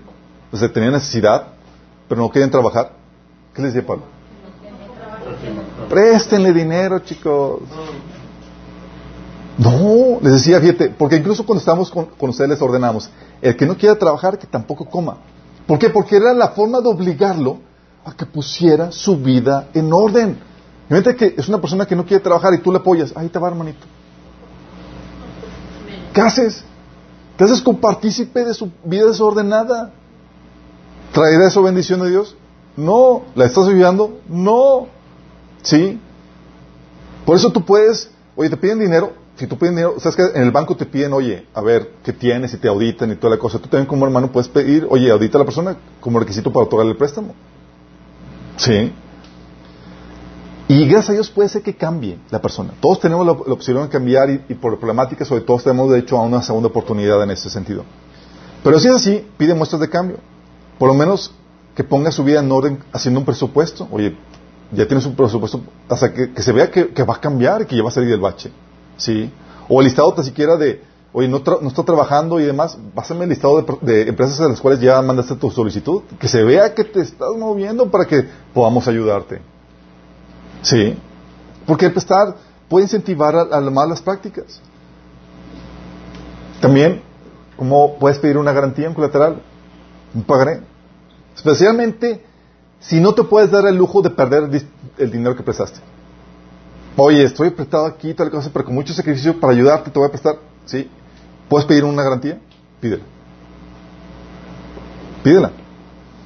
o 0.50 0.56
sea, 0.56 0.70
tenían 0.70 0.92
necesidad, 0.92 1.48
pero 2.08 2.20
no 2.20 2.30
querían 2.30 2.50
trabajar? 2.50 2.92
¿Qué 3.54 3.62
les 3.62 3.72
decía 3.72 3.86
Pablo? 3.86 4.04
Préstenle 5.88 6.52
dinero, 6.52 6.98
chicos. 7.00 7.60
No, 9.58 10.18
les 10.22 10.32
decía, 10.34 10.60
fíjate, 10.60 10.90
porque 10.90 11.16
incluso 11.16 11.44
cuando 11.44 11.60
estábamos 11.60 11.90
con, 11.90 12.08
ustedes 12.18 12.50
les 12.50 12.62
ordenamos, 12.62 13.10
el 13.40 13.56
que 13.56 13.66
no 13.66 13.76
quiera 13.76 13.96
trabajar, 13.98 14.38
que 14.38 14.46
tampoco 14.46 14.86
coma. 14.86 15.18
¿Por 15.66 15.78
qué? 15.78 15.90
Porque 15.90 16.16
era 16.16 16.32
la 16.32 16.48
forma 16.48 16.80
de 16.80 16.88
obligarlo 16.88 17.58
a 18.04 18.12
que 18.12 18.26
pusiera 18.26 18.90
su 18.90 19.16
vida 19.18 19.68
en 19.74 19.92
orden. 19.92 20.38
Imagínate 20.88 21.16
que 21.16 21.34
es 21.38 21.48
una 21.48 21.60
persona 21.60 21.86
que 21.86 21.94
no 21.94 22.04
quiere 22.04 22.22
trabajar 22.22 22.54
y 22.54 22.58
tú 22.58 22.72
le 22.72 22.78
apoyas, 22.78 23.12
ahí 23.14 23.28
te 23.28 23.38
va, 23.38 23.48
hermanito. 23.48 23.86
¿Qué 26.12 26.20
haces? 26.20 26.64
¿Te 27.36 27.44
haces 27.44 27.62
compartícipe 27.62 28.44
de 28.44 28.54
su 28.54 28.70
vida 28.84 29.06
desordenada? 29.06 29.92
¿Traerá 31.12 31.48
eso 31.48 31.62
bendición 31.62 32.00
de 32.00 32.10
Dios? 32.10 32.36
No. 32.76 33.22
¿La 33.34 33.46
estás 33.46 33.66
ayudando? 33.68 34.18
No. 34.28 34.86
¿Sí? 35.62 36.00
Por 37.24 37.36
eso 37.36 37.50
tú 37.50 37.64
puedes, 37.64 38.10
oye, 38.36 38.50
te 38.50 38.56
piden 38.56 38.80
dinero, 38.80 39.12
si 39.42 39.48
tú 39.48 39.58
piden 39.58 39.74
dinero, 39.74 39.96
sabes 39.98 40.14
que 40.14 40.38
en 40.38 40.44
el 40.44 40.52
banco 40.52 40.76
te 40.76 40.86
piden, 40.86 41.12
oye, 41.12 41.48
a 41.52 41.60
ver, 41.60 41.94
¿qué 42.04 42.12
tienes? 42.12 42.54
Y 42.54 42.58
te 42.58 42.68
auditan 42.68 43.10
y 43.10 43.16
toda 43.16 43.34
la 43.34 43.40
cosa. 43.40 43.58
Tú 43.58 43.68
también 43.68 43.86
como 43.86 44.06
hermano 44.06 44.30
puedes 44.30 44.48
pedir, 44.48 44.86
oye, 44.88 45.10
audita 45.10 45.36
a 45.36 45.40
la 45.40 45.44
persona 45.44 45.76
como 45.98 46.20
requisito 46.20 46.52
para 46.52 46.66
otorgarle 46.66 46.92
el 46.92 46.96
préstamo. 46.96 47.34
Sí. 48.56 48.92
Y 50.68 50.84
gracias 50.84 51.10
a 51.10 51.12
Dios 51.14 51.28
puede 51.28 51.48
ser 51.48 51.62
que 51.62 51.74
cambie 51.74 52.20
la 52.30 52.40
persona. 52.40 52.72
Todos 52.80 53.00
tenemos 53.00 53.26
la, 53.26 53.32
opción 53.32 53.82
de 53.82 53.88
cambiar 53.88 54.30
y, 54.30 54.54
por 54.54 54.78
problemáticas, 54.78 55.26
sobre 55.26 55.40
todo 55.40 55.58
tenemos 55.58 55.90
derecho 55.90 56.16
a 56.18 56.22
una 56.22 56.40
segunda 56.40 56.68
oportunidad 56.68 57.20
en 57.24 57.32
ese 57.32 57.50
sentido. 57.50 57.82
Pero 58.62 58.78
si 58.78 58.86
es 58.86 58.94
así, 58.94 59.26
pide 59.36 59.54
muestras 59.54 59.80
de 59.80 59.90
cambio. 59.90 60.18
Por 60.78 60.86
lo 60.86 60.94
menos 60.94 61.32
que 61.74 61.82
ponga 61.82 62.12
su 62.12 62.22
vida 62.22 62.38
en 62.38 62.52
orden 62.52 62.78
haciendo 62.92 63.18
un 63.18 63.26
presupuesto. 63.26 63.88
Oye, 63.90 64.16
ya 64.70 64.86
tienes 64.86 65.04
un 65.04 65.16
presupuesto 65.16 65.62
hasta 65.88 66.14
que, 66.14 66.32
que 66.32 66.42
se 66.42 66.52
vea 66.52 66.70
que, 66.70 66.90
que 66.90 67.02
va 67.02 67.14
a 67.14 67.20
cambiar 67.20 67.62
y 67.62 67.66
que 67.66 67.76
ya 67.76 67.82
va 67.82 67.88
a 67.88 67.92
salir 67.92 68.08
del 68.08 68.20
bache. 68.20 68.52
¿Sí? 69.02 69.32
O 69.68 69.80
el 69.80 69.86
listado 69.86 70.12
tan 70.14 70.24
siquiera 70.24 70.56
de, 70.56 70.80
oye, 71.12 71.28
no, 71.28 71.42
no 71.60 71.68
está 71.68 71.82
trabajando 71.82 72.38
y 72.38 72.44
demás, 72.44 72.78
pásame 72.94 73.24
el 73.24 73.30
listado 73.30 73.60
de, 73.60 73.78
de 73.80 74.08
empresas 74.08 74.40
a 74.40 74.48
las 74.48 74.60
cuales 74.60 74.80
ya 74.80 75.02
mandaste 75.02 75.34
tu 75.34 75.50
solicitud. 75.50 76.02
Que 76.20 76.28
se 76.28 76.44
vea 76.44 76.72
que 76.72 76.84
te 76.84 77.00
estás 77.00 77.30
moviendo 77.36 77.90
para 77.90 78.04
que 78.04 78.24
podamos 78.54 78.86
ayudarte. 78.86 79.40
¿Sí? 80.62 80.96
Porque 81.66 81.86
el 81.86 81.92
prestar 81.92 82.36
puede 82.68 82.84
incentivar 82.84 83.34
a, 83.34 83.60
las 83.60 83.72
malas 83.72 84.00
prácticas. 84.00 84.60
También, 86.60 87.02
¿cómo 87.56 87.98
puedes 87.98 88.18
pedir 88.18 88.38
una 88.38 88.52
garantía 88.52 88.86
en 88.86 88.94
colateral? 88.94 89.42
Un 90.14 90.22
pagaré. 90.22 90.60
Especialmente 91.34 92.24
si 92.78 93.00
no 93.00 93.14
te 93.14 93.24
puedes 93.24 93.50
dar 93.50 93.66
el 93.66 93.76
lujo 93.76 94.00
de 94.00 94.10
perder 94.10 94.48
el 94.98 95.10
dinero 95.10 95.34
que 95.34 95.42
prestaste. 95.42 95.80
Oye, 96.96 97.24
estoy 97.24 97.50
prestado 97.50 97.86
aquí, 97.86 98.12
tal 98.12 98.30
cosa, 98.30 98.50
pero 98.52 98.66
con 98.66 98.74
mucho 98.74 98.92
sacrificio 98.92 99.38
para 99.40 99.52
ayudarte 99.52 99.90
te 99.90 99.98
voy 99.98 100.08
a 100.08 100.10
prestar. 100.10 100.36
¿Sí? 100.66 100.90
¿Puedes 101.48 101.66
pedir 101.66 101.84
una 101.84 102.02
garantía? 102.02 102.38
Pídela. 102.80 103.04
Pídela. 105.22 105.52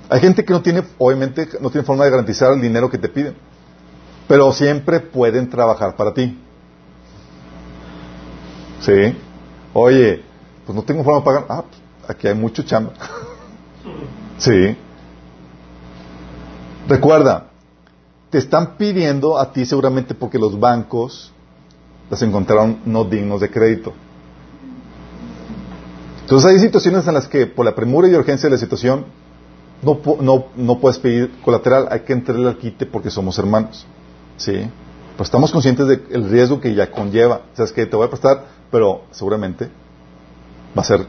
Hay 0.09 0.21
gente 0.21 0.45
que 0.45 0.53
no 0.53 0.63
tiene, 0.63 0.83
obviamente, 0.99 1.49
no 1.61 1.71
tiene 1.71 1.87
forma 1.87 2.05
de 2.05 2.11
garantizar 2.11 2.53
el 2.53 2.61
dinero 2.61 2.91
que 2.91 2.99
te 2.99 3.09
piden. 3.09 3.35
Pero 4.29 4.53
siempre 4.53 5.01
pueden 5.01 5.49
trabajar 5.49 5.95
para 5.97 6.13
ti. 6.13 6.41
¿Sí? 8.81 9.17
Oye, 9.73 10.23
pues 10.65 10.75
no 10.75 10.83
tengo 10.83 11.05
forma 11.05 11.21
de 11.21 11.25
pagar. 11.25 11.47
Ah, 11.49 11.65
pues, 11.69 12.11
aquí 12.11 12.27
hay 12.27 12.35
mucho 12.35 12.63
chamba. 12.63 12.93
sí. 14.39 14.77
Recuerda, 16.89 17.51
te 18.31 18.39
están 18.39 18.77
pidiendo 18.77 19.39
a 19.39 19.53
ti 19.53 19.65
seguramente 19.65 20.15
porque 20.15 20.39
los 20.39 20.59
bancos 20.59 21.33
las 22.11 22.23
encontraron 22.23 22.81
no 22.85 23.05
dignos 23.05 23.41
de 23.41 23.51
crédito. 23.51 23.93
Entonces 26.23 26.51
hay 26.51 26.59
situaciones 26.59 27.07
en 27.07 27.15
las 27.15 27.29
que 27.29 27.47
por 27.47 27.65
la 27.65 27.75
premura 27.75 28.09
y 28.09 28.15
urgencia 28.15 28.49
de 28.49 28.57
la 28.57 28.59
situación 28.59 29.07
no, 29.83 30.01
no, 30.21 30.47
no 30.57 30.81
puedes 30.81 30.99
pedir 30.99 31.31
colateral, 31.45 31.89
hay 31.91 32.01
que 32.01 32.13
entrarle 32.13 32.49
al 32.49 32.59
quite 32.59 32.87
porque 32.87 33.11
somos 33.11 33.39
hermanos. 33.39 33.87
¿Sí? 34.37 34.69
Pues 35.17 35.29
estamos 35.29 35.51
conscientes 35.51 35.87
del 35.87 36.29
riesgo 36.29 36.61
que 36.61 36.75
ya 36.75 36.91
conlleva. 36.91 37.43
O 37.53 37.57
sea, 37.57 37.65
es 37.65 37.73
que 37.73 37.87
te 37.87 37.97
voy 37.97 38.07
a 38.07 38.11
prestar, 38.11 38.45
pero 38.71 39.03
seguramente 39.13 39.69
va 40.77 40.83
a 40.83 40.85
ser 40.85 41.07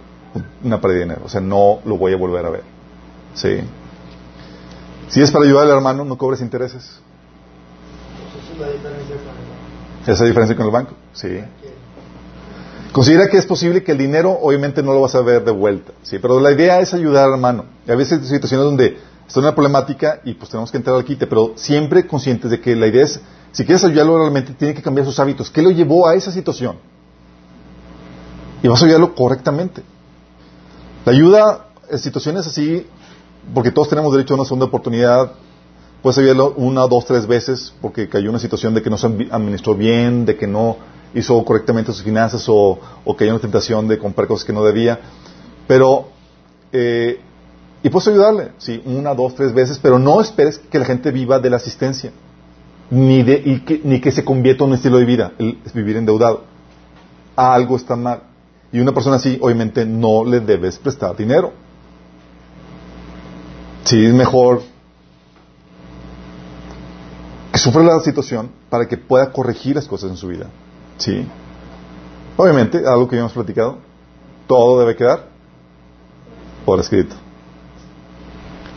una 0.63 0.79
pérdida 0.79 0.99
de 0.99 1.05
dinero. 1.05 1.21
O 1.25 1.29
sea, 1.29 1.41
no 1.41 1.79
lo 1.83 1.97
voy 1.97 2.13
a 2.13 2.17
volver 2.17 2.45
a 2.45 2.49
ver. 2.49 2.63
¿Sí? 3.33 3.59
Si 5.09 5.21
es 5.21 5.31
para 5.31 5.45
ayudar 5.45 5.65
al 5.65 5.71
hermano, 5.71 6.05
no 6.05 6.17
cobres 6.17 6.41
intereses. 6.41 7.01
Esa 10.05 10.25
diferencia 10.25 10.55
con 10.55 10.65
el 10.65 10.71
banco. 10.71 10.93
Sí. 11.13 11.39
Considera 12.91 13.27
que 13.27 13.37
es 13.37 13.45
posible 13.45 13.83
que 13.83 13.91
el 13.91 13.97
dinero, 13.97 14.31
obviamente, 14.41 14.81
no 14.81 14.93
lo 14.93 15.01
vas 15.01 15.15
a 15.15 15.21
ver 15.21 15.43
de 15.43 15.51
vuelta. 15.51 15.91
¿sí? 16.03 16.17
Pero 16.19 16.39
la 16.39 16.51
idea 16.51 16.79
es 16.79 16.93
ayudar 16.93 17.29
hermano. 17.29 17.65
Y 17.87 17.91
a 17.91 17.95
veces 17.95 18.19
hay 18.19 18.27
situaciones 18.27 18.65
donde 18.65 18.97
está 19.27 19.39
una 19.39 19.53
problemática 19.53 20.21
y 20.23 20.33
pues 20.33 20.49
tenemos 20.49 20.71
que 20.71 20.77
entrar 20.77 20.95
al 20.95 21.03
quite, 21.03 21.27
pero 21.27 21.53
siempre 21.55 22.07
conscientes 22.07 22.49
de 22.49 22.61
que 22.61 22.75
la 22.75 22.87
idea 22.87 23.03
es, 23.03 23.19
si 23.51 23.65
quieres 23.65 23.83
ayudarlo 23.83 24.17
realmente, 24.17 24.53
tiene 24.53 24.73
que 24.73 24.81
cambiar 24.81 25.05
sus 25.05 25.19
hábitos. 25.19 25.51
¿Qué 25.51 25.61
lo 25.61 25.69
llevó 25.69 26.07
a 26.07 26.15
esa 26.15 26.31
situación? 26.31 26.77
Y 28.63 28.67
vas 28.67 28.81
a 28.81 28.85
ayudarlo 28.85 29.13
correctamente. 29.13 29.83
La 31.05 31.11
ayuda 31.11 31.67
en 31.89 31.99
situaciones 31.99 32.47
así, 32.47 32.87
porque 33.53 33.71
todos 33.71 33.89
tenemos 33.89 34.11
derecho 34.11 34.33
a 34.33 34.37
una 34.37 34.45
segunda 34.45 34.65
oportunidad, 34.65 35.33
puedes 36.01 36.17
ayudarlo 36.17 36.53
una, 36.57 36.87
dos, 36.87 37.05
tres 37.05 37.27
veces 37.27 37.73
porque 37.81 38.07
cayó 38.07 38.29
una 38.29 38.39
situación 38.39 38.73
de 38.73 38.81
que 38.81 38.89
no 38.89 38.97
se 38.97 39.07
admi- 39.07 39.27
administró 39.31 39.75
bien, 39.75 40.25
de 40.25 40.35
que 40.35 40.47
no 40.47 40.77
hizo 41.13 41.43
correctamente 41.43 41.91
sus 41.91 42.03
finanzas 42.03 42.47
o, 42.47 42.79
o 43.03 43.15
cayó 43.15 43.29
en 43.29 43.35
una 43.35 43.41
tentación 43.41 43.87
de 43.87 43.97
comprar 43.97 44.27
cosas 44.27 44.45
que 44.45 44.53
no 44.53 44.63
debía. 44.63 44.99
Pero, 45.67 46.09
eh, 46.71 47.19
y 47.83 47.89
puedes 47.89 48.07
ayudarle, 48.07 48.51
sí, 48.57 48.81
una, 48.85 49.13
dos, 49.13 49.35
tres 49.35 49.53
veces, 49.53 49.79
pero 49.79 49.99
no 49.99 50.21
esperes 50.21 50.59
que 50.59 50.79
la 50.79 50.85
gente 50.85 51.11
viva 51.11 51.39
de 51.39 51.49
la 51.49 51.57
asistencia, 51.57 52.11
ni, 52.89 53.23
de, 53.23 53.41
y 53.43 53.59
que, 53.61 53.81
ni 53.83 53.99
que 53.99 54.11
se 54.11 54.23
convierta 54.23 54.63
en 54.63 54.69
un 54.69 54.75
estilo 54.75 54.97
de 54.97 55.05
vida, 55.05 55.33
el 55.39 55.57
vivir 55.73 55.97
endeudado. 55.97 56.43
Algo 57.35 57.75
está 57.75 57.95
mal. 57.95 58.21
Y 58.71 58.79
una 58.79 58.93
persona 58.93 59.15
así, 59.17 59.37
obviamente, 59.41 59.85
no 59.85 60.25
le 60.25 60.39
debes 60.39 60.77
prestar 60.77 61.15
dinero. 61.15 61.53
Sí, 63.83 64.05
es 64.05 64.13
mejor 64.13 64.61
que 67.57 67.63
sufra 67.63 67.81
la 67.81 67.99
situación 68.01 68.51
para 68.69 68.87
que 68.87 68.97
pueda 68.97 69.31
corregir 69.31 69.75
las 69.75 69.87
cosas 69.87 70.11
en 70.11 70.17
su 70.17 70.27
vida. 70.27 70.45
Sí. 70.99 71.27
Obviamente, 72.35 72.83
algo 72.85 73.07
que 73.07 73.17
hemos 73.17 73.33
platicado, 73.33 73.79
todo 74.45 74.79
debe 74.79 74.95
quedar 74.95 75.25
por 76.67 76.79
escrito. 76.79 77.15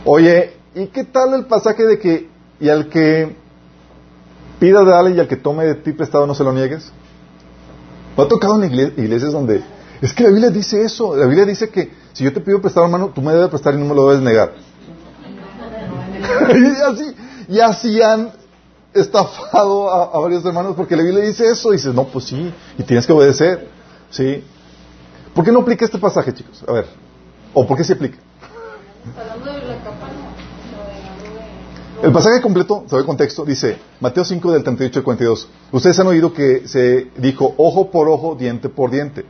Oye, 0.03 0.53
¿y 0.73 0.87
qué 0.87 1.03
tal 1.03 1.35
el 1.35 1.45
pasaje 1.45 1.85
de 1.85 1.99
que 1.99 2.27
y 2.59 2.69
al 2.69 2.89
que 2.89 3.35
pida 4.59 4.83
dale 4.83 5.11
y 5.11 5.19
al 5.19 5.27
que 5.27 5.35
tome 5.35 5.63
de 5.65 5.75
ti 5.75 5.91
prestado 5.91 6.25
no 6.25 6.33
se 6.33 6.43
lo 6.43 6.51
niegues? 6.51 6.91
¿No 8.17 8.23
ha 8.23 8.27
tocado 8.27 8.63
en 8.63 8.71
igle- 8.71 8.93
iglesias 8.97 9.31
donde 9.31 9.63
es 10.01 10.11
que 10.11 10.23
la 10.23 10.29
Biblia 10.29 10.49
dice 10.49 10.83
eso? 10.83 11.15
La 11.15 11.27
Biblia 11.27 11.45
dice 11.45 11.69
que 11.69 11.91
si 12.13 12.23
yo 12.23 12.33
te 12.33 12.41
pido 12.41 12.59
prestado, 12.59 12.87
hermano, 12.87 13.11
tú 13.13 13.21
me 13.21 13.31
debes 13.31 13.49
prestar 13.49 13.75
y 13.75 13.77
no 13.77 13.85
me 13.85 13.93
lo 13.93 14.09
debes 14.09 14.23
negar. 14.23 14.53
y 16.55 16.81
así, 16.81 17.15
y 17.47 17.59
así 17.59 18.01
han 18.01 18.40
estafado 18.93 19.91
a, 19.91 20.15
a 20.15 20.19
varios 20.19 20.43
hermanos 20.45 20.75
porque 20.75 20.95
la 20.95 21.03
Biblia 21.03 21.23
dice 21.23 21.47
eso. 21.47 21.69
Y 21.69 21.77
dices, 21.77 21.93
no, 21.93 22.05
pues 22.05 22.25
sí, 22.25 22.53
y 22.77 22.83
tienes 22.83 23.05
que 23.05 23.13
obedecer. 23.13 23.69
¿Sí? 24.09 24.43
¿Por 25.33 25.45
qué 25.45 25.51
no 25.51 25.59
aplica 25.59 25.85
este 25.85 25.97
pasaje, 25.97 26.33
chicos? 26.33 26.63
A 26.67 26.73
ver. 26.73 26.85
¿O 27.53 27.65
por 27.65 27.77
qué 27.77 27.83
se 27.83 27.93
aplica? 27.93 28.17
El 32.03 32.11
pasaje 32.11 32.41
completo, 32.41 32.83
sabe 32.87 33.01
el 33.01 33.05
contexto, 33.05 33.45
dice 33.45 33.77
Mateo 33.99 34.25
5 34.25 34.51
del 34.51 34.63
38 34.63 34.99
al 34.99 35.03
42. 35.05 35.47
Ustedes 35.71 35.99
han 35.99 36.07
oído 36.07 36.33
que 36.33 36.67
se 36.67 37.11
dijo 37.17 37.53
ojo 37.57 37.91
por 37.91 38.09
ojo, 38.09 38.35
diente 38.35 38.69
por 38.69 38.89
diente. 38.89 39.23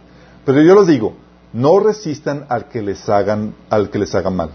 Pero 0.45 0.61
yo 0.61 0.75
les 0.75 0.87
digo, 0.87 1.13
no 1.51 1.79
resistan 1.79 2.45
al 2.47 2.69
que 2.69 2.81
les 2.81 3.09
hagan, 3.09 3.55
al 3.69 3.89
que 3.89 3.99
les 3.99 4.15
haga 4.15 4.29
mal. 4.29 4.51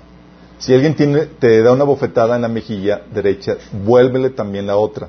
Si 0.58 0.72
alguien 0.72 0.94
tiene, 0.94 1.26
te 1.26 1.62
da 1.62 1.72
una 1.72 1.84
bofetada 1.84 2.36
en 2.36 2.42
la 2.42 2.48
mejilla 2.48 3.02
derecha, 3.12 3.56
vuélvele 3.84 4.30
también 4.30 4.66
la 4.66 4.76
otra. 4.76 5.08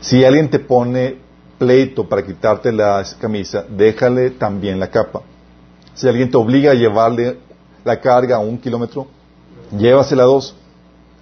Si 0.00 0.24
alguien 0.24 0.48
te 0.48 0.60
pone 0.60 1.16
pleito 1.58 2.08
para 2.08 2.24
quitarte 2.24 2.70
la 2.72 3.04
camisa, 3.20 3.64
déjale 3.68 4.30
también 4.30 4.78
la 4.78 4.90
capa. 4.90 5.22
Si 5.94 6.06
alguien 6.06 6.30
te 6.30 6.36
obliga 6.36 6.70
a 6.70 6.74
llevarle 6.74 7.38
la 7.84 8.00
carga 8.00 8.36
a 8.36 8.38
un 8.38 8.58
kilómetro, 8.58 9.08
llévasela 9.76 10.22
dos. 10.22 10.54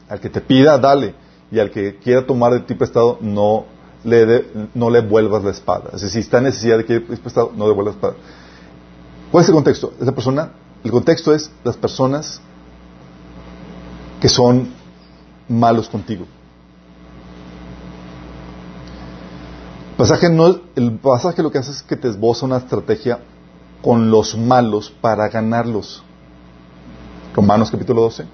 Al 0.09 0.21
que 0.21 0.29
te 0.29 0.41
pida, 0.43 0.77
dale. 0.79 1.15
Y 1.51 1.59
al 1.59 1.71
que 1.71 1.97
quiera 1.97 2.27
tomar 2.27 2.53
de 2.53 2.61
ti 2.61 2.75
prestado, 2.75 3.17
no 3.23 3.65
le, 4.05 4.27
de- 4.27 4.47
no 4.75 4.91
le 4.91 5.01
vuelvas 5.01 5.43
la 5.43 5.51
espada. 5.53 5.97
Si 5.99 6.19
está 6.19 6.39
en 6.39 6.45
necesidad 6.45 6.77
de 6.77 6.85
que 6.85 6.97
es 7.11 7.19
prestado, 7.21 7.51
no 7.57 7.67
le 7.67 7.73
vuelvas 7.73 7.95
la 7.95 7.99
espada. 7.99 8.15
¿Cuál 9.33 9.43
es 9.43 9.49
el 9.49 9.55
contexto? 9.55 9.95
Esa 10.01 10.13
persona, 10.13 10.53
el 10.85 10.91
contexto 10.91 11.35
es 11.35 11.51
las 11.65 11.77
personas 11.79 12.41
que 14.21 14.29
son 14.29 14.73
malos 15.49 15.89
contigo. 15.89 16.27
Pasaje 19.97 20.29
no, 20.29 20.59
el 20.75 20.93
pasaje 20.99 21.43
lo 21.43 21.51
que 21.51 21.59
hace 21.59 21.71
es 21.71 21.83
que 21.83 21.97
te 21.97 22.09
esboza 22.09 22.45
una 22.45 22.59
estrategia 22.59 23.21
con 23.83 24.11
los 24.11 24.37
malos 24.37 24.91
para 24.91 25.29
ganarlos. 25.29 26.03
Romanos 27.35 27.71
capítulo 27.71 28.03
12. 28.03 28.27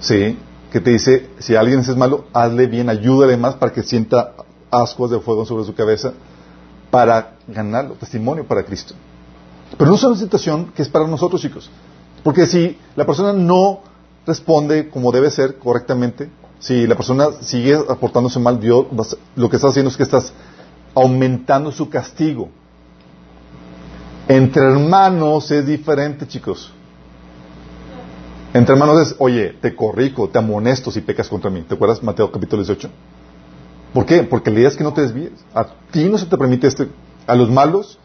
Sí, 0.00 0.38
que 0.70 0.80
te 0.80 0.90
dice, 0.90 1.30
si 1.38 1.56
alguien 1.56 1.80
es 1.80 1.96
malo, 1.96 2.26
hazle 2.32 2.66
bien, 2.66 2.88
ayúdale 2.88 3.36
más 3.36 3.54
para 3.54 3.72
que 3.72 3.82
sienta 3.82 4.34
ascuas 4.70 5.10
de 5.10 5.20
fuego 5.20 5.44
sobre 5.44 5.64
su 5.64 5.74
cabeza 5.74 6.12
para 6.90 7.36
ganarlo, 7.48 7.94
testimonio 7.94 8.46
para 8.46 8.64
Cristo. 8.64 8.94
Pero 9.76 9.90
no 9.90 9.96
es 9.96 10.04
una 10.04 10.16
situación 10.16 10.72
que 10.74 10.82
es 10.82 10.88
para 10.88 11.06
nosotros, 11.06 11.40
chicos. 11.40 11.70
Porque 12.22 12.46
si 12.46 12.78
la 12.94 13.04
persona 13.04 13.32
no 13.32 13.80
responde 14.26 14.88
como 14.88 15.12
debe 15.12 15.30
ser 15.30 15.58
correctamente, 15.58 16.30
si 16.58 16.86
la 16.86 16.94
persona 16.94 17.26
sigue 17.40 17.74
aportándose 17.74 18.38
mal, 18.38 18.58
Dios 18.58 18.86
lo 19.36 19.50
que 19.50 19.56
estás 19.56 19.70
haciendo 19.70 19.90
es 19.90 19.96
que 19.96 20.02
estás 20.02 20.32
aumentando 20.94 21.70
su 21.72 21.88
castigo. 21.90 22.48
Entre 24.28 24.62
hermanos 24.62 25.50
es 25.50 25.66
diferente, 25.66 26.26
chicos. 26.26 26.72
Entre 28.54 28.72
hermanos 28.72 29.00
es, 29.00 29.16
oye, 29.18 29.50
te 29.60 29.74
corrijo, 29.74 30.28
te 30.28 30.38
amonesto 30.38 30.90
si 30.90 31.00
pecas 31.00 31.28
contra 31.28 31.50
mí. 31.50 31.62
¿Te 31.62 31.74
acuerdas 31.74 32.02
Mateo 32.02 32.30
capítulo 32.30 32.62
18? 32.62 32.88
¿Por 33.92 34.06
qué? 34.06 34.22
Porque 34.22 34.50
la 34.50 34.60
idea 34.60 34.68
es 34.68 34.76
que 34.76 34.84
no 34.84 34.94
te 34.94 35.02
desvíes. 35.02 35.32
A 35.52 35.66
ti 35.90 36.08
no 36.08 36.16
se 36.16 36.26
te 36.26 36.38
permite 36.38 36.68
este, 36.68 36.88
a 37.26 37.34
los 37.34 37.50
malos 37.50 37.98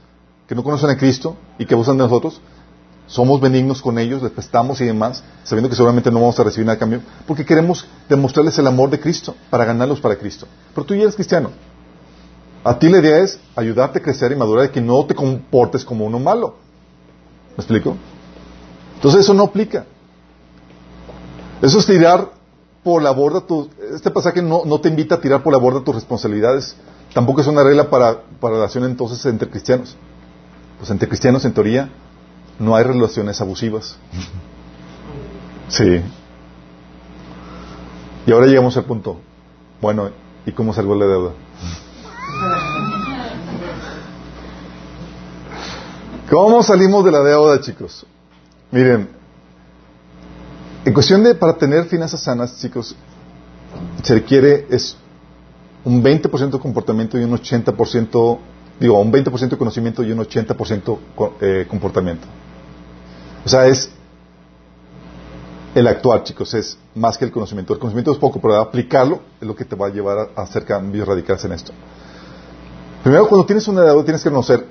que 0.47 0.55
no 0.55 0.63
conocen 0.63 0.89
a 0.89 0.97
Cristo 0.97 1.37
y 1.59 1.65
que 1.65 1.75
abusan 1.75 1.97
de 1.97 2.03
nosotros, 2.03 2.41
somos 3.09 3.41
benignos 3.41 3.81
con 3.81 3.97
ellos, 3.97 4.21
les 4.21 4.31
prestamos 4.31 4.79
y 4.81 4.85
demás, 4.85 5.23
sabiendo 5.43 5.67
que 5.67 5.75
seguramente 5.75 6.11
no 6.11 6.19
vamos 6.19 6.39
a 6.39 6.43
recibir 6.43 6.67
nada 6.67 6.75
a 6.75 6.79
cambio, 6.79 7.01
porque 7.25 7.43
queremos 7.43 7.85
demostrarles 8.07 8.57
el 8.59 8.67
amor 8.67 8.91
de 8.91 8.99
Cristo, 8.99 9.35
para 9.49 9.65
ganarlos 9.65 9.99
para 9.99 10.15
Cristo. 10.15 10.47
Pero 10.75 10.85
tú 10.85 10.93
ya 10.93 11.01
eres 11.01 11.15
cristiano. 11.15 11.49
A 12.63 12.77
ti 12.77 12.87
la 12.87 12.99
idea 12.99 13.17
es 13.17 13.39
ayudarte 13.55 13.97
a 13.97 14.01
crecer 14.01 14.31
y 14.31 14.35
madurar 14.35 14.65
y 14.65 14.69
que 14.69 14.79
no 14.79 15.03
te 15.05 15.15
comportes 15.15 15.83
como 15.83 16.05
uno 16.05 16.19
malo. 16.19 16.55
¿Me 17.57 17.63
explico? 17.63 17.97
Entonces 18.95 19.21
eso 19.21 19.33
no 19.33 19.43
aplica. 19.43 19.85
Eso 21.63 21.79
es 21.79 21.87
tirar 21.87 22.29
por 22.83 23.01
la 23.01 23.11
borda 23.11 23.41
tu... 23.41 23.69
Este 23.93 24.11
pasaje 24.11 24.43
no, 24.43 24.65
no 24.65 24.79
te 24.79 24.87
invita 24.87 25.15
a 25.15 25.21
tirar 25.21 25.41
por 25.41 25.51
la 25.51 25.57
borda 25.57 25.83
tus 25.83 25.95
responsabilidades. 25.95 26.75
Tampoco 27.13 27.41
es 27.41 27.47
una 27.47 27.63
regla 27.63 27.89
para, 27.89 28.21
para 28.39 28.55
relación 28.55 28.83
entonces 28.83 29.25
entre 29.25 29.49
cristianos. 29.49 29.95
Pues 30.77 30.91
entre 30.91 31.07
cristianos, 31.07 31.43
en 31.45 31.53
teoría, 31.53 31.89
no 32.59 32.75
hay 32.75 32.83
relaciones 32.83 33.39
abusivas. 33.41 33.97
Sí. 35.69 36.01
Y 38.27 38.31
ahora 38.31 38.47
llegamos 38.47 38.75
al 38.77 38.83
punto. 38.85 39.19
Bueno, 39.81 40.09
¿y 40.45 40.51
cómo 40.51 40.73
salgo 40.73 40.93
la 40.95 41.05
deuda? 41.05 41.31
¿Cómo 46.29 46.61
salimos 46.61 47.03
de 47.05 47.11
la 47.11 47.21
deuda, 47.21 47.59
chicos? 47.61 48.05
Miren, 48.71 49.09
en 50.85 50.93
cuestión 50.93 51.23
de 51.23 51.33
para 51.35 51.57
tener 51.57 51.85
finanzas 51.85 52.21
sanas, 52.21 52.57
chicos, 52.59 52.95
se 54.03 54.13
requiere 54.13 54.67
es 54.69 54.95
un 55.83 56.03
20% 56.03 56.51
de 56.51 56.59
comportamiento 56.59 57.17
y 57.17 57.23
un 57.23 57.31
80%, 57.31 58.37
digo, 58.79 58.99
un 58.99 59.11
20% 59.11 59.49
de 59.49 59.57
conocimiento 59.57 60.03
y 60.03 60.11
un 60.11 60.19
80% 60.19 60.99
co- 61.15 61.35
eh, 61.41 61.65
comportamiento. 61.67 62.27
O 63.45 63.49
sea, 63.49 63.67
es 63.67 63.89
el 65.75 65.87
actuar, 65.87 66.23
chicos, 66.23 66.53
es 66.53 66.77
más 66.95 67.17
que 67.17 67.25
el 67.25 67.31
conocimiento. 67.31 67.73
El 67.73 67.79
conocimiento 67.79 68.11
es 68.11 68.17
poco, 68.17 68.39
pero 68.41 68.55
aplicarlo 68.57 69.19
es 69.39 69.47
lo 69.47 69.55
que 69.55 69.65
te 69.65 69.75
va 69.75 69.87
a 69.87 69.89
llevar 69.89 70.31
a, 70.35 70.41
hacer 70.41 70.65
cambios 70.65 71.07
radicales 71.07 71.43
en 71.45 71.51
esto. 71.53 71.71
Primero, 73.03 73.27
cuando 73.27 73.45
tienes 73.45 73.67
una 73.67 73.83
deuda, 73.83 74.03
tienes 74.03 74.23
que 74.23 74.29
conocer, 74.29 74.65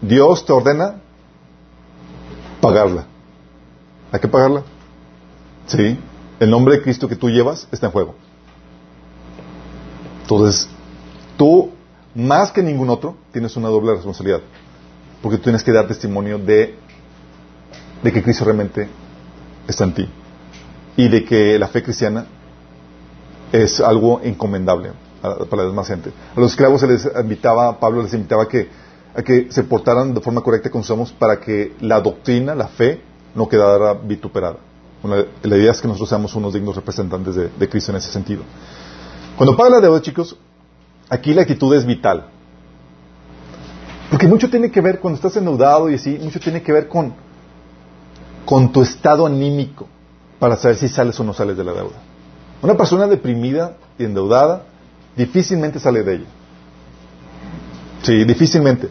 Dios 0.00 0.44
te 0.44 0.52
ordena 0.52 1.00
pagarla. 2.60 3.06
¿Hay 4.12 4.20
que 4.20 4.28
pagarla? 4.28 4.62
Sí. 5.66 5.98
El 6.40 6.50
nombre 6.50 6.76
de 6.76 6.82
Cristo 6.82 7.08
que 7.08 7.16
tú 7.16 7.28
llevas 7.28 7.68
está 7.70 7.86
en 7.86 7.92
juego. 7.92 8.14
Entonces, 10.22 10.68
tú, 11.36 11.70
más 12.14 12.52
que 12.52 12.62
ningún 12.62 12.90
otro, 12.90 13.16
tienes 13.32 13.56
una 13.56 13.68
doble 13.68 13.92
responsabilidad. 13.92 14.40
Porque 15.22 15.38
tú 15.38 15.44
tienes 15.44 15.64
que 15.64 15.72
dar 15.72 15.88
testimonio 15.88 16.38
de, 16.38 16.76
de 18.02 18.12
que 18.12 18.22
Cristo 18.22 18.44
realmente 18.44 18.88
está 19.66 19.84
en 19.84 19.94
ti. 19.94 20.08
Y 20.96 21.08
de 21.08 21.24
que 21.24 21.58
la 21.58 21.68
fe 21.68 21.82
cristiana 21.82 22.26
es 23.52 23.80
algo 23.80 24.20
encomendable 24.22 24.90
para 25.20 25.62
la 25.62 25.68
demás 25.68 25.88
gente. 25.88 26.12
A 26.36 26.40
los 26.40 26.52
esclavos 26.52 26.80
se 26.80 26.86
les 26.86 27.08
invitaba, 27.20 27.78
Pablo 27.78 28.02
les 28.02 28.14
invitaba 28.14 28.44
a 28.44 28.48
que, 28.48 28.68
que 29.24 29.48
se 29.50 29.62
portaran 29.64 30.14
de 30.14 30.20
forma 30.20 30.40
correcta 30.40 30.70
con 30.70 30.82
sus 30.82 30.92
amos 30.92 31.12
para 31.12 31.40
que 31.40 31.74
la 31.80 32.00
doctrina, 32.00 32.54
la 32.54 32.68
fe, 32.68 33.00
no 33.34 33.48
quedara 33.48 33.94
vituperada. 33.94 34.56
La 35.42 35.56
idea 35.56 35.70
es 35.70 35.80
que 35.80 35.86
nosotros 35.86 36.08
seamos 36.08 36.34
unos 36.34 36.54
dignos 36.54 36.74
representantes 36.74 37.34
de, 37.34 37.48
de 37.48 37.68
Cristo 37.68 37.92
en 37.92 37.98
ese 37.98 38.10
sentido. 38.10 38.42
Cuando 39.36 39.56
paga 39.56 39.70
la 39.70 39.80
deuda, 39.80 40.02
chicos, 40.02 40.36
aquí 41.08 41.32
la 41.32 41.42
actitud 41.42 41.74
es 41.74 41.86
vital. 41.86 42.26
Porque 44.10 44.26
mucho 44.26 44.50
tiene 44.50 44.70
que 44.70 44.80
ver, 44.80 44.98
cuando 44.98 45.16
estás 45.16 45.36
endeudado 45.36 45.88
y 45.90 45.94
así, 45.94 46.18
mucho 46.20 46.40
tiene 46.40 46.62
que 46.62 46.72
ver 46.72 46.88
con, 46.88 47.14
con 48.48 48.72
tu 48.72 48.80
estado 48.80 49.26
anímico 49.26 49.86
para 50.38 50.56
saber 50.56 50.78
si 50.78 50.88
sales 50.88 51.20
o 51.20 51.22
no 51.22 51.34
sales 51.34 51.54
de 51.54 51.64
la 51.64 51.74
deuda. 51.74 51.96
Una 52.62 52.78
persona 52.78 53.06
deprimida 53.06 53.76
y 53.98 54.04
endeudada 54.04 54.62
difícilmente 55.14 55.78
sale 55.78 56.02
de 56.02 56.14
ella. 56.14 56.26
Sí, 58.02 58.24
difícilmente. 58.24 58.88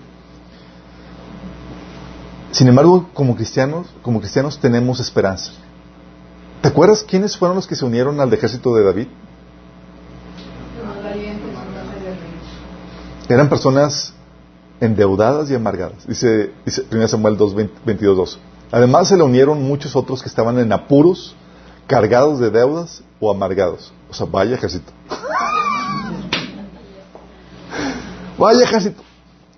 Sin 2.51 2.67
embargo, 2.67 3.09
como 3.15 3.35
cristianos, 3.35 3.88
como 4.03 4.19
cristianos 4.19 4.59
tenemos 4.59 4.99
esperanza. 4.99 5.53
¿Te 6.61 6.67
acuerdas 6.67 7.01
quiénes 7.01 7.35
fueron 7.35 7.55
los 7.55 7.65
que 7.65 7.75
se 7.75 7.84
unieron 7.84 8.21
al 8.21 8.31
ejército 8.31 8.75
de 8.75 8.84
David? 8.84 9.07
Eran 13.27 13.49
personas 13.49 14.13
endeudadas 14.79 15.49
y 15.49 15.55
amargadas. 15.55 16.05
Dice, 16.05 16.51
dice 16.63 16.85
1 16.91 17.07
Samuel 17.07 17.38
2, 17.38 17.55
22, 17.84 18.17
2. 18.17 18.39
Además 18.72 19.07
se 19.07 19.18
le 19.18 19.23
unieron 19.23 19.64
muchos 19.64 19.95
otros 19.95 20.22
que 20.22 20.30
estaban 20.30 20.60
en 20.60 20.72
apuros, 20.73 21.35
cargados 21.88 22.39
de 22.39 22.52
deudas 22.52 23.02
o 23.19 23.31
amargados. 23.31 23.91
O 24.10 24.14
sea, 24.14 24.27
vaya 24.30 24.56
ejército. 24.56 24.91
vaya 28.38 28.64
ejército. 28.64 29.02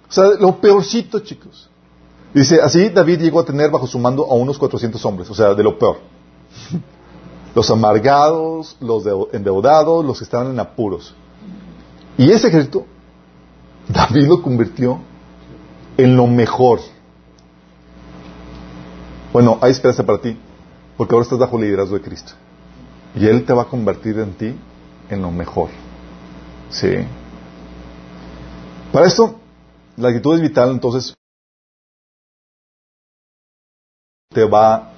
O 0.09 0.11
sea, 0.11 0.25
lo 0.39 0.59
peorcito, 0.59 1.19
chicos. 1.19 1.69
Dice, 2.33 2.61
así 2.61 2.89
David 2.89 3.19
llegó 3.21 3.39
a 3.39 3.45
tener 3.45 3.69
bajo 3.71 3.87
su 3.87 3.99
mando 3.99 4.25
a 4.25 4.35
unos 4.35 4.57
400 4.57 5.03
hombres, 5.05 5.29
o 5.29 5.33
sea, 5.33 5.53
de 5.53 5.63
lo 5.63 5.77
peor. 5.77 5.97
Los 7.55 7.69
amargados, 7.71 8.77
los 8.79 9.03
de- 9.03 9.27
endeudados, 9.33 10.05
los 10.05 10.19
que 10.19 10.23
estaban 10.23 10.51
en 10.51 10.59
apuros. 10.59 11.15
Y 12.15 12.31
ese 12.31 12.47
ejército, 12.49 12.85
David 13.87 14.27
lo 14.27 14.43
convirtió 14.43 14.99
en 15.97 16.15
lo 16.15 16.27
mejor. 16.27 16.79
Bueno, 19.31 19.59
hay 19.61 19.71
esperanza 19.71 20.05
para 20.05 20.19
ti, 20.19 20.37
porque 20.97 21.13
ahora 21.13 21.23
estás 21.23 21.39
bajo 21.39 21.57
el 21.57 21.63
liderazgo 21.63 21.95
de 21.95 22.01
Cristo. 22.01 22.33
Y 23.15 23.27
Él 23.27 23.45
te 23.45 23.53
va 23.53 23.63
a 23.63 23.65
convertir 23.65 24.17
en 24.19 24.33
ti 24.33 24.55
en 25.09 25.21
lo 25.21 25.31
mejor. 25.31 25.69
Sí. 26.69 26.89
Para 28.91 29.07
esto, 29.07 29.39
la 29.97 30.09
actitud 30.09 30.35
es 30.35 30.41
vital, 30.41 30.71
entonces 30.71 31.13
te 34.33 34.45
va, 34.45 34.91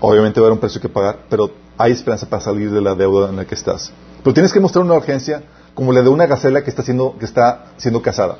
obviamente 0.00 0.40
va 0.40 0.46
a 0.46 0.48
haber 0.48 0.54
un 0.54 0.60
precio 0.60 0.80
que 0.80 0.88
pagar, 0.88 1.26
pero 1.28 1.50
hay 1.78 1.92
esperanza 1.92 2.28
para 2.28 2.42
salir 2.42 2.70
de 2.70 2.80
la 2.80 2.94
deuda 2.94 3.30
en 3.30 3.36
la 3.36 3.46
que 3.46 3.54
estás. 3.54 3.92
Pero 4.22 4.34
tienes 4.34 4.52
que 4.52 4.60
mostrar 4.60 4.84
una 4.84 4.94
urgencia 4.94 5.42
como 5.74 5.92
la 5.92 6.02
de 6.02 6.08
una 6.10 6.26
gacela 6.26 6.62
que 6.62 6.70
está 6.70 6.82
siendo, 6.82 7.16
que 7.18 7.24
está 7.24 7.72
siendo 7.78 8.02
cazada. 8.02 8.36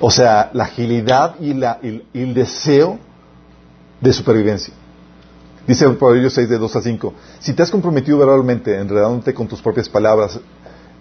O 0.00 0.10
sea, 0.10 0.50
la 0.52 0.64
agilidad 0.64 1.36
y, 1.40 1.54
la, 1.54 1.78
el 1.82 2.34
deseo 2.34 2.98
de 4.00 4.12
supervivencia. 4.12 4.72
Dice 5.66 5.84
el 5.84 5.96
Proverbios 5.96 6.32
6 6.32 6.48
de 6.48 6.58
2 6.58 6.76
a 6.76 6.80
5, 6.80 7.14
si 7.38 7.52
te 7.52 7.62
has 7.62 7.70
comprometido 7.70 8.18
verbalmente 8.18 8.76
enredándote 8.76 9.34
con 9.34 9.46
tus 9.46 9.60
propias 9.60 9.88
palabras, 9.88 10.40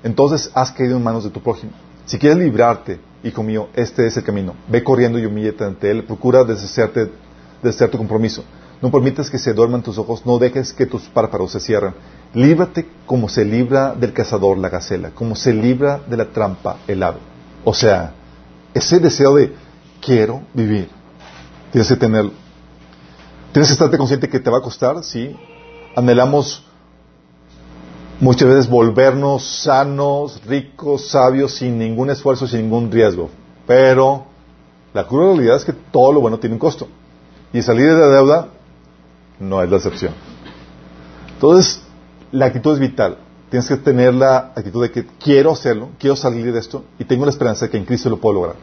entonces 0.04 0.52
has 0.54 0.72
caído 0.72 0.98
en 0.98 1.04
manos 1.04 1.24
de 1.24 1.30
tu 1.30 1.42
prójimo. 1.42 1.72
Si 2.06 2.18
quieres 2.18 2.38
librarte, 2.38 3.00
hijo 3.24 3.42
mío, 3.42 3.70
este 3.74 4.06
es 4.06 4.18
el 4.18 4.24
camino. 4.24 4.54
Ve 4.68 4.84
corriendo 4.84 5.18
y 5.18 5.26
humíllate 5.26 5.64
ante 5.64 5.92
él. 5.92 6.04
Procura 6.04 6.44
deshacerte, 6.44 7.12
deshacer 7.64 7.90
tu 7.90 7.98
compromiso. 7.98 8.44
No 8.82 8.92
permitas 8.92 9.30
que 9.30 9.38
se 9.38 9.54
duerman 9.54 9.82
tus 9.82 9.98
ojos, 9.98 10.26
no 10.26 10.38
dejes 10.40 10.74
que 10.74 10.86
tus 10.86 11.04
párpados 11.04 11.52
se 11.52 11.60
cierren. 11.60 11.94
Líbrate 12.34 12.88
como 13.06 13.28
se 13.28 13.46
libra 13.46 13.94
del 13.94 14.14
cazador 14.14 14.58
la 14.58 14.70
gacela, 14.70 15.12
como 15.12 15.36
se 15.36 15.54
libra 15.54 16.00
de 16.08 16.18
la 16.18 16.26
trampa 16.26 16.78
el 16.88 17.04
ave. 17.04 17.20
O 17.64 17.74
sea, 17.74 18.14
ese 18.74 19.00
deseo 19.00 19.36
de 19.36 19.54
quiero 20.02 20.42
vivir, 20.54 20.90
tienes 21.72 21.88
que 21.88 21.96
tenerlo. 21.96 22.32
Tienes 23.52 23.70
que 23.70 23.74
estarte 23.74 23.98
consciente 23.98 24.30
que 24.30 24.40
te 24.40 24.50
va 24.50 24.60
a 24.60 24.62
costar, 24.62 25.04
sí. 25.04 25.36
Anhelamos 25.96 26.64
muchas 28.20 28.48
veces 28.48 28.70
volvernos 28.70 29.44
sanos, 29.44 30.42
ricos, 30.46 31.10
sabios, 31.10 31.56
sin 31.56 31.78
ningún 31.80 32.10
esfuerzo, 32.10 32.48
sin 32.48 32.62
ningún 32.62 32.92
riesgo. 32.92 33.30
Pero 33.66 34.26
la 34.94 35.08
cruda 35.08 35.34
realidad 35.34 35.56
es 35.56 35.66
que 35.66 35.74
todo 35.74 36.14
lo 36.14 36.22
bueno 36.22 36.40
tiene 36.40 36.56
un 36.56 36.60
costo. 36.60 36.88
Y 37.52 37.62
salir 37.62 37.92
de 37.92 38.00
la 38.00 38.08
deuda 38.08 38.48
no 39.40 39.64
es 39.64 39.70
la 39.70 39.78
excepción. 39.78 40.14
Entonces, 41.34 41.82
la 42.32 42.46
actitud 42.46 42.74
es 42.74 42.80
vital. 42.80 43.18
Tienes 43.50 43.68
que 43.68 43.78
tener 43.78 44.14
la 44.14 44.52
actitud 44.56 44.84
de 44.84 44.92
que 44.92 45.08
quiero 45.20 45.52
hacerlo, 45.52 45.90
quiero 45.98 46.16
salir 46.16 46.54
de 46.54 46.60
esto 46.60 46.84
y 47.00 47.06
tengo 47.06 47.26
la 47.26 47.32
esperanza 47.32 47.66
de 47.66 47.72
que 47.72 47.78
en 47.78 47.86
Cristo 47.86 48.10
lo 48.10 48.18
puedo 48.18 48.36
lograr. 48.36 48.56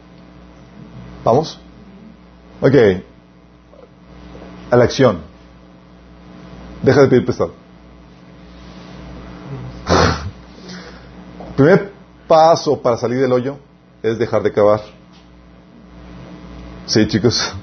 ¿Vamos? 1.25 1.59
Ok. 2.61 2.75
A 4.71 4.77
la 4.77 4.85
acción. 4.85 5.19
Deja 6.81 7.01
de 7.01 7.07
pedir 7.07 7.25
prestado. 7.25 7.53
El 11.49 11.53
primer 11.55 11.91
paso 12.27 12.81
para 12.81 12.97
salir 12.97 13.19
del 13.19 13.31
hoyo 13.33 13.57
es 14.01 14.17
dejar 14.17 14.41
de 14.41 14.53
cavar. 14.53 14.81
Sí, 16.85 17.05
chicos. 17.07 17.53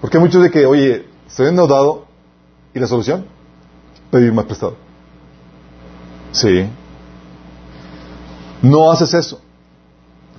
Porque 0.00 0.18
hay 0.18 0.22
muchos 0.22 0.42
de 0.42 0.50
que, 0.50 0.66
oye, 0.66 1.06
estoy 1.26 1.48
endeudado 1.48 2.04
y 2.74 2.78
la 2.78 2.86
solución, 2.86 3.26
pedir 4.10 4.32
más 4.32 4.44
prestado. 4.44 4.89
Sí. 6.32 6.66
No 8.62 8.90
haces 8.90 9.14
eso. 9.14 9.40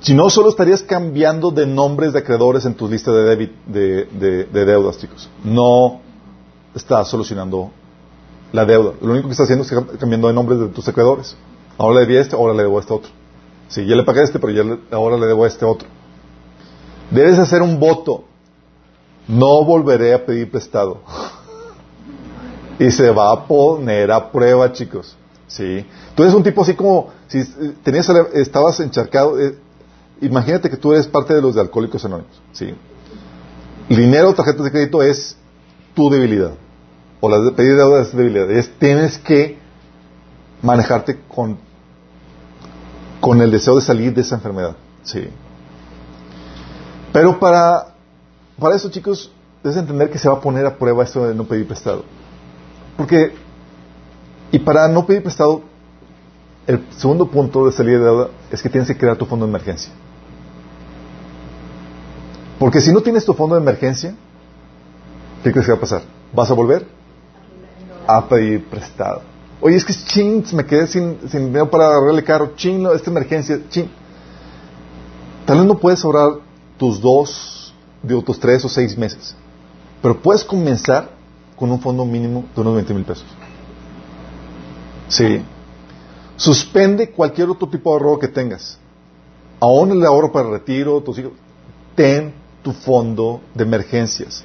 Si 0.01 0.13
no, 0.13 0.29
solo 0.29 0.49
estarías 0.49 0.81
cambiando 0.81 1.51
de 1.51 1.65
nombres 1.67 2.13
de 2.13 2.19
acreedores 2.19 2.65
en 2.65 2.73
tu 2.73 2.87
lista 2.87 3.11
de, 3.11 3.35
de, 3.67 4.05
de- 4.05 4.43
de 4.45 4.65
deudas, 4.65 4.97
chicos. 4.97 5.29
No 5.43 5.99
estás 6.73 7.07
solucionando 7.09 7.69
la 8.51 8.65
deuda. 8.65 8.93
Lo 9.01 9.11
único 9.11 9.27
que 9.27 9.33
estás 9.33 9.45
haciendo 9.45 9.63
es 9.65 9.71
cam- 9.71 9.97
cambiando 9.99 10.27
de 10.27 10.33
nombres 10.33 10.59
de 10.59 10.67
tus 10.67 10.87
acreedores. 10.87 11.35
Ahora 11.77 11.95
le 11.95 12.01
debí 12.01 12.17
este, 12.17 12.35
ahora 12.35 12.53
le 12.53 12.63
debo 12.63 12.77
a 12.77 12.81
este 12.81 12.93
otro. 12.93 13.09
Sí, 13.67 13.85
ya 13.85 13.95
le 13.95 14.03
pagué 14.03 14.23
este, 14.23 14.39
pero 14.39 14.51
ya 14.53 14.63
le- 14.63 14.79
ahora 14.91 15.17
le 15.17 15.25
debo 15.27 15.43
a 15.43 15.47
este 15.47 15.65
otro. 15.65 15.87
Debes 17.11 17.37
hacer 17.37 17.61
un 17.61 17.79
voto. 17.79 18.23
No 19.27 19.63
volveré 19.63 20.13
a 20.15 20.25
pedir 20.25 20.49
prestado. 20.49 21.01
y 22.79 22.89
se 22.91 23.11
va 23.11 23.31
a 23.31 23.45
poner 23.45 24.11
a 24.11 24.31
prueba, 24.31 24.71
chicos. 24.73 25.15
Sí. 25.51 25.85
Tú 26.15 26.23
eres 26.23 26.33
un 26.33 26.43
tipo 26.43 26.61
así 26.61 26.75
como, 26.75 27.09
si 27.27 27.39
eh, 27.39 27.75
tenías, 27.83 28.09
estabas 28.33 28.79
encharcado, 28.79 29.37
eh, 29.37 29.57
imagínate 30.21 30.69
que 30.69 30.77
tú 30.77 30.93
eres 30.93 31.07
parte 31.07 31.33
de 31.33 31.41
los 31.41 31.55
de 31.55 31.61
Alcohólicos 31.61 32.05
Anónimos. 32.05 32.41
¿sí? 32.53 32.73
El 33.89 33.97
dinero, 33.97 34.33
tarjetas 34.33 34.63
de 34.63 34.71
crédito 34.71 35.03
es 35.03 35.35
tu 35.93 36.09
debilidad. 36.09 36.53
O 37.19 37.29
la 37.29 37.39
de 37.39 37.51
pedir 37.51 37.75
deuda 37.75 38.01
es 38.01 38.15
debilidad. 38.15 38.49
Es, 38.49 38.71
tienes 38.79 39.17
que 39.17 39.59
manejarte 40.61 41.19
con, 41.27 41.57
con 43.19 43.41
el 43.41 43.51
deseo 43.51 43.75
de 43.75 43.81
salir 43.81 44.13
de 44.13 44.21
esa 44.21 44.35
enfermedad. 44.35 44.77
Sí. 45.03 45.27
Pero 47.11 47.37
para, 47.39 47.95
para 48.57 48.77
eso, 48.77 48.89
chicos, 48.89 49.33
debes 49.61 49.77
entender 49.77 50.09
que 50.09 50.17
se 50.17 50.29
va 50.29 50.35
a 50.35 50.39
poner 50.39 50.65
a 50.65 50.77
prueba 50.77 51.03
esto 51.03 51.27
de 51.27 51.35
no 51.35 51.43
pedir 51.43 51.67
prestado. 51.67 52.05
Porque, 52.95 53.33
y 54.51 54.59
para 54.59 54.87
no 54.87 55.05
pedir 55.05 55.23
prestado, 55.23 55.61
el 56.67 56.85
segundo 56.91 57.27
punto 57.27 57.65
de 57.65 57.71
salir 57.71 57.99
de 57.99 58.05
deuda 58.05 58.29
es 58.51 58.61
que 58.61 58.69
tienes 58.69 58.87
que 58.87 58.97
crear 58.97 59.17
tu 59.17 59.25
fondo 59.25 59.45
de 59.45 59.49
emergencia. 59.49 59.91
Porque 62.59 62.81
si 62.81 62.91
no 62.91 63.01
tienes 63.01 63.25
tu 63.25 63.33
fondo 63.33 63.55
de 63.55 63.61
emergencia, 63.61 64.13
¿qué 65.43 65.51
crees 65.51 65.65
que 65.65 65.71
va 65.71 65.77
a 65.77 65.81
pasar? 65.81 66.03
¿Vas 66.33 66.51
a 66.51 66.53
volver? 66.53 66.85
A 68.05 68.27
pedir 68.27 68.65
prestado. 68.65 69.21
Oye, 69.61 69.75
es 69.75 69.85
que 69.85 69.93
ching, 69.93 70.43
me 70.53 70.65
quedé 70.65 70.87
sin, 70.87 71.17
sin 71.29 71.45
dinero 71.45 71.69
para 71.69 71.87
agarrarle 71.87 72.23
carro. 72.23 72.51
Ching, 72.55 72.81
no, 72.81 72.91
esta 72.93 73.09
emergencia, 73.09 73.59
ching. 73.69 73.89
Tal 75.45 75.57
vez 75.57 75.65
no 75.65 75.77
puedes 75.77 76.03
ahorrar 76.03 76.39
tus 76.77 76.99
dos, 76.99 77.73
de 78.03 78.21
tus 78.21 78.39
tres 78.39 78.63
o 78.65 78.69
seis 78.69 78.97
meses. 78.97 79.35
Pero 80.01 80.21
puedes 80.21 80.43
comenzar 80.43 81.09
con 81.55 81.71
un 81.71 81.79
fondo 81.79 82.05
mínimo 82.05 82.45
de 82.55 82.61
unos 82.61 82.75
20 82.75 82.93
mil 82.93 83.05
pesos. 83.05 83.25
Sí. 85.11 85.41
Suspende 86.37 87.11
cualquier 87.11 87.49
otro 87.49 87.67
tipo 87.67 87.89
de 87.91 87.93
ahorro 87.93 88.17
que 88.17 88.29
tengas. 88.29 88.79
Aún 89.59 89.91
el 89.91 90.05
ahorro 90.05 90.31
para 90.31 90.47
el 90.47 90.53
retiro, 90.53 91.01
tus 91.01 91.19
hijos. 91.19 91.33
Ten 91.95 92.33
tu 92.63 92.71
fondo 92.71 93.41
de 93.53 93.63
emergencias. 93.63 94.43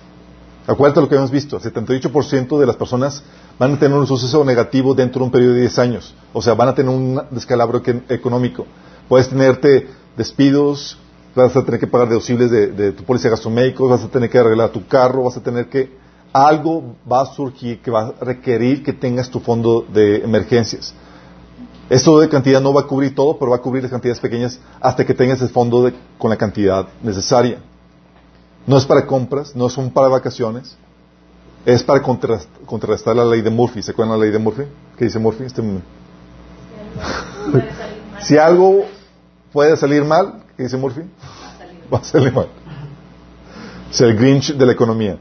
Acuérdate 0.67 1.01
lo 1.01 1.09
que 1.09 1.15
hemos 1.15 1.31
visto. 1.31 1.57
El 1.57 1.63
78% 1.63 2.59
de 2.59 2.67
las 2.67 2.77
personas 2.77 3.23
van 3.59 3.75
a 3.75 3.79
tener 3.79 3.97
un 3.97 4.07
suceso 4.07 4.45
negativo 4.45 4.95
dentro 4.95 5.21
de 5.21 5.27
un 5.27 5.31
periodo 5.31 5.55
de 5.55 5.61
10 5.61 5.79
años. 5.79 6.15
O 6.33 6.43
sea, 6.43 6.55
van 6.55 6.69
a 6.69 6.75
tener 6.75 6.93
un 6.93 7.23
descalabro 7.31 7.81
económico. 8.09 8.67
Puedes 9.09 9.29
tenerte 9.29 9.89
despidos, 10.17 10.99
vas 11.37 11.57
a 11.57 11.65
tener 11.65 11.79
que 11.79 11.87
pagar 11.87 12.09
deducibles 12.09 12.51
de, 12.51 12.67
de 12.69 12.93
tu 12.93 13.05
póliza 13.05 13.29
de 13.29 13.31
gastos 13.31 13.53
médicos, 13.53 13.89
vas 13.89 14.03
a 14.03 14.09
tener 14.09 14.29
que 14.29 14.39
arreglar 14.39 14.71
tu 14.71 14.87
carro, 14.87 15.23
vas 15.23 15.37
a 15.37 15.43
tener 15.43 15.69
que... 15.69 16.05
Algo 16.37 16.97
va 17.11 17.23
a 17.23 17.27
surgir 17.27 17.81
que 17.81 17.91
va 17.91 18.09
a 18.09 18.13
requerir 18.21 18.83
que 18.83 18.93
tengas 18.93 19.31
tu 19.31 19.41
fondo 19.41 19.87
de 19.89 20.19
emergencias. 20.19 20.93
Esto 21.89 22.19
de 22.19 22.29
cantidad 22.29 22.61
no 22.61 22.75
va 22.75 22.83
a 22.83 22.87
cubrir 22.87 23.15
todo, 23.15 23.39
pero 23.39 23.53
va 23.53 23.57
a 23.57 23.61
cubrir 23.61 23.83
las 23.83 23.91
cantidades 23.91 24.21
pequeñas 24.21 24.61
hasta 24.79 25.07
que 25.07 25.15
tengas 25.15 25.41
el 25.41 25.49
fondo 25.49 25.85
de, 25.85 25.95
con 26.19 26.29
la 26.29 26.37
cantidad 26.37 26.89
necesaria. 27.03 27.61
No 28.67 28.77
es 28.77 28.85
para 28.85 29.07
compras, 29.07 29.57
no 29.57 29.71
son 29.71 29.91
para 29.91 30.09
vacaciones, 30.09 30.77
es 31.65 31.83
para 31.83 32.03
contrarrestar 32.03 33.17
la 33.17 33.25
ley 33.25 33.41
de 33.41 33.49
Murphy. 33.49 33.83
¿Se 33.83 33.93
acuerdan 33.93 34.19
la 34.19 34.23
ley 34.23 34.31
de 34.31 34.39
Murphy? 34.39 34.65
¿Qué 34.99 35.07
dice 35.07 35.19
Murphy? 35.19 35.45
Este... 35.45 35.63
si 38.21 38.37
algo 38.37 38.85
puede 39.55 39.75
salir 39.79 40.05
mal, 40.05 40.43
¿qué 40.55 40.65
dice 40.65 40.77
Murphy? 40.77 41.01
Va 41.91 41.97
a 41.97 42.05
salir 42.05 42.31
mal. 42.31 42.49
Es 43.91 44.03
el 44.03 44.15
Grinch 44.19 44.55
de 44.55 44.67
la 44.67 44.73
economía. 44.73 45.17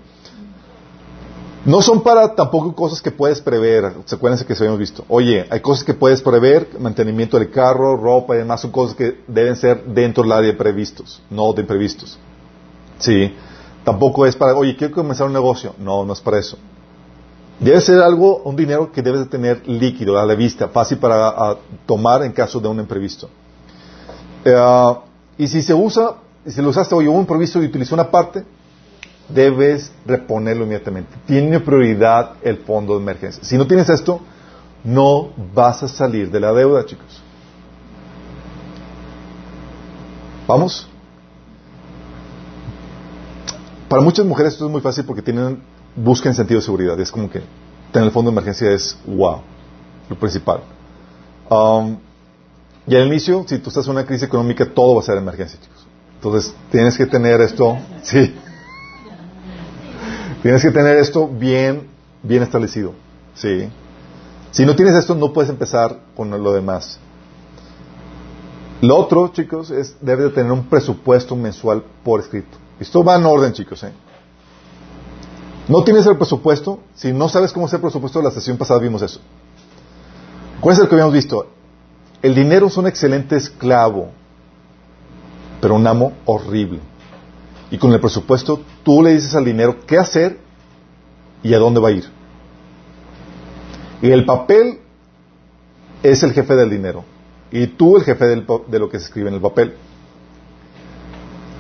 No 1.66 1.82
son 1.82 2.04
para 2.04 2.36
tampoco 2.36 2.76
cosas 2.76 3.02
que 3.02 3.10
puedes 3.10 3.42
prever. 3.42 3.92
¿Se 4.06 4.18
que 4.18 4.56
se 4.56 4.64
habíamos 4.64 4.80
visto? 4.80 5.04
Oye, 5.10 5.48
hay 5.50 5.60
cosas 5.62 5.84
que 5.84 5.96
puedes 5.96 6.22
prever, 6.22 6.70
mantenimiento 6.80 7.40
del 7.40 7.50
carro, 7.50 7.98
ropa 7.98 8.36
y 8.36 8.40
demás, 8.40 8.62
son 8.62 8.72
cosas 8.72 8.96
que 8.96 9.24
deben 9.28 9.56
ser 9.56 9.84
dentro 9.86 10.22
del 10.22 10.32
área 10.32 10.52
de 10.52 10.58
previstos, 10.58 11.24
no 11.32 11.52
de 11.54 11.62
imprevistos. 11.62 12.20
Sí. 13.00 13.34
Tampoco 13.84 14.28
es 14.28 14.36
para, 14.36 14.56
oye, 14.56 14.76
quiero 14.76 14.94
comenzar 14.94 15.26
un 15.26 15.34
negocio. 15.34 15.74
No, 15.80 16.06
no 16.06 16.14
es 16.14 16.22
para 16.22 16.40
eso. 16.40 16.58
Debe 17.60 17.82
ser 17.82 18.00
algo, 18.00 18.44
un 18.44 18.56
dinero 18.56 18.92
que 18.92 19.02
debes 19.02 19.22
de 19.22 19.26
tener 19.28 19.68
líquido, 19.68 20.20
a 20.20 20.26
la 20.26 20.36
vista, 20.36 20.68
fácil 20.68 21.00
para 21.00 21.58
tomar 21.88 22.24
en 22.24 22.32
caso 22.32 22.60
de 22.60 22.68
un 22.68 22.80
imprevisto. 22.80 23.30
Eh, 24.44 24.94
y 25.38 25.48
si 25.48 25.64
se 25.64 25.74
usa, 25.74 26.16
si 26.46 26.62
lo 26.62 26.70
usaste, 26.70 26.94
oye, 26.94 27.08
hubo 27.08 27.16
un 27.16 27.22
imprevisto 27.22 27.62
y 27.64 27.66
utilizó 27.66 27.96
una 27.96 28.12
parte, 28.12 28.44
debes 29.30 29.92
reponerlo 30.06 30.64
inmediatamente. 30.64 31.16
Tiene 31.26 31.60
prioridad 31.60 32.34
el 32.42 32.58
fondo 32.58 32.96
de 32.96 33.02
emergencia. 33.02 33.44
Si 33.44 33.58
no 33.58 33.68
tienes 33.68 33.90
esto, 33.90 34.22
no 34.84 35.30
vas 35.54 35.84
a 35.84 35.88
salir 35.88 36.30
de 36.30 36.40
la 36.40 36.54
deuda, 36.54 36.86
chicos. 36.86 37.22
¿Vamos? 40.48 40.88
Para 43.90 44.02
muchas 44.02 44.26
mujeres 44.26 44.54
esto 44.54 44.66
es 44.66 44.72
muy 44.72 44.82
fácil 44.82 45.06
porque 45.06 45.22
tienen, 45.22 45.62
buscan 45.96 46.36
sentido 46.36 46.60
de 46.60 46.66
seguridad. 46.66 47.00
Es 47.00 47.12
como 47.12 47.30
que 47.30 47.42
tener 47.92 48.08
el 48.08 48.12
fondo 48.12 48.30
de 48.30 48.34
emergencia 48.34 48.72
es 48.72 48.98
wow, 49.06 49.42
lo 50.10 50.16
principal. 50.18 50.62
Um, 51.50 51.98
y 52.88 52.96
al 52.96 53.08
inicio, 53.08 53.46
si 53.48 53.58
tú 53.58 53.70
estás 53.70 53.86
en 53.86 53.94
una 53.94 54.06
crisis 54.06 54.24
económica, 54.24 54.66
todo 54.66 54.96
va 54.96 55.02
a 55.02 55.04
ser 55.04 55.18
emergencia, 55.18 55.60
chicos. 55.60 55.88
Entonces, 56.16 56.54
tienes 56.72 56.98
que 56.98 57.06
tener 57.06 57.42
esto, 57.42 57.78
sí. 58.04 58.36
Tienes 60.46 60.62
que 60.62 60.70
tener 60.70 60.98
esto 60.98 61.28
bien, 61.28 61.88
bien 62.22 62.44
establecido, 62.44 62.94
sí. 63.34 63.68
Si 64.52 64.64
no 64.64 64.76
tienes 64.76 64.94
esto, 64.94 65.16
no 65.16 65.34
puedes 65.34 65.50
empezar 65.50 66.02
con 66.16 66.30
lo 66.30 66.54
demás. 66.54 67.00
Lo 68.80 68.96
otro, 68.96 69.30
chicos, 69.30 69.72
es 69.72 69.98
debes 70.02 70.26
de 70.26 70.30
tener 70.30 70.52
un 70.52 70.68
presupuesto 70.68 71.36
mensual 71.36 71.84
por 72.04 72.20
escrito. 72.20 72.60
Esto 72.80 73.04
va 73.04 73.16
en 73.16 73.26
orden, 73.26 73.54
chicos. 73.54 73.84
¿eh? 73.86 73.92
No 75.68 75.84
tienes 75.84 76.06
el 76.06 76.16
presupuesto. 76.16 76.78
Si 76.94 77.12
no 77.12 77.28
sabes 77.28 77.52
cómo 77.52 77.66
hacer 77.66 77.82
presupuesto, 77.82 78.22
la 78.22 78.30
sesión 78.30 78.56
pasada 78.56 78.80
vimos 78.80 79.02
eso. 79.02 79.22
¿Cuál 80.62 80.76
es 80.76 80.80
el 80.80 80.88
que 80.88 80.94
habíamos 80.94 81.16
visto? 81.16 81.48
El 82.22 82.36
dinero 82.36 82.68
es 82.68 82.78
un 82.78 82.86
excelente 82.86 83.36
esclavo, 83.36 84.12
pero 85.60 85.74
un 85.74 85.88
amo 85.88 86.14
horrible. 86.26 86.82
Y 87.72 87.78
con 87.78 87.92
el 87.94 88.00
presupuesto, 88.00 88.62
tú 88.84 89.02
le 89.02 89.14
dices 89.14 89.36
al 89.36 89.46
dinero 89.46 89.78
qué 89.86 89.98
hacer 89.98 90.38
y 91.42 91.54
a 91.54 91.60
dónde 91.60 91.80
va 91.80 91.90
a 91.90 91.92
ir. 91.92 92.06
Y 94.02 94.12
el 94.12 94.26
papel 94.26 94.80
es 96.04 96.24
el 96.24 96.34
jefe 96.34 96.56
del 96.56 96.70
dinero. 96.70 97.04
Y 97.52 97.68
tú 97.68 97.98
el 97.98 98.04
jefe 98.04 98.26
del, 98.26 98.46
de 98.68 98.80
lo 98.80 98.90
que 98.90 99.00
se 99.00 99.06
escribe 99.06 99.30
en 99.30 99.36
el 99.36 99.42
papel. 99.42 99.76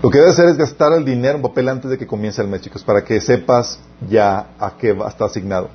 Lo 0.04 0.10
que 0.10 0.20
debes 0.20 0.34
hacer 0.34 0.50
es 0.50 0.58
gastar 0.58 0.94
el 0.94 1.04
dinero 1.04 1.38
en 1.38 1.42
papel 1.42 1.68
antes 1.70 1.90
de 1.90 1.98
que 1.98 2.06
comience 2.06 2.42
el 2.42 2.48
mes, 2.48 2.62
chicos, 2.62 2.84
para 2.84 3.04
que 3.04 3.20
sepas 3.20 3.80
ya 4.08 4.50
a 4.60 4.78
qué 4.78 4.94
va, 4.94 5.08
está 5.08 5.26
asignado. 5.26 5.70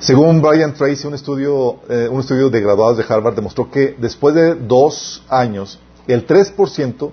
Según 0.00 0.42
Brian 0.42 0.74
Tracy, 0.74 1.06
un 1.06 1.14
estudio, 1.14 1.76
eh, 1.88 2.08
un 2.10 2.18
estudio 2.18 2.50
de 2.50 2.60
graduados 2.60 2.96
de 2.96 3.04
Harvard 3.08 3.36
demostró 3.36 3.70
que 3.70 3.94
después 3.96 4.34
de 4.34 4.56
dos 4.56 5.24
años, 5.28 5.78
el 6.08 6.26
3% 6.26 7.12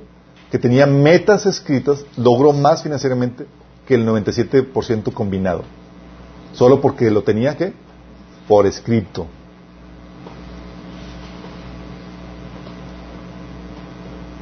que 0.52 0.60
tenía 0.60 0.86
metas 0.86 1.46
escritas 1.46 2.06
logró 2.18 2.54
más 2.54 2.84
financieramente 2.84 3.46
que 3.88 3.96
el 3.96 4.08
97% 4.08 5.14
combinado. 5.14 5.64
Solo 6.54 6.82
porque 6.82 7.12
lo 7.12 7.24
tenía, 7.24 7.56
¿qué? 7.56 7.74
Por 8.48 8.66
escrito. 8.66 9.28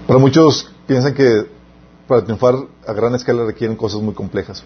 Para 0.07 0.19
muchos 0.19 0.71
piensan 0.85 1.13
que 1.13 1.47
para 2.07 2.23
triunfar 2.23 2.55
a 2.87 2.93
gran 2.93 3.13
escala 3.15 3.45
requieren 3.45 3.75
cosas 3.75 4.01
muy 4.01 4.13
complejas, 4.13 4.63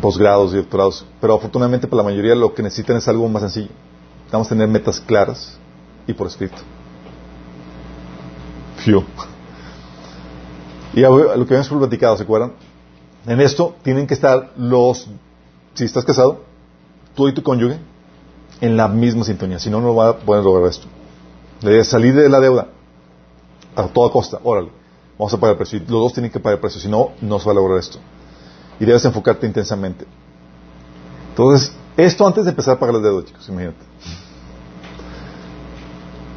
posgrados 0.00 0.54
y 0.54 0.56
doctorados, 0.56 1.04
pero 1.20 1.34
afortunadamente 1.34 1.86
para 1.86 2.02
la 2.02 2.08
mayoría 2.08 2.34
lo 2.34 2.54
que 2.54 2.62
necesitan 2.62 2.96
es 2.96 3.06
algo 3.08 3.28
más 3.28 3.42
sencillo. 3.42 3.70
A 4.32 4.42
tener 4.44 4.66
metas 4.66 4.98
claras 4.98 5.58
y 6.06 6.14
por 6.14 6.26
escrito. 6.26 6.56
Fiu. 8.78 9.04
Y 10.94 11.00
lo 11.00 11.46
que 11.46 11.54
habíamos 11.54 11.68
platicado, 11.68 12.16
¿se 12.16 12.22
acuerdan? 12.22 12.52
En 13.26 13.40
esto 13.40 13.74
tienen 13.82 14.06
que 14.06 14.14
estar 14.14 14.52
los, 14.56 15.08
si 15.74 15.84
estás 15.84 16.04
casado, 16.04 16.42
tú 17.14 17.28
y 17.28 17.34
tu 17.34 17.42
cónyuge, 17.42 17.78
en 18.60 18.76
la 18.76 18.88
misma 18.88 19.24
sintonía, 19.24 19.58
si 19.58 19.70
no, 19.70 19.80
no 19.80 19.94
va 19.94 20.10
a 20.10 20.16
poder 20.18 20.44
lograr 20.44 20.68
esto. 20.68 20.86
De 21.62 21.82
salir 21.84 22.14
de 22.14 22.28
la 22.28 22.40
deuda 22.40 22.68
a 23.74 23.86
toda 23.88 24.10
costa, 24.10 24.38
órale, 24.42 24.70
vamos 25.18 25.32
a 25.32 25.36
pagar 25.38 25.54
el 25.54 25.58
precio. 25.58 25.78
Y 25.78 25.80
los 25.80 25.88
dos 25.88 26.12
tienen 26.12 26.30
que 26.30 26.40
pagar 26.40 26.56
el 26.58 26.60
precio, 26.60 26.80
si 26.80 26.88
no, 26.88 27.10
no 27.20 27.38
se 27.38 27.46
va 27.46 27.52
a 27.52 27.54
lograr 27.54 27.78
esto. 27.78 27.98
Y 28.78 28.84
debes 28.84 29.04
enfocarte 29.04 29.46
intensamente. 29.46 30.06
Entonces, 31.30 31.72
esto 31.96 32.26
antes 32.26 32.44
de 32.44 32.50
empezar 32.50 32.76
a 32.76 32.78
pagar 32.78 32.94
las 32.94 33.02
deudas, 33.02 33.24
chicos, 33.24 33.48
imagínate. 33.48 33.84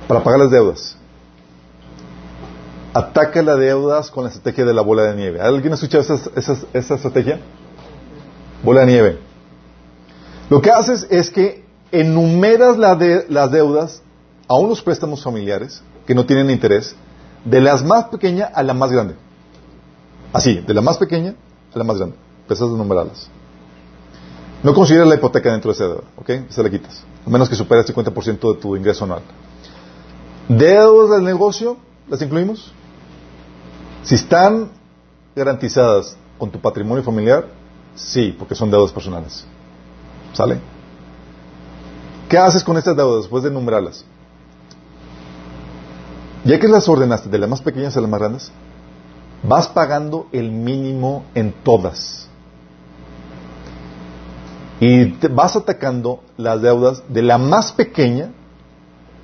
Para 0.07 0.23
pagar 0.23 0.40
las 0.40 0.52
deudas. 0.52 0.98
Ataca 2.96 3.42
las 3.42 3.60
deudas 3.60 4.10
con 4.10 4.24
la 4.24 4.30
estrategia 4.30 4.64
de 4.64 4.74
la 4.74 4.82
bola 4.82 5.04
de 5.04 5.18
nieve. 5.18 5.42
¿Alguien 5.42 5.74
ha 5.74 5.76
escuchado 5.76 6.02
esa, 6.02 6.96
estrategia? 6.96 7.42
Bola 8.64 8.86
de 8.86 8.88
nieve. 8.88 9.20
Lo 10.50 10.62
que 10.62 10.72
haces 10.72 11.06
es 11.10 11.30
que 11.30 11.66
enumeras 11.92 12.78
las 12.78 13.52
deudas 13.52 14.02
a 14.48 14.54
unos 14.56 14.82
préstamos 14.82 15.22
familiares 15.22 15.84
que 16.08 16.16
no 16.16 16.26
tienen 16.26 16.50
interés 16.50 16.96
De 17.44 17.60
las 17.60 17.84
más 17.84 18.06
pequeña 18.06 18.46
a 18.46 18.64
la 18.64 18.74
más 18.74 18.94
grande. 18.94 19.16
Así, 20.32 20.62
de 20.62 20.74
la 20.74 20.80
más 20.80 20.98
pequeña 20.98 21.36
a 21.74 21.78
la 21.78 21.84
más 21.84 21.98
grande. 21.98 22.16
Empezas 22.44 22.70
a 22.70 22.78
numerarlas. 22.78 23.28
No 24.64 24.74
consideras 24.74 25.10
la 25.10 25.16
hipoteca 25.16 25.52
dentro 25.52 25.70
de 25.70 25.76
esa 25.76 25.84
deuda, 25.84 26.04
¿ok? 26.16 26.50
Se 26.50 26.64
la 26.64 26.70
quitas. 26.70 27.04
A 27.28 27.30
menos 27.30 27.50
que 27.50 27.56
supere 27.56 27.82
el 27.82 27.88
50% 27.88 28.54
de 28.54 28.62
tu 28.62 28.78
ingreso 28.78 29.04
anual. 29.04 29.22
Deudas 30.48 31.18
del 31.18 31.26
negocio, 31.26 31.76
¿las 32.08 32.22
incluimos? 32.22 32.74
Si 34.06 34.14
están 34.14 34.69
garantizadas 35.36 36.15
con 36.38 36.52
tu 36.52 36.60
patrimonio 36.60 37.03
familiar, 37.03 37.48
sí, 37.95 38.36
porque 38.38 38.53
son 38.53 38.69
deudas 38.69 38.91
personales. 38.91 39.45
¿Sale? 40.32 40.60
¿Qué 42.30 42.38
haces 42.38 42.64
con 42.64 42.77
estas 42.77 42.95
deudas 42.95 43.23
después 43.23 43.44
de 43.44 43.49
enumerarlas? 43.49 44.06
Ya 46.44 46.60
que 46.60 46.68
las 46.68 46.88
ordenaste 46.88 47.30
de 47.30 47.40
las 47.40 47.49
más 47.49 47.61
pequeñas 47.61 47.98
a 47.98 48.02
las 48.02 48.10
más 48.10 48.19
grandes, 48.19 48.52
vas 49.41 49.68
pagando 49.68 50.27
el 50.32 50.52
mínimo 50.52 51.26
en 51.34 51.52
todas. 51.64 52.27
Y 54.80 55.06
vas 55.30 55.56
atacando 55.56 56.22
las 56.38 56.61
deudas 56.61 57.02
de 57.10 57.23
la 57.23 57.40
más 57.40 57.72
pequeña 57.72 58.30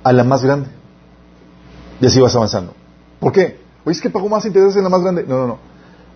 a 0.02 0.12
la 0.12 0.24
más 0.24 0.42
grande. 0.42 0.70
Y 2.00 2.06
así 2.06 2.20
vas 2.20 2.34
avanzando. 2.34 2.74
¿Por 3.20 3.30
qué? 3.30 3.61
Oye, 3.84 3.92
es 3.92 4.00
que 4.00 4.10
pago 4.10 4.28
más 4.28 4.44
intereses 4.44 4.76
en 4.76 4.84
la 4.84 4.88
más 4.88 5.02
grande. 5.02 5.24
No, 5.26 5.38
no, 5.38 5.46
no. 5.46 5.58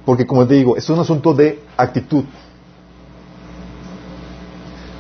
Porque 0.05 0.27
como 0.27 0.47
te 0.47 0.55
digo, 0.55 0.77
es 0.77 0.89
un 0.89 0.99
asunto 1.01 1.35
de 1.35 1.63
actitud. 1.77 2.25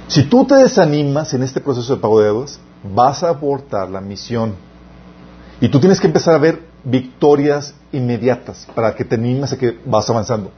Si 0.09 0.24
tú 0.24 0.44
te 0.44 0.55
desanimas 0.56 1.34
en 1.34 1.43
este 1.43 1.60
proceso 1.60 1.94
de 1.94 2.01
pago 2.01 2.20
de 2.20 2.26
deudas, 2.26 2.60
vas 2.94 3.22
a 3.22 3.28
abortar 3.28 3.88
la 3.88 4.01
misión. 4.01 4.55
Y 5.60 5.68
tú 5.68 5.80
tienes 5.80 6.01
que 6.01 6.06
empezar 6.06 6.34
a 6.34 6.38
ver 6.38 6.62
victorias 6.84 7.74
inmediatas 7.93 8.68
para 8.74 8.94
que 8.94 9.05
te 9.05 9.16
animes 9.16 9.52
a 9.52 9.59
que 9.59 9.78
vas 9.84 10.09
avanzando. 10.10 10.51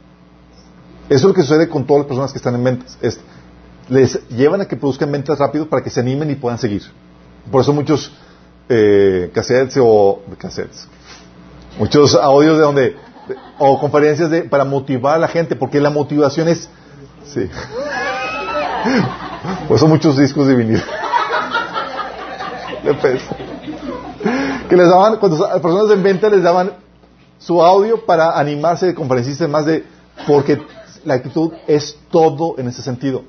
Eso 1.08 1.16
es 1.16 1.24
lo 1.24 1.34
que 1.34 1.42
sucede 1.42 1.68
con 1.68 1.86
todas 1.86 2.00
las 2.00 2.08
personas 2.08 2.32
que 2.32 2.38
están 2.38 2.54
en 2.54 2.64
ventas. 2.64 2.98
Es, 3.00 3.20
les 3.88 4.28
llevan 4.28 4.60
a 4.60 4.66
que 4.66 4.76
produzcan 4.76 5.10
ventas 5.10 5.38
rápido 5.38 5.68
para 5.68 5.82
que 5.82 5.90
se 5.90 6.00
animen 6.00 6.30
y 6.30 6.34
puedan 6.34 6.58
seguir. 6.58 6.82
Por 7.50 7.62
eso 7.62 7.72
muchos 7.72 8.12
eh, 8.68 9.30
cassettes 9.32 9.78
o 9.80 10.20
cassettes, 10.36 10.86
muchos 11.78 12.14
audios 12.14 12.58
de 12.58 12.62
donde 12.62 12.96
o 13.58 13.78
conferencias 13.78 14.30
de, 14.30 14.42
para 14.42 14.64
motivar 14.64 15.16
a 15.16 15.18
la 15.18 15.28
gente, 15.28 15.56
porque 15.56 15.80
la 15.80 15.90
motivación 15.90 16.48
es, 16.48 16.68
sí. 17.24 17.48
Por 19.68 19.76
eso 19.76 19.86
muchos 19.86 20.16
discos 20.16 20.46
de 20.46 20.54
vinil. 20.54 20.82
De 22.84 22.94
peso. 22.94 23.26
Que 24.68 24.76
les 24.76 24.88
daban, 24.88 25.16
cuando 25.16 25.46
las 25.46 25.60
personas 25.60 25.90
en 25.90 26.02
venta 26.02 26.28
les 26.28 26.42
daban 26.42 26.72
su 27.38 27.62
audio 27.62 28.04
para 28.04 28.38
animarse 28.38 28.86
de 28.86 28.94
conferencistas 28.94 29.48
más 29.48 29.66
de, 29.66 29.84
porque 30.26 30.60
la 31.04 31.14
actitud 31.14 31.52
es 31.66 31.98
todo 32.10 32.54
en 32.58 32.68
ese 32.68 32.82
sentido. 32.82 33.24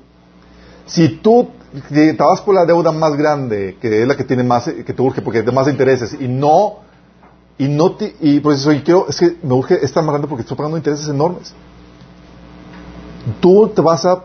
Si 0.86 1.08
tú 1.08 1.50
te 1.88 2.12
vas 2.12 2.40
por 2.40 2.54
la 2.54 2.64
deuda 2.64 2.90
más 2.90 3.16
grande, 3.16 3.76
que 3.80 4.02
es 4.02 4.08
la 4.08 4.16
que 4.16 4.24
tiene 4.24 4.42
más, 4.42 4.64
que 4.64 4.92
te 4.92 5.02
urge 5.02 5.22
porque 5.22 5.42
de 5.42 5.52
más 5.52 5.68
intereses, 5.68 6.16
y 6.18 6.26
no, 6.26 6.78
y 7.60 7.68
no 7.68 7.92
te, 7.92 8.16
y 8.20 8.40
por 8.40 8.54
eso 8.54 8.72
yo 8.72 8.82
quiero, 8.82 9.06
es 9.06 9.18
que 9.18 9.36
me 9.42 9.52
urge 9.52 9.84
esta 9.84 10.00
más 10.00 10.12
grande 10.12 10.28
porque 10.28 10.40
estoy 10.40 10.56
pagando 10.56 10.78
intereses 10.78 11.06
enormes. 11.08 11.52
Tú 13.38 13.68
te 13.68 13.82
vas 13.82 14.06
a, 14.06 14.24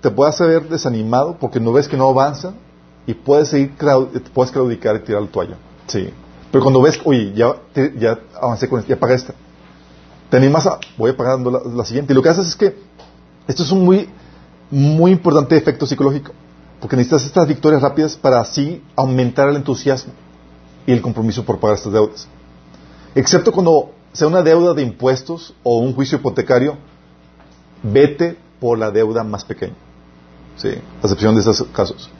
te 0.00 0.10
puedes 0.10 0.36
ver 0.40 0.68
desanimado 0.68 1.36
porque 1.38 1.60
no 1.60 1.72
ves 1.72 1.86
que 1.86 1.96
no 1.96 2.08
avanza 2.08 2.52
y 3.06 3.14
puedes 3.14 3.50
seguir, 3.50 3.74
puedes 4.32 4.50
claudicar 4.50 4.96
y 4.96 5.04
tirar 5.04 5.22
la 5.22 5.28
toalla. 5.28 5.56
Sí. 5.86 6.10
Pero 6.50 6.64
cuando 6.64 6.82
ves, 6.82 7.00
oye, 7.04 7.32
ya, 7.32 7.54
ya 7.96 8.18
avancé 8.42 8.68
con 8.68 8.80
esto, 8.80 8.88
ya 8.88 8.98
pagué 8.98 9.14
esta. 9.14 9.34
Te 10.28 10.36
animas 10.36 10.66
a, 10.66 10.80
voy 10.98 11.12
pagar 11.12 11.38
la, 11.38 11.60
la 11.72 11.84
siguiente. 11.84 12.12
Y 12.12 12.16
lo 12.16 12.22
que 12.24 12.30
haces 12.30 12.48
es 12.48 12.56
que, 12.56 12.76
esto 13.46 13.62
es 13.62 13.70
un 13.70 13.84
muy, 13.84 14.08
muy 14.68 15.12
importante 15.12 15.56
efecto 15.56 15.86
psicológico, 15.86 16.32
porque 16.80 16.96
necesitas 16.96 17.24
estas 17.24 17.46
victorias 17.46 17.82
rápidas 17.82 18.16
para 18.16 18.40
así 18.40 18.82
aumentar 18.96 19.48
el 19.48 19.54
entusiasmo 19.54 20.12
y 20.88 20.90
el 20.90 21.00
compromiso 21.00 21.44
por 21.44 21.60
pagar 21.60 21.76
estas 21.76 21.92
deudas. 21.92 22.28
Excepto 23.14 23.52
cuando 23.52 23.92
sea 24.12 24.28
una 24.28 24.42
deuda 24.42 24.74
de 24.74 24.82
impuestos 24.82 25.54
o 25.62 25.78
un 25.78 25.94
juicio 25.94 26.18
hipotecario, 26.18 26.76
vete 27.82 28.36
por 28.60 28.78
la 28.78 28.90
deuda 28.90 29.24
más 29.24 29.44
pequeña. 29.44 29.74
Sí, 30.56 30.68
a 30.68 31.02
excepción 31.02 31.34
de 31.34 31.40
esos 31.40 31.64
casos. 31.68 32.10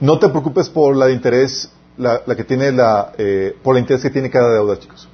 No 0.00 0.18
te 0.18 0.28
preocupes 0.28 0.68
por 0.68 0.94
la 0.94 1.06
de 1.06 1.12
interés, 1.12 1.70
la, 1.96 2.22
que 2.36 2.44
tiene 2.44 2.70
la, 2.70 3.12
eh, 3.18 3.56
por 3.62 3.76
el 3.76 3.82
interés 3.82 4.02
que 4.02 4.10
tiene 4.10 4.30
cada 4.30 4.52
deuda, 4.52 4.78
chicos. 4.78 5.08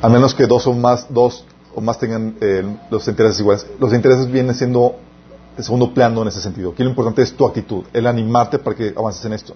A 0.00 0.08
menos 0.08 0.34
que 0.34 0.46
dos 0.46 0.66
o 0.66 0.72
más, 0.72 1.06
dos 1.12 1.44
o 1.74 1.80
más 1.80 1.98
tengan 1.98 2.36
eh, 2.40 2.64
los 2.90 3.08
intereses 3.08 3.40
iguales. 3.40 3.66
Los 3.80 3.92
intereses 3.92 4.30
vienen 4.30 4.54
siendo 4.54 4.96
de 5.56 5.62
segundo 5.62 5.92
plano 5.92 6.22
en 6.22 6.28
ese 6.28 6.40
sentido. 6.40 6.70
Aquí 6.70 6.82
lo 6.82 6.90
importante 6.90 7.22
es 7.22 7.32
tu 7.34 7.46
actitud, 7.46 7.84
el 7.92 8.06
animarte 8.06 8.58
para 8.58 8.76
que 8.76 8.92
avances 8.96 9.24
en 9.24 9.32
esto. 9.32 9.54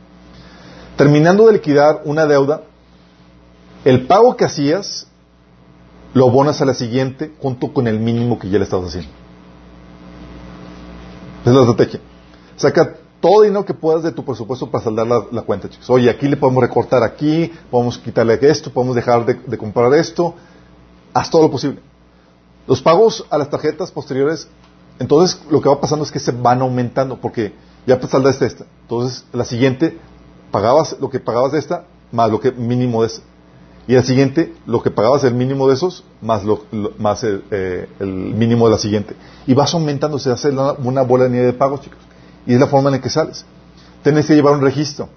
Terminando 0.97 1.47
de 1.47 1.55
liquidar 1.55 2.03
una 2.05 2.27
deuda, 2.27 2.63
el 3.87 4.09
pago 4.09 4.37
que 4.37 4.45
hacías 4.45 5.07
lo 6.13 6.29
abonas 6.29 6.61
a 6.61 6.65
la 6.65 6.75
siguiente 6.75 7.33
junto 7.41 7.73
con 7.73 7.87
el 7.87 8.01
mínimo 8.01 8.37
que 8.37 8.51
ya 8.51 8.59
le 8.59 8.65
estabas 8.65 8.89
haciendo. 8.89 9.11
Es 11.45 11.53
la 11.53 11.61
estrategia. 11.61 12.01
Saca 12.57 12.97
todo 13.21 13.43
dinero 13.43 13.65
que 13.65 13.75
puedas 13.75 14.03
de 14.03 14.11
tu 14.11 14.25
presupuesto 14.25 14.69
para 14.69 14.83
saldar 14.83 15.07
la, 15.07 15.43
cuenta, 15.43 15.71
chicos. 15.71 15.89
Oye, 15.89 16.11
aquí 16.11 16.27
le 16.27 16.37
podemos 16.37 16.61
recortar 16.61 17.05
aquí, 17.05 17.53
podemos 17.71 17.97
quitarle 17.97 18.37
esto, 18.43 18.73
podemos 18.73 18.97
dejar 18.97 19.25
de, 19.25 19.57
comprar 19.57 19.95
esto. 19.95 20.35
Haz 21.15 21.31
todo 21.31 21.43
lo 21.43 21.51
posible. 21.53 21.81
Los 22.67 22.83
pagos 22.83 23.25
a 23.31 23.39
las 23.39 23.49
tarjetas 23.49 23.93
posteriores 23.93 24.49
entonces, 24.99 25.41
lo 25.49 25.61
que 25.61 25.69
va 25.69 25.81
pasando 25.81 26.05
es 26.05 26.11
que 26.11 26.19
se 26.19 26.33
van 26.33 26.63
aumentando, 26.63 27.21
porque 27.21 27.53
ya 27.87 28.01
saldaste 28.01 28.47
esta. 28.47 28.65
Entonces, 28.83 29.27
la 29.33 29.45
siguiente, 29.45 29.97
pagabas 30.51 30.97
lo 30.99 31.11
que 31.11 31.21
pagabas 31.21 31.53
de 31.53 31.59
esta, 31.59 31.85
más 32.11 32.31
lo 32.31 32.41
que 32.41 32.51
mínimo 32.51 33.03
de 33.03 33.09
esta. 33.09 33.23
Y 33.89 33.95
la 33.95 34.03
siguiente, 34.03 34.53
lo 34.67 34.83
que 34.83 34.91
pagabas 34.91 35.23
el 35.25 35.35
mínimo 35.35 35.69
de 35.69 35.75
esos, 35.75 36.03
más, 36.21 36.43
lo, 36.45 36.65
más 36.99 37.23
el, 37.23 37.45
eh, 37.53 37.89
el, 38.01 38.09
mínimo 38.09 38.67
de 38.67 38.73
la 38.73 38.79
siguiente. 38.79 39.15
Y 39.47 39.55
vas 39.55 39.73
aumentando, 39.75 40.19
se 40.19 40.31
hace 40.33 40.49
una, 40.49 40.73
una, 40.73 41.03
bola 41.03 41.25
de 41.25 41.31
nieve 41.31 41.47
de 41.47 41.53
pagos, 41.53 41.83
chicos. 41.83 42.01
Y 42.47 42.55
es 42.55 42.61
la 42.61 42.67
forma 42.67 42.89
en 42.89 42.97
la 42.97 43.01
que 43.01 43.11
sales. 43.11 43.45
Tienes 44.03 44.27
que 44.27 44.35
llevar 44.35 44.55
un 44.55 44.61
registro. 44.61 45.09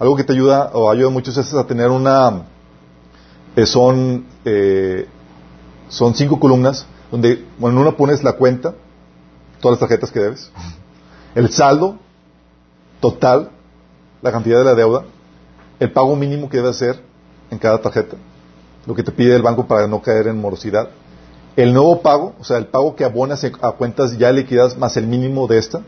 Algo 0.00 0.16
que 0.16 0.24
te 0.24 0.32
ayuda, 0.32 0.70
o 0.74 0.90
ayuda 0.90 1.10
mucho, 1.10 1.30
es 1.30 1.54
a 1.54 1.66
tener 1.66 1.90
una... 1.90 2.42
Eh, 3.54 3.64
son, 3.64 4.26
eh, 4.44 5.06
son 5.88 6.14
cinco 6.14 6.40
columnas, 6.40 6.84
donde, 7.12 7.44
bueno, 7.58 7.78
en 7.78 7.86
una 7.86 7.96
pones 7.96 8.24
la 8.24 8.32
cuenta, 8.32 8.74
todas 9.60 9.74
las 9.74 9.80
tarjetas 9.88 10.10
que 10.10 10.20
debes, 10.20 10.50
el 11.34 11.50
saldo 11.50 11.96
total, 13.00 13.50
la 14.20 14.32
cantidad 14.32 14.58
de 14.58 14.64
la 14.64 14.74
deuda, 14.74 15.04
el 15.78 15.92
pago 15.92 16.16
mínimo 16.16 16.50
que 16.50 16.58
debes 16.58 16.76
hacer 16.76 17.02
en 17.50 17.58
cada 17.58 17.80
tarjeta, 17.80 18.16
lo 18.86 18.94
que 18.94 19.02
te 19.02 19.12
pide 19.12 19.34
el 19.34 19.42
banco 19.42 19.66
para 19.66 19.86
no 19.86 20.02
caer 20.02 20.28
en 20.28 20.40
morosidad, 20.40 20.88
el 21.56 21.72
nuevo 21.72 22.02
pago, 22.02 22.34
o 22.38 22.44
sea, 22.44 22.58
el 22.58 22.66
pago 22.66 22.94
que 22.94 23.04
abonas 23.04 23.44
a 23.44 23.72
cuentas 23.72 24.16
ya 24.18 24.30
liquidadas 24.30 24.76
más 24.76 24.96
el 24.96 25.06
mínimo 25.06 25.46
de 25.46 25.58
esta, 25.58 25.80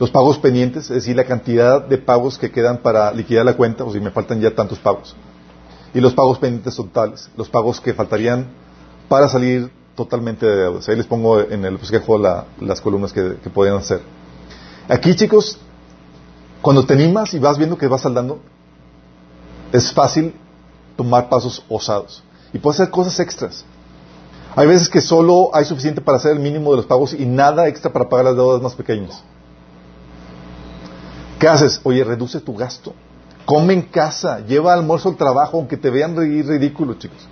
los 0.00 0.10
pagos 0.10 0.38
pendientes, 0.38 0.84
es 0.84 0.96
decir, 0.96 1.16
la 1.16 1.24
cantidad 1.24 1.84
de 1.84 1.98
pagos 1.98 2.38
que 2.38 2.50
quedan 2.50 2.78
para 2.78 3.12
liquidar 3.12 3.44
la 3.44 3.54
cuenta, 3.54 3.84
o 3.84 3.92
si 3.92 4.00
me 4.00 4.10
faltan 4.10 4.40
ya 4.40 4.54
tantos 4.54 4.78
pagos, 4.78 5.14
y 5.92 6.00
los 6.00 6.14
pagos 6.14 6.38
pendientes 6.38 6.76
totales, 6.76 7.28
los 7.36 7.48
pagos 7.48 7.80
que 7.80 7.92
faltarían 7.92 8.46
para 9.08 9.28
salir 9.28 9.70
totalmente 9.94 10.46
de 10.46 10.56
deudas. 10.56 10.88
Ahí 10.88 10.96
les 10.96 11.06
pongo 11.06 11.40
en 11.40 11.64
el 11.64 11.76
bosquejo 11.76 12.18
la, 12.18 12.44
las 12.60 12.80
columnas 12.80 13.12
que, 13.12 13.36
que 13.42 13.68
hacer. 13.70 14.00
Aquí, 14.88 15.14
chicos, 15.16 15.58
cuando 16.62 16.86
te 16.86 16.94
animas 16.94 17.34
y 17.34 17.38
vas 17.38 17.58
viendo 17.58 17.76
que 17.76 17.88
vas 17.88 18.02
saldando, 18.02 18.40
es 19.72 19.92
fácil 19.92 20.34
tomar 20.98 21.30
pasos 21.30 21.64
osados. 21.70 22.22
Y 22.52 22.58
puedes 22.58 22.78
hacer 22.80 22.90
cosas 22.90 23.18
extras. 23.20 23.64
Hay 24.54 24.66
veces 24.66 24.90
que 24.90 25.00
solo 25.00 25.50
hay 25.54 25.64
suficiente 25.64 26.02
para 26.02 26.18
hacer 26.18 26.32
el 26.32 26.40
mínimo 26.40 26.72
de 26.72 26.78
los 26.78 26.86
pagos 26.86 27.14
y 27.14 27.24
nada 27.24 27.66
extra 27.68 27.90
para 27.90 28.10
pagar 28.10 28.26
las 28.26 28.36
deudas 28.36 28.60
más 28.60 28.74
pequeñas. 28.74 29.22
¿Qué 31.38 31.48
haces? 31.48 31.80
Oye, 31.84 32.04
reduce 32.04 32.40
tu 32.40 32.54
gasto. 32.54 32.92
Come 33.46 33.72
en 33.72 33.82
casa, 33.82 34.40
lleva 34.40 34.74
almuerzo 34.74 35.08
al 35.08 35.16
trabajo, 35.16 35.56
aunque 35.56 35.78
te 35.78 35.88
vean 35.88 36.14
ridículo, 36.14 36.94
chicos. 36.94 37.26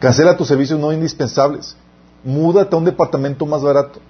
Cancela 0.00 0.36
tus 0.36 0.48
servicios 0.48 0.78
no 0.78 0.92
indispensables 0.92 1.76
múdate 2.24 2.74
a 2.74 2.78
un 2.78 2.84
departamento 2.84 3.46
más 3.46 3.62
barato. 3.62 4.00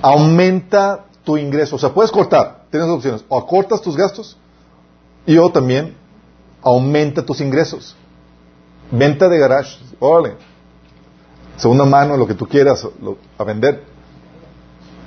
Aumenta 0.00 1.06
tu 1.24 1.36
ingreso. 1.36 1.76
O 1.76 1.78
sea, 1.78 1.92
puedes 1.92 2.10
cortar. 2.10 2.64
Tienes 2.70 2.88
dos 2.88 2.98
opciones. 2.98 3.24
O 3.28 3.46
cortas 3.46 3.80
tus 3.80 3.96
gastos 3.96 4.36
y 5.26 5.36
o 5.38 5.50
también 5.50 5.96
aumenta 6.62 7.24
tus 7.24 7.40
ingresos. 7.40 7.96
Venta 8.90 9.28
de 9.28 9.38
garage. 9.38 9.78
Órale. 10.00 10.36
Segunda 11.56 11.84
mano, 11.84 12.16
lo 12.16 12.26
que 12.26 12.34
tú 12.34 12.46
quieras 12.46 12.86
a 13.36 13.44
vender. 13.44 13.82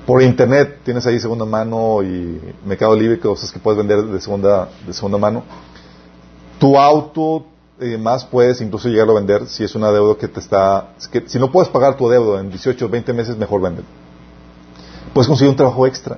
Por 0.06 0.22
internet 0.22 0.80
tienes 0.84 1.06
ahí 1.06 1.20
segunda 1.20 1.46
mano 1.46 2.04
y 2.04 2.42
Mercado 2.66 2.96
Libre, 2.96 3.20
cosas 3.20 3.52
que 3.52 3.60
puedes 3.60 3.78
vender 3.78 4.04
de 4.04 4.20
segunda, 4.20 4.68
de 4.86 4.94
segunda 4.94 5.18
mano. 5.18 5.44
Tu 6.60 6.78
auto 6.78 7.46
y 7.80 7.90
demás 7.90 8.26
puedes 8.26 8.62
incluso 8.62 8.90
llegarlo 8.90 9.14
a 9.14 9.16
vender 9.16 9.48
si 9.48 9.64
es 9.64 9.74
una 9.76 9.92
deuda 9.92 10.16
que 10.16 10.28
te 10.28 10.40
está... 10.40 10.90
Si 11.26 11.40
no 11.40 11.52
puedes 11.52 11.70
pagar 11.70 11.98
tu 11.98 12.10
deuda 12.10 12.40
en 12.42 12.50
18 12.50 12.86
o 12.86 12.90
20 12.90 13.14
meses, 13.14 13.38
mejor 13.38 13.62
vender. 13.62 13.86
Puedes 15.14 15.28
conseguir 15.28 15.50
un 15.50 15.56
trabajo 15.56 15.88
extra. 15.88 16.18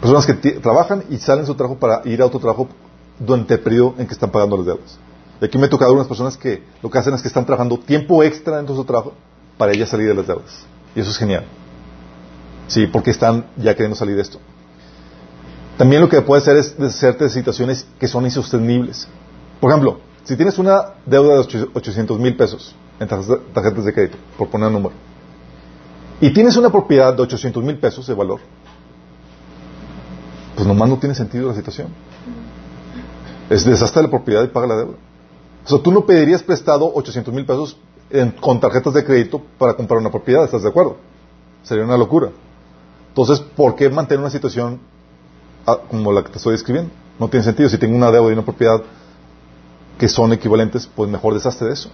Personas 0.00 0.26
que 0.26 0.34
trabajan 0.34 1.04
y 1.10 1.16
salen 1.18 1.46
su 1.46 1.54
trabajo 1.54 1.78
para 1.78 2.02
ir 2.04 2.20
a 2.22 2.26
otro 2.26 2.40
trabajo 2.40 2.68
durante 3.18 3.54
el 3.54 3.60
periodo 3.60 3.94
en 3.98 4.06
que 4.06 4.14
están 4.14 4.30
pagando 4.30 4.56
las 4.56 4.66
deudas. 4.66 4.98
Y 5.40 5.44
aquí 5.44 5.58
me 5.58 5.66
he 5.66 5.68
tocado 5.68 5.90
algunas 5.90 6.08
personas 6.08 6.36
que 6.36 6.62
lo 6.82 6.90
que 6.90 6.98
hacen 6.98 7.14
es 7.14 7.22
que 7.22 7.28
están 7.28 7.44
trabajando 7.44 7.78
tiempo 7.78 8.22
extra 8.22 8.56
dentro 8.56 8.74
de 8.74 8.80
su 8.80 8.84
trabajo 8.84 9.14
para 9.58 9.72
ellas 9.72 9.88
salir 9.88 10.08
de 10.08 10.14
las 10.14 10.26
deudas. 10.26 10.64
Y 10.94 11.00
eso 11.00 11.10
es 11.10 11.16
genial. 11.16 11.44
Sí, 12.68 12.86
porque 12.86 13.10
están 13.10 13.46
ya 13.56 13.74
queriendo 13.74 13.96
salir 13.96 14.16
de 14.16 14.22
esto. 14.22 14.38
También 15.76 16.00
lo 16.00 16.08
que 16.08 16.20
puede 16.22 16.42
hacer 16.42 16.56
es 16.56 16.78
deshacerte 16.78 17.24
de 17.24 17.30
situaciones 17.30 17.86
que 17.98 18.06
son 18.06 18.24
insostenibles. 18.24 19.08
Por 19.60 19.70
ejemplo, 19.70 20.00
si 20.24 20.36
tienes 20.36 20.58
una 20.58 20.94
deuda 21.04 21.34
de 21.34 21.68
800 21.74 22.18
mil 22.18 22.36
pesos 22.36 22.74
en 23.00 23.08
tarjetas 23.08 23.84
de 23.84 23.92
crédito, 23.92 24.18
por 24.38 24.48
poner 24.48 24.68
un 24.68 24.74
número, 24.74 24.94
y 26.20 26.32
tienes 26.32 26.56
una 26.56 26.70
propiedad 26.70 27.14
de 27.14 27.22
800 27.22 27.64
mil 27.64 27.76
pesos 27.78 28.06
de 28.06 28.14
valor, 28.14 28.40
pues 30.54 30.66
nomás 30.68 30.88
no 30.88 30.98
tiene 30.98 31.14
sentido 31.14 31.48
la 31.48 31.54
situación. 31.54 31.88
Es 33.52 33.66
la 33.66 34.08
propiedad 34.08 34.42
y 34.44 34.46
paga 34.46 34.66
la 34.66 34.76
deuda. 34.76 34.94
O 35.64 35.68
sea, 35.68 35.78
tú 35.78 35.92
no 35.92 36.06
pedirías 36.06 36.42
prestado 36.42 36.90
800 36.94 37.34
mil 37.34 37.44
pesos 37.44 37.76
con 38.40 38.58
tarjetas 38.60 38.94
de 38.94 39.04
crédito 39.04 39.42
para 39.58 39.74
comprar 39.74 40.00
una 40.00 40.10
propiedad, 40.10 40.44
¿estás 40.44 40.62
de 40.62 40.70
acuerdo? 40.70 40.96
Sería 41.62 41.84
una 41.84 41.98
locura. 41.98 42.30
Entonces, 43.08 43.40
¿por 43.40 43.76
qué 43.76 43.90
mantener 43.90 44.20
una 44.20 44.30
situación 44.30 44.80
ah, 45.66 45.78
como 45.90 46.12
la 46.12 46.22
que 46.22 46.30
te 46.30 46.38
estoy 46.38 46.52
describiendo? 46.52 46.90
No 47.18 47.28
tiene 47.28 47.44
sentido. 47.44 47.68
Si 47.68 47.76
tengo 47.76 47.94
una 47.94 48.10
deuda 48.10 48.30
y 48.30 48.32
una 48.32 48.44
propiedad 48.44 48.82
que 49.98 50.08
son 50.08 50.32
equivalentes, 50.32 50.86
pues 50.86 51.10
mejor 51.10 51.34
deshazte 51.34 51.66
de 51.66 51.72
eso. 51.74 51.90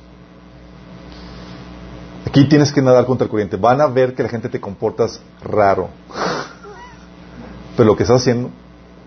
Aquí 2.24 2.48
tienes 2.48 2.72
que 2.72 2.82
nadar 2.82 3.04
contra 3.04 3.24
el 3.24 3.30
corriente. 3.30 3.56
Van 3.56 3.80
a 3.80 3.88
ver 3.88 4.14
que 4.14 4.22
la 4.22 4.28
gente 4.28 4.48
te 4.48 4.60
comportas 4.60 5.20
raro. 5.42 5.88
Pero 7.76 7.88
lo 7.88 7.96
que 7.96 8.04
estás 8.04 8.22
haciendo, 8.22 8.50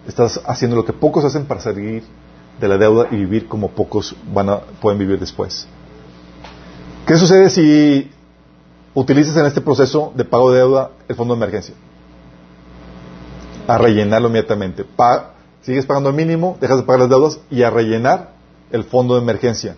estás 0.05 0.41
haciendo 0.45 0.75
lo 0.75 0.83
que 0.83 0.91
pocos 0.91 1.23
hacen 1.23 1.45
para 1.45 1.61
salir 1.61 2.03
de 2.61 2.67
la 2.67 2.77
deuda 2.77 3.07
y 3.11 3.15
vivir 3.17 3.47
como 3.47 3.71
pocos 3.71 4.15
van 4.31 4.49
a, 4.49 4.59
pueden 4.59 4.99
vivir 4.99 5.19
después. 5.19 5.67
¿Qué 7.07 7.17
sucede 7.17 7.49
si 7.49 8.11
utilizas 8.93 9.35
en 9.35 9.47
este 9.47 9.61
proceso 9.61 10.13
de 10.15 10.23
pago 10.23 10.51
de 10.51 10.59
deuda 10.59 10.91
el 11.07 11.15
fondo 11.15 11.33
de 11.33 11.39
emergencia? 11.39 11.75
A 13.67 13.77
rellenarlo 13.79 14.27
inmediatamente. 14.27 14.85
sigues 15.63 15.85
pagando 15.85 16.09
el 16.09 16.15
mínimo, 16.15 16.57
dejas 16.61 16.77
de 16.77 16.83
pagar 16.83 17.01
las 17.01 17.09
deudas 17.09 17.39
y 17.49 17.63
a 17.63 17.71
rellenar 17.71 18.33
el 18.69 18.83
fondo 18.83 19.15
de 19.15 19.21
emergencia. 19.21 19.75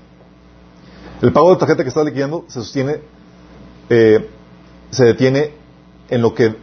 El 1.22 1.32
pago 1.32 1.52
de 1.52 1.56
tarjeta 1.56 1.84
que 1.84 1.90
estás 1.90 2.06
liquidando 2.06 2.44
se 2.48 2.60
sostiene, 2.60 3.00
eh, 3.90 4.30
se 4.92 5.06
detiene 5.06 5.52
en 6.10 6.22
lo 6.22 6.34
que 6.34 6.54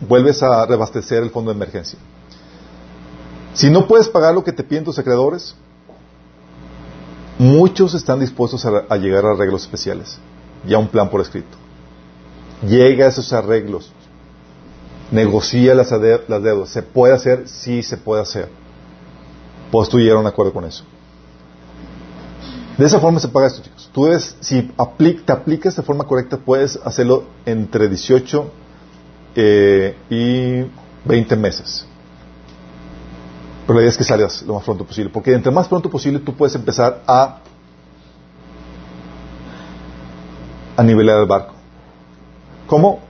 vuelves 0.00 0.42
a 0.42 0.64
reabastecer 0.66 1.22
el 1.24 1.30
fondo 1.30 1.50
de 1.50 1.56
emergencia. 1.56 1.98
Si 3.54 3.68
no 3.70 3.86
puedes 3.86 4.08
pagar 4.08 4.34
lo 4.34 4.44
que 4.44 4.52
te 4.52 4.64
piden 4.64 4.84
tus 4.84 4.98
acreedores, 4.98 5.54
muchos 7.38 7.94
están 7.94 8.20
dispuestos 8.20 8.64
a, 8.64 8.96
llegar 8.96 9.26
a 9.26 9.32
arreglos 9.32 9.62
especiales 9.62 10.18
y 10.66 10.72
a 10.72 10.78
un 10.78 10.88
plan 10.88 11.10
por 11.10 11.20
escrito. 11.20 11.58
Llega 12.66 13.06
a 13.06 13.08
esos 13.08 13.32
arreglos, 13.32 13.92
negocia 15.10 15.74
las, 15.74 15.90
las 15.90 16.42
deudas. 16.42 16.68
¿Se 16.70 16.82
puede 16.82 17.14
hacer? 17.14 17.46
Sí, 17.46 17.82
se 17.82 17.96
puede 17.96 18.22
hacer. 18.22 18.48
Pues 19.70 19.88
tú 19.88 19.98
llegar 19.98 20.16
a 20.16 20.20
un 20.20 20.26
acuerdo 20.26 20.52
con 20.52 20.64
eso. 20.64 20.84
De 22.78 22.86
esa 22.86 23.00
forma 23.00 23.20
se 23.20 23.28
paga 23.28 23.48
esto, 23.48 23.62
chicos. 23.62 23.90
Tú 23.92 24.08
si 24.40 24.62
te 24.62 25.32
aplicas 25.32 25.76
de 25.76 25.82
forma 25.82 26.04
correcta, 26.04 26.38
puedes 26.38 26.78
hacerlo 26.84 27.24
entre 27.44 27.88
18 27.88 28.50
eh, 29.34 29.96
y 30.08 30.64
20 31.06 31.36
meses. 31.36 31.86
Pero 33.66 33.74
la 33.74 33.82
idea 33.82 33.90
es 33.90 33.96
que 33.96 34.04
salgas 34.04 34.42
lo 34.42 34.54
más 34.54 34.64
pronto 34.64 34.84
posible, 34.84 35.10
porque 35.12 35.32
entre 35.32 35.52
más 35.52 35.68
pronto 35.68 35.88
posible 35.88 36.18
tú 36.18 36.34
puedes 36.34 36.54
empezar 36.54 37.02
a, 37.06 37.38
a 40.76 40.82
nivelar 40.82 41.20
el 41.20 41.26
barco. 41.26 41.54
¿Cómo? 42.66 43.00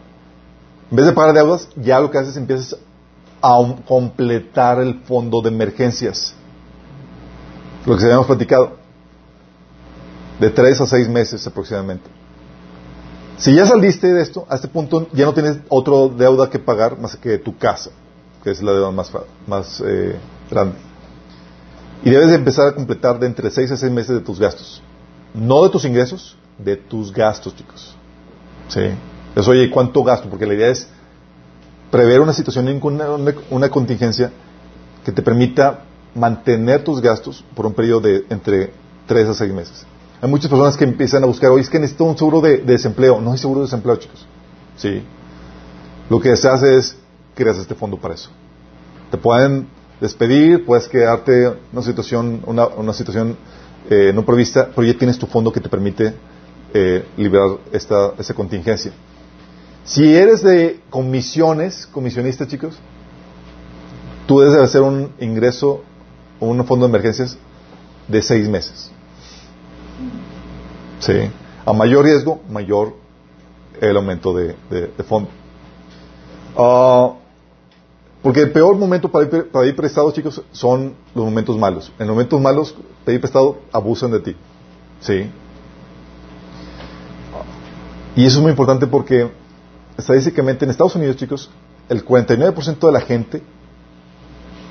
En 0.90 0.96
vez 0.96 1.06
de 1.06 1.12
pagar 1.12 1.34
deudas, 1.34 1.68
ya 1.76 2.00
lo 2.00 2.10
que 2.10 2.18
haces 2.18 2.32
es 2.32 2.36
empiezas 2.36 2.76
a 3.40 3.58
completar 3.86 4.80
el 4.80 5.00
fondo 5.04 5.40
de 5.40 5.48
emergencias. 5.48 6.34
Lo 7.86 7.94
que 7.94 8.00
se 8.00 8.06
habíamos 8.06 8.26
platicado. 8.26 8.76
De 10.38 10.50
tres 10.50 10.80
a 10.80 10.86
seis 10.86 11.08
meses 11.08 11.46
aproximadamente. 11.46 12.10
Si 13.38 13.54
ya 13.54 13.66
saliste 13.66 14.12
de 14.12 14.22
esto, 14.22 14.46
a 14.48 14.56
este 14.56 14.68
punto 14.68 15.08
ya 15.12 15.24
no 15.24 15.34
tienes 15.34 15.58
otra 15.68 15.94
deuda 16.16 16.50
que 16.50 16.58
pagar 16.58 16.98
más 16.98 17.16
que 17.16 17.38
tu 17.38 17.56
casa, 17.56 17.90
que 18.44 18.50
es 18.50 18.62
la 18.62 18.72
deuda 18.72 18.90
más, 18.90 19.10
más 19.46 19.82
eh, 19.84 20.16
Y 22.04 22.10
debes 22.10 22.28
de 22.28 22.34
empezar 22.34 22.68
a 22.68 22.74
completar 22.74 23.18
de 23.18 23.26
entre 23.26 23.50
6 23.50 23.72
a 23.72 23.76
6 23.76 23.92
meses 23.92 24.14
de 24.16 24.20
tus 24.20 24.38
gastos. 24.38 24.82
No 25.34 25.62
de 25.62 25.70
tus 25.70 25.84
ingresos, 25.84 26.36
de 26.58 26.76
tus 26.76 27.12
gastos, 27.12 27.54
chicos. 27.56 27.94
¿Sí? 28.68 28.80
Eso, 29.34 29.50
oye, 29.50 29.70
¿cuánto 29.70 30.02
gasto? 30.02 30.28
Porque 30.28 30.46
la 30.46 30.54
idea 30.54 30.68
es 30.68 30.88
prever 31.90 32.20
una 32.20 32.32
situación, 32.32 32.68
una, 32.82 33.34
una 33.50 33.68
contingencia 33.68 34.30
que 35.04 35.12
te 35.12 35.22
permita 35.22 35.84
mantener 36.14 36.84
tus 36.84 37.00
gastos 37.00 37.44
por 37.54 37.66
un 37.66 37.72
periodo 37.72 38.00
de 38.02 38.26
entre 38.28 38.72
3 39.06 39.28
a 39.28 39.34
6 39.34 39.52
meses. 39.52 39.86
Hay 40.20 40.28
muchas 40.30 40.50
personas 40.50 40.76
que 40.76 40.84
empiezan 40.84 41.24
a 41.24 41.26
buscar, 41.26 41.50
oye, 41.50 41.62
es 41.62 41.70
que 41.70 41.78
necesito 41.78 42.04
un 42.04 42.16
seguro 42.16 42.40
de, 42.40 42.58
desempleo. 42.58 43.20
No 43.20 43.32
hay 43.32 43.38
seguro 43.38 43.60
de 43.60 43.66
desempleo, 43.66 43.96
chicos. 43.96 44.26
Sí. 44.76 45.02
Lo 46.08 46.20
que 46.20 46.36
se 46.36 46.48
hace 46.48 46.76
es 46.76 46.96
creas 47.34 47.58
este 47.58 47.74
fondo 47.74 47.96
para 47.96 48.14
eso. 48.14 48.30
Te 49.10 49.18
pueden 49.18 49.66
despedir, 50.02 50.66
puedes 50.66 50.88
quedarte 50.88 51.54
una 51.72 51.80
situación, 51.80 52.42
una, 52.44 52.66
una 52.66 52.92
situación 52.92 53.36
eh, 53.88 54.10
no 54.12 54.24
prevista, 54.24 54.68
pero 54.74 54.84
ya 54.84 54.98
tienes 54.98 55.16
tu 55.16 55.26
fondo 55.26 55.52
que 55.52 55.60
te 55.60 55.68
permite 55.68 56.12
eh, 56.74 57.04
liberar 57.16 57.58
esta, 57.72 58.12
esta 58.18 58.34
contingencia. 58.34 58.92
Si 59.84 60.12
eres 60.12 60.42
de 60.42 60.80
comisiones, 60.90 61.86
comisionista, 61.86 62.48
chicos, 62.48 62.76
tú 64.26 64.40
debes 64.40 64.56
de 64.56 64.64
hacer 64.64 64.82
un 64.82 65.12
ingreso 65.20 65.84
o 66.40 66.46
un 66.46 66.64
fondo 66.66 66.86
de 66.86 66.90
emergencias 66.90 67.38
de 68.08 68.22
seis 68.22 68.48
meses. 68.48 68.90
Sí. 70.98 71.30
A 71.64 71.72
mayor 71.72 72.04
riesgo, 72.04 72.40
mayor 72.50 72.96
el 73.80 73.96
aumento 73.96 74.34
de, 74.34 74.56
fondo. 75.08 75.30
Ah, 76.56 77.12
porque 78.22 78.40
el 78.40 78.52
peor 78.52 78.76
momento 78.76 79.10
para 79.10 79.24
ir, 79.24 79.50
para 79.50 79.66
ir, 79.66 79.74
prestado, 79.74 80.10
chicos, 80.12 80.40
son 80.52 80.94
los 81.14 81.24
momentos 81.24 81.58
malos. 81.58 81.92
En 81.98 82.06
los 82.06 82.14
momentos 82.14 82.40
malos, 82.40 82.74
pedir 83.04 83.20
prestado, 83.20 83.58
abusan 83.72 84.12
de 84.12 84.20
ti. 84.20 84.36
¿Sí? 85.00 85.28
Y 88.14 88.24
eso 88.24 88.38
es 88.38 88.42
muy 88.42 88.50
importante 88.50 88.86
porque 88.86 89.28
estadísticamente 89.98 90.64
en 90.64 90.70
Estados 90.70 90.94
Unidos, 90.94 91.16
chicos, 91.16 91.50
el 91.88 92.04
49% 92.04 92.78
de 92.78 92.92
la 92.92 93.00
gente 93.00 93.42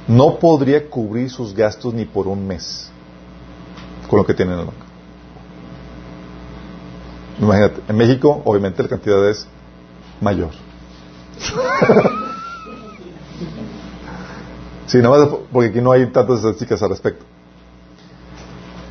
no 0.08 0.40
podría 0.40 0.90
cubrir 0.90 1.30
sus 1.30 1.54
gastos 1.54 1.94
ni 1.94 2.06
por 2.06 2.28
un 2.28 2.48
mes 2.48 2.90
con 4.10 4.18
lo 4.18 4.26
que 4.26 4.34
tienen 4.34 4.54
en 4.54 4.60
la 4.60 4.66
banca. 4.66 4.86
Imagínate, 7.40 7.82
en 7.88 7.98
México 7.98 8.42
obviamente 8.46 8.84
la 8.84 8.90
cantidad 8.90 9.30
es 9.30 9.46
mayor. 10.22 10.52
sí, 14.88 14.98
nada 14.98 15.18
más 15.18 15.30
porque 15.52 15.70
aquí 15.70 15.82
no 15.82 15.92
hay 15.92 16.06
tantas 16.08 16.38
estadísticas 16.38 16.82
al 16.84 16.90
respecto. 16.90 17.26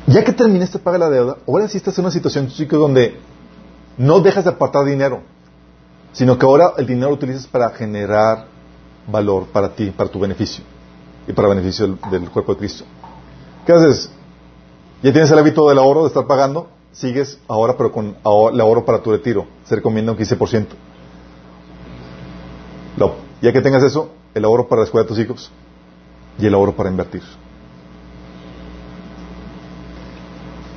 Ya 0.07 0.23
que 0.23 0.33
terminaste 0.33 0.77
de 0.77 0.83
pagar 0.83 0.99
la 0.99 1.09
deuda, 1.09 1.37
ahora 1.47 1.67
sí 1.67 1.77
estás 1.77 1.97
en 1.97 2.05
una 2.05 2.11
situación, 2.11 2.47
chicos, 2.47 2.79
donde 2.79 3.17
no 3.97 4.19
dejas 4.19 4.43
de 4.43 4.49
apartar 4.49 4.85
dinero, 4.85 5.21
sino 6.11 6.37
que 6.37 6.45
ahora 6.45 6.73
el 6.77 6.85
dinero 6.85 7.09
lo 7.09 7.15
utilizas 7.15 7.47
para 7.47 7.69
generar 7.69 8.47
valor 9.07 9.47
para 9.47 9.69
ti, 9.69 9.91
para 9.91 10.09
tu 10.09 10.19
beneficio 10.19 10.63
y 11.27 11.33
para 11.33 11.47
beneficio 11.47 11.97
del, 12.09 12.29
cuerpo 12.29 12.53
de 12.53 12.59
Cristo. 12.59 12.83
¿Qué 13.65 13.73
haces? 13.73 14.11
Ya 15.03 15.11
tienes 15.11 15.31
el 15.31 15.39
hábito 15.39 15.67
del 15.69 15.77
ahorro, 15.77 16.01
de 16.01 16.07
estar 16.07 16.27
pagando, 16.27 16.67
sigues 16.91 17.39
ahora, 17.47 17.77
pero 17.77 17.91
con 17.91 18.07
el 18.07 18.61
ahorro 18.61 18.85
para 18.85 19.01
tu 19.01 19.11
retiro. 19.11 19.45
Se 19.65 19.75
recomienda 19.75 20.11
un 20.11 20.17
15%. 20.17 20.65
ya 23.41 23.53
que 23.53 23.61
tengas 23.61 23.83
eso, 23.83 24.09
el 24.33 24.45
ahorro 24.45 24.67
para 24.67 24.81
la 24.81 24.85
escuela 24.85 25.03
de 25.03 25.09
tus 25.09 25.19
hijos 25.19 25.51
y 26.39 26.45
el 26.45 26.53
ahorro 26.53 26.75
para 26.75 26.89
invertir. 26.89 27.23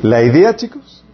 La 0.03 0.23
idea, 0.23 0.55
chicos, 0.55 1.05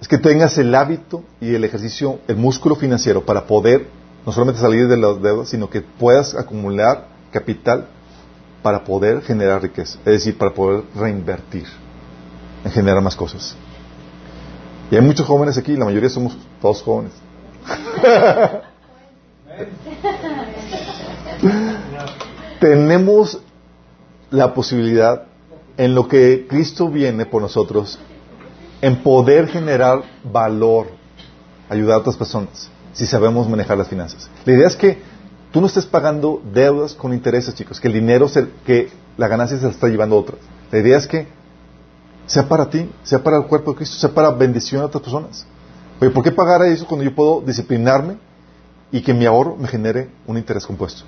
es 0.00 0.08
que 0.08 0.18
tengas 0.18 0.58
el 0.58 0.74
hábito 0.74 1.24
y 1.40 1.54
el 1.54 1.64
ejercicio, 1.64 2.18
el 2.28 2.36
músculo 2.36 2.74
financiero 2.76 3.24
para 3.24 3.46
poder 3.46 3.88
no 4.26 4.32
solamente 4.32 4.60
salir 4.60 4.88
de 4.88 4.96
las 4.96 5.22
deudas, 5.22 5.48
sino 5.48 5.70
que 5.70 5.80
puedas 5.80 6.34
acumular 6.34 7.08
capital 7.30 7.88
para 8.62 8.84
poder 8.84 9.22
generar 9.22 9.62
riqueza, 9.62 9.98
es 10.00 10.04
decir, 10.04 10.36
para 10.38 10.52
poder 10.52 10.84
reinvertir 10.94 11.66
en 12.64 12.70
generar 12.70 13.02
más 13.02 13.16
cosas. 13.16 13.56
Y 14.90 14.96
hay 14.96 15.02
muchos 15.02 15.26
jóvenes 15.26 15.58
aquí, 15.58 15.76
la 15.76 15.84
mayoría 15.84 16.08
somos 16.08 16.36
todos 16.60 16.82
jóvenes. 16.82 17.12
Tenemos 22.64 23.42
la 24.30 24.54
posibilidad 24.54 25.24
en 25.76 25.94
lo 25.94 26.08
que 26.08 26.46
Cristo 26.48 26.88
viene 26.88 27.26
por 27.26 27.42
nosotros, 27.42 27.98
en 28.80 29.02
poder 29.02 29.48
generar 29.48 30.02
valor, 30.32 30.86
ayudar 31.68 31.96
a 31.96 31.98
otras 31.98 32.16
personas, 32.16 32.70
si 32.94 33.04
sabemos 33.04 33.50
manejar 33.50 33.76
las 33.76 33.88
finanzas. 33.88 34.30
La 34.46 34.54
idea 34.54 34.66
es 34.66 34.76
que 34.76 34.96
tú 35.52 35.60
no 35.60 35.66
estés 35.66 35.84
pagando 35.84 36.40
deudas 36.54 36.94
con 36.94 37.12
intereses, 37.12 37.54
chicos, 37.54 37.78
que 37.78 37.88
el 37.88 37.92
dinero, 37.92 38.28
se, 38.28 38.48
que 38.64 38.88
la 39.18 39.28
ganancia 39.28 39.58
se 39.58 39.64
la 39.64 39.70
está 39.70 39.88
llevando 39.88 40.16
a 40.16 40.20
otras. 40.20 40.40
La 40.72 40.78
idea 40.78 40.96
es 40.96 41.06
que 41.06 41.26
sea 42.24 42.48
para 42.48 42.70
ti, 42.70 42.90
sea 43.02 43.22
para 43.22 43.36
el 43.36 43.44
cuerpo 43.44 43.72
de 43.72 43.76
Cristo, 43.76 43.96
sea 43.96 44.14
para 44.14 44.30
bendición 44.30 44.80
a 44.80 44.86
otras 44.86 45.02
personas. 45.02 45.44
Oye, 46.00 46.10
¿por 46.10 46.24
qué 46.24 46.32
pagar 46.32 46.62
eso 46.62 46.86
cuando 46.86 47.04
yo 47.04 47.14
puedo 47.14 47.42
disciplinarme 47.42 48.16
y 48.90 49.02
que 49.02 49.12
mi 49.12 49.26
ahorro 49.26 49.54
me 49.54 49.68
genere 49.68 50.08
un 50.26 50.38
interés 50.38 50.64
compuesto? 50.64 51.04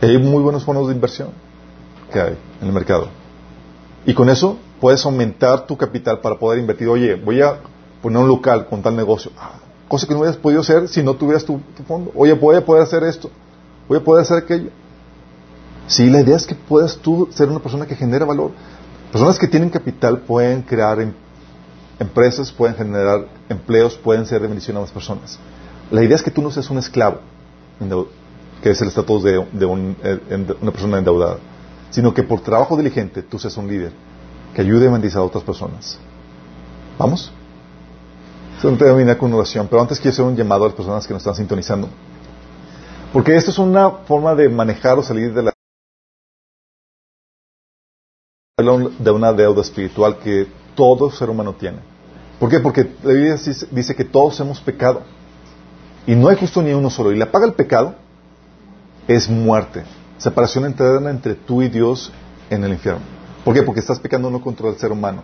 Hay 0.00 0.16
muy 0.18 0.42
buenos 0.42 0.64
fondos 0.64 0.88
de 0.88 0.94
inversión 0.94 1.28
que 2.12 2.20
hay 2.20 2.38
en 2.60 2.66
el 2.66 2.72
mercado. 2.72 3.08
Y 4.06 4.14
con 4.14 4.30
eso 4.30 4.56
puedes 4.80 5.04
aumentar 5.04 5.66
tu 5.66 5.76
capital 5.76 6.20
para 6.20 6.38
poder 6.38 6.58
invertir. 6.58 6.88
Oye, 6.88 7.14
voy 7.14 7.42
a 7.42 7.58
poner 8.02 8.18
un 8.18 8.28
local 8.28 8.66
con 8.66 8.82
tal 8.82 8.96
negocio. 8.96 9.30
Ah, 9.38 9.52
cosa 9.88 10.06
que 10.06 10.14
no 10.14 10.20
hubieras 10.20 10.38
podido 10.38 10.62
hacer 10.62 10.88
si 10.88 11.02
no 11.02 11.14
tuvieras 11.14 11.44
tu, 11.44 11.60
tu, 11.76 11.82
fondo. 11.82 12.10
Oye, 12.14 12.32
voy 12.32 12.56
a 12.56 12.64
poder 12.64 12.82
hacer 12.82 13.04
esto. 13.04 13.30
Voy 13.88 13.98
a 13.98 14.04
poder 14.04 14.22
hacer 14.22 14.38
aquello. 14.38 14.70
Sí, 15.86 16.08
la 16.08 16.20
idea 16.20 16.36
es 16.36 16.46
que 16.46 16.54
puedas 16.54 16.96
tú 16.96 17.28
ser 17.32 17.48
una 17.48 17.58
persona 17.58 17.86
que 17.86 17.94
genera 17.94 18.24
valor. 18.24 18.52
Personas 19.12 19.38
que 19.38 19.48
tienen 19.48 19.70
capital 19.70 20.20
pueden 20.20 20.62
crear 20.62 21.00
em 21.00 21.12
empresas, 21.98 22.50
pueden 22.50 22.74
generar 22.74 23.26
empleos, 23.48 23.96
pueden 23.98 24.24
ser 24.24 24.40
de 24.40 24.48
bendición 24.48 24.76
a 24.78 24.80
las 24.80 24.90
personas. 24.90 25.38
La 25.90 26.02
idea 26.02 26.16
es 26.16 26.22
que 26.22 26.30
tú 26.30 26.40
no 26.40 26.50
seas 26.50 26.70
un 26.70 26.78
esclavo, 26.78 27.18
que 28.62 28.70
es 28.70 28.80
el 28.80 28.88
estatus 28.88 29.22
de, 29.22 29.38
un, 29.38 29.96
eh, 30.02 30.56
una 30.60 30.70
persona 30.70 30.98
endeudada, 30.98 31.38
sino 31.90 32.12
que 32.12 32.22
por 32.22 32.40
trabajo 32.40 32.76
diligente 32.76 33.22
tú 33.22 33.38
seas 33.38 33.56
un 33.56 33.68
líder 33.68 33.92
que 34.54 34.62
ayude 34.62 34.88
a 34.88 34.90
bendecir 34.90 35.18
a 35.18 35.22
otras 35.22 35.44
personas. 35.44 35.98
¿Vamos? 36.98 37.32
Eso 38.58 38.70
no 38.70 38.76
terminar 38.76 39.16
con 39.16 39.32
oración, 39.32 39.66
pero 39.68 39.80
antes 39.80 39.98
quiero 39.98 40.12
hacer 40.12 40.24
un 40.24 40.36
llamado 40.36 40.64
a 40.64 40.68
las 40.68 40.76
personas 40.76 41.06
que 41.06 41.14
nos 41.14 41.22
están 41.22 41.34
sintonizando. 41.34 41.88
Porque 43.12 43.34
esto 43.34 43.50
es 43.50 43.58
una 43.58 43.90
forma 43.90 44.34
de 44.34 44.48
manejar 44.48 44.98
o 44.98 45.02
salir 45.02 45.32
de 45.32 45.44
la 45.44 45.52
de 48.98 49.10
una 49.10 49.32
deuda 49.32 49.62
espiritual 49.62 50.18
que 50.18 50.46
todo 50.74 51.10
ser 51.10 51.30
humano 51.30 51.54
tiene. 51.54 51.78
¿Por 52.38 52.50
qué? 52.50 52.60
Porque 52.60 52.92
la 53.02 53.12
Biblia 53.12 53.36
dice 53.70 53.96
que 53.96 54.04
todos 54.04 54.38
hemos 54.40 54.60
pecado. 54.60 55.02
Y 56.06 56.14
no 56.14 56.28
hay 56.28 56.36
justo 56.36 56.60
ni 56.60 56.72
uno 56.72 56.90
solo. 56.90 57.12
Y 57.12 57.16
la 57.16 57.32
paga 57.32 57.46
el 57.46 57.54
pecado 57.54 57.94
es 59.10 59.28
muerte. 59.28 59.82
Separación 60.18 60.66
eterna 60.66 61.10
entre 61.10 61.34
tú 61.34 61.62
y 61.62 61.68
Dios 61.68 62.12
en 62.48 62.62
el 62.62 62.72
infierno. 62.72 63.02
¿Por 63.44 63.54
qué? 63.54 63.62
Porque 63.64 63.80
estás 63.80 63.98
pecando 63.98 64.30
no 64.30 64.40
contra 64.40 64.68
el 64.68 64.76
ser 64.76 64.92
humano. 64.92 65.22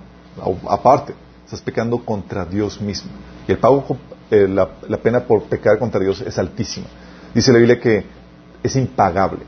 Aparte, 0.69 1.15
estás 1.45 1.61
pecando 1.61 2.05
contra 2.05 2.45
Dios 2.45 2.81
mismo. 2.81 3.11
Y 3.47 3.53
el 3.53 3.59
pago, 3.59 3.97
eh, 4.31 4.49
la, 4.49 4.97
pena 4.99 5.21
por 5.21 5.45
pecar 5.45 5.79
contra 5.79 6.01
Dios 6.01 6.21
es 6.21 6.37
altísima. 6.37 6.87
Dice 7.33 7.53
la 7.53 7.59
Biblia 7.59 7.79
que 7.81 8.05
es 8.61 8.75
impagable. 8.75 9.41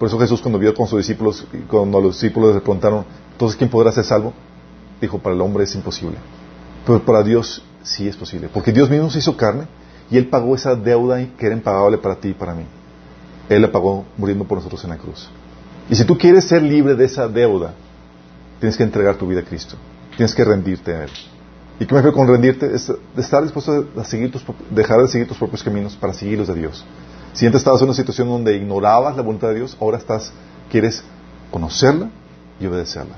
Por 0.00 0.08
eso 0.08 0.18
Jesús 0.18 0.40
cuando 0.40 0.58
vio 0.58 0.74
con 0.74 0.88
sus 0.88 0.98
discípulos, 0.98 1.46
cuando 1.68 2.00
los 2.00 2.20
discípulos 2.20 2.56
le 2.56 2.60
preguntaron, 2.60 3.04
entonces 3.30 3.56
¿quién 3.56 3.70
podrá 3.70 3.92
ser 3.92 4.04
salvo? 4.04 4.32
Dijo, 5.00 5.18
para 5.18 5.36
el 5.36 5.40
hombre 5.40 5.62
es 5.62 5.74
imposible. 5.76 6.16
Pero 6.84 7.04
para 7.04 7.22
Dios 7.22 7.62
sí 7.84 8.08
es 8.08 8.16
posible. 8.16 8.48
Porque 8.52 8.72
Dios 8.72 8.90
mismo 8.90 9.10
se 9.10 9.20
hizo 9.20 9.36
carne 9.36 9.68
y 10.10 10.16
Él 10.16 10.28
pagó 10.28 10.56
esa 10.56 10.74
deuda 10.74 11.24
que 11.38 11.46
era 11.46 11.54
impagable 11.54 11.98
para 11.98 12.16
ti 12.16 12.30
y 12.30 12.34
para 12.34 12.52
mí. 12.52 12.64
Él 13.48 13.62
la 13.62 13.70
pagó 13.70 14.04
muriendo 14.16 14.44
por 14.44 14.58
nosotros 14.58 14.82
en 14.84 14.90
la 14.90 14.96
cruz. 14.96 15.28
Y 15.88 15.94
si 15.94 16.04
tú 16.04 16.18
quieres 16.18 16.44
ser 16.44 16.62
libre 16.62 16.94
de 16.94 17.04
esa 17.04 17.28
deuda, 17.28 17.74
tienes 18.58 18.76
que 18.76 18.82
entregar 18.82 19.16
tu 19.16 19.26
vida 19.26 19.40
a 19.40 19.44
Cristo. 19.44 19.76
Tienes 20.16 20.34
que 20.34 20.44
rendirte 20.44 20.94
a 20.94 21.04
Él. 21.04 21.10
¿Y 21.78 21.84
qué 21.84 21.94
me 21.94 22.00
refiero 22.00 22.16
con 22.16 22.26
rendirte? 22.26 22.74
Es 22.74 22.90
estar 23.16 23.42
dispuesto 23.42 23.72
a 23.72 23.84
dejar 24.70 25.02
de 25.02 25.08
seguir 25.08 25.28
tus 25.28 25.38
propios 25.38 25.62
caminos 25.62 25.94
para 25.94 26.12
seguir 26.12 26.38
los 26.38 26.48
de 26.48 26.54
Dios. 26.54 26.84
Si 27.34 27.44
antes 27.44 27.60
estabas 27.60 27.80
en 27.82 27.88
una 27.88 27.94
situación 27.94 28.28
donde 28.28 28.56
ignorabas 28.56 29.14
la 29.14 29.22
voluntad 29.22 29.48
de 29.48 29.56
Dios, 29.56 29.76
ahora 29.78 29.98
estás, 29.98 30.32
quieres 30.70 31.04
conocerla 31.50 32.08
y 32.58 32.66
obedecerla. 32.66 33.14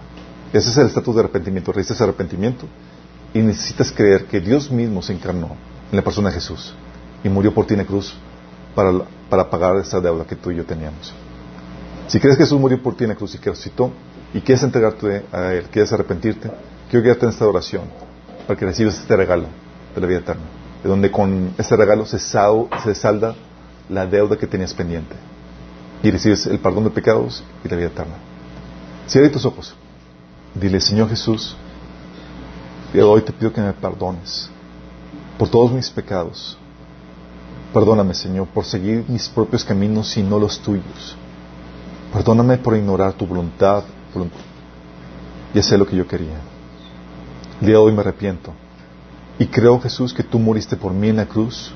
Ese 0.53 0.71
es 0.71 0.77
el 0.77 0.89
estatus 0.89 1.15
de 1.15 1.21
arrepentimiento. 1.21 1.73
Recibes 1.73 2.01
arrepentimiento 2.01 2.67
y 3.33 3.41
necesitas 3.41 3.93
creer 3.93 4.25
que 4.25 4.41
Dios 4.41 4.71
mismo 4.71 5.03
se 5.03 5.13
encarnó 5.13 5.57
en 5.91 5.97
la 5.97 6.03
persona 6.03 6.31
de 6.31 6.35
Jesús 6.35 6.75
y 7.23 7.29
murió 7.29 7.55
por 7.55 7.67
ti 7.67 7.75
en 7.75 7.81
la 7.81 7.87
cruz 7.87 8.15
para, 8.75 8.93
para 9.29 9.51
pagar 9.51 9.77
esa 9.77 10.01
deuda 10.01 10.25
que 10.25 10.37
tú 10.37 10.51
y 10.51 10.57
yo 10.57 10.65
teníamos. 10.65 11.13
Si 12.07 12.19
crees 12.19 12.37
que 12.37 12.45
Jesús 12.45 12.59
murió 12.59 12.83
por 12.83 12.97
ti 12.97 13.05
en 13.05 13.11
la 13.11 13.17
cruz 13.17 13.35
y 13.35 13.39
que 13.39 13.51
resucitó 13.51 13.91
y 14.33 14.41
quieres 14.41 14.63
entregarte 14.63 15.25
a 15.33 15.53
Él, 15.53 15.65
quieres 15.71 15.93
arrepentirte, 15.93 16.51
quiero 16.91 17.05
guiarte 17.05 17.27
en 17.27 17.31
esta 17.33 17.47
oración 17.47 17.83
para 18.47 18.59
que 18.59 18.65
recibas 18.65 18.99
este 18.99 19.15
regalo 19.15 19.47
de 19.95 20.01
la 20.01 20.07
vida 20.07 20.19
eterna, 20.21 20.43
de 20.83 20.89
donde 20.89 21.11
con 21.11 21.55
este 21.59 21.77
regalo 21.77 22.07
se, 22.07 22.19
sal, 22.19 22.69
se 22.83 22.95
salda 22.95 23.35
la 23.89 24.07
deuda 24.07 24.37
que 24.37 24.47
tenías 24.47 24.75
pendiente 24.75 25.15
y 26.03 26.11
recibes 26.11 26.47
el 26.47 26.59
perdón 26.59 26.85
de 26.85 26.91
pecados 26.91 27.43
y 27.65 27.69
la 27.69 27.77
vida 27.77 27.89
eterna. 27.89 28.15
Cierra 29.07 29.31
tus 29.31 29.45
ojos. 29.45 29.75
Dile, 30.55 30.81
Señor 30.81 31.09
Jesús, 31.09 31.57
hoy 32.95 33.23
te 33.23 33.33
pido 33.33 33.53
que 33.53 33.61
me 33.61 33.73
perdones 33.73 34.51
por 35.39 35.49
todos 35.49 35.73
mis 35.73 35.91
pecados. 35.91 36.58
Perdóname, 37.73 38.15
Señor, 38.15 38.49
por 38.49 38.65
seguir 38.65 39.05
mis 39.09 39.29
propios 39.29 39.65
caminos 39.65 40.17
y 40.17 40.23
no 40.23 40.39
los 40.39 40.59
tuyos. 40.61 41.17
Perdóname 42.13 42.57
por 42.59 42.77
ignorar 42.77 43.13
tu 43.13 43.27
voluntad 43.27 43.85
y 45.53 45.59
hacer 45.59 45.79
lo 45.79 45.87
que 45.87 45.97
yo 45.97 46.07
quería. 46.07 46.41
El 47.61 47.67
día 47.67 47.77
de 47.77 47.83
hoy 47.83 47.93
me 47.93 48.01
arrepiento. 48.01 48.53
Y 49.39 49.47
creo, 49.47 49.79
Jesús, 49.81 50.15
que 50.15 50.23
tú 50.23 50.39
moriste 50.39 50.77
por 50.77 50.93
mí 50.93 51.09
en 51.09 51.17
la 51.17 51.27
cruz 51.27 51.73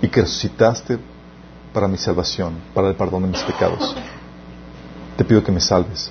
y 0.00 0.08
que 0.08 0.22
resucitaste 0.22 0.98
para 1.72 1.86
mi 1.86 1.98
salvación, 1.98 2.54
para 2.74 2.88
el 2.88 2.96
perdón 2.96 3.24
de 3.24 3.28
mis 3.28 3.42
pecados. 3.42 3.94
Te 5.16 5.24
pido 5.24 5.44
que 5.44 5.52
me 5.52 5.60
salves. 5.60 6.10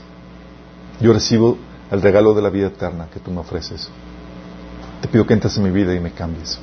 Yo 1.02 1.12
recibo 1.12 1.58
el 1.92 2.02
regalo 2.02 2.34
de 2.34 2.42
la 2.42 2.50
vida 2.50 2.68
eterna 2.68 3.08
que 3.12 3.20
tú 3.20 3.32
me 3.32 3.40
ofreces. 3.40 3.90
Te 5.02 5.08
pido 5.08 5.26
que 5.26 5.34
entres 5.34 5.58
en 5.58 5.64
mi 5.64 5.72
vida 5.72 5.94
y 5.94 6.00
me 6.00 6.12
cambies. 6.12 6.60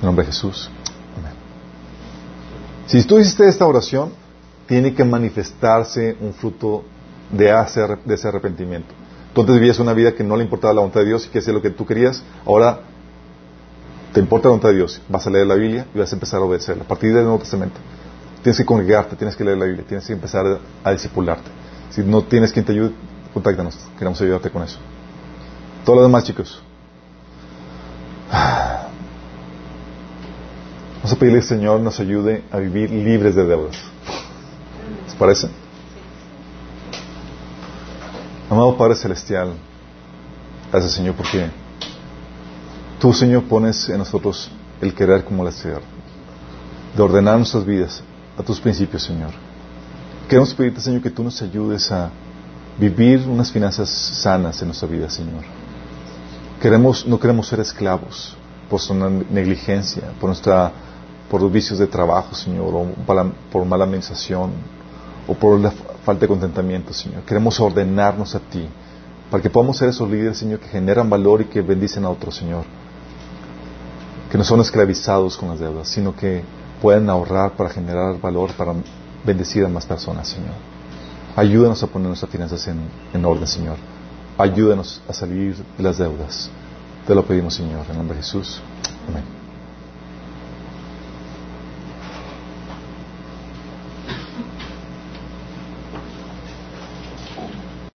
En 0.00 0.06
nombre 0.06 0.24
de 0.24 0.32
Jesús. 0.32 0.70
Amén. 1.18 1.32
Si 2.86 3.02
tú 3.04 3.18
hiciste 3.18 3.46
esta 3.46 3.66
oración, 3.66 4.12
tiene 4.66 4.94
que 4.94 5.04
manifestarse 5.04 6.16
un 6.20 6.32
fruto 6.32 6.84
de, 7.30 7.50
hacer, 7.50 7.98
de 8.04 8.14
ese 8.14 8.28
arrepentimiento. 8.28 8.94
Tú 9.34 9.42
antes 9.42 9.56
vivías 9.56 9.78
una 9.78 9.92
vida 9.92 10.12
que 10.12 10.24
no 10.24 10.36
le 10.36 10.44
importaba 10.44 10.74
la 10.74 10.80
voluntad 10.80 11.00
de 11.00 11.06
Dios 11.06 11.26
y 11.26 11.28
que 11.28 11.38
hacía 11.38 11.52
lo 11.52 11.62
que 11.62 11.70
tú 11.70 11.86
querías. 11.86 12.22
Ahora 12.44 12.80
te 14.12 14.20
importa 14.20 14.48
la 14.48 14.50
voluntad 14.50 14.70
de 14.70 14.76
Dios. 14.76 15.00
Vas 15.08 15.26
a 15.26 15.30
leer 15.30 15.46
la 15.46 15.54
Biblia 15.54 15.86
y 15.94 15.98
vas 15.98 16.12
a 16.12 16.16
empezar 16.16 16.40
a 16.40 16.44
obedecerla. 16.44 16.84
A 16.84 16.88
partir 16.88 17.14
del 17.14 17.24
Nuevo 17.24 17.38
Testamento. 17.38 17.78
Tienes 18.42 18.56
que 18.56 18.64
congregarte, 18.64 19.16
tienes 19.16 19.36
que 19.36 19.44
leer 19.44 19.58
la 19.58 19.66
Biblia, 19.66 19.84
tienes 19.86 20.06
que 20.06 20.14
empezar 20.14 20.60
a, 20.82 20.92
discipularte. 20.92 21.50
Si 21.90 22.02
no 22.02 22.22
tienes 22.22 22.52
quien 22.52 22.64
te 22.64 22.72
ayude, 22.72 22.92
contáctanos. 23.34 23.78
Queremos 23.98 24.20
ayudarte 24.20 24.50
con 24.50 24.62
eso. 24.62 24.78
Todo 25.84 25.96
lo 25.96 26.02
demás, 26.02 26.24
chicos. 26.24 26.62
Vamos 31.02 31.14
a 31.14 31.18
pedirle 31.18 31.38
al 31.38 31.44
Señor 31.44 31.80
nos 31.80 31.98
ayude 31.98 32.44
a 32.52 32.58
vivir 32.58 32.90
libres 32.90 33.34
de 33.34 33.46
deudas. 33.46 33.74
¿Les 35.06 35.14
parece? 35.14 35.48
Amado 38.50 38.76
Padre 38.76 38.96
Celestial, 38.96 39.54
gracias 40.70 40.92
Señor 40.92 41.14
porque 41.14 41.48
tú 42.98 43.14
Señor 43.14 43.44
pones 43.44 43.88
en 43.88 43.96
nosotros 43.96 44.50
el 44.82 44.92
querer 44.92 45.24
como 45.24 45.42
el 45.42 45.48
hacer, 45.48 45.80
de 46.94 47.02
ordenar 47.02 47.38
nuestras 47.38 47.64
vidas 47.64 48.02
a 48.36 48.42
tus 48.42 48.60
principios 48.60 49.02
Señor. 49.02 49.30
Queremos 50.28 50.52
pedirte 50.52 50.82
Señor 50.82 51.00
que 51.00 51.10
tú 51.10 51.22
nos 51.22 51.40
ayudes 51.40 51.90
a 51.90 52.10
vivir 52.78 53.26
unas 53.26 53.50
finanzas 53.50 53.88
sanas 53.88 54.60
en 54.60 54.68
nuestra 54.68 54.86
vida 54.86 55.08
Señor. 55.08 55.44
Queremos, 56.60 57.06
no 57.06 57.18
queremos 57.18 57.46
ser 57.46 57.60
esclavos 57.60 58.36
por 58.68 58.80
nuestra 58.90 59.08
negligencia, 59.30 60.02
por 60.20 60.28
nuestra 60.28 60.72
por 61.30 61.40
los 61.40 61.52
vicios 61.52 61.78
de 61.78 61.86
trabajo, 61.86 62.34
Señor, 62.34 62.74
o 62.74 62.86
por 63.52 63.64
mala 63.64 63.84
administración, 63.84 64.50
o 65.28 65.34
por 65.34 65.60
la 65.60 65.70
falta 66.04 66.22
de 66.22 66.28
contentamiento, 66.28 66.92
Señor. 66.92 67.22
Queremos 67.22 67.60
ordenarnos 67.60 68.34
a 68.34 68.40
ti, 68.40 68.68
para 69.30 69.40
que 69.40 69.48
podamos 69.48 69.76
ser 69.76 69.90
esos 69.90 70.10
líderes, 70.10 70.38
Señor, 70.38 70.58
que 70.58 70.68
generan 70.68 71.08
valor 71.08 71.42
y 71.42 71.44
que 71.44 71.62
bendicen 71.62 72.04
a 72.04 72.10
otros, 72.10 72.34
Señor. 72.34 72.64
Que 74.30 74.36
no 74.36 74.44
son 74.44 74.60
esclavizados 74.60 75.36
con 75.36 75.50
las 75.50 75.60
deudas, 75.60 75.88
sino 75.88 76.16
que 76.16 76.42
pueden 76.82 77.08
ahorrar 77.08 77.52
para 77.52 77.70
generar 77.70 78.20
valor, 78.20 78.52
para 78.54 78.74
bendecir 79.24 79.64
a 79.64 79.68
más 79.68 79.86
personas, 79.86 80.28
Señor. 80.28 80.54
Ayúdanos 81.36 81.80
a 81.84 81.86
poner 81.86 82.08
nuestras 82.08 82.30
finanzas 82.30 82.66
en, 82.66 82.80
en 83.14 83.24
orden, 83.24 83.46
Señor. 83.46 83.76
Ayúdanos 84.36 85.00
a 85.08 85.12
salir 85.12 85.54
de 85.76 85.82
las 85.82 85.98
deudas. 85.98 86.50
Te 87.06 87.14
lo 87.14 87.24
pedimos, 87.24 87.54
Señor, 87.54 87.86
en 87.88 87.96
nombre 87.96 88.16
de 88.16 88.22
Jesús. 88.22 88.60
Amén. 89.08 89.39